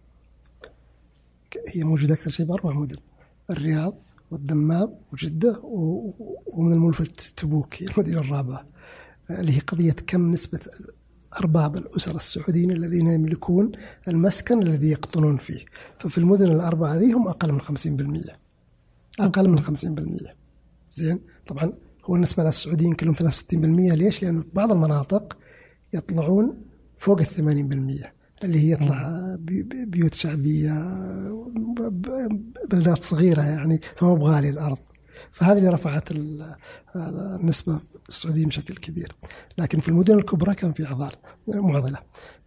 هي 1.67 1.83
موجودة 1.83 2.13
أكثر 2.13 2.31
شيء 2.31 2.45
بأربع 2.45 2.71
مدن 2.71 2.97
الرياض 3.49 3.97
والدمام 4.31 4.95
وجدة 5.13 5.59
ومن 6.53 6.73
الملفت 6.73 7.33
تبوك 7.37 7.83
هي 7.83 7.87
المدينة 7.87 8.21
الرابعة. 8.21 8.65
اللي 9.29 9.55
هي 9.55 9.59
قضية 9.59 9.95
كم 10.07 10.31
نسبة 10.31 10.59
أرباب 11.39 11.77
الأسر 11.77 12.15
السعوديين 12.15 12.71
الذين 12.71 13.07
يملكون 13.07 13.71
المسكن 14.07 14.61
الذي 14.61 14.89
يقطنون 14.89 15.37
فيه. 15.37 15.65
ففي 15.99 16.17
المدن 16.17 16.51
الأربعة 16.51 16.95
هذه 16.95 17.17
هم 17.17 17.27
أقل 17.27 17.51
من 17.51 17.61
50% 17.61 18.31
أقل 19.19 19.49
من 19.49 19.59
50% 19.59 20.31
زين؟ 20.91 21.19
طبعا 21.47 21.73
هو 22.05 22.13
بالنسبة 22.13 22.43
للسعوديين 22.43 22.93
كلهم 22.93 23.13
في 23.13 23.23
نفس 23.23 23.43
60% 23.43 23.55
ليش؟ 23.55 24.23
لأنه 24.23 24.43
بعض 24.53 24.71
المناطق 24.71 25.37
يطلعون 25.93 26.57
فوق 26.97 27.19
ال 27.19 27.25
80% 28.05 28.16
اللي 28.43 28.59
هي 28.59 28.71
يطلع 28.71 29.35
بيوت 29.87 30.13
شعبية 30.13 30.73
بلدات 32.71 33.03
صغيرة 33.03 33.41
يعني 33.41 33.79
فما 33.95 34.13
بغالي 34.13 34.49
الأرض. 34.49 34.77
فهذه 35.31 35.57
اللي 35.57 35.69
رفعت 35.69 36.11
ال- 36.11 36.55
النسبة 36.95 37.79
السعودية 38.09 38.45
بشكل 38.45 38.77
كبير. 38.77 39.15
لكن 39.57 39.79
في 39.79 39.89
المدن 39.89 40.17
الكبرى 40.17 40.55
كان 40.55 40.73
في 40.73 40.85
عضال 40.85 41.11
معضلة. 41.47 41.97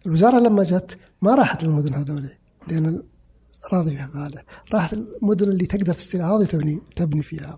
الوزارة 0.07 0.39
لما 0.41 0.65
جت 0.65 0.99
ما 1.23 1.35
راحت 1.35 1.65
للمدن 1.65 1.95
هذولي 1.95 2.31
لأن 2.69 3.03
الأراضي 3.65 3.91
فيها 3.91 4.11
غالية. 4.15 4.45
راحت 4.75 4.93
المدن 4.93 5.49
اللي 5.51 5.67
تقدر 5.67 5.95
تشتري 5.95 6.23
أراضي 6.23 6.45
وتبني 6.45 6.81
تبني 6.97 7.23
فيها. 7.23 7.57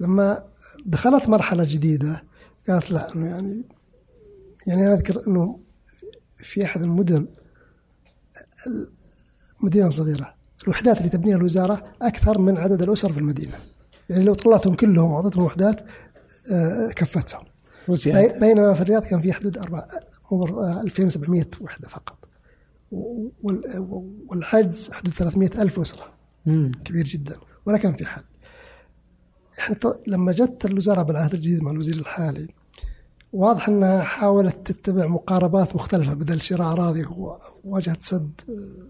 لما 0.00 0.44
دخلت 0.86 1.28
مرحلة 1.28 1.64
جديدة 1.64 2.24
قالت 2.68 2.90
لا 2.90 3.14
إنه 3.14 3.26
يعني 3.26 3.62
يعني 4.66 4.86
أنا 4.86 4.94
أذكر 4.94 5.26
إنه 5.26 5.58
في 6.38 6.64
أحد 6.64 6.82
المدن 6.82 7.26
مدينة 9.62 9.88
صغيرة 9.90 10.34
الوحدات 10.64 10.98
اللي 10.98 11.08
تبنيها 11.08 11.36
الوزارة 11.36 11.92
أكثر 12.02 12.38
من 12.38 12.58
عدد 12.58 12.82
الأسر 12.82 13.12
في 13.12 13.18
المدينة. 13.18 13.54
يعني 14.10 14.24
لو 14.24 14.34
طلعتهم 14.34 14.74
كلهم 14.74 15.12
وأعطيتهم 15.12 15.44
وحدات 15.44 15.80
آه، 16.52 16.88
كفتهم. 16.88 17.44
بينما 18.40 18.74
في 18.74 18.80
الرياض 18.80 19.02
كان 19.04 19.20
في 19.20 19.32
حدود 19.32 19.58
أربع 19.58 19.86
مر- 20.32 20.60
آه، 20.64 20.80
2700 20.82 21.46
وحدة 21.60 21.88
فقط. 21.88 22.28
والحجز 24.28 24.90
حدود 24.92 25.12
300 25.14 25.50
ألف 25.62 25.80
أسرة. 25.80 26.12
مم. 26.46 26.72
كبير 26.84 27.04
جدا. 27.04 27.36
ولا 27.66 27.78
كان 27.78 27.92
في 27.94 28.06
حل 28.06 28.22
إحنا 29.58 29.76
لما 30.06 30.32
جت 30.32 30.64
الوزارة 30.64 31.02
بالعهد 31.02 31.34
الجديد 31.34 31.62
مع 31.62 31.70
الوزير 31.70 31.96
الحالي 31.96 32.48
واضح 33.32 33.68
إنها 33.68 34.02
حاولت 34.02 34.72
تتبع 34.72 35.06
مقاربات 35.06 35.76
مختلفة 35.76 36.14
بدل 36.14 36.40
شراء 36.40 36.72
أراضي 36.72 37.04
هو 37.04 37.38
واجهت 37.64 38.02
سد 38.02 38.40
آه، 38.48 38.88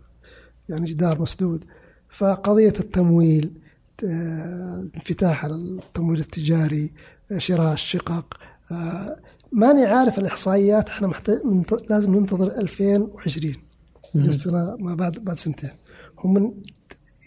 يعني 0.69 0.87
جدار 0.87 1.23
مسدود. 1.23 1.65
فقضية 2.09 2.73
التمويل 2.81 3.53
آه، 4.05 4.89
انفتاح 4.97 5.45
على 5.45 5.55
التمويل 5.55 6.21
التجاري 6.21 6.93
آه، 7.33 7.39
شراء 7.39 7.73
الشقق 7.73 8.39
ماني 9.53 9.87
عارف 9.87 10.19
الإحصائيات. 10.19 10.89
إحنا 10.89 11.07
محتاج 11.07 11.41
لازم 11.91 12.15
ننتظر 12.15 12.59
2020 12.59 13.57
السنة 14.15 14.77
ما 14.77 14.95
بعد 14.95 15.13
بعد 15.13 15.39
سنتين. 15.39 15.71
هم 16.19 16.35
من 16.35 16.53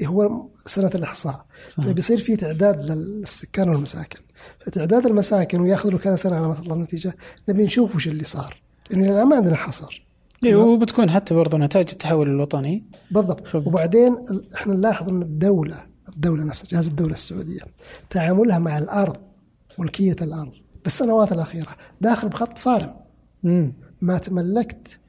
هو 0.06 0.48
سنة 0.66 0.92
الإحصاء. 0.96 1.46
صح. 1.68 1.84
فبيصير 1.84 2.18
في 2.20 2.36
تعداد 2.36 2.92
للسكان 2.92 3.70
والمساكن. 3.70 4.20
فتعداد 4.66 5.06
المساكن 5.06 5.62
وياخذ 5.62 5.90
له 5.90 5.98
كذا 5.98 6.16
سنة 6.16 6.36
على 6.36 6.48
ما 6.48 6.54
تطلع 6.54 6.76
النتيجة 6.76 7.16
نبي 7.50 7.64
نشوف 7.64 7.96
وش 7.96 8.08
اللي 8.08 8.24
صار. 8.24 8.62
لأن 8.90 9.06
الآن 9.06 9.28
ما 9.28 9.36
عندنا 9.36 9.56
حصر. 9.56 10.06
إيه، 10.44 10.56
وبتكون 10.56 11.12
حتى 11.12 11.34
برضو 11.34 11.58
نتائج 11.58 11.90
التحول 11.92 12.30
الوطني. 12.30 12.86
بالضبط. 13.12 13.48
خبط. 13.48 13.68
وبعدين 13.68 14.18
إحنا 14.56 14.74
نلاحظ 14.74 15.10
إن 15.10 15.22
الدولة 15.22 15.86
الدولة 16.10 16.44
نفسها 16.44 16.68
جهاز 16.72 16.88
الدولة 16.88 17.14
السعودية 17.14 17.62
تعاملها 18.10 18.60
مع 18.60 18.78
الأرض 18.78 19.18
ملكية 19.78 20.16
الأرض 20.22 20.54
بالسنوات 20.84 21.32
الأخيرة 21.32 21.76
داخل 22.02 22.30
بخط 22.30 22.58
صارم. 22.58 22.94
مم. 23.44 23.74
ما 24.02 24.18
تملكت 24.18 25.00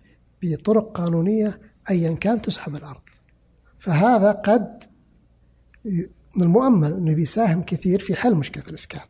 بطرق 0.43 0.93
قانونية 0.93 1.61
ايا 1.91 2.15
كان 2.15 2.43
تسحب 2.43 2.77
الأرض. 2.77 3.01
فهذا 3.79 4.33
قد 4.33 4.83
من 6.37 6.43
المؤمل 6.43 6.93
انه 6.93 7.15
بيساهم 7.15 7.63
كثير 7.63 7.99
في 7.99 8.17
حل 8.17 8.35
مشكلة 8.35 8.65
الإسكان. 8.69 9.03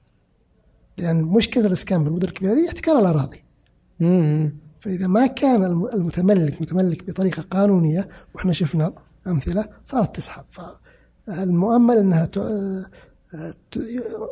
لأن 0.99 1.23
مشكلة 1.23 1.67
الإسكان 1.67 2.05
بالمدن 2.05 2.29
الكبيره 2.29 2.55
دي 2.55 2.69
احتكار 2.69 2.99
الاراضي 2.99 3.45
مم. 4.01 4.53
فإذا 4.81 5.07
ما 5.07 5.27
كان 5.27 5.65
الم- 5.65 5.89
المتملك 5.89 6.63
متملك 6.63 7.07
بطريقة 7.07 7.43
قانونية 7.51 8.09
وإحنا 8.35 8.53
شفنا 8.53 8.93
أمثلة 9.27 9.69
صارت 9.85 10.17
تسحب. 10.17 10.45
فالمؤمل 11.27 11.97
إنها 11.97 12.25
ت- 12.25 12.39
ت- 13.71 13.79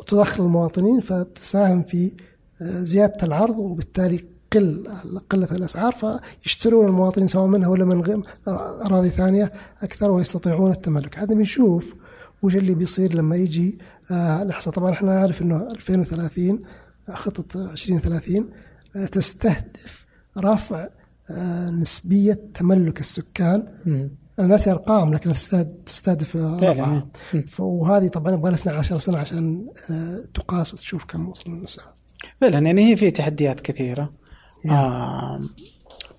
تدخل 0.07 0.43
المواطنين 0.43 0.99
فتساهم 0.99 1.83
في 1.83 2.11
زيادة 2.61 3.23
العرض 3.23 3.57
وبالتالي 3.59 4.23
قل 4.53 4.87
قلة 5.29 5.47
الأسعار 5.51 5.93
فيشترون 6.41 6.87
المواطنين 6.87 7.27
سواء 7.27 7.45
منها 7.47 7.67
ولا 7.69 7.85
من 7.85 8.01
غير 8.01 8.21
أراضي 8.47 9.09
ثانية 9.09 9.51
أكثر 9.81 10.11
ويستطيعون 10.11 10.71
التملك. 10.71 11.19
هذا 11.19 11.33
بنشوف 11.35 11.95
وش 12.41 12.55
اللي 12.55 12.73
بيصير 12.73 13.13
لما 13.13 13.35
يجي 13.35 13.79
آه، 14.11 14.41
الاحصاء 14.41 14.73
طبعا 14.73 14.91
إحنا 14.91 15.13
نعرف 15.13 15.41
إنه 15.41 15.71
2030 15.71 16.63
آه، 17.09 17.11
خطة 17.15 17.71
2030 17.71 18.49
آه، 18.95 19.05
تستهدف 19.05 20.05
رفع 20.37 20.87
آه، 21.29 21.69
نسبية 21.69 22.39
تملك 22.55 22.99
السكان. 22.99 23.67
أنا 24.39 24.47
ناسي 24.47 24.71
أرقام 24.71 25.13
لكن 25.13 25.31
تستهد- 25.33 25.83
تستهدف 25.85 26.37
آه،. 26.37 26.59
رفعها 26.63 27.07
وهذه 27.59 28.07
طبعا 28.07 28.33
يبغى 28.33 28.51
لها 28.51 28.59
12 28.59 28.97
سنة 28.97 29.17
عشان 29.17 29.67
آه، 29.91 30.19
تقاس 30.33 30.73
وتشوف 30.73 31.05
كم 31.05 31.29
وصل 31.29 31.49
النساء 31.49 31.85
فعلا 32.41 32.59
يعني 32.59 32.91
هي 32.91 32.95
في 32.95 33.11
تحديات 33.11 33.61
كثيرة 33.61 34.13
يا. 34.65 34.71
آه 34.73 35.41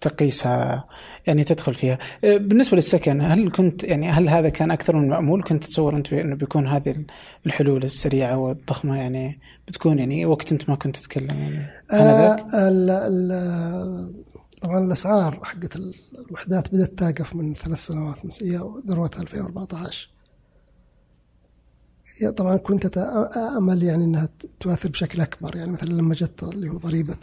تقيسها 0.01 0.85
يعني 1.27 1.44
تدخل 1.44 1.74
فيها. 1.74 1.99
آه، 2.24 2.36
بالنسبة 2.36 2.77
للسكن 2.77 3.20
هل 3.20 3.51
كنت 3.51 3.85
يعني 3.85 4.11
هل 4.11 4.28
هذا 4.28 4.49
كان 4.49 4.70
أكثر 4.70 4.97
من 4.97 5.09
مأمول 5.09 5.43
كنت 5.43 5.65
تتصور 5.65 5.97
أنت 5.97 6.12
أنه 6.12 6.36
بيكون 6.36 6.66
هذه 6.66 7.05
الحلول 7.47 7.85
السريعة 7.85 8.36
والضخمة 8.36 8.97
يعني 8.97 9.40
بتكون 9.69 9.99
يعني 9.99 10.27
وقت 10.27 10.53
أنت 10.53 10.69
ما 10.70 10.77
كنت 10.77 10.97
تتكلم 10.97 11.39
يعني؟ 11.39 11.66
آه 11.93 12.35
ال- 12.69 12.90
ال- 12.90 14.15
طبعا 14.62 14.85
الأسعار 14.85 15.40
حقت 15.44 15.77
ال- 15.77 15.94
الوحدات 16.28 16.74
بدأت 16.74 16.99
تقف 16.99 17.35
من 17.35 17.55
ثلاث 17.55 17.78
سنوات 17.86 18.43
هي 18.43 18.61
ذروتها 18.86 19.23
2014 19.23 20.09
هي 22.19 22.31
طبعا 22.31 22.57
كنت 22.57 22.99
امل 23.59 23.82
يعني 23.82 24.05
إنها 24.05 24.28
تؤثر 24.61 24.89
بشكل 24.89 25.20
أكبر 25.20 25.57
يعني 25.57 25.73
مثلا 25.73 25.89
لما 25.89 26.15
جت 26.15 26.43
اللي 26.43 26.69
هو 26.69 26.77
ضريبة 26.77 27.16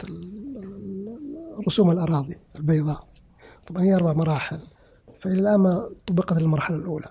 رسوم 1.66 1.90
الأراضي 1.90 2.36
البيضاء. 2.56 3.09
طبعا 3.70 3.82
هي 3.82 3.94
أربع 3.94 4.12
مراحل. 4.12 4.60
فإلى 5.18 5.40
الآن 5.40 5.60
ما 5.60 5.88
طبقت 6.06 6.38
المرحله 6.38 6.76
الأولى. 6.76 7.08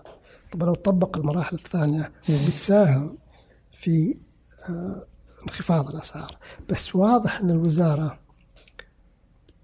طبعا 0.52 0.66
لو 0.68 0.74
طبق 0.74 1.18
المراحل 1.18 1.56
الثانية 1.56 2.12
بتساهم 2.30 3.18
في 3.74 4.18
آه، 4.70 5.06
انخفاض 5.44 5.90
الأسعار. 5.90 6.38
بس 6.70 6.96
واضح 6.96 7.40
إن 7.40 7.50
الوزارة 7.50 8.20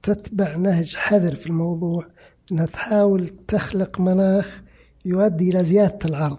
تتبع 0.03 0.55
نهج 0.55 0.95
حذر 0.95 1.35
في 1.35 1.47
الموضوع 1.47 2.07
إنها 2.51 2.65
تحاول 2.65 3.27
تخلق 3.47 3.99
مناخ 3.99 4.61
يؤدي 5.05 5.49
إلى 5.49 5.63
زيادة 5.63 5.99
العرض. 6.05 6.37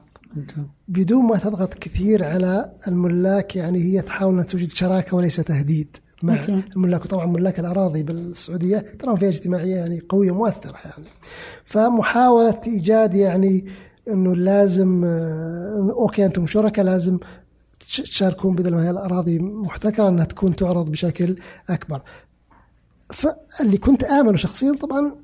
بدون 0.88 1.24
ما 1.24 1.38
تضغط 1.38 1.74
كثير 1.74 2.24
على 2.24 2.72
الملاك 2.88 3.56
يعني 3.56 3.78
هي 3.78 4.02
تحاول 4.02 4.32
إنها 4.32 4.44
توجد 4.44 4.68
شراكة 4.70 5.16
وليس 5.16 5.36
تهديد. 5.36 5.96
مع. 6.22 6.44
الملاك 6.76 7.04
وطبعا 7.04 7.26
ملاك 7.26 7.60
الأراضي 7.60 8.02
بالسعودية 8.02 8.78
تراهم 8.78 9.16
فئه 9.16 9.28
اجتماعية 9.28 9.76
يعني 9.76 10.00
قوية 10.08 10.34
مؤثره 10.34 10.76
يعني 10.84 11.04
فمحاولة 11.64 12.60
إيجاد 12.66 13.14
يعني 13.14 13.66
إنه 14.08 14.36
لازم 14.36 15.04
آه، 15.04 15.78
إنه 15.80 15.92
أوكي 15.92 16.24
أنتم 16.26 16.46
شركاء 16.46 16.84
لازم 16.84 17.18
تش- 17.80 18.00
تشاركون 18.00 18.54
بدل 18.54 18.74
ما 18.74 18.84
هي 18.86 18.90
الأراضي 18.90 19.38
محتكرة 19.38 20.08
إنها 20.08 20.24
تكون 20.24 20.56
تعرض 20.56 20.90
بشكل 20.90 21.36
أكبر. 21.70 22.02
فاللي 23.12 23.76
كنت 23.78 24.04
امله 24.04 24.36
شخصيا 24.36 24.72
طبعا 24.80 25.14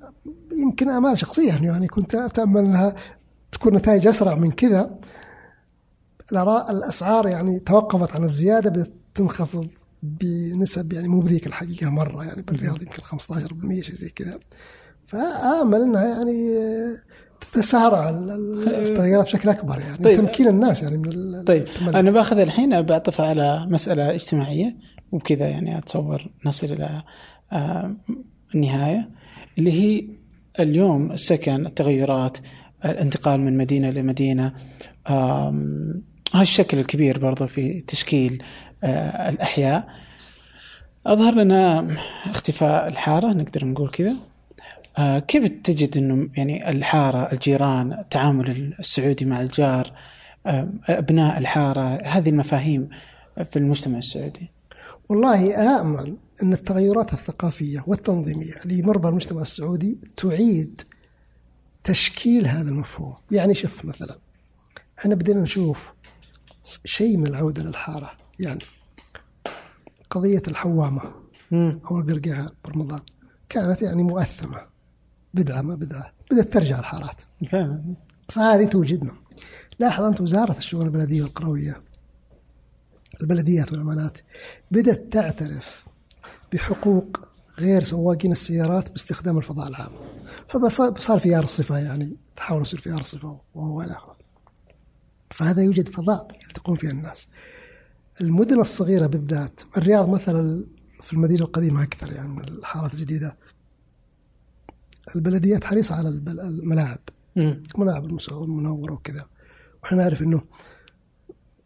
يمكن 0.53 0.91
آمال 0.91 1.19
شخصية 1.19 1.53
يعني 1.53 1.89
كنت 1.89 2.15
أتأمل 2.15 2.61
إنها 2.65 2.95
تكون 3.53 3.75
نتائج 3.75 4.07
أسرع 4.07 4.35
من 4.35 4.51
كذا 4.51 4.91
الأسعار 6.71 7.27
يعني 7.29 7.59
توقفت 7.61 8.17
عن 8.17 8.25
الزيادة 8.25 8.71
بدأت 8.71 8.93
تنخفض 9.15 9.67
بنسب 10.03 10.93
يعني 10.93 11.09
مو 11.09 11.21
بذيك 11.21 11.47
الحقيقة 11.47 11.91
مرة 11.91 12.25
يعني 12.25 12.43
بالرياض 12.43 12.83
يمكن 12.83 13.03
15% 13.03 13.81
شيء 13.83 13.95
زي 13.95 14.09
كذا 14.11 14.39
فآمل 15.07 15.83
إنها 15.83 16.05
يعني 16.05 16.35
تتسارع 17.41 18.09
ال- 18.11 18.31
ال- 18.31 18.69
التغيرات 18.69 19.25
بشكل 19.25 19.49
أكبر 19.49 19.79
يعني 19.79 19.97
طيب. 19.97 20.17
تمكين 20.17 20.49
الناس 20.49 20.83
يعني 20.83 20.97
من 20.99 21.45
طيب 21.45 21.63
التملك. 21.63 21.95
أنا 21.95 22.11
بأخذ 22.11 22.39
الحين 22.39 22.83
بعطفها 22.83 23.27
على 23.27 23.67
مسألة 23.71 24.15
اجتماعية 24.15 24.77
وبكذا 25.13 25.47
يعني 25.49 25.79
أتصور 25.79 26.31
نصل 26.47 26.67
إلى 26.73 27.03
آه، 27.53 27.97
النهاية 28.55 29.09
اللي 29.59 29.73
هي 29.73 30.09
اليوم 30.61 31.13
السكن 31.13 31.67
التغيرات 31.67 32.39
الانتقال 32.85 33.41
من 33.41 33.57
مدينة 33.57 33.91
لمدينة 33.91 34.53
هالشكل 36.33 36.79
الكبير 36.79 37.19
برضو 37.19 37.47
في 37.47 37.81
تشكيل 37.81 38.43
آه، 38.85 39.29
الأحياء. 39.29 39.89
أظهر 41.07 41.35
لنا 41.35 41.97
اختفاء 42.31 42.89
الحارة 42.89 43.33
نقدر 43.33 43.65
نقول 43.65 43.91
كذا. 43.91 44.15
آه، 44.99 45.19
كيف 45.19 45.49
تجد 45.49 45.97
إنه 45.97 46.29
يعني 46.37 46.71
الحارة 46.71 47.33
الجيران 47.33 47.93
التعامل 47.93 48.75
السعودي 48.79 49.25
مع 49.25 49.41
الجار 49.41 49.93
آه، 50.47 50.69
أبناء 50.89 51.39
الحارة 51.39 51.99
هذه 52.05 52.29
المفاهيم 52.29 52.89
في 53.45 53.59
المجتمع 53.59 53.99
السعودي؟ 53.99 54.51
والله 55.09 55.81
امل 55.81 56.17
أن 56.43 56.53
التغيرات 56.53 57.13
الثقافية 57.13 57.85
والتنظيمية 57.87 58.55
اللي 58.65 58.79
يمر 58.79 58.99
بها 58.99 59.11
المجتمع 59.11 59.43
السعودي 59.43 59.99
تعيد 60.17 60.81
تشكيل 61.85 62.47
هذا 62.47 62.69
المفهوم، 62.69 63.15
يعني 63.33 63.55
شوف 63.55 63.85
مثلا 63.85 64.19
إحنا 64.99 65.15
بدينا 65.15 65.41
نشوف 65.41 65.93
شيء 66.85 67.17
من 67.17 67.27
العودة 67.27 67.63
للحارة. 67.63 68.11
يعني 68.41 68.61
قضية 70.11 70.43
الحوامة 70.49 71.03
مم. 71.51 71.81
أو 71.91 71.99
القرقعه 71.99 72.47
برمضان 72.65 73.01
كانت 73.49 73.83
يعني 73.83 74.03
مؤثمة. 74.03 74.59
بدعة 75.35 75.63
ما 75.63 75.75
بدعة. 75.75 76.13
بدأت 76.31 76.53
ترجع 76.53 76.79
الحارات. 76.79 77.23
فهذه 78.29 78.65
توجدنا. 78.67 79.13
لاحظ 79.79 80.05
أنت 80.05 80.21
وزارة 80.21 80.59
الشؤون 80.59 80.87
البلدية 80.87 81.23
والقروية 81.23 81.83
البلديات 83.21 83.73
والأمانات 83.73 84.19
بدأت 84.71 85.13
تعترف 85.13 85.87
بحقوق 86.53 87.21
غير 87.59 87.83
سواقين 87.83 88.33
السيارات 88.33 88.91
باستخدام 88.91 89.39
الفضاء 89.39 89.69
العام. 89.69 89.93
فصار 90.49 91.19
في 91.19 91.37
أرصفة 91.39 91.79
يعني 91.79 92.17
تحاول 92.37 92.63
يصير 92.63 92.81
في 92.81 92.93
أرصفة 92.93 93.41
وهو 93.55 93.83
إلى 93.83 93.93
آخره 93.93 94.12
فهذا 95.33 95.63
يوجد 95.63 95.89
فضاء 95.89 96.29
يلتقون 96.43 96.77
فيها 96.77 96.91
الناس. 96.91 97.29
المدن 98.21 98.61
الصغيرة 98.61 99.07
بالذات 99.07 99.61
الرياض 99.77 100.09
مثلا 100.09 100.65
في 101.03 101.13
المدينة 101.13 101.41
القديمة 101.41 101.83
أكثر 101.83 102.13
يعني 102.13 102.29
من 102.29 102.49
الحارات 102.49 102.95
الجديدة. 102.95 103.37
البلديات 105.17 105.65
حريصة 105.65 105.95
على 105.95 106.09
الملاعب. 106.09 106.99
ملاعب 107.79 108.19
المنورة 108.31 108.93
وكذا. 108.93 109.27
وإحنا 109.83 109.99
نعرف 109.99 110.23
أنه 110.23 110.43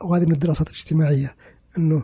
وهذه 0.00 0.26
من 0.26 0.32
الدراسات 0.32 0.68
الاجتماعية 0.68 1.36
أنه 1.78 2.02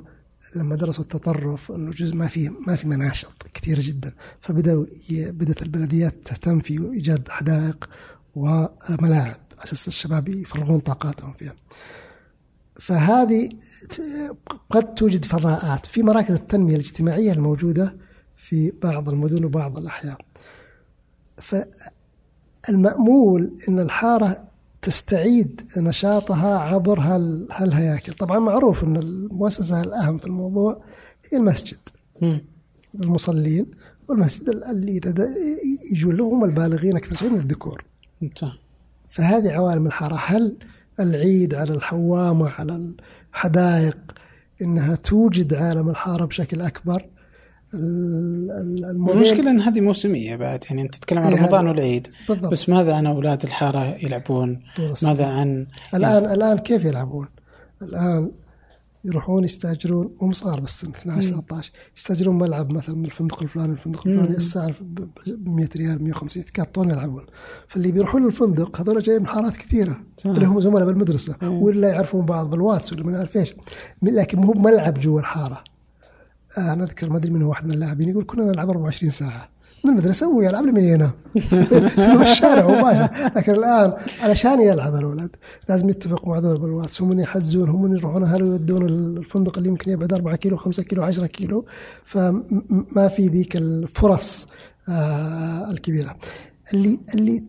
لما 0.57 0.77
درسوا 0.77 1.05
التطرف 1.05 1.73
أنه 1.73 1.93
جزء 1.93 2.15
ما 2.15 2.27
في 2.27 2.49
ما 2.49 2.77
في 2.77 2.89
مناشط 2.89 3.43
كثيرة 3.55 3.81
جدا. 3.81 4.15
فبدأوا 4.41 4.87
بدأت 5.11 5.63
البلديات 5.63 6.15
تهتم 6.25 6.61
في 6.61 6.93
إيجاد 6.93 7.29
حدائق 7.29 7.89
وملاعب. 8.35 9.42
أساس 9.59 9.89
الشباب 9.89 10.29
يفرغون 10.29 10.81
طاقاتهم 10.81 11.33
فيها. 11.33 11.55
فهذه 12.81 13.49
قد 14.71 14.95
توجد 14.95 15.25
فضاءات 15.25 15.87
في 15.87 16.03
مراكز 16.03 16.35
التنمية 16.35 16.75
الاجتماعية 16.75 17.33
الموجودة 17.33 17.97
في 18.37 18.73
بعض 18.83 19.09
المدن 19.09 19.45
وبعض 19.45 19.79
الأحياء. 19.79 20.19
فالمأمول 22.65 23.53
أن 23.69 23.81
الحارة 23.81 24.45
تستعيد 24.83 25.61
نشاطها 25.77 26.59
عبر 26.59 27.01
هال- 27.01 27.47
هالهياكل. 27.51 28.13
طبعا 28.13 28.39
معروف 28.39 28.85
أن 28.85 28.97
المؤسسة 28.97 29.81
الأهم 29.81 30.19
في 30.19 30.27
الموضوع 30.27 30.83
هي 31.33 31.39
المسجد. 31.39 31.79
مم. 32.23 32.41
المصلين 32.95 33.67
والمسجد 34.09 34.49
اللي 34.49 35.01
يجون 35.93 36.17
لهم 36.17 36.45
البالغين 36.45 36.97
أكثر 36.97 37.17
شيء 37.17 37.31
من 37.31 37.39
الذكور. 37.39 37.85
ممتاز. 38.23 38.51
فهذه 39.13 39.53
عوالم 39.53 39.87
الحارة. 39.87 40.19
هل 40.27 40.57
العيد 41.01 41.55
على 41.55 41.75
الحوامة 41.75 42.49
على 42.51 42.93
الحدائق 43.35 43.97
إنها 44.63 44.95
توجد 44.95 45.55
عالم 45.55 45.89
الحارة 45.91 46.25
بشكل 46.25 46.61
أكبر؟ 46.63 47.03
ال- 47.75 48.51
ال- 48.51 48.85
الموديل 48.91 49.17
المشكلة 49.27 49.51
إن 49.51 49.61
هذه 49.61 49.81
موسمية 49.81 50.37
بعد 50.37 50.65
يعني 50.71 50.83
أنت 50.83 50.95
تتكلم 50.95 51.19
عن 51.19 51.33
إيه 51.33 51.41
رمضان 51.41 51.67
والعيد. 51.69 52.09
بالضبط. 52.29 52.53
بس 52.53 52.69
ماذا 52.69 52.95
عن 52.95 53.07
أولاد 53.07 53.43
الحارة 53.43 53.97
يلعبون؟ 54.03 54.61
ماذا 55.03 55.27
عن 55.27 55.67
الآن 55.95 56.25
الآن 56.25 56.59
كيف 56.59 56.85
يلعبون؟ 56.85 57.29
الآن 57.83 58.31
يروحون 59.05 59.45
يستاجرون 59.45 60.17
هم 60.21 60.33
صغار 60.33 60.61
بالسن 60.61 60.91
12 60.91 61.29
13 61.29 61.73
يستاجرون 61.97 62.39
ملعب 62.39 62.73
مثلا 62.73 62.95
من 62.97 63.05
الفندق 63.05 63.43
الفلاني 63.43 63.73
الفندق 63.73 64.07
الفلاني 64.07 64.37
الساعة 64.37 64.73
ب 64.81 65.49
100 65.49 65.69
ريال 65.77 66.05
150 66.05 66.43
يتقطون 66.43 66.91
يلعبون. 66.91 67.27
فاللي 67.69 67.93
بيروحون 67.93 68.25
للفندق 68.25 68.81
هذول 68.81 69.03
جايين 69.03 69.21
من 69.21 69.27
حارات 69.27 69.57
كثيرة 69.57 70.01
صح. 70.17 70.31
اللي 70.31 70.47
هم 70.47 70.61
زملاء 70.61 70.87
بالمدرسة 70.87 71.37
ولا 71.43 71.89
يعرفون 71.89 72.27
بعض 72.27 72.51
بالواتس 72.51 72.93
ولا 72.93 73.05
ما 73.05 73.13
نعرف 73.13 73.37
إيش. 73.37 73.55
لكن 74.03 74.39
مو 74.39 74.53
بملعب 74.53 74.99
جوا 74.99 75.21
الحارة. 75.21 75.65
آه 76.59 76.73
أنا 76.73 76.85
أذكر 76.85 77.11
ما 77.11 77.17
أدري 77.17 77.31
من 77.31 77.43
هو 77.43 77.51
واحد 77.51 77.67
من 77.67 77.73
اللاعبين 77.73 78.09
يقول 78.09 78.25
كنا 78.25 78.45
نلعب 78.45 78.71
24 78.71 79.11
ساعة. 79.11 79.49
من 79.85 79.91
المدرسة 79.91 80.29
ويلعب 80.29 80.65
لمن 80.65 80.85
ينام 80.85 81.11
في 81.41 82.23
الشارع 82.33 82.67
مباشر. 82.67 83.31
لكن 83.37 83.53
الآن 83.53 83.93
علشان 84.23 84.61
يلعب 84.61 84.95
الولد 84.95 85.37
لازم 85.69 85.89
يتفق 85.89 86.29
مع 86.29 86.39
ذول 86.39 86.59
بالواتس 86.59 87.03
هم 87.03 87.09
من 87.09 87.19
يحجزون 87.19 87.69
هم 87.69 87.83
من 87.83 87.97
يروحون. 87.97 88.25
اهله 88.25 88.47
يودون 88.47 88.89
الفندق 88.89 89.59
اللي 89.59 89.69
يمكن 89.71 89.91
يبعد 89.91 90.13
4 90.13 90.37
كيلو 90.37 90.57
5 90.57 90.83
كيلو 90.83 91.03
10 91.03 91.27
كيلو؟ 91.27 91.67
فما 92.05 93.09
في 93.17 93.27
ذيك 93.29 93.57
الفرص 93.57 94.47
آه 94.89 95.71
الكبيرة. 95.71 96.17
اللي 96.75 97.01
اللي 97.15 97.45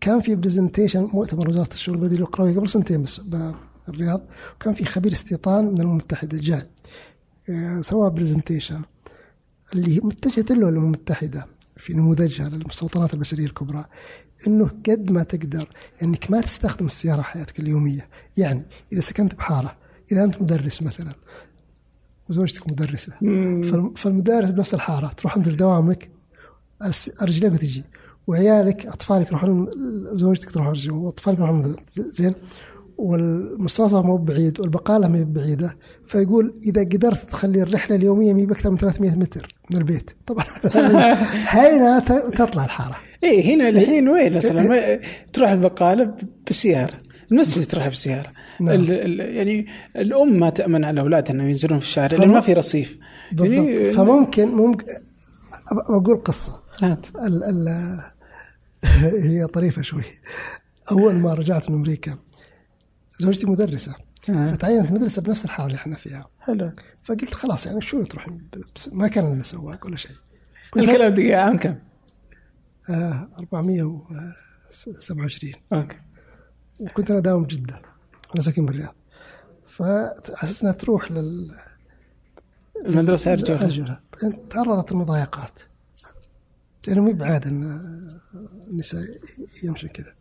كان 0.00 0.20
في 0.20 0.34
presentation 0.34 1.08
مؤتمر 1.12 1.48
وزارة 1.50 1.68
الشؤون 1.74 1.96
البلديه 1.98 2.20
والقروية 2.22 2.56
قبل 2.56 2.68
سنتين 2.68 3.02
بس 3.02 3.20
بالرياض. 3.88 4.20
وكان 4.56 4.74
في 4.74 4.84
خبير 4.84 5.12
استيطان 5.12 5.64
من 5.64 5.74
الامم 5.76 5.90
المتحدة 5.90 6.38
جاي. 6.38 6.62
آه، 7.50 7.80
سوى 7.80 8.10
برزنتيشن 8.10 8.82
اللي 9.74 9.96
هي 9.96 10.00
متجهة 10.02 10.56
له 10.56 10.68
الامم 10.68 10.84
المتحدة. 10.84 11.46
في 11.78 11.94
نموذجها 11.94 12.48
للمستوطنات 12.48 13.14
البشرية 13.14 13.46
الكبرى 13.46 13.84
إنه 14.46 14.68
قد 14.88 15.10
ما 15.10 15.22
تقدر 15.22 15.68
إنك 16.02 16.30
ما 16.30 16.40
تستخدم 16.40 16.86
السيارة 16.86 17.22
حياتك 17.22 17.60
اليومية، 17.60 18.08
يعني 18.36 18.62
إذا 18.92 19.00
سكنت 19.00 19.34
بحارة، 19.34 19.76
إذا 20.12 20.24
أنت 20.24 20.42
مدرس 20.42 20.82
مثلا 20.82 21.14
وزوجتك 22.30 22.72
مدرسة 22.72 23.12
فالم- 23.62 23.92
فالمدرس 23.94 24.50
بنفس 24.50 24.74
الحارة 24.74 25.06
تروح 25.06 25.36
عند 25.36 25.48
دوامك 25.48 26.10
على 26.82 26.92
رجليك 27.22 27.52
وتجي 27.52 27.84
وعيالك 28.26 28.86
أطفالك 28.86 29.28
يروحون 29.28 29.70
زوجتك 30.18 30.50
تروح 30.50 30.66
على 30.66 30.72
رجلهم 30.74 30.98
وأطفالك 31.04 31.38
يروحون 31.38 31.76
زين 31.96 32.34
والمستوصف 32.98 34.04
مو 34.04 34.16
بعيد 34.16 34.60
والبقالة 34.60 35.08
ما 35.08 35.18
هي 35.18 35.24
بعيدة. 35.24 35.76
فيقول 36.04 36.54
إذا 36.66 36.80
قدرت 36.84 37.30
تخلي 37.30 37.62
الرحلة 37.62 37.96
اليومية 37.96 38.32
ما 38.32 38.44
بأكثر 38.44 38.70
من 38.70 38.76
300 38.76 39.16
متر 39.16 39.48
من 39.70 39.78
البيت. 39.78 40.10
طبعا. 40.26 40.44
هنا 41.58 41.98
تطلع 42.36 42.64
الحارة. 42.64 42.96
إيه 43.24 43.54
هنا 43.54 43.68
الحين 43.68 44.08
وين؟ 44.08 44.36
أصلا 44.36 44.62
ما- 44.62 45.00
تروح 45.32 45.50
البقالة 45.50 46.14
بالسياره 46.46 46.94
المسجد 47.32 47.64
تروح 47.66 47.88
بالسياره 47.88 48.30
نعم. 48.60 48.74
ال 48.74 48.90
ال 48.90 49.36
يعني 49.36 49.66
الأم 49.96 50.40
ما 50.40 50.50
تأمن 50.50 50.84
على 50.84 51.00
اولادها 51.00 51.32
إنه 51.34 51.44
ينزلون 51.44 51.78
في 51.78 51.84
الشارع 51.84 52.16
لأن 52.18 52.28
ما 52.28 52.40
في 52.40 52.52
رصيف. 52.52 52.98
بالضبط. 53.32 53.50
يعني 53.68 53.92
فممكن 53.92 54.48
ممكن 54.48 54.86
بقول 56.00 56.16
قصة. 56.16 56.60
هات. 56.82 57.06
ال 57.16 57.44
ال 57.44 57.68
هي 59.30 59.46
طريفة 59.46 59.82
شوي. 59.82 60.02
أول 60.90 61.14
ما 61.14 61.34
رجعت 61.34 61.70
من 61.70 61.76
أمريكا 61.76 62.14
زوجتي 63.18 63.46
مدرسة. 63.46 63.94
آه. 64.30 64.52
فتعينت 64.52 64.92
مدرسه 64.92 65.22
بنفس 65.22 65.44
الحاره 65.44 65.66
اللي 65.66 65.76
إحنا 65.78 65.96
فيها. 65.96 66.28
حلو. 66.40 66.72
فقلت 67.02 67.34
خلاص 67.34 67.66
يعني 67.66 67.80
شو 67.80 68.04
بس- 68.76 68.88
ما 68.92 69.08
كان 69.08 69.32
لنا 69.34 69.42
سواق 69.42 69.86
ولا 69.86 69.96
شيء. 69.96 70.12
الكلام 70.76 71.14
دقيقة 71.14 71.40
عام 71.40 71.58
كم؟ 71.58 71.78
آه 72.90 73.28
427 73.38 75.52
أوكي. 75.72 75.96
وكنت 76.80 77.10
أنا 77.10 77.20
داوم 77.20 77.44
جده 77.44 77.82
أنا 78.34 78.42
ساكن 78.42 78.66
بالرياض. 78.66 78.94
فحسيت 79.66 80.62
انها 80.62 80.72
تروح 80.72 81.12
لل 81.12 81.56
المدرسة 82.86 83.32
ارجو 83.32 83.54
ارجلها 83.54 84.00
بعدين 84.12 84.48
تعرضت 84.48 84.92
للمضايقات. 84.92 85.60
لأنه 86.86 87.02
مو 87.02 87.12
بعاد 87.12 87.46
ان 87.46 87.62
النساء 88.68 89.00
يمشي 89.64 89.88
كذا. 89.88 90.14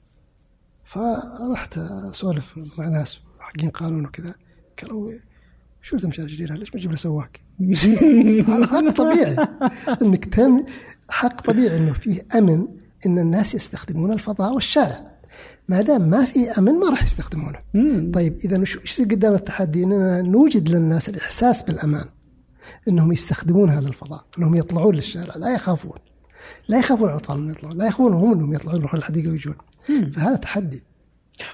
فرحت 0.87 1.77
أسولف 1.77 2.59
مع 2.77 2.87
ناس 2.87 3.19
حقين 3.39 3.69
قانون 3.69 4.05
وكذا. 4.05 4.35
قالوا 4.81 5.11
شو 5.81 5.97
تمشي 5.97 6.21
على 6.21 6.31
رجليها 6.31 6.57
ليش 6.57 6.73
ما 6.73 6.79
تجيب 6.79 6.91
له 6.91 6.97
سواق؟ 6.97 7.29
هذا 8.49 8.67
حق 8.67 8.89
طبيعي. 8.89 9.47
إنك 10.01 10.25
تم 10.25 10.65
حق 11.09 11.41
طبيعي 11.41 11.77
إنه 11.77 11.93
فيه 11.93 12.21
أمن 12.35 12.67
إن 13.05 13.19
الناس 13.19 13.55
يستخدمون 13.55 14.11
الفضاء 14.11 14.53
والشارع. 14.53 15.17
ما 15.67 15.81
دام 15.81 16.09
ما 16.09 16.25
في 16.25 16.51
أمن 16.51 16.73
ما 16.73 16.89
راح 16.89 17.03
يستخدمونه. 17.03 17.59
مم. 17.73 18.11
طيب 18.13 18.37
إذا 18.45 18.59
إيش 18.59 18.79
يصير 18.85 19.05
قدام 19.05 19.33
التحدي؟ 19.33 19.83
إننا 19.83 20.21
نوجد 20.21 20.69
للناس 20.69 21.09
الإحساس 21.09 21.63
بالأمان 21.63 22.05
إنهم 22.87 23.11
يستخدمون 23.11 23.69
هذا 23.69 23.87
الفضاء 23.87 24.25
إنهم 24.37 24.55
يطلعون 24.55 24.95
للشارع 24.95 25.35
لا 25.35 25.53
يخافون. 25.53 25.97
لا 26.67 26.79
يخافون 26.79 27.09
الأطفال 27.09 27.37
إنهم 27.37 27.51
يطلعون 27.51 27.77
لا 27.77 27.87
يخافون 27.87 28.13
هم 28.13 28.33
إنهم 28.33 28.53
يطلعون 28.53 28.79
يروحون 28.79 28.99
الحديقه 28.99 29.31
ويجون. 29.31 29.55
فهذا 30.13 30.35
تحدي. 30.35 30.83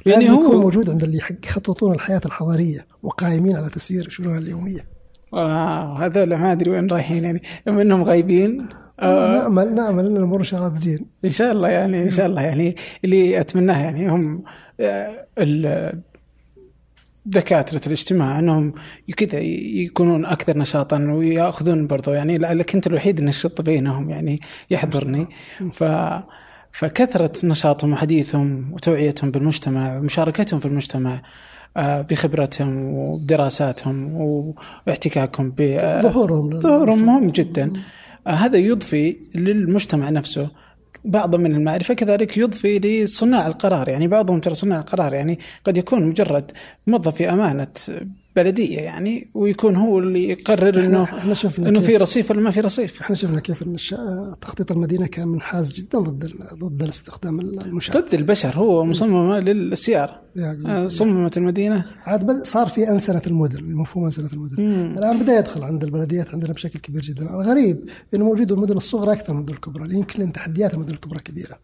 يعني 0.05 0.21
لازم 0.23 0.33
يكون 0.33 0.45
هو 0.45 0.61
موجود 0.61 0.89
عند 0.89 1.03
اللي 1.03 1.19
يخططون 1.45 1.93
الحياة 1.93 2.21
الحضاريه 2.25 2.87
وقائمين 3.03 3.55
على 3.55 3.69
تسيير 3.69 4.09
شؤونها 4.09 4.37
اليومية. 4.37 4.85
آه 5.33 6.05
هذول 6.05 6.35
ما 6.35 6.51
أدري 6.51 6.71
وين 6.71 6.87
رايحين 6.87 7.23
يعني. 7.23 7.41
اما 7.67 7.81
إنهم 7.81 8.03
غايبين؟ 8.03 8.67
آه 8.99 9.27
نامل 9.27 9.75
نأمل 9.75 10.05
إن 10.05 10.17
الأمور 10.17 10.41
الله 10.53 10.69
تزين. 10.69 11.05
إن 11.25 11.29
شاء 11.29 11.51
الله 11.51 11.69
يعني 11.69 12.03
إن 12.03 12.09
شاء 12.09 12.25
الله 12.25 12.41
يعني. 12.41 12.75
اللي 13.05 13.39
أتمناه 13.39 13.83
يعني 13.83 14.09
هم 14.09 14.43
آه، 14.79 15.27
ال- 15.37 16.01
دكاترة 17.25 17.81
الاجتماع 17.87 18.39
إنهم 18.39 18.73
كذا 19.17 19.39
يكونون 19.39 20.25
أكثر 20.25 20.57
نشاطا 20.57 20.97
ويأخذون 20.99 21.87
برضو 21.87 22.11
يعني 22.11 22.37
لعلك 22.37 22.75
انت 22.75 22.87
الوحيد 22.87 23.19
النشط 23.19 23.61
بينهم 23.61 24.09
يعني 24.09 24.39
يحضرني. 24.71 25.27
ف 25.73 25.83
فكثرة 26.73 27.45
نشاطهم 27.45 27.93
وحديثهم 27.93 28.73
وتوعيتهم 28.73 29.31
بالمجتمع 29.31 29.97
ومشاركتهم 29.97 30.59
في 30.59 30.65
المجتمع 30.65 31.21
آه، 31.77 32.01
بخبرتهم 32.01 32.93
ودراساتهم 32.93 34.13
واحتكاكهم 34.87 35.51
ب 35.51 35.61
آه، 35.61 36.01
ظهورهم. 36.01 36.59
ظهورهم 36.59 37.05
مهم 37.05 37.27
جدا. 37.27 37.73
آه، 38.27 38.29
هذا 38.29 38.57
يضفي 38.57 39.17
للمجتمع 39.35 40.09
نفسه 40.09 40.49
بعض 41.05 41.35
من 41.35 41.55
المعرفة 41.55 41.93
كذلك 41.93 42.37
يضفي 42.37 42.79
لصناع 42.79 43.47
القرار. 43.47 43.89
يعني 43.89 44.07
بعضهم 44.07 44.39
ترى 44.39 44.53
صناع 44.53 44.79
القرار 44.79 45.13
يعني 45.13 45.39
قد 45.65 45.77
يكون 45.77 46.03
مجرد 46.03 46.51
موظف 46.87 47.15
في 47.15 47.29
أمانة 47.29 47.67
بلدية 48.35 48.77
يعني 48.79 49.29
ويكون 49.33 49.75
هو 49.75 49.99
اللي 49.99 50.29
يقرر 50.29 50.85
انه 50.85 51.03
إحنا 51.03 51.33
شفنا 51.33 51.69
إنه 51.69 51.79
في 51.79 51.97
رصيف 51.97 52.31
ولا 52.31 52.41
ما 52.41 52.51
في 52.51 52.59
رصيف. 52.59 53.01
إحنا 53.01 53.15
شفنا 53.15 53.39
كيف 53.39 53.63
إن 53.63 53.75
تخطيط 54.41 54.71
المدينة 54.71 55.07
كان 55.07 55.27
منحاز 55.27 55.73
جدا 55.73 55.99
ضد 55.99 56.33
ضد 56.53 56.83
الاستخدام 56.83 57.39
المشاة 57.39 57.99
ضد 57.99 58.13
البشر 58.13 58.49
هو 58.55 58.85
مصمم 58.85 59.33
للسيارة. 59.33 60.21
آه، 60.65 60.87
صممت 60.87 61.37
المدينة. 61.37 61.85
عاد 62.05 62.43
صار 62.43 62.67
في 62.67 62.89
أنسنة 62.89 63.21
المدن 63.27 63.63
مفهوم 63.63 64.05
أنسنة 64.05 64.29
المدن. 64.33 64.63
مم. 64.63 64.93
الآن 64.97 65.19
بدأ 65.19 65.37
يدخل 65.39 65.63
عند 65.63 65.83
البلديات 65.83 66.29
عندنا 66.29 66.53
بشكل 66.53 66.79
كبير 66.79 67.01
جدا. 67.01 67.29
الغريب 67.29 67.89
إنه 68.13 68.25
موجود 68.25 68.51
المدن 68.51 68.77
الصغرى 68.77 69.13
أكثر 69.13 69.33
من 69.33 69.39
المدن 69.39 69.53
الكبرى 69.53 69.93
يمكن 69.93 70.31
تحديات 70.31 70.73
المدن 70.73 70.93
الكبرى 70.93 71.19
كبيرة. 71.19 71.59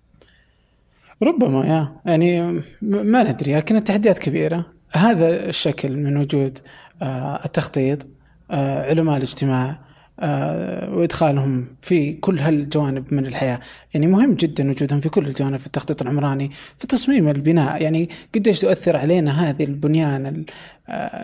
ربما 1.24 1.66
يا. 1.66 1.96
يعني 2.06 2.62
ما 2.82 3.24
ندري 3.24 3.56
لكن 3.56 3.76
التحديات 3.76 4.20
كبيرة. 4.20 4.79
هذا 4.92 5.46
الشكل 5.50 5.98
من 5.98 6.18
وجود 6.18 6.60
آه، 7.02 7.46
التخطيط 7.46 8.08
آه، 8.52 8.90
علماء 8.90 9.18
الاجتماع 9.18 9.80
آه، 10.20 10.94
وإدخالهم 10.94 11.68
في 11.82 12.14
كل 12.14 12.40
هالجوانب 12.40 13.14
من 13.14 13.26
الحياة، 13.26 13.60
يعني 13.94 14.08
مهم 14.08 14.34
جدا 14.34 14.70
وجودهم 14.70 15.00
في 15.00 15.10
كل 15.10 15.28
الجوانب 15.28 15.58
في 15.58 15.66
التخطيط 15.66 16.02
العمراني، 16.02 16.52
في 16.78 16.88
تصميم 16.88 17.30
البناء، 17.30 17.82
يعني 17.82 18.10
قديش 18.36 18.60
تؤثر 18.60 18.98
علينا 18.98 19.50
هذه 19.50 19.64
البنيان 19.64 20.46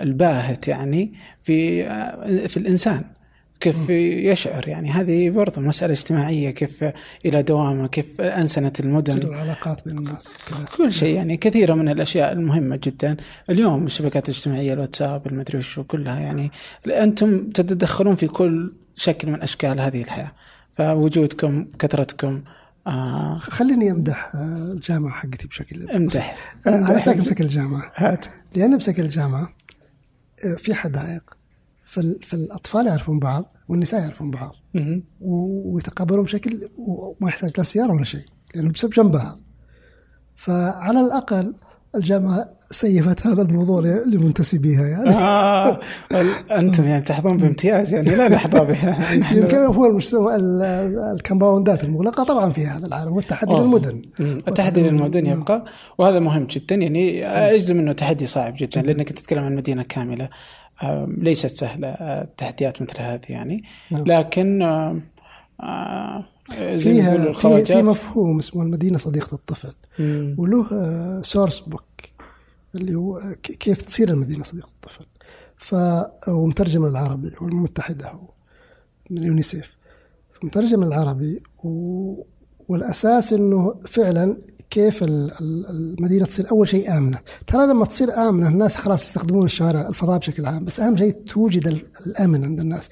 الباهت 0.02 0.68
يعني 0.68 1.14
في 1.42 1.84
في 2.48 2.58
الإنسان. 2.58 3.04
كيف 3.60 3.90
يشعر؟ 3.90 4.68
يعني 4.68 4.91
هذه 4.91 5.30
برضه 5.30 5.61
مسألة 5.61 5.94
اجتماعية 5.94 6.52
كيف 6.52 6.86
إلى 7.26 7.44
دوامه 7.44 7.88
كيف 7.88 8.22
أنسنة 8.22 8.73
المدن؟ 8.80 9.18
العلاقات 9.18 9.86
بين 9.86 9.98
الناس. 9.98 10.34
كل 10.77 10.91
شيء 10.91 11.15
يعني 11.15 11.38
كثيرة 11.38 11.73
من 11.73 11.90
الأشياء 11.90 12.32
المهمة 12.32 12.80
جدا. 12.84 13.18
اليوم 13.49 13.86
الشبكات 13.86 14.30
الاجتماعية 14.30 14.73
الواتساب 14.73 15.27
المدري 15.27 15.57
وش 15.57 15.80
كلها 15.80 16.19
يعني 16.19 16.52
أنتم 16.88 17.49
تتدخلون 17.49 18.15
في 18.15 18.27
كل 18.27 18.73
شكل 18.95 19.32
من 19.32 19.41
أشكال 19.41 19.80
هذه 19.80 20.02
الحياة. 20.02 20.32
فوجودكم 20.77 21.68
كثرتكم 21.80 22.41
آه 22.88 23.34
خليني 23.34 23.91
أمدح 23.91 24.36
آه، 24.36 24.72
الجامعة 24.72 25.11
حقتي 25.11 25.48
بشكل 25.48 25.90
امدح. 25.90 26.38
آه، 26.68 26.69
أنا 26.69 26.99
ساكن 26.99 27.19
بسكن 27.19 27.44
الجامعة. 27.44 27.91
هات. 27.95 28.26
لأن 28.56 28.77
بسكن 28.77 29.03
الجامعة 29.03 29.53
آه، 30.45 30.56
في 30.56 30.73
حدائق. 30.73 31.35
فالأطفال 32.22 32.88
يعرفون 32.88 33.20
بعض 33.20 33.56
والنساء 33.70 34.02
يعرفون 34.02 34.32
بعض. 34.32 34.56
ويتقابلون 35.22 36.24
بشكل 36.24 36.70
وما 36.78 37.30
يحتاج 37.30 37.52
لا 37.57 37.64
سيارة 37.64 37.94
ولا 37.94 38.03
شيء 38.06 38.26
لأنه 38.56 38.72
بسبب 38.72 38.91
جنب 38.91 39.12
بعض 39.12 39.40
فعلى 40.36 41.02
الأقل 41.02 41.53
الجامعة 41.95 42.49
سيفت 42.72 43.28
هذا 43.28 43.41
الموضوع 43.41 43.82
لمنتسبيها 44.06 44.88
يعني. 44.88 45.10
آه. 45.10 45.80
أنتم 46.52 46.88
يعني 46.88 47.02
تحظون 47.02 47.38
بامتياز 47.38 47.94
يعني 47.94 48.16
لا 48.16 48.30
نحظى 48.30 48.60
بها. 48.60 49.14
يمكن 49.38 49.57
هو 49.57 49.86
المجتمع 49.86 50.36
الكمباوندات 51.16 51.84
المغلقة 51.84 52.24
طبعا 52.24 52.52
في 52.52 52.66
هذا 52.68 52.88
العالم 52.88 53.14
والتحدي 53.14 53.53
للمدن. 53.53 54.02
التحدي 54.20 54.82
للمدن. 54.82 55.26
يبقى. 55.26 55.66
وهذا 55.98 56.20
مهم 56.20 56.48
جدا 56.48 56.76
يعني 56.76 57.26
اجزم 57.28 57.80
إنه 57.80 57.91
تحدي 57.91 58.26
صعب 58.26 58.53
جدا. 58.57 58.82
لأنك 58.82 59.10
تتكلم 59.10 59.44
عن 59.44 59.56
مدينة 59.56 59.84
كاملة. 59.84 60.30
ليست 61.18 61.56
سهلة 61.57 61.88
التحديات 61.89 62.81
مثل 62.81 63.02
هذه 63.02 63.22
يعني. 63.30 63.64
نعم. 63.91 64.03
لكن 64.06 64.60
فيها 66.77 67.31
في, 67.31 67.65
في 67.65 67.81
مفهوم 67.81 68.38
اسمه 68.38 68.64
المدينة 68.64 68.97
صديقة 68.97 69.35
الطفل. 69.35 69.73
وله 70.38 70.68
source 71.22 71.60
book 71.60 71.84
اللي 72.76 72.95
هو 72.95 73.35
كيف 73.43 73.81
تصير 73.81 74.10
المدينة 74.10 74.43
صديقة 74.43 74.68
الطفل. 74.68 75.06
ف 75.57 75.76
ومترجم 76.27 76.88
للعربي 76.88 77.31
هو 77.41 77.47
المتحدة 77.47 78.10
هو 78.10 78.30
من 79.10 79.18
اليونيسيف 79.18 79.76
مترجم 80.43 80.84
للعربي 80.84 81.41
و... 81.64 82.14
والأساس 82.68 83.34
إنه 83.34 83.73
فعلا 83.88 84.38
كيف 84.76 85.03
المدينة 85.03 86.26
تصير. 86.26 86.52
أول 86.52 86.68
شيء 86.68 86.97
آمنة. 86.97 87.19
ترى 87.47 87.68
لما 87.68 87.85
تصير 87.85 88.14
آمنة 88.30 88.47
الناس 88.47 88.76
خلاص 88.76 89.03
يستخدمون 89.03 89.45
الشوارع 89.45 89.88
الفضاء 89.88 90.19
بشكل 90.19 90.45
عام 90.45 90.65
بس 90.65 90.80
أهم 90.80 90.97
شيء 90.97 91.11
توجد 91.11 91.81
الأمن 92.07 92.43
عند 92.43 92.60
الناس. 92.60 92.89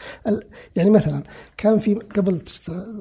يعني 0.75 0.89
مثلا 0.89 1.23
كان 1.57 1.79
في 1.79 1.93
قبل 1.93 2.41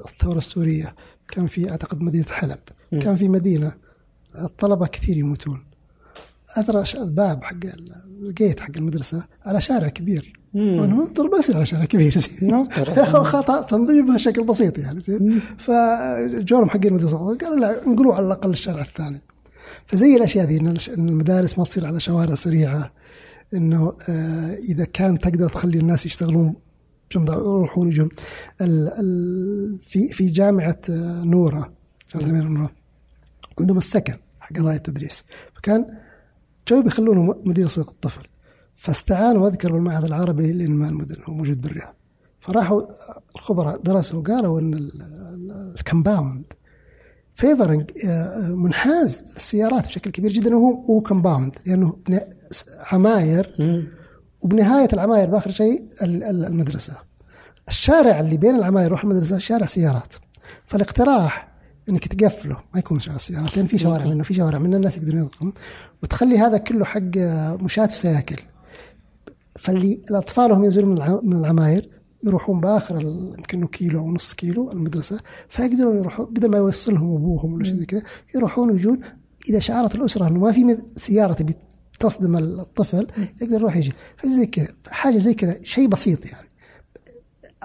الثورة 0.08 0.38
السورية 0.38 0.94
كان 1.28 1.46
في 1.46 1.70
أعتقد 1.70 2.00
مدينة 2.00 2.26
حلب. 2.30 2.58
كان 2.90 3.16
في 3.16 3.28
مدينة 3.28 3.72
الطلبة 4.38 4.86
كثير 4.86 5.16
يموتون. 5.16 5.64
اثر 6.56 7.02
الباب 7.02 7.44
حق 7.44 7.60
الجيت 8.06 8.60
حق 8.60 8.76
المدرسة 8.76 9.24
على 9.44 9.60
شارع 9.60 9.88
كبير. 9.88 10.41
أنا 10.54 10.94
منطر 10.94 11.28
ما 11.28 11.38
يصير 11.38 11.56
على 11.56 11.66
شارع 11.66 11.84
كبير 11.84 12.18
زين. 12.18 12.64
خطأ 13.32 13.62
تنظيم 13.62 14.14
بشكل 14.14 14.44
بسيط 14.44 14.78
يعني 14.78 15.00
زين. 15.00 15.40
فجورهم 15.58 16.70
حقين 16.70 16.86
المدرسة 16.86 17.36
قالوا 17.36 17.60
لا 17.60 17.88
نقولوا 17.88 18.14
على 18.14 18.26
الأقل 18.26 18.50
الشارع 18.50 18.80
الثاني. 18.80 19.20
فزي 19.86 20.16
الأشياء 20.16 20.46
ذي 20.46 20.60
إن 20.60 20.76
المدارس 20.88 21.58
ما 21.58 21.64
تصير 21.64 21.86
على 21.86 22.00
شوارع 22.00 22.34
سريعة 22.34 22.92
إنه 23.54 23.92
آه 24.08 24.54
إذا 24.54 24.84
كان 24.84 25.18
تقدر 25.18 25.48
تخلي 25.48 25.78
الناس 25.78 26.06
يشتغلون 26.06 26.54
يروحون 27.16 27.88
يجون 27.88 28.08
في 29.80 30.08
في 30.12 30.26
جامعة 30.26 30.78
آه، 30.90 31.22
نوره 31.24 31.72
جامعة 32.14 32.40
نوره 32.40 32.70
عندهم 33.60 33.78
السكن 33.78 34.14
حق 34.40 34.52
قضايا 34.56 34.76
التدريس. 34.76 35.24
فكان 35.54 35.86
جو 36.68 36.82
بيخلونه 36.82 37.34
مدير 37.44 37.68
صديق 37.68 37.90
الطفل. 37.90 38.26
فاستعانوا 38.82 39.48
اذكر 39.48 39.72
بالمعهد 39.72 40.04
العربي 40.04 40.52
لإنماء 40.52 40.90
المدن 40.90 41.16
هو 41.24 41.34
موجود 41.34 41.60
بالرياض. 41.60 41.94
فراحوا 42.40 42.82
الخبراء 43.34 43.76
درسوا 43.76 44.20
وقالوا 44.20 44.60
إن 44.60 44.90
ال 45.78 45.85
compound 45.85 46.44
favoring 47.32 47.90
آه، 48.06 48.48
منحاز 48.48 49.24
للسيارات 49.32 49.86
بشكل 49.86 50.10
كبير 50.10 50.32
جدا 50.32 50.56
وهو 50.56 50.84
هو 50.84 51.00
compound 51.00 51.56
لأنه 51.66 51.96
عماير. 52.92 53.54
وبنهاية 54.44 54.88
العماير 54.92 55.30
بآخر 55.30 55.50
شيء 55.50 55.84
المدرسة. 56.02 56.96
الشارع 57.68 58.20
اللي 58.20 58.36
بين 58.36 58.54
العماير 58.54 58.86
يروح 58.86 59.04
المدرسة 59.04 59.38
شارع 59.38 59.66
سيارات. 59.66 60.14
فالاقتراح 60.64 61.48
إنك 61.88 62.08
تقفله 62.08 62.56
ما 62.74 62.78
يكون 62.78 63.00
شارع 63.00 63.18
سيارات 63.18 63.56
لأن 63.56 63.66
في 63.66 63.78
شوارع 63.78 64.04
منه 64.04 64.22
في 64.22 64.34
شوارع 64.34 64.58
من 64.58 64.74
الناس 64.74 64.96
يقدرون 64.96 65.22
يدخلون 65.22 65.52
وتخلي 66.02 66.38
هذا 66.38 66.58
كله 66.58 66.84
حق 66.84 67.16
مشاة 67.62 67.88
وسياكل. 67.92 68.42
فاللي 69.58 70.02
الاطفال 70.10 70.52
هم 70.52 70.64
ينزلون 70.64 71.20
من 71.22 71.36
العماير 71.36 71.90
يروحون 72.24 72.60
بآخر 72.60 73.00
يمكن 73.00 73.66
كيلو 73.66 73.98
أو 73.98 74.12
نص 74.12 74.34
كيلو 74.34 74.72
المدرسة 74.72 75.20
فيقدرون 75.48 75.96
يروحون 75.96 76.26
بدل 76.26 76.50
ما 76.50 76.58
يوصلهم 76.58 77.16
أبوهم 77.16 77.52
ولا 77.52 77.64
شيء 77.64 77.74
زي 77.74 77.86
كذا 77.86 78.02
يروحون 78.34 78.70
ويجون. 78.70 79.00
إذا 79.48 79.58
شعرت 79.58 79.94
الأسرة 79.94 80.28
إنه 80.28 80.38
ما 80.38 80.52
في 80.52 80.78
سيارة 80.96 81.32
تبي 81.32 81.54
تصدم 81.98 82.36
الطفل 82.36 83.06
يقدر 83.42 83.54
يروح 83.54 83.76
يجي. 83.76 83.92
فزي 84.16 84.46
كذا 84.46 84.68
حاجة 84.88 85.18
زي 85.18 85.34
كذا 85.34 85.56
شيء 85.62 85.88
بسيط 85.88 86.26
يعني. 86.26 86.48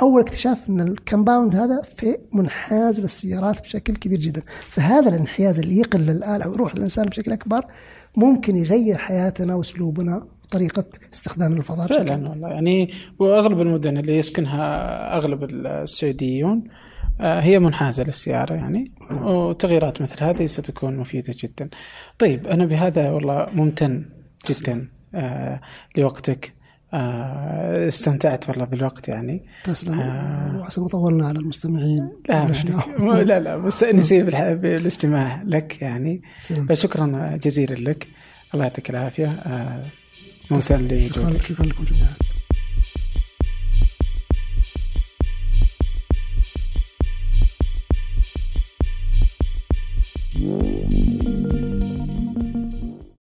أول 0.01 0.21
اكتشاف 0.21 0.69
إن 0.69 0.81
الكمباوند 0.81 1.55
هذا 1.55 1.81
في 1.81 2.17
منحاز 2.33 3.01
للسيارات 3.01 3.61
بشكل 3.61 3.95
كبير 3.95 4.19
جدا. 4.19 4.41
فهذا 4.69 5.09
الانحياز 5.09 5.59
اللي 5.59 5.77
يقل 5.77 5.99
للآلة 5.99 6.49
ويروح 6.49 6.75
للإنسان 6.75 7.05
بشكل 7.05 7.31
أكبر 7.31 7.65
ممكن 8.15 8.55
يغير 8.55 8.97
حياتنا 8.97 9.55
وأسلوبنا. 9.55 10.27
طريقة 10.49 10.85
استخدام 11.13 11.53
الفضاء 11.53 11.87
فعلا 11.87 12.29
والله. 12.29 12.49
يعني 12.49 12.91
وأغلب 13.19 13.61
المدن 13.61 13.97
اللي 13.97 14.17
يسكنها 14.17 15.17
أغلب 15.17 15.43
السعوديون 15.43 16.63
آه، 17.21 17.41
هي 17.41 17.59
منحازة 17.59 18.03
للسيارة 18.03 18.53
يعني 18.53 18.91
وتغييرات 19.11 20.01
مثل 20.01 20.23
هذه 20.23 20.45
ستكون 20.45 20.97
مفيدة 20.97 21.33
جدا. 21.43 21.69
طيب 22.19 22.47
أنا 22.47 22.65
بهذا 22.65 23.11
والله 23.11 23.47
ممتن 23.53 24.05
جدا 24.49 24.87
آه 25.15 25.61
لوقتك. 25.97 26.53
آه 26.93 27.87
استمتعت 27.87 28.49
والله 28.49 28.65
بالوقت 28.65 29.07
يعني. 29.07 29.45
تسلم. 29.63 29.99
آه 29.99 30.57
وعسى 30.57 30.81
ما 30.81 30.87
طولنا 30.87 31.27
على 31.27 31.39
المستمعين. 31.39 32.09
لا 32.29 33.23
لا 33.23 33.39
لا 33.39 33.57
مستانسين 33.57 34.25
بالاستماع 34.61 35.41
لك 35.45 35.81
يعني. 35.81 36.21
فشكرا 36.69 37.37
جزيلا 37.43 37.89
لك. 37.89 38.07
الله 38.53 38.63
يعطيك 38.65 38.89
العافية. 38.89 39.27
آه 39.27 39.81
ممتن 40.51 40.87
لوجودك 40.87 41.41
شكرا 41.41 41.65
لكم 41.65 41.83
جميعا 41.83 42.13